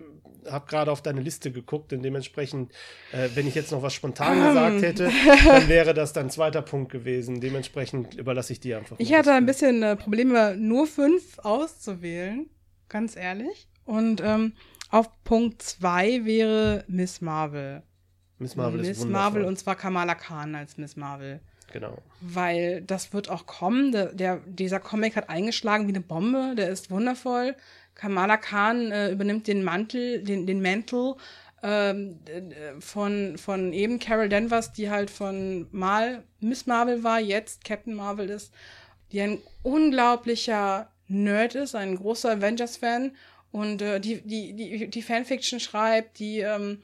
habe 0.51 0.67
gerade 0.67 0.91
auf 0.91 1.03
deine 1.03 1.21
Liste 1.21 1.51
geguckt 1.51 1.93
und 1.93 2.03
dementsprechend, 2.03 2.73
äh, 3.13 3.29
wenn 3.35 3.47
ich 3.47 3.55
jetzt 3.55 3.73
noch 3.73 3.83
was 3.83 3.95
spontan 3.95 4.43
gesagt 4.49 4.83
hätte, 4.83 5.11
dann 5.45 5.69
wäre 5.69 5.95
das 5.95 6.13
dein 6.13 6.31
zweiter 6.31 6.63
Punkt 6.63 6.91
gewesen. 6.91 7.41
Dementsprechend 7.41 8.15
überlasse 8.15 8.53
ich 8.53 8.61
dir 8.61 8.79
einfach. 8.79 8.97
Ich 8.99 9.13
hatte 9.15 9.33
ein 9.33 9.47
bisschen 9.47 9.83
äh, 9.83 9.97
Probleme, 9.97 10.57
nur 10.57 10.87
fünf 10.87 11.39
auszuwählen, 11.41 12.49
ganz 12.89 13.17
ehrlich. 13.17 13.69
Und 13.85 14.23
ähm, 14.25 14.55
auf 14.95 15.11
Punkt 15.25 15.61
2 15.61 16.25
wäre 16.25 16.85
Miss 16.87 17.21
Marvel. 17.21 17.83
Miss 18.39 18.55
Marvel 18.55 18.81
Miss 18.81 18.91
ist 18.91 19.01
wundervoll. 19.01 19.23
Marvel 19.23 19.45
und 19.45 19.59
zwar 19.59 19.75
Kamala 19.75 20.15
Khan 20.15 20.55
als 20.55 20.79
Miss 20.79 20.95
Marvel. 20.95 21.41
Genau. 21.73 21.99
Weil 22.21 22.83
das 22.83 23.13
wird 23.13 23.29
auch 23.29 23.47
kommen. 23.47 23.91
Der, 23.91 24.13
der, 24.13 24.37
dieser 24.47 24.79
Comic 24.79 25.17
hat 25.17 25.29
eingeschlagen 25.29 25.87
wie 25.89 25.93
eine 25.93 26.01
Bombe. 26.01 26.55
Der 26.57 26.69
ist 26.69 26.93
wundervoll. 26.93 27.57
Kamala 27.97 28.37
Khan 28.37 28.93
äh, 28.93 29.11
übernimmt 29.11 29.49
den 29.49 29.65
Mantel, 29.65 30.23
den, 30.23 30.47
den 30.47 30.63
Mantel 30.63 31.17
ähm, 31.65 32.21
von, 32.79 33.37
von 33.37 33.73
eben 33.73 33.99
Carol 33.99 34.29
Danvers, 34.29 34.73
die 34.73 34.91
halt 34.91 35.11
von 35.11 35.67
mal 35.73 36.23
Miss 36.39 36.67
Marvel 36.67 37.03
war, 37.03 37.19
jetzt 37.19 37.65
Captain 37.65 37.95
Marvel 37.95 38.31
ist, 38.31 38.55
die 39.11 39.21
ein 39.21 39.39
unglaublicher 39.65 40.89
Nerd 41.09 41.57
ist, 41.57 41.75
ein 41.75 41.97
großer 41.97 42.33
Avengers-Fan 42.33 43.13
und 43.55 43.83
äh, 43.83 44.01
die, 44.01 44.21
die, 44.21 44.53
die, 44.53 44.91
die 44.91 45.03
Fanfiction 45.03 45.61
schreibt, 45.61 46.19
die 46.19 46.41
ähm, 46.41 46.83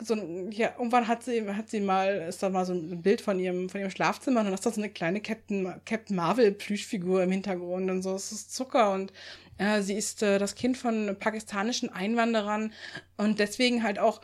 so 0.00 0.14
ja, 0.50 0.72
irgendwann 0.78 1.08
hat 1.08 1.24
sie, 1.24 1.44
hat 1.48 1.68
sie 1.68 1.80
mal, 1.80 2.26
ist 2.28 2.44
da 2.44 2.48
mal 2.48 2.64
so 2.64 2.74
ein 2.74 3.02
Bild 3.02 3.20
von 3.20 3.40
ihrem, 3.40 3.68
von 3.68 3.80
ihrem 3.80 3.90
Schlafzimmer 3.90 4.38
und 4.38 4.46
dann 4.46 4.54
ist 4.54 4.64
da 4.64 4.70
so 4.70 4.80
eine 4.80 4.88
kleine 4.88 5.20
Captain, 5.20 5.80
Captain 5.84 6.14
Marvel 6.14 6.52
Plüschfigur 6.52 7.24
im 7.24 7.32
Hintergrund 7.32 7.90
und 7.90 8.02
so, 8.02 8.14
es 8.14 8.30
ist 8.30 8.54
Zucker 8.54 8.92
und 8.92 9.12
äh, 9.58 9.82
sie 9.82 9.94
ist 9.94 10.22
äh, 10.22 10.38
das 10.38 10.54
Kind 10.54 10.76
von 10.76 11.16
pakistanischen 11.18 11.90
Einwanderern 11.90 12.72
und 13.16 13.40
deswegen 13.40 13.82
halt 13.82 13.98
auch 13.98 14.20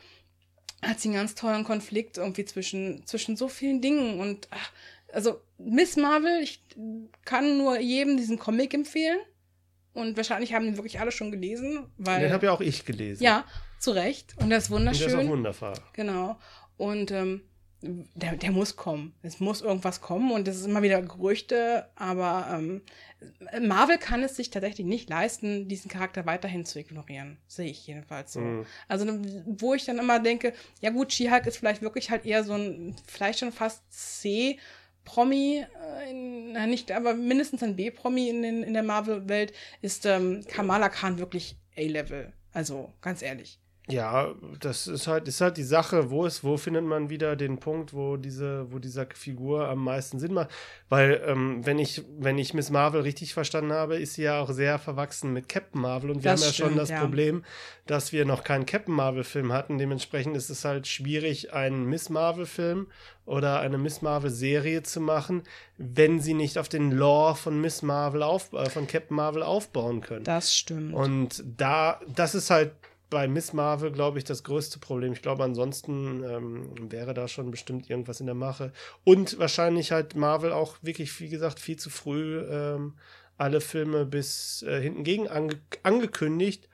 hat 0.82 1.01
sie 1.01 1.09
einen 1.09 1.16
ganz 1.16 1.34
tollen 1.34 1.64
Konflikt 1.64 2.16
irgendwie 2.16 2.44
zwischen, 2.44 3.05
zwischen 3.07 3.36
so 3.36 3.49
vielen 3.49 3.80
Dingen 3.80 4.20
und 4.20 4.46
ach, 4.53 4.70
also 5.12 5.40
Miss 5.59 5.96
Marvel, 5.96 6.44
ich 6.44 6.62
kann 7.24 7.59
nur 7.59 7.80
jedem 7.80 8.16
diesen 8.16 8.38
Comic 8.38 8.72
empfehlen. 8.72 9.18
Und 9.99 10.16
wahrscheinlich 10.16 10.55
haben 10.55 10.66
die 10.66 10.76
wirklich 10.76 11.01
alle 11.01 11.11
schon 11.11 11.30
gelesen, 11.30 11.86
weil. 11.96 12.20
Den 12.20 12.32
habe 12.32 12.46
ja 12.46 12.53
auch 12.53 12.61
ich 12.61 12.84
gelesen. 12.84 13.22
Ja, 13.22 13.44
zu 13.78 13.90
Recht. 13.90 14.34
Und 14.38 14.51
das 14.51 14.64
ist 14.64 14.70
wunderschön. 14.70 15.07
Und 15.07 15.12
der 15.12 15.20
ist 15.20 15.26
auch 15.26 15.30
wundervoll. 15.30 15.74
Genau. 15.92 16.38
Und 16.76 17.11
ähm, 17.11 17.42
der, 17.80 18.36
der 18.36 18.51
muss 18.51 18.74
kommen. 18.76 19.14
Es 19.22 19.38
muss 19.38 19.61
irgendwas 19.61 20.01
kommen 20.01 20.32
und 20.32 20.49
es 20.49 20.57
ist 20.57 20.66
immer 20.66 20.82
wieder 20.82 21.01
Gerüchte, 21.01 21.88
aber 21.94 22.49
ähm, 22.53 22.82
Marvel 23.61 23.99
kann 23.99 24.22
es 24.24 24.34
sich 24.34 24.51
tatsächlich 24.51 24.86
nicht 24.86 25.09
leisten, 25.09 25.68
diesen 25.68 25.88
Charakter 25.88 26.26
weiterhin 26.26 26.64
zu 26.64 26.80
ignorieren. 26.80 27.38
Sehe 27.46 27.70
ich 27.70 27.86
jedenfalls 27.86 28.32
so. 28.32 28.40
Mhm. 28.40 28.66
Also, 28.88 29.07
wo 29.46 29.74
ich 29.74 29.84
dann 29.84 29.99
immer 29.99 30.18
denke, 30.18 30.55
ja 30.80 30.90
gut, 30.90 31.12
She-Hulk 31.12 31.46
ist 31.46 31.59
vielleicht 31.59 31.82
wirklich 31.82 32.11
halt 32.11 32.26
eher 32.26 32.42
so 32.42 32.55
ein, 32.55 32.96
vielleicht 33.07 33.38
schon 33.40 33.53
fast 33.53 33.82
C- 33.92 34.59
Promi, 35.09 35.64
äh, 36.04 36.66
nicht, 36.66 36.92
aber 36.92 37.14
mindestens 37.14 37.62
ein 37.62 37.76
B-Promi 37.76 38.28
in, 38.28 38.44
in 38.44 38.74
der 38.74 38.82
Marvel-Welt, 38.82 39.54
ist 39.80 40.04
ähm, 40.04 40.44
Kamala 40.46 40.90
Khan 40.90 41.18
wirklich 41.18 41.56
A-Level. 41.78 42.32
Also, 42.52 42.92
ganz 43.00 43.22
ehrlich. 43.22 43.59
Ja, 43.91 44.34
das 44.61 44.86
ist 44.86 45.07
halt, 45.07 45.28
ist 45.28 45.41
halt 45.41 45.57
die 45.57 45.62
Sache, 45.62 46.11
wo 46.11 46.26
ist, 46.26 46.45
wo 46.45 46.57
findet 46.57 46.84
man 46.84 47.11
wieder 47.11 47.36
den 47.36 47.59
Punkt, 47.59 47.95
wo 47.95 48.16
diese, 48.16 48.70
wo 48.70 48.78
dieser 48.78 49.07
Figur 49.14 49.68
am 49.68 49.84
meisten 49.84 50.18
Sinn 50.18 50.34
macht. 50.34 50.51
Weil, 50.89 51.22
ähm, 51.26 51.64
wenn 51.64 51.78
ich, 51.78 52.05
wenn 52.18 52.39
ich 52.39 52.55
Miss 52.55 52.70
Marvel 52.70 53.01
richtig 53.01 53.34
verstanden 53.34 53.72
habe, 53.72 53.97
ist 53.97 54.14
sie 54.14 54.22
ja 54.22 54.41
auch 54.41 54.51
sehr 54.51 54.78
verwachsen 54.78 55.32
mit 55.32 55.49
Captain 55.49 55.80
Marvel. 55.80 56.11
Und 56.11 56.24
wir 56.24 56.30
das 56.30 56.41
haben 56.41 56.47
ja 56.47 56.53
stimmt, 56.53 56.68
schon 56.68 56.78
das 56.78 56.91
ja. 56.91 57.01
Problem, 57.01 57.45
dass 57.86 58.12
wir 58.12 58.24
noch 58.24 58.45
keinen 58.45 58.66
Captain 58.66 58.95
Marvel-Film 58.95 59.53
hatten. 59.53 59.78
Dementsprechend 59.78 60.36
ist 60.36 60.51
es 60.51 60.64
halt 60.64 60.86
schwierig, 60.86 61.53
einen 61.53 61.86
Miss 61.86 62.11
Marvel-Film 62.11 62.89
oder 63.24 63.61
eine 63.61 63.78
Miss 63.78 64.03
Marvel-Serie 64.03 64.82
zu 64.82 65.01
machen, 65.01 65.43
wenn 65.76 66.20
sie 66.20 66.34
nicht 66.34 66.59
auf 66.59 66.68
den 66.68 66.91
Lore 66.91 67.36
von 67.36 67.61
Miss 67.61 67.82
Marvel 67.82 68.22
auf, 68.22 68.53
äh, 68.53 68.68
von 68.70 68.86
Captain 68.86 69.16
Marvel 69.16 69.43
aufbauen 69.43 70.01
können. 70.01 70.24
Das 70.24 70.55
stimmt. 70.55 70.95
Und 70.95 71.45
da, 71.57 72.01
das 72.14 72.34
ist 72.34 72.51
halt 72.51 72.72
bei 73.11 73.26
Miss 73.28 73.52
Marvel, 73.52 73.90
glaube 73.90 74.18
ich, 74.18 74.24
das 74.24 74.44
größte 74.44 74.78
Problem. 74.78 75.12
Ich 75.12 75.22
glaube, 75.22 75.44
ansonsten 75.44 76.22
ähm, 76.24 76.90
wäre 76.90 77.14
da 77.14 77.28
schon 77.28 77.50
bestimmt 77.50 77.88
irgendwas 77.88 78.20
in 78.20 78.26
der 78.26 78.34
Mache. 78.34 78.72
Und 79.04 79.38
wahrscheinlich 79.38 79.92
halt 79.92 80.14
Marvel 80.14 80.52
auch 80.52 80.76
wirklich, 80.82 81.18
wie 81.20 81.28
gesagt, 81.28 81.61
viel 81.61 81.76
zu 81.76 81.90
früh 81.90 82.40
ähm, 82.40 82.94
alle 83.38 83.61
Filme 83.61 84.04
bis 84.04 84.62
äh, 84.62 84.80
hinten 84.80 85.04
gegen 85.04 85.28
ange 85.28 85.61
angekündigt, 85.82 86.68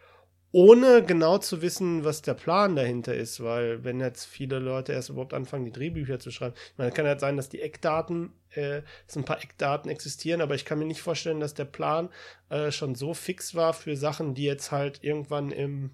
ohne 0.50 1.02
genau 1.04 1.38
zu 1.38 1.62
wissen, 1.62 2.04
was 2.04 2.22
der 2.22 2.34
Plan 2.34 2.74
dahinter 2.74 3.14
ist. 3.14 3.42
Weil, 3.42 3.84
wenn 3.84 4.00
jetzt 4.00 4.24
viele 4.24 4.58
Leute 4.58 4.92
erst 4.92 5.10
überhaupt 5.10 5.34
anfangen, 5.34 5.64
die 5.64 5.72
Drehbücher 5.72 6.18
zu 6.18 6.30
schreiben, 6.30 6.54
ich 6.72 6.78
meine, 6.78 6.92
kann 6.92 7.06
halt 7.06 7.20
sein, 7.20 7.36
dass 7.36 7.48
die 7.48 7.60
Eckdaten, 7.60 8.32
äh, 8.50 8.82
dass 9.06 9.16
ein 9.16 9.24
paar 9.24 9.42
Eckdaten 9.42 9.90
existieren, 9.90 10.40
aber 10.40 10.54
ich 10.54 10.64
kann 10.64 10.78
mir 10.78 10.86
nicht 10.86 11.02
vorstellen, 11.02 11.40
dass 11.40 11.54
der 11.54 11.66
Plan 11.66 12.08
äh, 12.48 12.70
schon 12.70 12.94
so 12.94 13.14
fix 13.14 13.54
war 13.54 13.74
für 13.74 13.96
Sachen, 13.96 14.34
die 14.34 14.44
jetzt 14.44 14.72
halt 14.72 15.04
irgendwann 15.04 15.50
im 15.50 15.90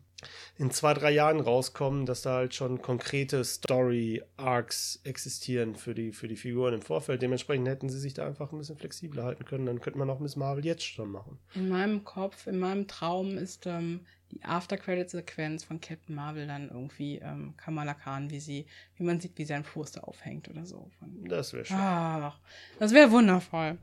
in 0.58 0.70
zwei, 0.70 0.94
drei 0.94 1.10
Jahren 1.10 1.40
rauskommen, 1.40 2.06
dass 2.06 2.22
da 2.22 2.34
halt 2.34 2.54
schon 2.54 2.82
konkrete 2.82 3.44
Story-Arcs 3.44 5.00
existieren 5.04 5.74
für 5.74 5.94
die, 5.94 6.12
für 6.12 6.28
die 6.28 6.36
Figuren 6.36 6.74
im 6.74 6.82
Vorfeld. 6.82 7.22
Dementsprechend 7.22 7.68
hätten 7.68 7.88
sie 7.88 7.98
sich 7.98 8.14
da 8.14 8.26
einfach 8.26 8.52
ein 8.52 8.58
bisschen 8.58 8.76
flexibler 8.76 9.24
halten 9.24 9.44
können. 9.44 9.66
Dann 9.66 9.80
könnte 9.80 9.98
man 9.98 10.10
auch 10.10 10.20
Miss 10.20 10.36
Marvel 10.36 10.64
jetzt 10.64 10.84
schon 10.84 11.10
machen. 11.10 11.38
In 11.54 11.68
meinem 11.68 12.04
Kopf, 12.04 12.46
in 12.46 12.58
meinem 12.58 12.86
Traum 12.88 13.38
ist 13.38 13.66
ähm, 13.66 14.00
die 14.30 14.44
After-Credit-Sequenz 14.44 15.64
von 15.64 15.80
Captain 15.80 16.14
Marvel 16.14 16.46
dann 16.46 16.68
irgendwie 16.68 17.18
ähm, 17.18 17.54
Kamala 17.56 17.94
Khan, 17.94 18.30
wie 18.30 18.40
sie, 18.40 18.66
wie 19.00 19.04
man 19.04 19.18
sieht, 19.18 19.36
wie 19.36 19.44
sie 19.44 19.54
ein 19.54 19.64
Poster 19.64 20.06
aufhängt 20.06 20.48
oder 20.48 20.66
so. 20.66 20.90
das 21.24 21.52
wäre 21.52 21.64
schön. 21.64 21.76
Ach, 21.78 22.38
das 22.78 22.92
wäre 22.92 23.10
wundervoll. 23.10 23.78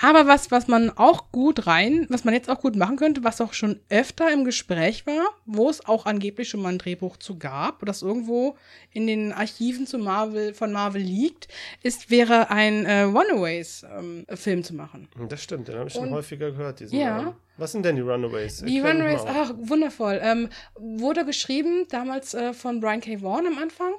Aber 0.00 0.26
was, 0.26 0.50
was 0.50 0.68
man 0.68 0.90
auch 0.90 1.30
gut 1.32 1.66
rein, 1.66 2.06
was 2.08 2.24
man 2.24 2.34
jetzt 2.34 2.50
auch 2.50 2.60
gut 2.60 2.76
machen 2.76 2.96
könnte, 2.96 3.24
was 3.24 3.40
auch 3.40 3.52
schon 3.52 3.80
öfter 3.88 4.32
im 4.32 4.44
Gespräch 4.44 5.06
war, 5.06 5.28
wo 5.46 5.70
es 5.70 5.86
auch 5.86 6.06
angeblich 6.06 6.48
schon 6.48 6.62
mal 6.62 6.70
ein 6.70 6.78
Drehbuch 6.78 7.16
zu 7.16 7.38
gab, 7.38 7.84
das 7.86 8.02
irgendwo 8.02 8.56
in 8.92 9.06
den 9.06 9.32
Archiven 9.32 9.86
zu 9.86 9.98
Marvel, 9.98 10.54
von 10.54 10.72
Marvel 10.72 11.02
liegt, 11.02 11.48
ist, 11.82 12.10
wäre 12.10 12.50
ein 12.50 12.84
äh, 12.84 13.02
Runaways-Film 13.02 14.58
ähm, 14.58 14.64
zu 14.64 14.74
machen. 14.74 15.08
Das 15.28 15.42
stimmt, 15.42 15.68
den 15.68 15.76
habe 15.76 15.88
ich 15.88 15.94
schon 15.94 16.08
Und, 16.08 16.14
häufiger 16.14 16.50
gehört, 16.50 16.80
diesen 16.80 16.98
ja. 16.98 17.22
Namen. 17.22 17.36
Was 17.56 17.72
sind 17.72 17.84
denn 17.84 17.96
die 17.96 18.02
Runaways? 18.02 18.62
Die 18.64 18.78
Runaways, 18.78 19.22
ach, 19.26 19.52
wundervoll. 19.56 20.20
Ähm, 20.22 20.48
wurde 20.76 21.24
geschrieben 21.24 21.86
damals 21.88 22.32
äh, 22.34 22.52
von 22.52 22.78
Brian 22.78 23.00
K. 23.00 23.20
Vaughan 23.20 23.48
am 23.48 23.58
Anfang. 23.58 23.94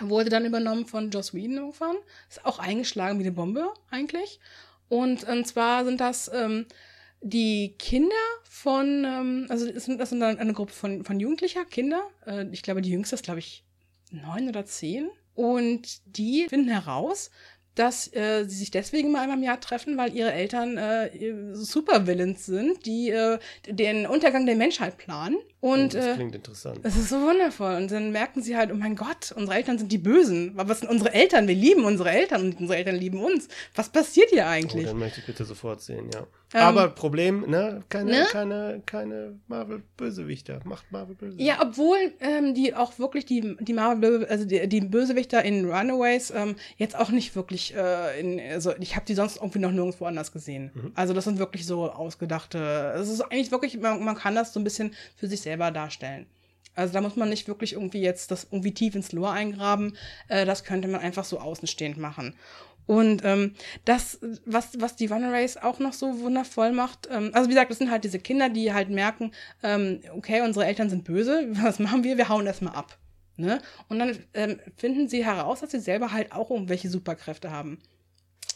Wurde 0.00 0.30
dann 0.30 0.44
übernommen 0.44 0.86
von 0.86 1.10
Joss 1.10 1.34
Whedon 1.34 1.58
irgendwann. 1.58 1.96
Ist 2.28 2.44
auch 2.44 2.58
eingeschlagen 2.58 3.18
wie 3.18 3.24
eine 3.24 3.32
Bombe 3.32 3.72
eigentlich. 3.90 4.40
Und, 4.88 5.24
und 5.24 5.46
zwar 5.46 5.84
sind 5.84 6.00
das 6.00 6.30
ähm, 6.32 6.66
die 7.20 7.74
Kinder 7.78 8.14
von, 8.42 9.04
ähm, 9.04 9.46
also 9.48 9.70
das 9.70 9.86
sind, 9.86 9.98
das 9.98 10.10
sind 10.10 10.20
dann 10.20 10.38
eine 10.38 10.52
Gruppe 10.52 10.72
von, 10.72 11.04
von 11.04 11.18
Jugendlicher, 11.18 11.64
Kinder. 11.64 12.02
Äh, 12.26 12.46
ich 12.52 12.62
glaube, 12.62 12.82
die 12.82 12.90
jüngste 12.90 13.14
ist, 13.14 13.24
glaube 13.24 13.38
ich, 13.38 13.64
neun 14.10 14.48
oder 14.48 14.66
zehn. 14.66 15.08
Und 15.34 16.00
die 16.06 16.46
finden 16.48 16.68
heraus, 16.68 17.30
dass 17.74 18.12
äh, 18.14 18.44
sie 18.44 18.56
sich 18.56 18.70
deswegen 18.70 19.10
mal 19.10 19.22
einmal 19.22 19.38
im 19.38 19.42
Jahr 19.42 19.60
treffen, 19.60 19.96
weil 19.96 20.14
ihre 20.14 20.32
Eltern 20.32 20.76
äh, 20.76 21.10
Supervillains 21.54 22.46
sind, 22.46 22.86
die 22.86 23.10
äh, 23.10 23.38
den 23.68 24.06
Untergang 24.06 24.46
der 24.46 24.54
Menschheit 24.54 24.96
planen. 24.96 25.38
Und 25.64 25.94
Oh, 25.94 25.96
das 25.98 26.06
äh, 26.08 26.14
klingt 26.16 26.34
interessant. 26.34 26.80
es 26.82 26.94
ist 26.94 27.08
so 27.08 27.22
wundervoll. 27.22 27.76
Und 27.76 27.90
dann 27.90 28.12
merken 28.12 28.42
sie 28.42 28.54
halt, 28.54 28.70
oh 28.70 28.74
mein 28.74 28.96
Gott, 28.96 29.32
unsere 29.34 29.56
Eltern 29.56 29.78
sind 29.78 29.90
die 29.90 29.96
Bösen. 29.96 30.52
Aber 30.58 30.68
was 30.68 30.80
sind 30.80 30.90
unsere 30.90 31.14
Eltern? 31.14 31.48
Wir 31.48 31.54
lieben 31.54 31.86
unsere 31.86 32.10
Eltern 32.10 32.42
und 32.42 32.60
unsere 32.60 32.76
Eltern 32.76 32.96
lieben 32.96 33.24
uns. 33.24 33.48
Was 33.74 33.88
passiert 33.88 34.28
hier 34.28 34.42
Oh, 34.42 34.48
eigentlich? 34.48 34.84
dann 34.84 34.98
möchte 34.98 35.20
ich 35.20 35.26
bitte 35.26 35.46
sofort 35.46 35.80
sehen, 35.80 36.10
ja. 36.12 36.26
Ähm, 36.52 36.60
Aber 36.60 36.88
Problem, 36.88 37.48
ne? 37.48 37.82
Keine, 37.88 38.10
ne? 38.10 38.26
keine, 38.30 38.82
keine 38.86 39.40
Marvel-Bösewichter. 39.48 40.60
Macht 40.64 40.90
Marvel 40.92 41.14
Bösewichter. 41.16 41.44
Ja, 41.44 41.60
obwohl 41.62 41.96
ähm, 42.20 42.54
die 42.54 42.74
auch 42.74 42.98
wirklich 42.98 43.26
die, 43.26 43.56
die 43.60 43.72
Marvel, 43.72 44.24
also 44.26 44.44
die, 44.44 44.68
die 44.68 44.80
Bösewichter 44.80 45.42
in 45.44 45.64
Runaways 45.64 46.30
ähm, 46.30 46.56
jetzt 46.76 46.96
auch 46.96 47.10
nicht 47.10 47.34
wirklich, 47.34 47.74
äh, 47.74 48.20
in, 48.20 48.40
also 48.52 48.72
ich 48.78 48.94
habe 48.94 49.04
die 49.06 49.14
sonst 49.14 49.36
irgendwie 49.38 49.58
noch 49.58 49.72
nirgendwo 49.72 50.04
anders 50.04 50.30
gesehen. 50.30 50.70
Mhm. 50.74 50.92
Also 50.94 51.12
das 51.12 51.24
sind 51.24 51.38
wirklich 51.38 51.66
so 51.66 51.90
ausgedachte, 51.90 52.94
es 52.98 53.08
ist 53.08 53.20
eigentlich 53.22 53.50
wirklich, 53.50 53.78
man, 53.78 54.04
man 54.04 54.14
kann 54.14 54.34
das 54.36 54.52
so 54.52 54.60
ein 54.60 54.64
bisschen 54.64 54.94
für 55.16 55.26
sich 55.26 55.40
selber 55.54 55.70
darstellen. 55.70 56.26
Also 56.74 56.92
da 56.92 57.00
muss 57.00 57.14
man 57.14 57.28
nicht 57.28 57.46
wirklich 57.46 57.74
irgendwie 57.74 58.00
jetzt 58.00 58.32
das 58.32 58.48
irgendwie 58.50 58.74
tief 58.74 58.96
ins 58.96 59.12
Lore 59.12 59.30
eingraben. 59.30 59.96
Äh, 60.28 60.44
das 60.44 60.64
könnte 60.64 60.88
man 60.88 61.00
einfach 61.00 61.24
so 61.24 61.38
außenstehend 61.38 61.96
machen. 61.96 62.34
Und 62.86 63.22
ähm, 63.24 63.54
das, 63.84 64.18
was, 64.44 64.78
was 64.78 64.96
die 64.96 65.06
Runaways 65.06 65.56
auch 65.56 65.78
noch 65.78 65.92
so 65.92 66.20
wundervoll 66.20 66.72
macht, 66.72 67.08
ähm, 67.10 67.30
also 67.32 67.48
wie 67.48 67.54
gesagt, 67.54 67.70
das 67.70 67.78
sind 67.78 67.90
halt 67.90 68.04
diese 68.04 68.18
Kinder, 68.18 68.50
die 68.50 68.74
halt 68.74 68.90
merken, 68.90 69.30
ähm, 69.62 70.00
okay, 70.14 70.42
unsere 70.42 70.66
Eltern 70.66 70.90
sind 70.90 71.04
böse, 71.04 71.46
was 71.62 71.78
machen 71.78 72.02
wir? 72.02 72.18
Wir 72.18 72.28
hauen 72.28 72.44
das 72.44 72.60
mal 72.60 72.72
ab. 72.72 72.98
Ne? 73.36 73.60
Und 73.88 74.00
dann 74.00 74.18
ähm, 74.34 74.58
finden 74.76 75.08
sie 75.08 75.24
heraus, 75.24 75.60
dass 75.60 75.70
sie 75.70 75.80
selber 75.80 76.12
halt 76.12 76.32
auch 76.32 76.50
irgendwelche 76.50 76.88
Superkräfte 76.88 77.50
haben 77.50 77.78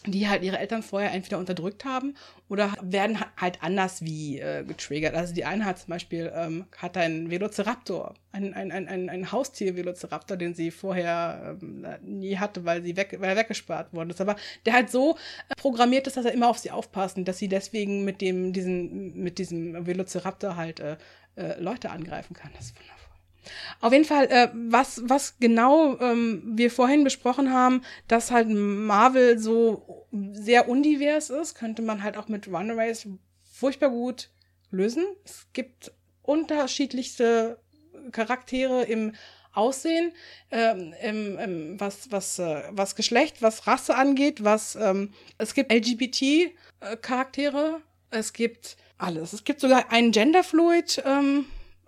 die 0.07 0.29
halt 0.29 0.43
ihre 0.43 0.59
Eltern 0.59 0.83
vorher 0.83 1.13
entweder 1.13 1.39
unterdrückt 1.39 1.85
haben 1.85 2.15
oder 2.49 2.73
werden 2.81 3.21
ha- 3.21 3.33
halt 3.37 3.63
anders 3.63 4.03
wie 4.03 4.39
äh, 4.39 4.65
getriggert. 4.65 5.15
Also 5.15 5.35
die 5.35 5.45
eine 5.45 5.65
hat 5.65 5.79
zum 5.79 5.91
Beispiel 5.91 6.33
ähm, 6.35 6.67
hat 6.77 6.97
einen 6.97 7.31
Velociraptor, 7.31 8.15
ein, 8.33 8.55
ein, 8.55 8.71
ein, 8.71 9.09
ein, 9.09 9.33
Haustier-Velociraptor, 9.33 10.37
den 10.37 10.55
sie 10.55 10.71
vorher 10.71 11.59
ähm, 11.61 11.87
nie 12.03 12.37
hatte, 12.39 12.65
weil, 12.65 12.83
sie 12.83 12.97
weg, 12.97 13.17
weil 13.19 13.31
er 13.31 13.37
weggespart 13.37 13.93
worden 13.93 14.11
ist. 14.11 14.21
Aber 14.21 14.37
der 14.67 14.75
halt 14.75 14.91
so 14.91 15.17
äh, 15.49 15.55
programmiert 15.57 16.07
ist, 16.07 16.17
dass 16.17 16.25
er 16.25 16.33
immer 16.33 16.49
auf 16.49 16.59
sie 16.59 16.71
aufpasst 16.71 17.17
und 17.17 17.27
dass 17.27 17.39
sie 17.39 17.49
deswegen 17.49 18.05
mit 18.05 18.21
dem, 18.21 18.53
diesen, 18.53 19.21
mit 19.23 19.39
diesem 19.39 19.87
Velociraptor 19.87 20.57
halt 20.57 20.81
äh, 20.81 20.97
äh, 21.37 21.61
Leute 21.61 21.91
angreifen 21.91 22.35
kann. 22.35 22.51
Das 22.57 22.67
ist 22.67 22.77
wundervoll. 22.77 22.98
Auf 23.81 23.93
jeden 23.93 24.05
Fall, 24.05 24.27
äh, 24.27 24.49
was, 24.55 25.03
was 25.05 25.39
genau 25.39 25.99
ähm, 26.01 26.43
wir 26.45 26.71
vorhin 26.71 27.05
besprochen 27.05 27.53
haben, 27.53 27.83
dass 28.07 28.31
halt 28.31 28.49
Marvel 28.49 29.39
so 29.39 30.07
sehr 30.33 30.69
undivers 30.69 31.31
ist, 31.31 31.55
könnte 31.55 31.83
man 31.83 32.03
halt 32.03 32.17
auch 32.17 32.29
mit 32.29 32.49
Runaways 32.49 33.09
furchtbar 33.51 33.91
gut 33.91 34.31
lösen. 34.71 35.05
Es 35.25 35.47
gibt 35.53 35.93
unterschiedlichste 36.23 37.59
Charaktere 38.13 38.85
im 38.85 39.13
Aussehen, 39.53 40.13
ähm, 40.51 40.95
im, 41.03 41.39
im, 41.39 41.81
was, 41.81 42.13
was, 42.13 42.39
äh, 42.39 42.63
was 42.71 42.95
Geschlecht, 42.95 43.43
was 43.43 43.67
Rasse 43.67 43.97
angeht, 43.97 44.45
was 44.45 44.77
ähm, 44.77 45.13
es 45.39 45.55
gibt 45.55 45.73
LGBT-Charaktere, 45.73 47.81
es 48.11 48.33
gibt 48.33 48.77
alles. 48.99 49.33
Es 49.33 49.43
gibt 49.45 49.61
sogar 49.61 49.91
einen 49.91 50.13
Genderfluid 50.13 51.03
ähm, 51.05 51.47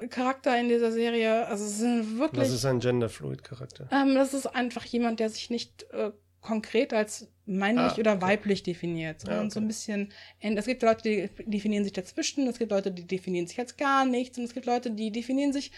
Charakter 0.08 0.58
in 0.58 0.68
dieser 0.68 0.92
Serie. 0.92 1.46
Also 1.46 1.64
es 1.64 1.78
sind 1.78 2.18
wirklich. 2.18 2.40
Was 2.42 2.50
ist 2.52 2.64
ein 2.64 2.80
Genderfluid-Charakter? 2.80 3.88
Ähm, 3.92 4.14
das 4.14 4.34
ist 4.34 4.46
einfach 4.46 4.84
jemand, 4.84 5.20
der 5.20 5.28
sich 5.30 5.50
nicht 5.50 5.86
äh, 5.92 6.10
konkret 6.40 6.92
als 6.94 7.28
männlich 7.44 7.92
Ah, 7.92 7.98
oder 7.98 8.12
okay. 8.14 8.22
weiblich 8.22 8.62
definiert, 8.62 9.20
sondern 9.20 9.40
okay. 9.46 9.50
so 9.50 9.60
ein 9.60 9.66
bisschen. 9.68 10.12
Es 10.40 10.66
gibt 10.66 10.82
Leute, 10.82 11.02
die 11.02 11.28
definieren 11.50 11.84
sich 11.84 11.92
dazwischen, 11.92 12.46
es 12.48 12.58
gibt 12.58 12.70
Leute, 12.70 12.90
die 12.92 13.06
definieren 13.06 13.46
sich 13.46 13.58
als 13.58 13.76
gar 13.76 14.04
nichts 14.06 14.38
und 14.38 14.44
es 14.44 14.54
gibt 14.54 14.66
Leute, 14.66 14.90
die 14.90 15.10
definieren 15.10 15.52
sich 15.52 15.70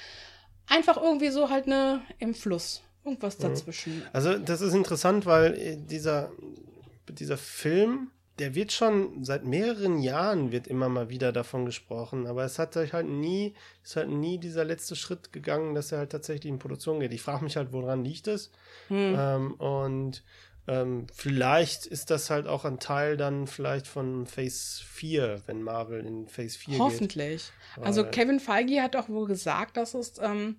einfach 0.66 0.96
irgendwie 1.02 1.30
so 1.30 1.50
halt 1.50 1.66
ne 1.66 2.02
im 2.18 2.34
Fluss. 2.34 2.82
Irgendwas 3.04 3.38
Mhm. 3.38 3.42
dazwischen. 3.42 4.02
Also, 4.12 4.38
das 4.38 4.60
ist 4.60 4.74
interessant, 4.74 5.26
weil 5.26 5.54
äh, 5.54 5.76
dieser, 5.76 6.30
dieser 7.08 7.36
Film, 7.36 8.12
der 8.38 8.54
wird 8.54 8.72
schon 8.72 9.24
seit 9.24 9.44
mehreren 9.44 10.00
Jahren 10.00 10.52
wird 10.52 10.66
immer 10.66 10.88
mal 10.88 11.10
wieder 11.10 11.32
davon 11.32 11.66
gesprochen, 11.66 12.26
aber 12.26 12.44
es 12.44 12.58
hat 12.58 12.74
sich 12.74 12.92
halt 12.92 13.06
nie, 13.08 13.54
ist 13.84 13.96
halt 13.96 14.08
nie 14.08 14.38
dieser 14.38 14.64
letzte 14.64 14.96
Schritt 14.96 15.32
gegangen, 15.32 15.74
dass 15.74 15.92
er 15.92 15.98
halt 15.98 16.12
tatsächlich 16.12 16.50
in 16.50 16.58
Produktion 16.58 17.00
geht. 17.00 17.12
Ich 17.12 17.22
frage 17.22 17.44
mich 17.44 17.56
halt, 17.56 17.72
woran 17.72 18.04
liegt 18.04 18.28
es? 18.28 18.50
Hm. 18.88 19.14
Ähm, 19.18 19.54
und 19.54 20.24
ähm, 20.66 21.06
vielleicht 21.12 21.86
ist 21.86 22.10
das 22.10 22.30
halt 22.30 22.46
auch 22.46 22.64
ein 22.64 22.78
Teil 22.78 23.16
dann 23.16 23.46
vielleicht 23.46 23.86
von 23.86 24.26
Phase 24.26 24.82
4, 24.84 25.42
wenn 25.46 25.62
Marvel 25.62 26.06
in 26.06 26.28
Phase 26.28 26.58
4 26.58 26.72
geht. 26.72 26.80
Hoffentlich. 26.80 27.50
Also 27.80 28.04
Weil- 28.04 28.10
Kevin 28.12 28.40
Feige 28.40 28.80
hat 28.80 28.96
auch 28.96 29.08
wohl 29.08 29.26
gesagt, 29.26 29.76
dass 29.76 29.94
es 29.94 30.14
ähm, 30.20 30.56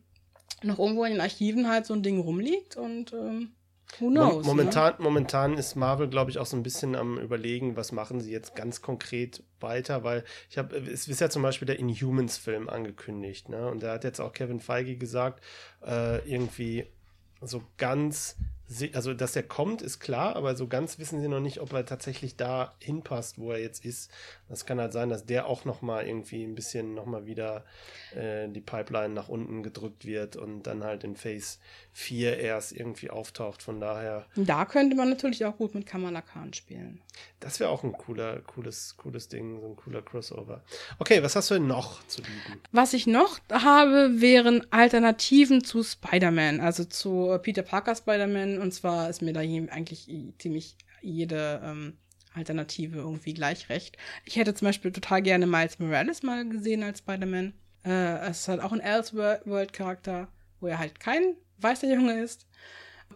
noch 0.62 0.78
irgendwo 0.78 1.06
in 1.06 1.14
den 1.14 1.22
Archiven 1.22 1.70
halt 1.70 1.86
so 1.86 1.94
ein 1.94 2.04
Ding 2.04 2.20
rumliegt 2.20 2.76
und 2.76 3.14
ähm, 3.14 3.54
who 4.00 4.10
knows. 4.10 4.46
Momentan, 4.46 4.96
momentan 5.00 5.58
ist 5.58 5.76
Marvel, 5.76 6.08
glaube 6.08 6.32
ich, 6.32 6.38
auch 6.38 6.46
so 6.46 6.56
ein 6.56 6.64
bisschen 6.64 6.96
am 6.96 7.18
überlegen, 7.18 7.76
was 7.76 7.92
machen 7.92 8.22
sie 8.22 8.32
jetzt 8.32 8.56
ganz 8.56 8.82
konkret 8.82 9.44
weiter, 9.60 10.04
weil 10.04 10.24
ich 10.50 10.58
habe, 10.58 10.76
es 10.78 11.08
ist 11.08 11.22
ja 11.22 11.30
zum 11.30 11.42
Beispiel 11.42 11.66
der 11.66 11.80
Inhumans-Film 11.80 12.70
angekündigt, 12.70 13.50
ne? 13.50 13.70
Und 13.70 13.84
da 13.84 13.94
hat 13.94 14.04
jetzt 14.04 14.20
auch 14.20 14.34
Kevin 14.34 14.60
Feige 14.60 14.96
gesagt, 14.98 15.44
äh, 15.86 16.20
irgendwie 16.30 16.86
so 17.42 17.62
ganz, 17.78 18.38
also 18.94 19.14
dass 19.14 19.36
er 19.36 19.44
kommt, 19.44 19.82
ist 19.82 20.00
klar, 20.00 20.36
aber 20.36 20.56
so 20.56 20.68
ganz 20.68 20.98
wissen 21.00 21.22
sie 21.22 21.28
noch 21.28 21.40
nicht, 21.40 21.60
ob 21.60 21.74
er 21.74 21.86
tatsächlich 21.86 22.36
da 22.36 22.74
hinpasst, 22.80 23.38
wo 23.38 23.52
er 23.52 23.60
jetzt 23.60 23.86
ist. 23.86 24.10
Das 24.50 24.66
kann 24.66 24.80
halt 24.80 24.94
sein, 24.94 25.10
dass 25.10 25.26
der 25.26 25.48
auch 25.48 25.66
noch 25.66 25.82
mal 25.82 26.06
irgendwie 26.06 26.44
ein 26.44 26.56
bisschen 26.56 26.94
noch 26.94 27.06
mal 27.06 27.26
wieder 27.26 27.66
äh, 28.16 28.48
die 28.48 28.62
Pipeline 28.62 29.14
nach 29.14 29.30
unten 29.30 29.64
gedrückt 29.64 30.06
wird 30.06 30.36
und 30.36 30.64
dann 30.64 30.84
halt 30.84 31.04
in 31.04 31.16
Phase 31.16 31.58
4 31.94 32.40
erst 32.40 32.72
irgendwie 32.72 33.10
auftaucht. 33.10 33.62
Von 33.62 33.80
daher? 33.80 34.26
Da 34.36 34.66
könnte 34.66 34.96
man 34.96 35.10
natürlich 35.10 35.46
auch 35.46 35.58
gut 35.58 35.76
mit 35.76 35.86
Kamala 35.86 36.22
Khan 36.22 36.54
spielen. 36.54 37.02
das 37.40 37.60
wäre 37.60 37.70
auch 37.70 37.84
ein 37.84 37.94
cooler, 37.94 38.40
cooles, 38.42 38.96
cooles 38.98 39.28
Ding, 39.28 39.60
so 39.60 39.68
ein 39.68 39.76
cooler 39.76 40.02
Crossover. 40.02 40.64
Okay, 41.00 41.22
was 41.22 41.36
hast 41.36 41.52
du 41.52 41.56
denn 41.56 41.68
noch 41.68 42.06
zu 42.08 42.22
bieten? 42.22 42.62
Was 42.72 42.94
ich 42.94 43.08
noch 43.08 43.40
habe, 43.52 44.22
wären 44.22 44.66
Alternativen 44.72 45.64
zu 45.64 45.84
Spider-Man, 45.84 46.60
also 46.60 46.86
zu 46.86 47.38
Peter 47.42 47.64
Parker 47.64 47.96
Spider-Man. 47.96 48.53
Und 48.60 48.74
zwar 48.74 49.10
ist 49.10 49.22
mir 49.22 49.34
da 49.34 49.42
eigentlich 49.42 50.08
ziemlich 50.38 50.78
jede 51.02 51.62
ähm, 51.64 51.98
Alternative 52.34 52.98
irgendwie 52.98 53.34
gleich 53.34 53.70
recht. 53.70 53.98
Ich 54.26 54.36
hätte 54.36 54.54
zum 54.54 54.68
Beispiel 54.68 54.92
total 54.92 55.22
gerne 55.22 55.48
Miles 55.48 55.80
Morales 55.80 56.24
mal 56.24 56.48
gesehen 56.48 56.84
als 56.84 57.00
Spider-Man. 57.00 57.54
Äh, 57.86 58.30
es 58.30 58.42
ist 58.42 58.48
halt 58.48 58.62
auch 58.62 58.72
ein 58.72 58.80
Elseworld-Charakter, 58.80 60.28
wo 60.60 60.68
er 60.68 60.80
halt 60.80 61.00
kein 61.00 61.36
weißer 61.58 61.94
Junge 61.94 62.20
ist. 62.22 62.48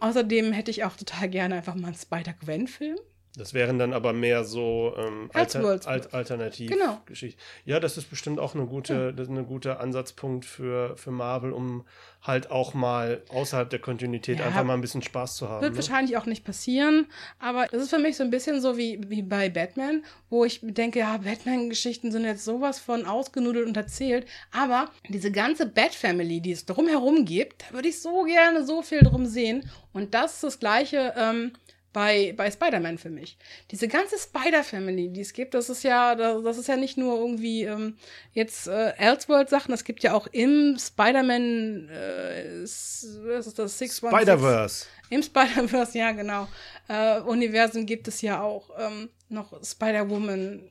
Außerdem 0.00 0.52
hätte 0.52 0.70
ich 0.70 0.84
auch 0.84 0.96
total 0.96 1.28
gerne 1.28 1.56
einfach 1.56 1.74
mal 1.74 1.88
einen 1.88 1.96
Spider-Gwen-Film. 1.96 2.98
Das 3.36 3.54
wären 3.54 3.78
dann 3.78 3.92
aber 3.92 4.12
mehr 4.12 4.42
so 4.42 4.94
ähm, 4.96 5.30
Alter. 5.32 5.64
Alt, 5.86 6.12
alternativ 6.14 6.70
Genau. 6.70 6.98
Geschichten. 7.06 7.40
Ja, 7.64 7.78
das 7.78 7.96
ist 7.96 8.10
bestimmt 8.10 8.40
auch 8.40 8.54
eine 8.54 8.66
gute, 8.66 9.14
ist 9.16 9.28
ein 9.28 9.46
guter 9.46 9.78
Ansatzpunkt 9.80 10.44
für, 10.44 10.96
für 10.96 11.10
Marvel, 11.12 11.52
um 11.52 11.84
halt 12.22 12.50
auch 12.50 12.74
mal 12.74 13.22
außerhalb 13.28 13.70
der 13.70 13.78
Kontinuität 13.78 14.40
Ja. 14.40 14.46
einfach 14.46 14.64
mal 14.64 14.74
ein 14.74 14.80
bisschen 14.80 15.02
Spaß 15.02 15.36
zu 15.36 15.48
haben. 15.48 15.62
Wird 15.62 15.72
Ne? 15.74 15.78
wahrscheinlich 15.78 16.16
auch 16.16 16.26
nicht 16.26 16.44
passieren, 16.44 17.06
aber 17.38 17.66
es 17.72 17.82
ist 17.82 17.90
für 17.90 17.98
mich 18.00 18.16
so 18.16 18.24
ein 18.24 18.30
bisschen 18.30 18.60
so 18.60 18.76
wie, 18.76 18.98
wie 19.08 19.22
bei 19.22 19.48
Batman, 19.50 20.02
wo 20.30 20.44
ich 20.44 20.58
denke, 20.62 20.98
ja, 20.98 21.16
Batman-Geschichten 21.18 22.10
sind 22.10 22.24
jetzt 22.24 22.44
sowas 22.44 22.80
von 22.80 23.06
ausgenudelt 23.06 23.66
und 23.68 23.76
erzählt, 23.76 24.26
aber 24.50 24.90
diese 25.08 25.30
ganze 25.30 25.66
Bat-Family, 25.66 26.40
die 26.40 26.52
es 26.52 26.66
drumherum 26.66 27.24
gibt, 27.24 27.64
da 27.68 27.74
würde 27.74 27.88
ich 27.88 28.00
so 28.00 28.24
gerne 28.24 28.64
so 28.66 28.82
viel 28.82 29.02
drum 29.02 29.26
sehen 29.26 29.70
und 29.92 30.12
das 30.14 30.34
ist 30.34 30.44
das 30.44 30.58
Gleiche 30.60 31.14
ähm, 31.16 31.52
bei, 31.98 32.32
bei 32.36 32.48
Spider-Man 32.48 32.96
für 32.96 33.10
mich. 33.10 33.36
Diese 33.72 33.88
ganze 33.88 34.16
Spider-Family, 34.20 35.08
die 35.08 35.20
es 35.20 35.32
gibt, 35.32 35.54
das 35.54 35.68
ist 35.68 35.82
ja, 35.82 36.14
das 36.14 36.44
das 36.44 36.56
ist 36.56 36.68
ja 36.68 36.76
nicht 36.76 36.96
nur 36.96 37.18
irgendwie 37.18 37.64
ähm, 37.64 37.96
jetzt 38.32 38.68
äh, 38.68 38.90
Elseworld-Sachen, 38.98 39.74
es 39.74 39.82
gibt 39.82 40.04
ja 40.04 40.14
auch 40.14 40.28
im 40.28 40.78
Spider-Man, 40.78 41.88
äh, 41.88 42.62
was 42.62 43.46
ist 43.48 43.58
das, 43.58 43.78
616? 43.78 44.10
Spider-Verse. 44.10 44.86
Im 45.10 45.24
Spider-Verse, 45.24 45.98
ja, 45.98 46.12
genau. 46.12 46.46
Äh, 46.86 47.18
Universen 47.22 47.84
gibt 47.84 48.06
es 48.06 48.22
ja 48.22 48.42
auch 48.42 48.70
ähm, 48.78 49.10
noch 49.28 49.52
Spider-Woman, 49.60 50.70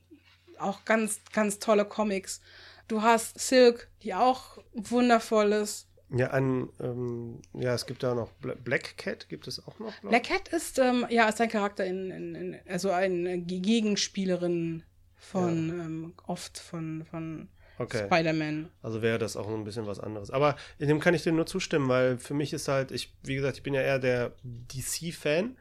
auch 0.58 0.86
ganz, 0.86 1.20
ganz 1.34 1.58
tolle 1.58 1.84
Comics. 1.84 2.40
Du 2.88 3.02
hast 3.02 3.38
Silk, 3.38 3.90
die 4.02 4.14
auch 4.14 4.56
wundervoll 4.72 5.52
ist. 5.52 5.88
Ja, 6.10 6.30
ein, 6.30 6.68
ähm, 6.80 7.40
ja, 7.52 7.74
es 7.74 7.84
gibt 7.86 8.02
da 8.02 8.14
noch 8.14 8.32
Bla 8.32 8.54
Black 8.54 8.96
Cat, 8.96 9.28
gibt 9.28 9.46
es 9.46 9.66
auch 9.66 9.78
noch? 9.78 9.92
Black 10.00 10.24
Cat 10.24 10.48
ist, 10.48 10.78
ähm, 10.78 11.06
ja, 11.10 11.28
ist 11.28 11.40
ein 11.40 11.48
Charakter 11.50 11.84
in, 11.84 12.10
in, 12.10 12.34
in 12.34 12.56
also 12.66 12.90
eine 12.90 13.38
Ge- 13.38 13.60
Gegenspielerin 13.60 14.82
von, 15.16 15.68
ähm, 15.68 16.14
oft 16.26 16.58
von, 16.58 17.04
von 17.10 17.48
Okay. 17.78 18.06
Spider-Man. 18.06 18.70
Also 18.82 19.02
wäre 19.02 19.18
das 19.18 19.36
auch 19.36 19.48
ein 19.48 19.64
bisschen 19.64 19.86
was 19.86 20.00
anderes. 20.00 20.30
Aber 20.30 20.56
in 20.78 20.88
dem 20.88 20.98
kann 21.00 21.14
ich 21.14 21.22
dir 21.22 21.32
nur 21.32 21.46
zustimmen, 21.46 21.88
weil 21.88 22.18
für 22.18 22.34
mich 22.34 22.52
ist 22.52 22.68
halt, 22.68 22.90
ich, 22.90 23.14
wie 23.22 23.34
gesagt, 23.34 23.56
ich 23.58 23.62
bin 23.62 23.74
ja 23.74 23.82
eher 23.82 23.98
der 23.98 24.32
DC-Fan. 24.42 25.56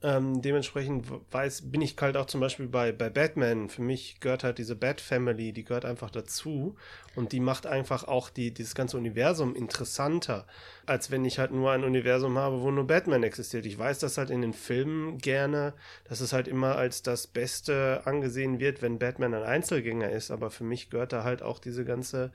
Ähm, 0.00 0.42
dementsprechend 0.42 1.06
weiß, 1.32 1.72
bin 1.72 1.80
ich 1.80 1.96
halt 2.00 2.16
auch 2.16 2.26
zum 2.26 2.40
Beispiel 2.40 2.68
bei, 2.68 2.92
bei 2.92 3.10
Batman. 3.10 3.68
Für 3.68 3.82
mich 3.82 4.20
gehört 4.20 4.44
halt 4.44 4.58
diese 4.58 4.76
Bat 4.76 5.00
Family, 5.00 5.52
die 5.52 5.64
gehört 5.64 5.84
einfach 5.84 6.10
dazu. 6.10 6.76
Und 7.16 7.32
die 7.32 7.40
macht 7.40 7.66
einfach 7.66 8.04
auch 8.04 8.30
die, 8.30 8.54
dieses 8.54 8.76
ganze 8.76 8.96
Universum 8.96 9.56
interessanter, 9.56 10.46
als 10.86 11.10
wenn 11.10 11.24
ich 11.24 11.40
halt 11.40 11.50
nur 11.50 11.72
ein 11.72 11.82
Universum 11.82 12.38
habe, 12.38 12.60
wo 12.62 12.70
nur 12.70 12.86
Batman 12.86 13.24
existiert. 13.24 13.66
Ich 13.66 13.76
weiß 13.76 13.98
das 13.98 14.18
halt 14.18 14.30
in 14.30 14.40
den 14.40 14.52
Filmen 14.52 15.18
gerne, 15.18 15.74
dass 16.04 16.20
es 16.20 16.32
halt 16.32 16.46
immer 16.46 16.76
als 16.76 17.02
das 17.02 17.26
Beste 17.26 18.02
angesehen 18.04 18.60
wird, 18.60 18.82
wenn 18.82 19.00
Batman 19.00 19.34
ein 19.34 19.42
Einzelgänger 19.42 20.10
ist. 20.10 20.30
Aber 20.30 20.50
für 20.50 20.64
mich 20.64 20.90
gehört 20.90 21.12
da 21.12 21.24
halt 21.24 21.42
auch 21.42 21.58
diese 21.58 21.84
ganze 21.84 22.30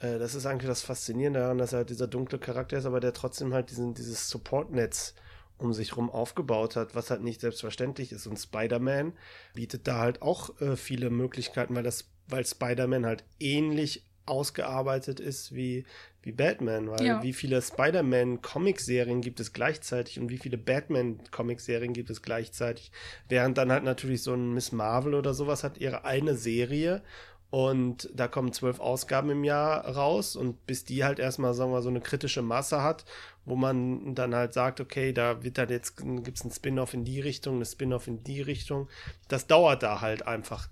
äh, 0.00 0.18
das 0.18 0.34
ist 0.34 0.46
eigentlich 0.46 0.68
das 0.68 0.82
Faszinierende 0.82 1.40
daran, 1.40 1.58
dass 1.58 1.74
er 1.74 1.78
halt 1.78 1.90
dieser 1.90 2.06
dunkle 2.06 2.38
Charakter 2.38 2.78
ist, 2.78 2.86
aber 2.86 3.00
der 3.00 3.12
trotzdem 3.12 3.52
halt 3.52 3.70
diesen, 3.70 3.92
dieses 3.92 4.30
Support-Netz 4.30 5.14
um 5.58 5.72
sich 5.72 5.96
rum 5.96 6.10
aufgebaut 6.10 6.76
hat, 6.76 6.94
was 6.94 7.10
halt 7.10 7.22
nicht 7.22 7.40
selbstverständlich 7.40 8.12
ist. 8.12 8.26
Und 8.26 8.38
Spider-Man 8.38 9.12
bietet 9.54 9.86
da 9.86 9.98
halt 9.98 10.22
auch 10.22 10.60
äh, 10.60 10.76
viele 10.76 11.10
Möglichkeiten, 11.10 11.74
weil 11.74 11.82
das, 11.82 12.08
weil 12.28 12.44
Spider-Man 12.44 13.06
halt 13.06 13.24
ähnlich 13.38 14.04
ausgearbeitet 14.26 15.20
ist 15.20 15.54
wie, 15.54 15.84
wie 16.22 16.32
Batman, 16.32 16.90
weil 16.90 17.04
ja. 17.04 17.22
wie 17.22 17.32
viele 17.32 17.60
Spider-Man-Comic-Serien 17.60 19.20
gibt 19.20 19.40
es 19.40 19.52
gleichzeitig 19.52 20.18
und 20.18 20.30
wie 20.30 20.38
viele 20.38 20.56
Batman-Comic-Serien 20.56 21.92
gibt 21.92 22.10
es 22.10 22.22
gleichzeitig, 22.22 22.90
während 23.28 23.58
dann 23.58 23.70
halt 23.70 23.84
natürlich 23.84 24.22
so 24.22 24.32
ein 24.32 24.54
Miss 24.54 24.72
Marvel 24.72 25.14
oder 25.14 25.34
sowas 25.34 25.62
hat 25.62 25.78
ihre 25.78 26.04
eine 26.04 26.34
Serie 26.36 27.02
und 27.50 28.10
da 28.12 28.26
kommen 28.26 28.52
zwölf 28.52 28.80
Ausgaben 28.80 29.30
im 29.30 29.44
Jahr 29.44 29.86
raus 29.86 30.34
und 30.34 30.66
bis 30.66 30.84
die 30.84 31.04
halt 31.04 31.18
erstmal, 31.18 31.54
sagen 31.54 31.70
wir, 31.70 31.82
so 31.82 31.88
eine 31.88 32.00
kritische 32.00 32.42
Masse 32.42 32.82
hat, 32.82 33.04
wo 33.44 33.56
man 33.56 34.14
dann 34.14 34.34
halt 34.34 34.54
sagt, 34.54 34.80
okay, 34.80 35.12
da 35.12 35.42
wird 35.42 35.58
dann 35.58 35.68
jetzt, 35.68 35.96
gibt 35.96 36.36
es 36.38 36.42
einen 36.42 36.52
Spin-off 36.52 36.94
in 36.94 37.04
die 37.04 37.20
Richtung, 37.20 37.56
eine 37.56 37.66
Spin-off 37.66 38.06
in 38.06 38.22
die 38.22 38.40
Richtung. 38.40 38.88
Das 39.28 39.46
dauert 39.46 39.82
da 39.82 40.00
halt 40.00 40.26
einfach 40.26 40.68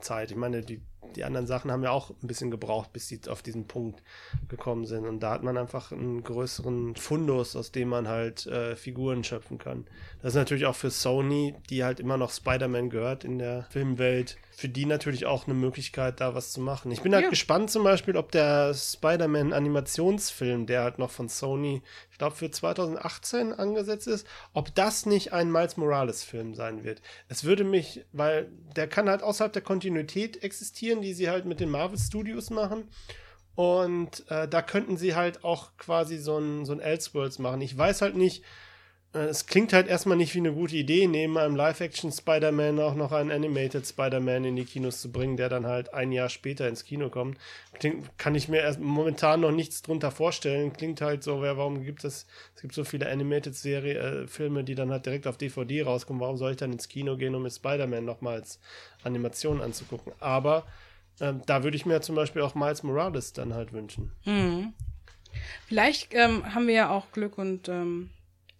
Zeit. 0.00 0.30
Ich 0.30 0.36
meine, 0.36 0.62
die 0.62 0.82
die 1.16 1.24
anderen 1.24 1.46
Sachen 1.46 1.70
haben 1.70 1.82
ja 1.82 1.90
auch 1.90 2.10
ein 2.10 2.26
bisschen 2.26 2.50
gebraucht, 2.50 2.92
bis 2.92 3.08
sie 3.08 3.20
auf 3.28 3.42
diesen 3.42 3.66
Punkt 3.66 4.02
gekommen 4.48 4.86
sind. 4.86 5.06
Und 5.06 5.20
da 5.20 5.32
hat 5.32 5.42
man 5.42 5.56
einfach 5.56 5.92
einen 5.92 6.22
größeren 6.22 6.96
Fundus, 6.96 7.56
aus 7.56 7.72
dem 7.72 7.88
man 7.88 8.08
halt 8.08 8.46
äh, 8.46 8.76
Figuren 8.76 9.24
schöpfen 9.24 9.58
kann. 9.58 9.86
Das 10.22 10.32
ist 10.32 10.36
natürlich 10.36 10.66
auch 10.66 10.76
für 10.76 10.90
Sony, 10.90 11.54
die 11.70 11.84
halt 11.84 12.00
immer 12.00 12.16
noch 12.16 12.30
Spider-Man 12.30 12.90
gehört 12.90 13.24
in 13.24 13.38
der 13.38 13.64
Filmwelt, 13.70 14.38
für 14.52 14.68
die 14.68 14.86
natürlich 14.86 15.26
auch 15.26 15.46
eine 15.46 15.54
Möglichkeit, 15.54 16.20
da 16.20 16.34
was 16.34 16.52
zu 16.52 16.60
machen. 16.60 16.92
Ich 16.92 17.02
bin 17.02 17.14
halt 17.14 17.24
ja. 17.24 17.30
gespannt 17.30 17.70
zum 17.70 17.84
Beispiel, 17.84 18.16
ob 18.16 18.30
der 18.30 18.74
Spider-Man-Animationsfilm, 18.74 20.66
der 20.66 20.82
halt 20.82 20.98
noch 20.98 21.10
von 21.10 21.28
Sony, 21.28 21.82
ich 22.10 22.18
glaube, 22.18 22.36
für 22.36 22.50
2018 22.50 23.52
angesetzt 23.52 24.06
ist, 24.06 24.26
ob 24.52 24.74
das 24.74 25.06
nicht 25.06 25.32
ein 25.32 25.50
Miles 25.50 25.76
Morales-Film 25.76 26.54
sein 26.54 26.84
wird. 26.84 27.02
Es 27.28 27.44
würde 27.44 27.64
mich, 27.64 28.04
weil 28.12 28.50
der 28.76 28.86
kann 28.86 29.08
halt 29.08 29.22
außerhalb 29.22 29.52
der 29.52 29.62
Kontinuität 29.62 30.42
existieren, 30.44 30.91
die 31.00 31.14
sie 31.14 31.30
halt 31.30 31.46
mit 31.46 31.60
den 31.60 31.70
Marvel 31.70 31.98
Studios 31.98 32.50
machen. 32.50 32.88
Und 33.54 34.28
äh, 34.30 34.48
da 34.48 34.62
könnten 34.62 34.96
sie 34.96 35.14
halt 35.14 35.44
auch 35.44 35.76
quasi 35.76 36.18
so 36.18 36.38
ein, 36.38 36.64
so 36.64 36.72
ein 36.72 36.80
Elseworlds 36.80 37.38
machen. 37.38 37.60
Ich 37.60 37.76
weiß 37.76 38.02
halt 38.02 38.16
nicht, 38.16 38.42
es 39.14 39.44
klingt 39.44 39.74
halt 39.74 39.88
erstmal 39.88 40.16
nicht 40.16 40.34
wie 40.34 40.38
eine 40.38 40.54
gute 40.54 40.74
Idee, 40.74 41.06
neben 41.06 41.36
einem 41.36 41.54
Live-Action-Spider-Man 41.54 42.80
auch 42.80 42.94
noch 42.94 43.12
einen 43.12 43.30
Animated 43.30 43.86
Spider-Man 43.86 44.46
in 44.46 44.56
die 44.56 44.64
Kinos 44.64 45.02
zu 45.02 45.12
bringen, 45.12 45.36
der 45.36 45.50
dann 45.50 45.66
halt 45.66 45.92
ein 45.92 46.12
Jahr 46.12 46.30
später 46.30 46.66
ins 46.66 46.84
Kino 46.84 47.10
kommt. 47.10 47.36
Klingt, 47.78 48.16
kann 48.16 48.34
ich 48.34 48.48
mir 48.48 48.60
erst 48.62 48.80
momentan 48.80 49.40
noch 49.40 49.50
nichts 49.50 49.82
drunter 49.82 50.10
vorstellen. 50.10 50.72
Klingt 50.72 51.02
halt 51.02 51.22
so, 51.22 51.42
warum 51.42 51.84
gibt 51.84 52.04
es, 52.04 52.26
es 52.54 52.62
gibt 52.62 52.74
so 52.74 52.84
viele 52.84 53.06
Animated-Serie-Filme, 53.10 54.60
äh, 54.60 54.64
die 54.64 54.74
dann 54.74 54.90
halt 54.90 55.04
direkt 55.04 55.26
auf 55.26 55.36
DVD 55.36 55.82
rauskommen. 55.82 56.22
Warum 56.22 56.38
soll 56.38 56.52
ich 56.52 56.56
dann 56.56 56.72
ins 56.72 56.88
Kino 56.88 57.18
gehen, 57.18 57.34
um 57.34 57.42
mit 57.42 57.52
Spider-Man 57.52 58.06
nochmals 58.06 58.60
Animation 59.04 59.60
anzugucken? 59.60 60.14
Aber 60.20 60.64
ähm, 61.20 61.42
da 61.44 61.64
würde 61.64 61.76
ich 61.76 61.84
mir 61.84 62.00
zum 62.00 62.14
Beispiel 62.14 62.40
auch 62.40 62.54
Miles 62.54 62.82
Morales 62.82 63.34
dann 63.34 63.52
halt 63.52 63.74
wünschen. 63.74 64.12
Mhm. 64.24 64.72
Vielleicht 65.66 66.14
ähm, 66.14 66.54
haben 66.54 66.66
wir 66.66 66.74
ja 66.74 66.90
auch 66.90 67.12
Glück 67.12 67.36
und 67.36 67.68
ähm 67.68 68.08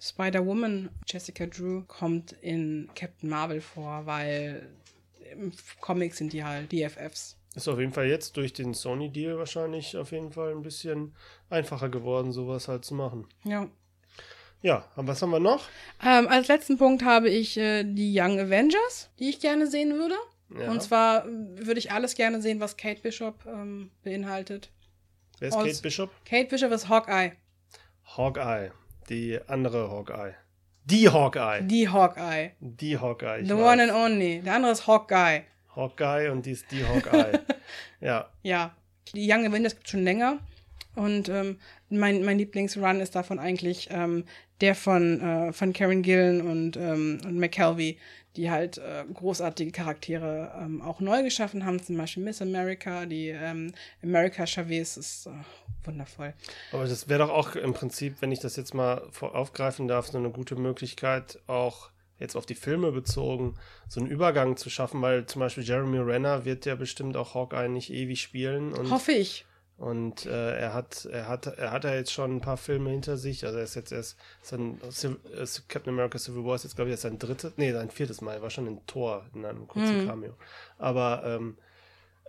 Spider-Woman, 0.03 0.91
Jessica 1.07 1.47
Drew, 1.47 1.83
kommt 1.83 2.33
in 2.41 2.91
Captain 2.97 3.31
Marvel 3.31 3.61
vor, 3.61 4.05
weil 4.05 4.69
im 5.31 5.53
Comic 5.81 6.15
sind 6.15 6.33
die 6.33 6.43
halt 6.43 6.73
DFFs. 6.73 7.37
Ist 7.55 7.69
auf 7.69 7.79
jeden 7.79 7.93
Fall 7.93 8.07
jetzt 8.07 8.37
durch 8.37 8.53
den 8.53 8.75
Sony-Deal 8.75 9.39
wahrscheinlich 9.39 9.97
auf 9.97 10.11
jeden 10.11 10.33
Fall 10.33 10.51
ein 10.51 10.63
bisschen 10.63 11.15
einfacher 11.51 11.89
geworden, 11.89 12.33
sowas 12.33 12.67
halt 12.67 12.85
zu 12.85 12.95
machen. 12.95 13.29
Ja. 13.45 13.69
Ja, 14.63 14.89
und 14.97 15.07
was 15.07 15.23
haben 15.23 15.31
wir 15.31 15.41
noch? 15.41 15.69
Ähm, 16.05 16.27
als 16.29 16.49
letzten 16.49 16.79
Punkt 16.79 17.05
habe 17.05 17.29
ich 17.29 17.57
äh, 17.57 17.85
die 17.85 18.13
Young 18.19 18.41
Avengers, 18.41 19.11
die 19.19 19.29
ich 19.29 19.41
gerne 19.41 19.67
sehen 19.67 19.95
würde. 19.95 20.15
Ja. 20.59 20.71
Und 20.71 20.83
zwar 20.83 21.27
würde 21.27 21.79
ich 21.79 21.93
alles 21.93 22.15
gerne 22.15 22.43
sehen, 22.43 22.61
was 22.61 22.77
Kate 22.77 23.01
Bishop 23.03 23.45
ähm, 23.47 23.91
beinhaltet. 24.03 24.71
Wer 25.39 25.49
ist 25.49 25.55
Aus 25.55 25.65
Kate 25.65 25.83
Bishop? 25.83 26.11
Kate 26.25 26.49
Bishop 26.49 26.73
ist 26.73 26.89
Hawkeye. 26.89 27.33
Hawkeye. 28.17 28.73
Die 29.09 29.39
andere 29.47 29.91
Hawkeye. 29.91 30.35
Die 30.85 31.09
Hawkeye. 31.09 31.63
Die 31.63 31.89
Hawkeye. 31.89 32.53
Die 32.61 32.99
Hawkeye. 32.99 33.45
The 33.45 33.57
weiß. 33.57 33.61
one 33.61 33.83
and 33.83 33.93
only. 33.93 34.41
Der 34.41 34.55
andere 34.55 34.73
ist 34.73 34.87
Hawkeye. 34.87 35.43
Hawkeye 35.75 36.31
und 36.31 36.45
die 36.45 36.53
ist 36.53 36.71
die 36.71 36.85
Hawkeye. 36.85 37.41
ja. 38.01 38.29
Ja. 38.43 38.75
Die 39.15 39.31
Young 39.31 39.47
Avengers 39.47 39.75
gibt 39.75 39.87
es 39.87 39.91
schon 39.91 40.03
länger. 40.05 40.39
Und 40.95 41.29
ähm, 41.29 41.59
mein, 41.89 42.25
mein 42.25 42.39
Lieblingsrun 42.39 43.01
ist 43.01 43.15
davon 43.15 43.39
eigentlich 43.39 43.89
ähm, 43.91 44.25
der 44.61 44.75
von, 44.75 45.21
äh, 45.21 45.53
von 45.53 45.73
Karen 45.73 46.03
Gillen 46.03 46.43
und, 46.43 46.77
ähm, 46.77 47.19
und 47.25 47.39
McKelvey, 47.39 47.99
die 48.37 48.51
halt 48.51 48.79
äh, 48.79 49.05
großartige 49.13 49.73
Charaktere 49.73 50.53
ähm, 50.61 50.81
auch 50.81 51.01
neu 51.01 51.23
geschaffen 51.23 51.65
haben. 51.65 51.83
Zum 51.83 51.97
Beispiel 51.97 52.23
Miss 52.23 52.41
America, 52.41 53.07
die 53.07 53.29
ähm, 53.29 53.73
America 54.03 54.47
Chavez 54.47 54.97
ist 54.97 55.27
äh, 55.27 55.31
wundervoll. 55.85 56.35
Aber 56.73 56.85
das 56.85 57.09
wäre 57.09 57.21
doch 57.21 57.31
auch 57.31 57.55
im 57.57 57.75
Prinzip, 57.75 58.17
wenn 58.21 58.33
ich 58.33 58.41
das 58.41 58.57
jetzt 58.57 58.75
mal 58.75 59.03
aufgreifen 59.21 59.89
darf, 59.89 60.09
so 60.09 60.19
eine 60.19 60.31
gute 60.31 60.57
Möglichkeit, 60.57 61.41
auch 61.47 61.91
jetzt 62.19 62.37
auf 62.37 62.47
die 62.47 62.55
Filme 62.55 62.93
bezogen, 62.93 63.57
so 63.89 64.01
einen 64.01 64.09
Übergang 64.09 64.57
zu 64.57 64.71
schaffen, 64.71 65.03
weil 65.03 65.27
zum 65.27 65.41
Beispiel 65.41 65.65
Jeremy 65.65 65.99
Renner 65.99 66.45
wird 66.45 66.65
ja 66.65 66.77
bestimmt 66.77 67.17
auch 67.17 67.35
Hawkeye 67.35 67.69
nicht 67.69 67.93
ewig 67.93 68.23
spielen. 68.23 68.73
Hoffe 68.91 69.13
ich. 69.13 69.45
Und 69.79 70.27
äh, 70.27 70.59
er 70.59 70.75
hat, 70.75 71.07
er 71.07 71.27
hat, 71.27 71.47
er 71.47 71.73
hat 71.73 71.85
ja 71.85 71.95
jetzt 71.95 72.13
schon 72.13 72.37
ein 72.37 72.41
paar 72.41 72.57
Filme 72.57 72.91
hinter 72.91 73.17
sich. 73.17 73.45
Also 73.45 73.59
er 73.59 73.65
ist 73.65 73.75
jetzt 73.75 73.91
erst 73.91 74.17
sein 74.41 74.81
äh, 74.83 75.47
Captain 75.69 75.93
America 75.93 76.19
Civil 76.19 76.45
War 76.45 76.55
ist 76.55 76.65
jetzt, 76.65 76.77
glaube 76.77 76.91
ich, 76.91 76.93
erst 76.93 77.03
sein 77.03 77.19
drittes, 77.19 77.55
nee, 77.57 77.73
sein 77.73 77.91
viertes 77.91 78.21
Mal. 78.21 78.37
Er 78.37 78.43
war 78.43 78.51
schon 78.51 78.69
in 78.69 78.87
Tor 78.87 79.27
in 79.35 79.45
einem 79.45 79.67
kurzen 79.67 80.03
mhm. 80.03 80.07
Cameo. 80.07 80.35
Aber 80.79 81.25
ähm, 81.25 81.59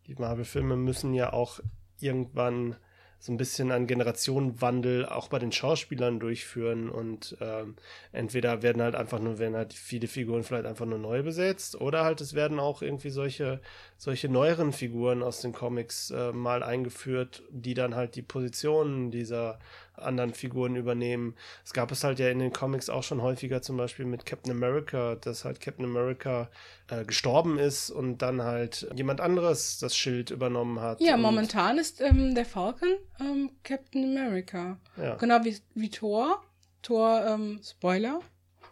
die 0.07 0.15
Marvel-Filme 0.15 0.75
müssen 0.75 1.13
ja 1.13 1.31
auch 1.31 1.59
irgendwann 1.99 2.75
so 3.23 3.31
ein 3.31 3.37
bisschen 3.37 3.71
einen 3.71 3.87
Generationenwandel 3.87 5.05
auch 5.05 5.29
bei 5.29 5.39
den 5.39 5.53
Schauspielern 5.53 6.19
durchführen 6.19 6.89
und 6.89 7.37
ähm, 7.39 7.77
entweder 8.11 8.61
werden 8.63 8.81
halt 8.81 8.95
einfach 8.95 9.19
nur, 9.19 9.39
werden 9.39 9.55
halt 9.55 9.73
viele 9.73 10.09
Figuren 10.09 10.43
vielleicht 10.43 10.65
einfach 10.65 10.85
nur 10.85 10.97
neu 10.97 11.23
besetzt 11.23 11.79
oder 11.79 12.03
halt 12.03 12.19
es 12.19 12.33
werden 12.33 12.59
auch 12.59 12.81
irgendwie 12.81 13.11
solche, 13.11 13.61
solche 13.95 14.27
neueren 14.27 14.73
Figuren 14.73 15.23
aus 15.23 15.39
den 15.39 15.53
Comics 15.53 16.11
äh, 16.11 16.33
mal 16.33 16.63
eingeführt, 16.63 17.43
die 17.49 17.75
dann 17.75 17.95
halt 17.95 18.17
die 18.17 18.23
Positionen 18.23 19.09
dieser 19.09 19.57
anderen 19.95 20.33
Figuren 20.33 20.75
übernehmen. 20.75 21.35
Es 21.63 21.73
gab 21.73 21.91
es 21.91 22.03
halt 22.03 22.19
ja 22.19 22.29
in 22.29 22.39
den 22.39 22.51
Comics 22.51 22.89
auch 22.89 23.03
schon 23.03 23.21
häufiger, 23.21 23.61
zum 23.61 23.77
Beispiel 23.77 24.05
mit 24.05 24.25
Captain 24.25 24.51
America, 24.51 25.15
dass 25.15 25.45
halt 25.45 25.59
Captain 25.61 25.85
America 25.85 26.49
äh, 26.89 27.05
gestorben 27.05 27.59
ist 27.59 27.89
und 27.89 28.19
dann 28.19 28.41
halt 28.41 28.87
jemand 28.95 29.21
anderes 29.21 29.79
das 29.79 29.95
Schild 29.95 30.31
übernommen 30.31 30.79
hat. 30.79 30.99
Ja, 31.01 31.17
momentan 31.17 31.77
ist 31.77 32.01
ähm, 32.01 32.35
der 32.35 32.45
Falcon 32.45 32.95
ähm, 33.19 33.51
Captain 33.63 34.17
America. 34.17 34.77
Ja. 34.97 35.15
Genau 35.15 35.43
wie, 35.43 35.57
wie 35.75 35.89
Thor. 35.89 36.43
Thor, 36.81 37.25
ähm, 37.25 37.61
Spoiler, 37.63 38.19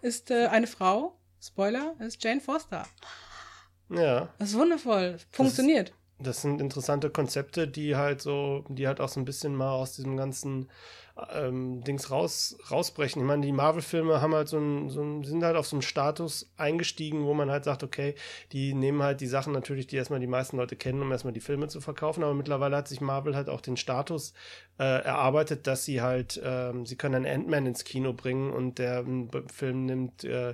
ist 0.01 0.31
äh, 0.31 0.47
eine 0.47 0.67
Frau. 0.67 1.17
Spoiler, 1.41 1.95
ist 1.99 2.23
Jane 2.23 2.41
Foster. 2.41 2.85
Ja. 3.89 4.29
Das 4.37 4.49
ist 4.49 4.57
wundervoll. 4.57 5.17
Funktioniert. 5.31 5.89
Das, 6.19 6.27
das 6.27 6.41
sind 6.41 6.61
interessante 6.61 7.09
Konzepte, 7.09 7.67
die 7.67 7.95
halt 7.95 8.21
so, 8.21 8.63
die 8.69 8.87
halt 8.87 8.99
auch 8.99 9.09
so 9.09 9.19
ein 9.19 9.25
bisschen 9.25 9.55
mal 9.55 9.71
aus 9.71 9.95
diesem 9.95 10.17
ganzen 10.17 10.69
ähm, 11.33 11.83
Dings 11.83 12.09
raus, 12.11 12.57
rausbrechen. 12.69 13.21
Ich 13.21 13.27
meine, 13.27 13.45
die 13.45 13.51
Marvel-Filme 13.51 14.21
haben 14.21 14.33
halt 14.33 14.47
so 14.47 14.57
ein, 14.57 14.89
so 14.89 15.01
ein, 15.01 15.23
sind 15.23 15.43
halt 15.43 15.55
auf 15.55 15.67
so 15.67 15.75
einen 15.75 15.81
Status 15.81 16.51
eingestiegen, 16.57 17.25
wo 17.25 17.33
man 17.33 17.51
halt 17.51 17.63
sagt, 17.63 17.83
okay, 17.83 18.15
die 18.51 18.73
nehmen 18.73 19.03
halt 19.03 19.21
die 19.21 19.27
Sachen 19.27 19.53
natürlich, 19.53 19.87
die 19.87 19.97
erstmal 19.97 20.19
die 20.19 20.27
meisten 20.27 20.57
Leute 20.57 20.75
kennen, 20.75 21.01
um 21.01 21.11
erstmal 21.11 21.33
die 21.33 21.39
Filme 21.39 21.67
zu 21.67 21.81
verkaufen, 21.81 22.23
aber 22.23 22.33
mittlerweile 22.33 22.77
hat 22.77 22.87
sich 22.87 23.01
Marvel 23.01 23.35
halt 23.35 23.49
auch 23.49 23.61
den 23.61 23.77
Status 23.77 24.33
äh, 24.79 24.83
erarbeitet, 24.83 25.67
dass 25.67 25.85
sie 25.85 26.01
halt, 26.01 26.37
äh, 26.37 26.73
sie 26.85 26.95
können 26.95 27.25
einen 27.25 27.41
Ant-Man 27.41 27.65
ins 27.67 27.83
Kino 27.83 28.13
bringen 28.13 28.51
und 28.51 28.79
der 28.79 29.05
Film 29.53 29.85
nimmt 29.85 30.23
äh, 30.23 30.53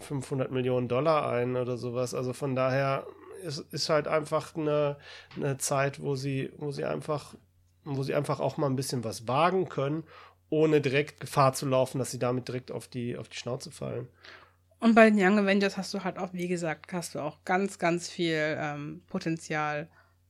500 0.00 0.50
Millionen 0.50 0.88
Dollar 0.88 1.30
ein 1.30 1.56
oder 1.56 1.76
sowas. 1.76 2.14
Also 2.14 2.32
von 2.32 2.54
daher 2.54 3.06
ist, 3.42 3.60
ist 3.72 3.88
halt 3.88 4.08
einfach 4.08 4.54
eine, 4.56 4.96
eine 5.36 5.58
Zeit, 5.58 6.02
wo 6.02 6.16
sie, 6.16 6.50
wo 6.58 6.72
sie 6.72 6.84
einfach 6.84 7.34
wo 7.84 8.02
sie 8.02 8.14
einfach 8.14 8.40
auch 8.40 8.56
mal 8.56 8.68
ein 8.68 8.76
bisschen 8.76 9.04
was 9.04 9.28
wagen 9.28 9.68
können, 9.68 10.04
ohne 10.50 10.80
direkt 10.80 11.20
Gefahr 11.20 11.52
zu 11.52 11.66
laufen, 11.66 11.98
dass 11.98 12.10
sie 12.10 12.18
damit 12.18 12.48
direkt 12.48 12.70
auf 12.70 12.88
die, 12.88 13.16
auf 13.16 13.28
die 13.28 13.36
Schnauze 13.36 13.70
fallen. 13.70 14.08
Und 14.80 14.94
bei 14.94 15.08
den 15.08 15.18
Young 15.18 15.38
Avengers 15.38 15.76
hast 15.76 15.94
du 15.94 16.04
halt 16.04 16.18
auch, 16.18 16.32
wie 16.32 16.48
gesagt, 16.48 16.92
hast 16.92 17.14
du 17.14 17.20
auch 17.20 17.44
ganz, 17.44 17.78
ganz 17.78 18.08
viel 18.08 18.56
ähm, 18.58 19.02
Potenzial, 19.06 19.88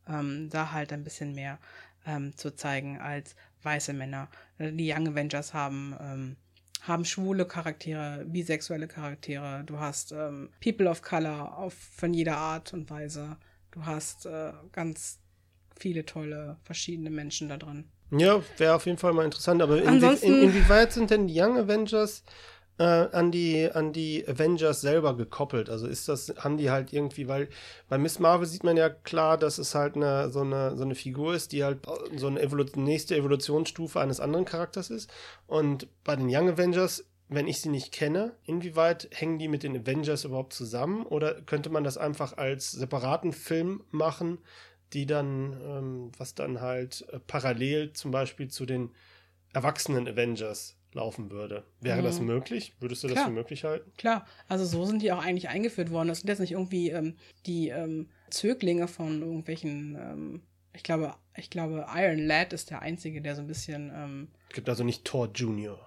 ähm, 0.08 0.48
da 0.50 0.70
halt 0.70 0.92
ein 0.92 1.02
bisschen 1.02 1.34
mehr 1.34 1.58
ähm, 2.06 2.36
zu 2.36 2.54
zeigen 2.54 3.00
als 3.00 3.34
weiße 3.62 3.92
Männer. 3.92 4.28
Äh, 4.58 4.72
die 4.72 4.92
Young 4.92 5.08
Avengers 5.08 5.54
haben, 5.54 5.96
ähm, 6.00 6.36
haben 6.82 7.04
schwule 7.04 7.46
Charaktere, 7.46 8.24
bisexuelle 8.26 8.86
Charaktere. 8.86 9.64
Du 9.64 9.80
hast 9.80 10.12
ähm, 10.12 10.50
People 10.62 10.88
of 10.88 11.02
Color 11.02 11.58
auf, 11.58 11.74
von 11.74 12.14
jeder 12.14 12.36
Art 12.36 12.72
und 12.72 12.88
Weise. 12.90 13.36
Du 13.72 13.84
hast 13.84 14.26
äh, 14.26 14.52
ganz 14.70 15.18
viele 15.78 16.04
tolle, 16.06 16.56
verschiedene 16.62 17.10
Menschen 17.10 17.48
da 17.48 17.56
drin. 17.56 17.84
Ja, 18.10 18.42
wäre 18.58 18.74
auf 18.74 18.86
jeden 18.86 18.98
Fall 18.98 19.12
mal 19.12 19.24
interessant. 19.24 19.62
Aber 19.62 19.80
Ansonsten- 19.84 20.26
in, 20.26 20.42
inwieweit 20.50 20.92
sind 20.92 21.10
denn 21.10 21.26
die 21.26 21.40
Young 21.40 21.58
Avengers 21.58 22.22
äh, 22.78 22.82
an, 22.84 23.30
die, 23.30 23.70
an 23.72 23.92
die 23.92 24.26
Avengers 24.26 24.80
selber 24.80 25.16
gekoppelt? 25.16 25.70
Also 25.70 25.86
ist 25.86 26.08
das, 26.08 26.32
haben 26.38 26.56
die 26.56 26.70
halt 26.70 26.92
irgendwie, 26.92 27.28
weil 27.28 27.48
bei 27.88 27.98
Miss 27.98 28.18
Marvel 28.18 28.46
sieht 28.46 28.64
man 28.64 28.76
ja 28.76 28.88
klar, 28.88 29.38
dass 29.38 29.58
es 29.58 29.74
halt 29.74 29.96
eine, 29.96 30.30
so, 30.30 30.40
eine, 30.40 30.76
so 30.76 30.82
eine 30.84 30.94
Figur 30.94 31.34
ist, 31.34 31.52
die 31.52 31.64
halt 31.64 31.78
so 32.16 32.26
eine 32.26 32.40
Evolu 32.40 32.64
nächste 32.76 33.16
Evolutionsstufe 33.16 34.00
eines 34.00 34.20
anderen 34.20 34.44
Charakters 34.44 34.90
ist. 34.90 35.10
Und 35.46 35.88
bei 36.04 36.16
den 36.16 36.26
Young 36.28 36.48
Avengers, 36.50 37.04
wenn 37.28 37.46
ich 37.48 37.60
sie 37.60 37.70
nicht 37.70 37.90
kenne, 37.92 38.32
inwieweit 38.44 39.08
hängen 39.12 39.38
die 39.38 39.48
mit 39.48 39.62
den 39.62 39.76
Avengers 39.76 40.24
überhaupt 40.24 40.52
zusammen? 40.52 41.06
Oder 41.06 41.40
könnte 41.42 41.70
man 41.70 41.84
das 41.84 41.96
einfach 41.96 42.36
als 42.36 42.70
separaten 42.70 43.32
Film 43.32 43.82
machen, 43.90 44.38
die 44.94 45.06
dann, 45.06 45.52
ähm, 45.62 46.12
was 46.16 46.34
dann 46.34 46.60
halt 46.60 47.04
äh, 47.12 47.18
parallel 47.18 47.92
zum 47.92 48.10
Beispiel 48.12 48.48
zu 48.48 48.64
den 48.64 48.90
erwachsenen 49.52 50.08
Avengers 50.08 50.76
laufen 50.92 51.30
würde. 51.30 51.64
Wäre 51.80 52.02
das 52.02 52.20
Mhm. 52.20 52.26
möglich? 52.26 52.72
Würdest 52.80 53.02
du 53.02 53.08
das 53.08 53.14
Klar. 53.16 53.26
für 53.26 53.32
möglich 53.32 53.64
halten? 53.64 53.90
Klar, 53.98 54.26
also 54.48 54.64
so 54.64 54.84
sind 54.84 55.02
die 55.02 55.10
auch 55.12 55.22
eigentlich 55.22 55.48
eingeführt 55.48 55.90
worden. 55.90 56.08
Das 56.08 56.20
sind 56.20 56.28
jetzt 56.28 56.38
nicht 56.38 56.52
irgendwie 56.52 56.90
ähm, 56.90 57.16
die 57.46 57.68
ähm, 57.68 58.08
Zöglinge 58.30 58.86
von 58.88 59.20
irgendwelchen, 59.20 59.96
ähm, 60.00 60.42
ich 60.72 60.84
glaube, 60.84 61.14
ich 61.36 61.50
glaube, 61.50 61.86
Iron 61.94 62.18
Lad 62.18 62.52
ist 62.52 62.70
der 62.70 62.80
einzige, 62.82 63.20
der 63.20 63.34
so 63.34 63.40
ein 63.42 63.48
bisschen 63.48 63.90
ähm, 63.94 64.28
Es 64.48 64.54
gibt 64.54 64.68
also 64.68 64.84
nicht 64.84 65.04
Thor 65.04 65.28
Junior. 65.34 65.84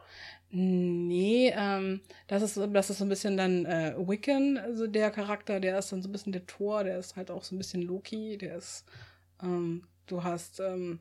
Nee, 0.49 1.51
ähm, 1.55 2.01
das 2.27 2.41
ist, 2.41 2.57
das 2.73 2.89
ist 2.89 2.99
so 2.99 3.05
ein 3.05 3.09
bisschen 3.09 3.35
dann 3.35 3.65
äh, 3.65 3.93
Wiccan, 3.97 4.57
also 4.57 4.87
der 4.87 5.11
Charakter, 5.11 5.59
der 5.59 5.77
ist 5.77 5.91
dann 5.91 6.01
so 6.01 6.07
ein 6.07 6.13
bisschen 6.13 6.31
der 6.31 6.45
Thor, 6.47 6.85
der 6.85 6.97
ist 6.99 7.17
halt 7.17 7.29
auch 7.31 7.43
so 7.43 7.53
ein 7.53 7.57
bisschen 7.57 7.81
Loki, 7.81 8.37
der 8.37 8.55
ist, 8.55 8.85
ähm, 9.43 9.83
du 10.05 10.23
hast, 10.23 10.61
ähm, 10.61 10.99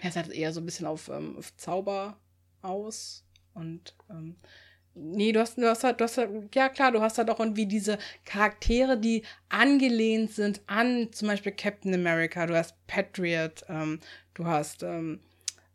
der 0.00 0.10
ist 0.10 0.16
halt 0.16 0.28
eher 0.30 0.52
so 0.52 0.60
ein 0.60 0.66
bisschen 0.66 0.86
auf, 0.86 1.08
ähm, 1.08 1.36
auf 1.38 1.56
Zauber 1.56 2.18
aus 2.62 3.24
und, 3.54 3.96
ähm, 4.10 4.36
nee, 4.94 5.32
du 5.32 5.40
hast, 5.40 5.58
du 5.58 5.68
hast 5.68 5.82
halt, 5.84 6.00
du 6.00 6.04
hast 6.04 6.18
halt, 6.18 6.54
ja 6.54 6.68
klar, 6.68 6.92
du 6.92 7.00
hast 7.00 7.18
halt 7.18 7.30
auch 7.30 7.40
irgendwie 7.40 7.66
diese 7.66 7.98
Charaktere, 8.24 8.96
die 8.98 9.24
angelehnt 9.48 10.30
sind 10.32 10.60
an 10.68 11.12
zum 11.12 11.28
Beispiel 11.28 11.52
Captain 11.52 11.94
America, 11.94 12.46
du 12.46 12.56
hast 12.56 12.76
Patriot, 12.86 13.64
ähm, 13.68 13.98
du 14.34 14.46
hast, 14.46 14.84
ähm, 14.84 15.20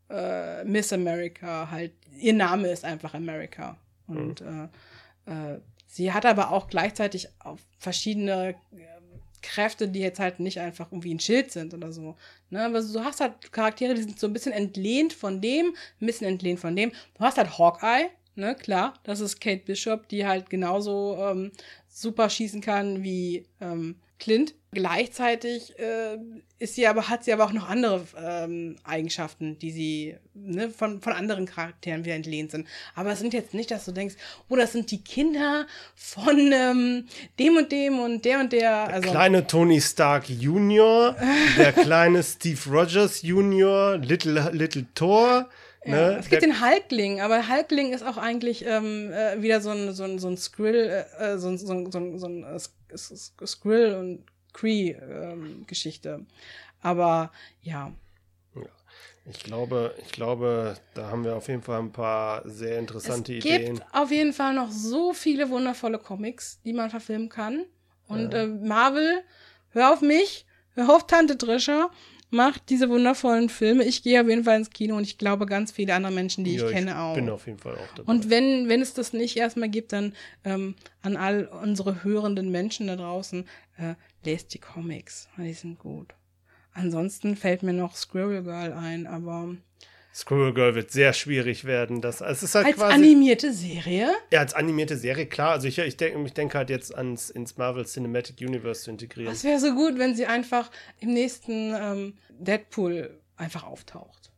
äh, 0.10 0.64
Miss 0.64 0.94
America 0.94 1.70
halt, 1.70 1.94
ihr 2.18 2.34
Name 2.34 2.70
ist 2.70 2.86
einfach 2.86 3.14
America. 3.14 3.78
Und 4.08 4.42
äh, 4.42 4.64
äh, 5.26 5.60
sie 5.88 6.12
hat 6.12 6.26
aber 6.26 6.52
auch 6.52 6.68
gleichzeitig 6.68 7.30
auch 7.40 7.58
verschiedene 7.80 8.50
äh, 8.50 8.94
Kräfte, 9.42 9.88
die 9.88 10.00
jetzt 10.00 10.20
halt 10.20 10.40
nicht 10.40 10.60
einfach 10.60 10.92
irgendwie 10.92 11.14
ein 11.14 11.20
Schild 11.20 11.52
sind 11.52 11.74
oder 11.74 11.92
so. 11.92 12.16
Ne? 12.50 12.66
Aber 12.66 12.82
du 12.82 13.04
hast 13.04 13.22
halt 13.22 13.52
Charaktere, 13.52 13.94
die 13.94 14.04
sind 14.04 14.20
so 14.20 14.28
ein 14.28 14.34
bisschen 14.34 14.54
entlehnt 14.54 15.14
von 15.14 15.42
dem, 15.42 15.76
ein 16.02 16.06
bisschen 16.06 16.28
entlehnt 16.28 16.60
von 16.60 16.76
dem. 16.76 16.92
Du 17.18 17.20
hast 17.20 17.38
halt 17.38 17.58
Hawkeye, 17.58 18.10
ne, 18.36 18.56
klar, 18.56 18.94
das 19.04 19.20
ist 19.20 19.40
Kate 19.40 19.64
Bishop, 19.66 20.08
die 20.08 20.26
halt 20.26 20.50
genauso 20.50 21.18
ähm, 21.20 21.52
super 21.90 22.30
schießen 22.30 22.62
kann 22.62 23.04
wie 23.04 23.46
ähm, 23.62 23.98
Clint. 24.24 24.56
Gleichzeitig 24.72 25.78
äh, 25.78 26.18
ist 26.58 26.76
sie 26.76 26.88
aber, 26.88 27.10
hat 27.10 27.26
sie 27.26 27.34
aber 27.34 27.44
auch 27.44 27.52
noch 27.52 27.70
andere 27.70 28.08
ähm, 28.18 28.78
Eigenschaften, 28.84 29.60
die 29.60 29.72
sie 29.72 30.16
ne, 30.34 30.70
von, 30.70 31.02
von 31.02 31.14
anderen 31.14 31.46
Charakteren 31.46 32.06
wieder 32.06 32.16
entlehnt 32.16 32.52
sind. 32.52 32.68
Aber 32.96 33.12
es 33.12 33.20
sind 33.20 33.34
jetzt 33.34 33.54
nicht, 33.54 33.70
dass 33.70 33.86
du 33.86 33.92
denkst, 33.92 34.16
oh, 34.48 34.56
das 34.56 34.72
sind 34.72 34.90
die 34.90 35.04
Kinder 35.04 35.68
von 35.94 36.52
ähm, 36.54 37.06
dem 37.38 37.58
und 37.58 37.72
dem 37.72 38.00
und 38.00 38.24
der 38.24 38.40
und 38.40 38.54
der. 38.54 38.88
Also, 38.88 39.12
Kleine 39.12 39.46
Tony 39.46 39.82
Stark 39.82 40.30
Junior, 40.30 41.16
der 41.58 41.74
kleine 41.74 42.24
Steve 42.24 42.60
Rogers 42.72 43.22
Junior, 43.22 43.98
Little, 43.98 44.52
Little 44.54 44.86
Thor. 44.96 45.50
Ja, 45.86 45.92
Ne? 45.92 46.18
es 46.20 46.30
gibt 46.30 46.42
Der- 46.42 46.50
den 46.50 46.62
Hulkling, 46.62 47.20
aber 47.22 47.48
Hulkling 47.50 47.92
ist 47.94 48.04
auch 48.04 48.18
eigentlich 48.18 48.66
ähm, 48.66 49.12
äh, 49.12 49.42
wieder 49.42 49.60
so 49.62 49.70
ein, 49.72 49.94
so 49.94 50.04
ein, 50.04 50.18
so 50.20 50.28
ein 50.30 50.38
Skrill, 50.38 51.06
äh, 51.20 51.38
so 51.38 51.50
ein, 51.50 51.58
so 51.58 51.74
ein, 51.74 51.92
so 51.92 51.98
ein, 52.00 52.20
so 52.20 52.28
ein 52.28 52.44
äh, 52.44 52.60
Skrill- 53.46 53.96
und 54.00 54.24
Cree-Geschichte. 54.54 56.26
aber 56.82 57.32
ja, 57.62 57.92
ich 59.26 59.40
glaube, 59.40 59.96
ich 60.04 60.12
glaube, 60.12 60.76
da 60.96 61.08
haben 61.10 61.24
wir 61.24 61.38
auf 61.38 61.48
jeden 61.48 61.62
Fall 61.62 61.80
ein 61.80 61.94
paar 61.94 62.42
sehr 62.48 62.78
interessante 62.78 63.32
es 63.38 63.46
Ideen. 63.46 63.76
gibt 63.76 63.86
auf 63.96 64.12
jeden 64.12 64.34
Fall 64.34 64.54
noch 64.54 64.70
so 64.70 65.14
viele 65.14 65.50
wundervolle 65.50 65.98
Comics, 65.98 66.60
die 66.66 66.74
man 66.74 66.90
verfilmen 66.90 67.30
kann. 67.30 67.64
Und 68.10 68.34
äh, 68.34 68.48
Marvel, 68.48 69.22
hör 69.72 69.94
auf 69.94 70.02
mich, 70.02 70.46
hör 70.76 70.94
auf 70.94 71.08
Tante 71.08 71.38
Drescher, 71.38 71.90
macht 72.34 72.70
diese 72.70 72.90
wundervollen 72.90 73.48
Filme. 73.48 73.84
Ich 73.86 74.04
gehe 74.04 74.20
auf 74.22 74.28
jeden 74.28 74.44
Fall 74.44 74.58
ins 74.58 74.72
Kino 74.72 74.98
und 74.98 75.04
ich 75.04 75.18
glaube 75.18 75.46
ganz 75.46 75.72
viele 75.72 75.94
andere 75.94 76.12
Menschen, 76.12 76.44
die 76.44 76.56
Ja, 76.56 76.66
ich 76.66 76.72
kenne, 76.72 77.00
auch. 77.00 77.14
bin 77.16 77.30
auf 77.30 77.46
jeden 77.46 77.60
Fall 77.60 77.76
auch 77.76 77.96
dabei. 77.96 78.12
Und 78.12 78.30
wenn, 78.30 78.68
wenn 78.68 78.82
es 78.82 78.94
das 78.94 79.14
nicht 79.14 79.38
erstmal 79.38 79.70
gibt, 79.70 79.94
dann 79.94 80.14
ähm, 80.44 80.76
an 81.02 81.16
all 81.16 81.46
unsere 81.46 82.04
hörenden 82.04 82.52
Menschen 82.52 82.88
da 82.88 82.96
draußen, 82.96 83.46
äh, 83.78 83.94
lest 84.26 84.54
die 84.54 84.60
Comics, 84.60 85.30
die 85.38 85.54
sind 85.54 85.80
gut. 85.80 86.14
Ansonsten 86.74 87.36
fällt 87.36 87.62
mir 87.62 87.74
noch 87.74 87.96
Squirrel 87.96 88.44
Girl 88.44 88.74
ein, 88.74 89.06
aber 89.06 89.56
Squirrel 90.14 90.54
Girl 90.54 90.76
wird 90.76 90.92
sehr 90.92 91.12
schwierig 91.14 91.66
werden. 91.66 92.00
Das, 92.00 92.22
es 92.22 92.44
ist 92.44 92.54
halt 92.54 92.68
als 92.68 92.76
quasi. 92.76 92.94
animierte 92.94 93.52
Serie. 93.52 94.12
Ja, 94.32 94.42
als 94.42 94.54
animierte 94.54 94.96
Serie, 94.96 95.26
klar. 95.26 95.52
Also 95.52 95.68
ich, 95.68 95.80
ich 95.80 95.98
denke 95.98 96.24
ich 96.24 96.34
denk 96.34 96.54
halt 96.54 96.70
jetzt 96.70 96.94
ans 96.94 97.32
ins 97.32 97.58
Marvel 97.58 97.86
Cinematic 97.86 98.40
Universe 98.40 98.84
zu 98.84 98.92
integrieren. 98.92 99.34
Das 99.34 99.44
wäre 99.44 99.60
so 99.60 99.74
gut, 99.74 99.98
wenn 99.98 100.16
sie 100.16 100.28
einfach 100.28 100.70
im 101.00 101.14
nächsten 101.14 101.74
ähm, 101.74 102.14
Deadpool 102.30 103.20
einfach 103.38 103.64
auftaucht. 103.64 104.32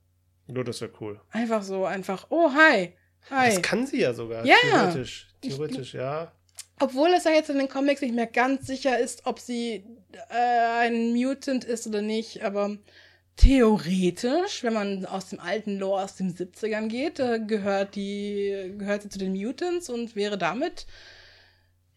Nur 0.47 0.63
das 0.63 0.79
wäre 0.79 0.91
cool. 1.01 1.19
Einfach 1.31 1.63
so, 1.63 1.85
einfach, 1.85 2.27
oh, 2.29 2.51
hi. 2.53 2.93
Hi. 3.29 3.49
Das 3.49 3.61
kann 3.61 3.85
sie 3.85 3.99
ja 3.99 4.13
sogar. 4.13 4.45
Ja. 4.45 4.55
Theoretisch. 4.61 5.27
Theoretisch, 5.41 5.93
ja. 5.93 6.31
Obwohl 6.79 7.09
es 7.09 7.23
ja 7.23 7.31
jetzt 7.31 7.49
in 7.49 7.57
den 7.57 7.69
Comics 7.69 8.01
nicht 8.01 8.13
mehr 8.13 8.27
ganz 8.27 8.67
sicher 8.67 8.99
ist, 8.99 9.25
ob 9.25 9.39
sie 9.39 9.83
äh, 10.29 10.85
ein 10.85 11.13
Mutant 11.13 11.63
ist 11.63 11.87
oder 11.87 12.01
nicht, 12.01 12.43
aber 12.43 12.77
theoretisch, 13.37 14.63
wenn 14.63 14.73
man 14.73 15.05
aus 15.05 15.29
dem 15.29 15.39
alten 15.39 15.77
Lore 15.77 16.03
aus 16.03 16.15
den 16.15 16.33
70ern 16.35 16.87
geht, 16.87 17.19
äh, 17.19 17.39
gehört 17.39 17.95
die 17.95 18.73
gehört 18.77 19.03
sie 19.03 19.09
zu 19.09 19.19
den 19.19 19.33
Mutants 19.33 19.89
und 19.89 20.15
wäre 20.15 20.37
damit 20.37 20.85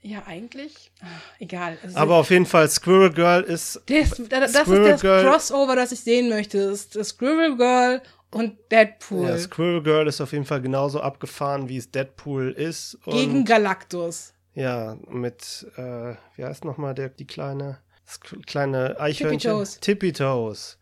ja 0.01 0.25
eigentlich 0.27 0.91
ah, 1.01 1.07
egal. 1.39 1.77
Also 1.83 1.97
Aber 1.97 2.17
auf 2.17 2.31
jeden 2.31 2.47
Fall, 2.47 2.69
Squirrel 2.69 3.13
Girl 3.13 3.43
ist. 3.43 3.81
das, 3.87 4.11
das, 4.11 4.29
das 4.29 4.51
ist 4.53 4.57
Squirrel 4.59 4.91
das 4.93 5.01
Girl- 5.01 5.25
Crossover, 5.25 5.77
das 5.77 5.93
ich 5.93 6.01
sehen 6.01 6.29
möchte, 6.29 6.59
ist 6.59 6.97
das 6.97 7.09
Squirrel 7.11 7.57
Girl 7.57 8.03
und 8.31 8.57
Deadpool 8.71 9.29
Ja, 9.29 9.39
Squirrel 9.39 9.83
Girl 9.83 10.07
ist 10.07 10.21
auf 10.21 10.33
jeden 10.33 10.45
Fall 10.45 10.61
genauso 10.61 11.01
abgefahren, 11.01 11.69
wie 11.69 11.77
es 11.79 11.91
Deadpool 11.91 12.51
ist. 12.53 12.99
Gegen 13.07 13.45
Galactus. 13.45 14.35
Ja, 14.55 14.97
mit, 15.09 15.67
äh, 15.77 16.15
wie 16.37 16.45
heißt 16.45 16.65
nochmal 16.65 16.95
der, 16.95 17.11
die 17.11 17.27
kleine, 17.27 17.79
das 18.05 18.21
kleine 18.47 18.99
Eichhörnchen? 18.99 19.53
Toes. 19.53 19.79
Tippy 19.81 20.13
Toes. 20.13 20.78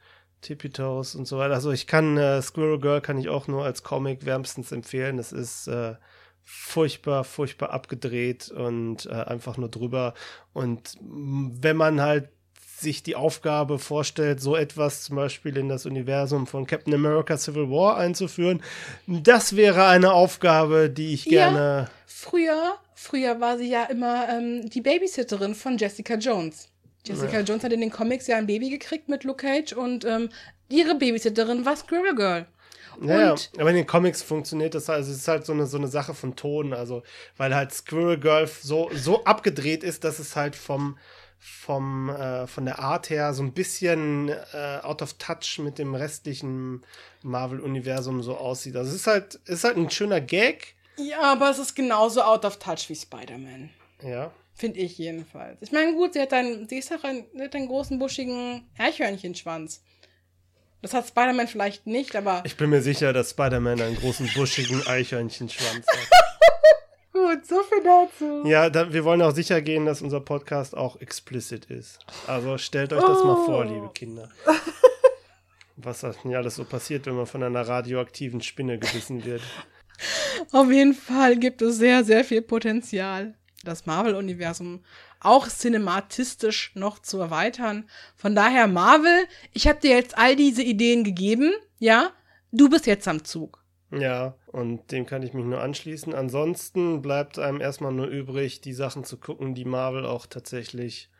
Tippy 0.46 0.70
Toes 0.70 1.16
und 1.16 1.26
so 1.26 1.38
weiter. 1.38 1.54
Also 1.54 1.72
ich 1.72 1.88
kann, 1.88 2.16
äh, 2.16 2.40
Squirrel 2.40 2.78
Girl 2.78 3.00
kann 3.00 3.18
ich 3.18 3.28
auch 3.28 3.48
nur 3.48 3.64
als 3.64 3.82
Comic 3.82 4.24
wärmstens 4.24 4.70
empfehlen. 4.70 5.18
Es 5.18 5.32
ist 5.32 5.66
äh, 5.66 5.94
furchtbar, 6.44 7.24
furchtbar 7.24 7.70
abgedreht 7.70 8.50
und 8.50 9.06
äh, 9.06 9.10
einfach 9.10 9.56
nur 9.56 9.68
drüber. 9.68 10.14
Und 10.52 10.96
wenn 11.00 11.76
man 11.76 12.00
halt 12.00 12.28
sich 12.78 13.02
die 13.02 13.16
Aufgabe 13.16 13.80
vorstellt, 13.80 14.40
so 14.40 14.54
etwas 14.54 15.02
zum 15.02 15.16
Beispiel 15.16 15.56
in 15.56 15.68
das 15.68 15.84
Universum 15.84 16.46
von 16.46 16.66
Captain 16.66 16.94
America 16.94 17.36
Civil 17.36 17.70
War 17.70 17.96
einzuführen, 17.96 18.62
das 19.08 19.56
wäre 19.56 19.86
eine 19.86 20.12
Aufgabe, 20.12 20.90
die 20.90 21.14
ich 21.14 21.24
Ja. 21.24 21.48
gerne 21.48 21.88
Früher, 22.06 22.74
früher 22.94 23.40
war 23.40 23.58
sie 23.58 23.68
ja 23.70 23.84
immer 23.84 24.28
ähm, 24.28 24.70
die 24.70 24.80
Babysitterin 24.80 25.54
von 25.54 25.76
Jessica 25.76 26.14
Jones. 26.14 26.68
Jessica 27.06 27.40
Jones 27.40 27.62
hat 27.64 27.72
in 27.72 27.80
den 27.80 27.90
Comics 27.90 28.26
ja 28.26 28.36
ein 28.36 28.46
Baby 28.46 28.70
gekriegt 28.70 29.08
mit 29.08 29.24
Luke 29.24 29.46
Cage 29.46 29.72
und 29.72 30.04
ähm, 30.04 30.28
ihre 30.68 30.94
Babysitterin 30.96 31.64
war 31.64 31.76
Squirrel 31.76 32.14
Girl. 32.14 32.46
Ja, 33.02 33.20
ja, 33.20 33.30
Und- 33.32 33.50
aber 33.58 33.70
in 33.70 33.76
den 33.76 33.86
Comics 33.86 34.22
funktioniert 34.22 34.74
das 34.74 34.88
also 34.88 35.10
es 35.12 35.18
ist 35.18 35.28
halt 35.28 35.44
so 35.44 35.52
eine 35.52 35.66
so 35.66 35.76
eine 35.76 35.88
Sache 35.88 36.14
von 36.14 36.34
Ton, 36.34 36.72
also 36.72 37.02
weil 37.36 37.54
halt 37.54 37.72
Squirrel 37.72 38.18
Girl 38.18 38.46
so 38.46 38.90
so 38.94 39.24
abgedreht 39.24 39.84
ist, 39.84 40.02
dass 40.04 40.18
es 40.18 40.34
halt 40.34 40.56
vom 40.56 40.96
vom 41.38 42.08
äh, 42.08 42.46
von 42.46 42.64
der 42.64 42.78
Art 42.78 43.10
her 43.10 43.34
so 43.34 43.42
ein 43.42 43.52
bisschen 43.52 44.30
äh, 44.30 44.78
out 44.82 45.02
of 45.02 45.12
touch 45.18 45.58
mit 45.58 45.78
dem 45.78 45.94
restlichen 45.94 46.82
Marvel 47.22 47.60
Universum 47.60 48.22
so 48.22 48.36
aussieht. 48.36 48.74
Also 48.76 48.90
es 48.90 48.96
ist 48.96 49.06
halt 49.06 49.38
es 49.44 49.56
ist 49.58 49.64
halt 49.64 49.76
ein 49.76 49.90
schöner 49.90 50.20
Gag. 50.22 50.74
Ja, 50.96 51.20
aber 51.32 51.50
es 51.50 51.58
ist 51.58 51.74
genauso 51.76 52.22
out 52.22 52.46
of 52.46 52.56
touch 52.58 52.88
wie 52.88 52.96
Spider-Man. 52.96 53.68
Ja. 54.02 54.30
Finde 54.58 54.80
ich 54.80 54.96
jedenfalls. 54.96 55.58
Ich 55.60 55.70
meine, 55.70 55.92
gut, 55.92 56.14
sie 56.14 56.20
hat 56.22 56.32
einen, 56.32 56.66
sie 56.66 56.78
ist 56.78 56.90
auch 56.92 57.04
ein, 57.04 57.26
sie 57.34 57.42
hat 57.42 57.54
einen 57.54 57.68
großen, 57.68 57.98
buschigen 57.98 58.66
Eichhörnchenschwanz. 58.78 59.82
Das 60.80 60.94
hat 60.94 61.06
Spider-Man 61.08 61.46
vielleicht 61.48 61.86
nicht, 61.86 62.16
aber. 62.16 62.42
Ich 62.46 62.56
bin 62.56 62.70
mir 62.70 62.80
sicher, 62.80 63.12
dass 63.12 63.30
Spider-Man 63.30 63.80
einen 63.80 63.96
großen, 63.96 64.30
buschigen 64.34 64.86
Eichhörnchenschwanz 64.86 65.86
hat. 65.86 65.98
Gut, 67.12 67.44
so 67.46 67.62
viel 67.64 67.82
dazu. 67.82 68.46
Ja, 68.48 68.70
da, 68.70 68.92
wir 68.92 69.04
wollen 69.04 69.20
auch 69.22 69.34
sicher 69.34 69.60
gehen, 69.60 69.84
dass 69.84 70.00
unser 70.00 70.20
Podcast 70.20 70.76
auch 70.76 71.00
explicit 71.00 71.66
ist. 71.66 71.98
Also 72.26 72.56
stellt 72.56 72.92
euch 72.92 73.00
das 73.00 73.24
mal 73.24 73.44
vor, 73.44 73.60
Oh. 73.60 73.62
liebe 73.62 73.90
Kinder. 73.94 74.30
Was 75.76 76.00
das 76.00 76.16
denn 76.22 76.34
alles 76.34 76.54
so 76.54 76.64
passiert, 76.64 77.04
wenn 77.06 77.16
man 77.16 77.26
von 77.26 77.42
einer 77.42 77.66
radioaktiven 77.66 78.40
Spinne 78.40 78.78
gebissen 78.78 79.24
wird. 79.24 79.42
Auf 80.52 80.70
jeden 80.70 80.94
Fall 80.94 81.36
gibt 81.36 81.60
es 81.62 81.76
sehr, 81.76 82.04
sehr 82.04 82.24
viel 82.24 82.40
Potenzial, 82.42 83.34
das 83.66 83.86
Marvel-Universum 83.86 84.84
auch 85.20 85.48
cinematistisch 85.48 86.72
noch 86.74 86.98
zu 87.00 87.18
erweitern. 87.20 87.88
Von 88.14 88.34
daher, 88.34 88.66
Marvel, 88.66 89.26
ich 89.52 89.66
habe 89.66 89.80
dir 89.80 89.90
jetzt 89.90 90.16
all 90.16 90.36
diese 90.36 90.62
Ideen 90.62 91.04
gegeben, 91.04 91.52
ja? 91.78 92.10
Du 92.52 92.68
bist 92.68 92.86
jetzt 92.86 93.08
am 93.08 93.24
Zug. 93.24 93.62
Ja, 93.90 94.34
und 94.46 94.90
dem 94.90 95.06
kann 95.06 95.22
ich 95.22 95.32
mich 95.32 95.44
nur 95.44 95.60
anschließen. 95.60 96.14
Ansonsten 96.14 97.02
bleibt 97.02 97.38
einem 97.38 97.60
erstmal 97.60 97.92
nur 97.92 98.06
übrig, 98.06 98.60
die 98.60 98.72
Sachen 98.72 99.04
zu 99.04 99.16
gucken, 99.16 99.54
die 99.54 99.64
Marvel 99.64 100.04
auch 100.04 100.26
tatsächlich 100.26 101.10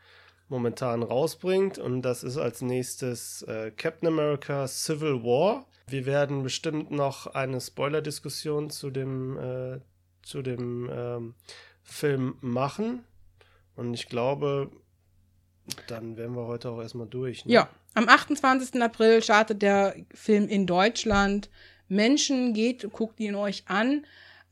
momentan 0.49 1.03
rausbringt. 1.03 1.77
Und 1.77 2.01
das 2.01 2.23
ist 2.23 2.37
als 2.37 2.61
nächstes 2.61 3.41
äh, 3.43 3.71
Captain 3.71 4.07
America 4.07 4.67
Civil 4.67 5.23
War. 5.23 5.65
Wir 5.87 6.05
werden 6.05 6.43
bestimmt 6.43 6.91
noch 6.91 7.27
eine 7.27 7.61
Spoiler-Diskussion 7.61 8.69
zu 8.69 8.89
dem, 8.89 9.37
äh, 9.37 9.79
zu 10.21 10.41
dem 10.41 10.89
ähm, 10.91 11.35
Film 11.87 12.37
machen. 12.41 13.03
Und 13.75 13.93
ich 13.93 14.09
glaube, 14.09 14.69
dann 15.87 16.17
wären 16.17 16.35
wir 16.35 16.45
heute 16.45 16.69
auch 16.69 16.81
erstmal 16.81 17.07
durch. 17.07 17.45
Ne? 17.45 17.53
Ja, 17.53 17.69
am 17.93 18.09
28. 18.09 18.81
April 18.81 19.23
startet 19.23 19.61
der 19.61 19.95
Film 20.13 20.47
in 20.47 20.67
Deutschland. 20.67 21.49
Menschen, 21.87 22.53
geht, 22.53 22.91
guckt 22.91 23.19
ihn 23.19 23.35
euch 23.35 23.63
an. 23.67 24.05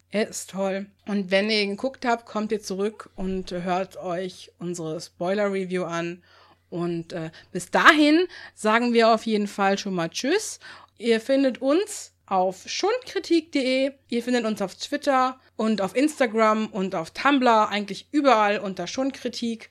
Er 0.10 0.30
ist 0.30 0.52
toll. 0.52 0.88
Und 1.08 1.30
wenn 1.30 1.50
ihr 1.50 1.62
ihn 1.62 1.72
geguckt 1.72 2.06
habt, 2.06 2.26
kommt 2.26 2.52
ihr 2.52 2.62
zurück 2.62 3.10
und 3.16 3.52
hört 3.52 3.98
euch 3.98 4.52
unsere 4.60 5.02
Spoiler-Review 5.02 5.84
an. 5.84 6.24
Und 6.70 7.14
äh, 7.14 7.32
bis 7.52 7.70
dahin 7.70 8.28
sagen 8.54 8.94
wir 8.94 9.14
auf 9.14 9.26
jeden 9.26 9.48
Fall 9.48 9.78
schon 9.78 9.94
mal 9.94 10.10
Tschüss. 10.10 10.60
Ihr 10.98 11.20
findet 11.20 11.62
uns 11.62 12.15
auf 12.26 12.64
schundkritik.de. 12.68 13.92
Ihr 14.10 14.24
findet 14.24 14.46
uns 14.46 14.62
auf 14.62 14.76
Twitter 14.76 15.40
und 15.56 15.82
auf 15.82 15.96
Instagram 15.96 16.68
und 16.68 16.96
auf 16.96 17.12
Tumblr, 17.12 17.70
eigentlich 17.70 18.08
überall 18.12 18.60
unter 18.60 18.88
Schundkritik. 18.88 19.70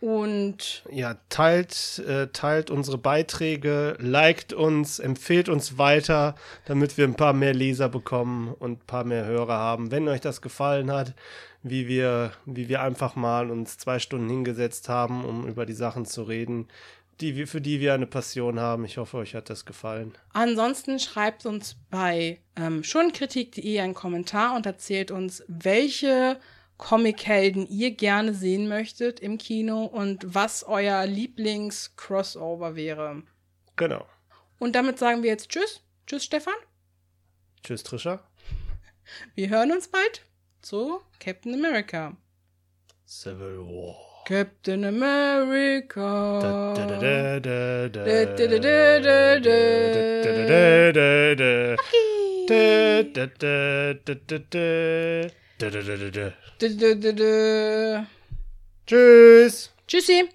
Und 0.00 0.84
Ja, 0.90 1.16
teilt, 1.30 2.02
äh, 2.06 2.26
teilt 2.26 2.70
unsere 2.70 2.98
Beiträge, 2.98 3.96
liked 3.98 4.52
uns, 4.52 4.98
empfehlt 4.98 5.48
uns 5.48 5.78
weiter, 5.78 6.34
damit 6.66 6.98
wir 6.98 7.06
ein 7.06 7.14
paar 7.14 7.32
mehr 7.32 7.54
Leser 7.54 7.88
bekommen 7.88 8.52
und 8.52 8.72
ein 8.72 8.86
paar 8.86 9.04
mehr 9.04 9.24
Hörer 9.24 9.56
haben. 9.56 9.90
Wenn 9.90 10.06
euch 10.08 10.20
das 10.20 10.42
gefallen 10.42 10.92
hat, 10.92 11.14
wie 11.62 11.88
wir, 11.88 12.32
wie 12.44 12.68
wir 12.68 12.82
einfach 12.82 13.16
mal 13.16 13.50
uns 13.50 13.78
zwei 13.78 13.98
Stunden 13.98 14.28
hingesetzt 14.28 14.90
haben, 14.90 15.24
um 15.24 15.48
über 15.48 15.64
die 15.64 15.72
Sachen 15.72 16.04
zu 16.04 16.24
reden, 16.24 16.68
die 17.20 17.36
wir, 17.36 17.46
für 17.46 17.60
die 17.60 17.80
wir 17.80 17.94
eine 17.94 18.06
Passion 18.06 18.58
haben. 18.60 18.84
Ich 18.84 18.98
hoffe, 18.98 19.18
euch 19.18 19.34
hat 19.34 19.50
das 19.50 19.64
gefallen. 19.64 20.14
Ansonsten 20.32 20.98
schreibt 20.98 21.46
uns 21.46 21.76
bei 21.90 22.40
ähm, 22.56 22.82
schonkritik.de 22.82 23.80
einen 23.80 23.94
Kommentar 23.94 24.56
und 24.56 24.66
erzählt 24.66 25.10
uns, 25.10 25.44
welche 25.46 26.38
Comichelden 26.76 27.66
ihr 27.68 27.92
gerne 27.92 28.34
sehen 28.34 28.68
möchtet 28.68 29.20
im 29.20 29.38
Kino 29.38 29.84
und 29.84 30.34
was 30.34 30.64
euer 30.64 31.06
Lieblings-Crossover 31.06 32.74
wäre. 32.74 33.22
Genau. 33.76 34.06
Und 34.58 34.74
damit 34.74 34.98
sagen 34.98 35.22
wir 35.22 35.30
jetzt 35.30 35.50
Tschüss. 35.50 35.82
Tschüss, 36.06 36.24
Stefan. 36.24 36.54
Tschüss, 37.62 37.82
Trisha. 37.82 38.22
Wir 39.34 39.50
hören 39.50 39.72
uns 39.72 39.88
bald 39.88 40.22
zu 40.62 41.00
Captain 41.20 41.54
America. 41.54 42.16
Civil 43.06 43.58
War. 43.58 44.13
Captain 44.26 44.84
America. 44.84 46.40
Tschüss. 58.86 59.72
Tschüssi. 59.86 60.28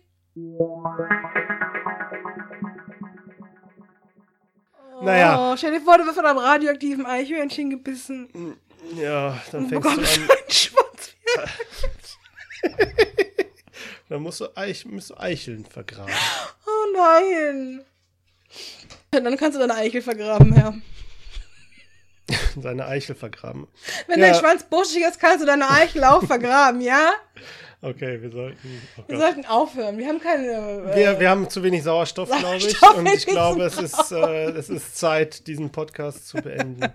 Naja. 5.02 5.52
Oh, 5.52 5.57
stell 5.57 5.72
dir 5.72 5.82
vor, 5.82 5.98
du 5.98 6.06
wirst 6.06 6.16
von 6.16 6.26
einem 6.26 6.38
radioaktiven 6.40 7.06
Eichhörnchen 7.06 7.70
gebissen. 7.70 8.57
Ja, 8.95 9.41
dann 9.52 9.68
fängst 9.68 9.86
du 9.86 9.90
an. 9.90 10.06
Schwanz. 10.49 11.16
Dann 14.10 14.22
musst 14.23 14.41
du, 14.41 14.48
Eich, 14.56 14.86
musst 14.86 15.11
du 15.11 15.18
Eicheln 15.18 15.65
vergraben. 15.65 16.11
Oh 16.65 16.98
nein. 16.98 17.81
Dann 19.11 19.38
kannst 19.38 19.56
du 19.56 19.60
deine 19.60 19.76
Eichel 19.76 20.02
vergraben, 20.02 20.52
Herr. 20.53 20.73
Seine 22.61 22.86
Eichel 22.86 23.15
vergraben. 23.15 23.68
Wenn 24.07 24.19
Ja. 24.19 24.31
dein 24.31 24.40
Schwanz 24.40 24.64
buschig 24.64 25.03
ist, 25.03 25.19
kannst 25.19 25.41
du 25.41 25.45
deine 25.45 25.69
Eichel 25.69 26.03
auch 26.03 26.23
vergraben, 26.23 26.81
ja? 26.81 27.11
Okay, 27.81 28.22
wir 28.22 28.30
sollten. 28.31 28.81
Oh 28.98 29.03
Wir 29.07 29.18
sollten 29.18 29.45
aufhören. 29.45 29.98
Wir 29.98 30.07
haben 30.07 30.19
keine. 30.19 30.91
Äh, 30.91 30.95
Wir, 30.98 31.19
wir 31.19 31.30
haben 31.30 31.49
zu 31.49 31.64
wenig 31.64 31.81
Sauerstoff, 31.84 32.30
glaube 32.30 32.57
ich. 32.57 32.64
Sauerstoff 32.77 32.98
Und 32.98 33.07
ich 33.07 33.26
glaube, 33.26 33.64
es 33.64 33.77
ist, 33.77 34.11
äh, 34.11 34.49
es 34.52 34.69
ist 34.69 34.98
Zeit, 34.98 35.48
diesen 35.48 35.72
Podcast 35.72 36.27
zu 36.27 36.38
beenden. 36.41 36.81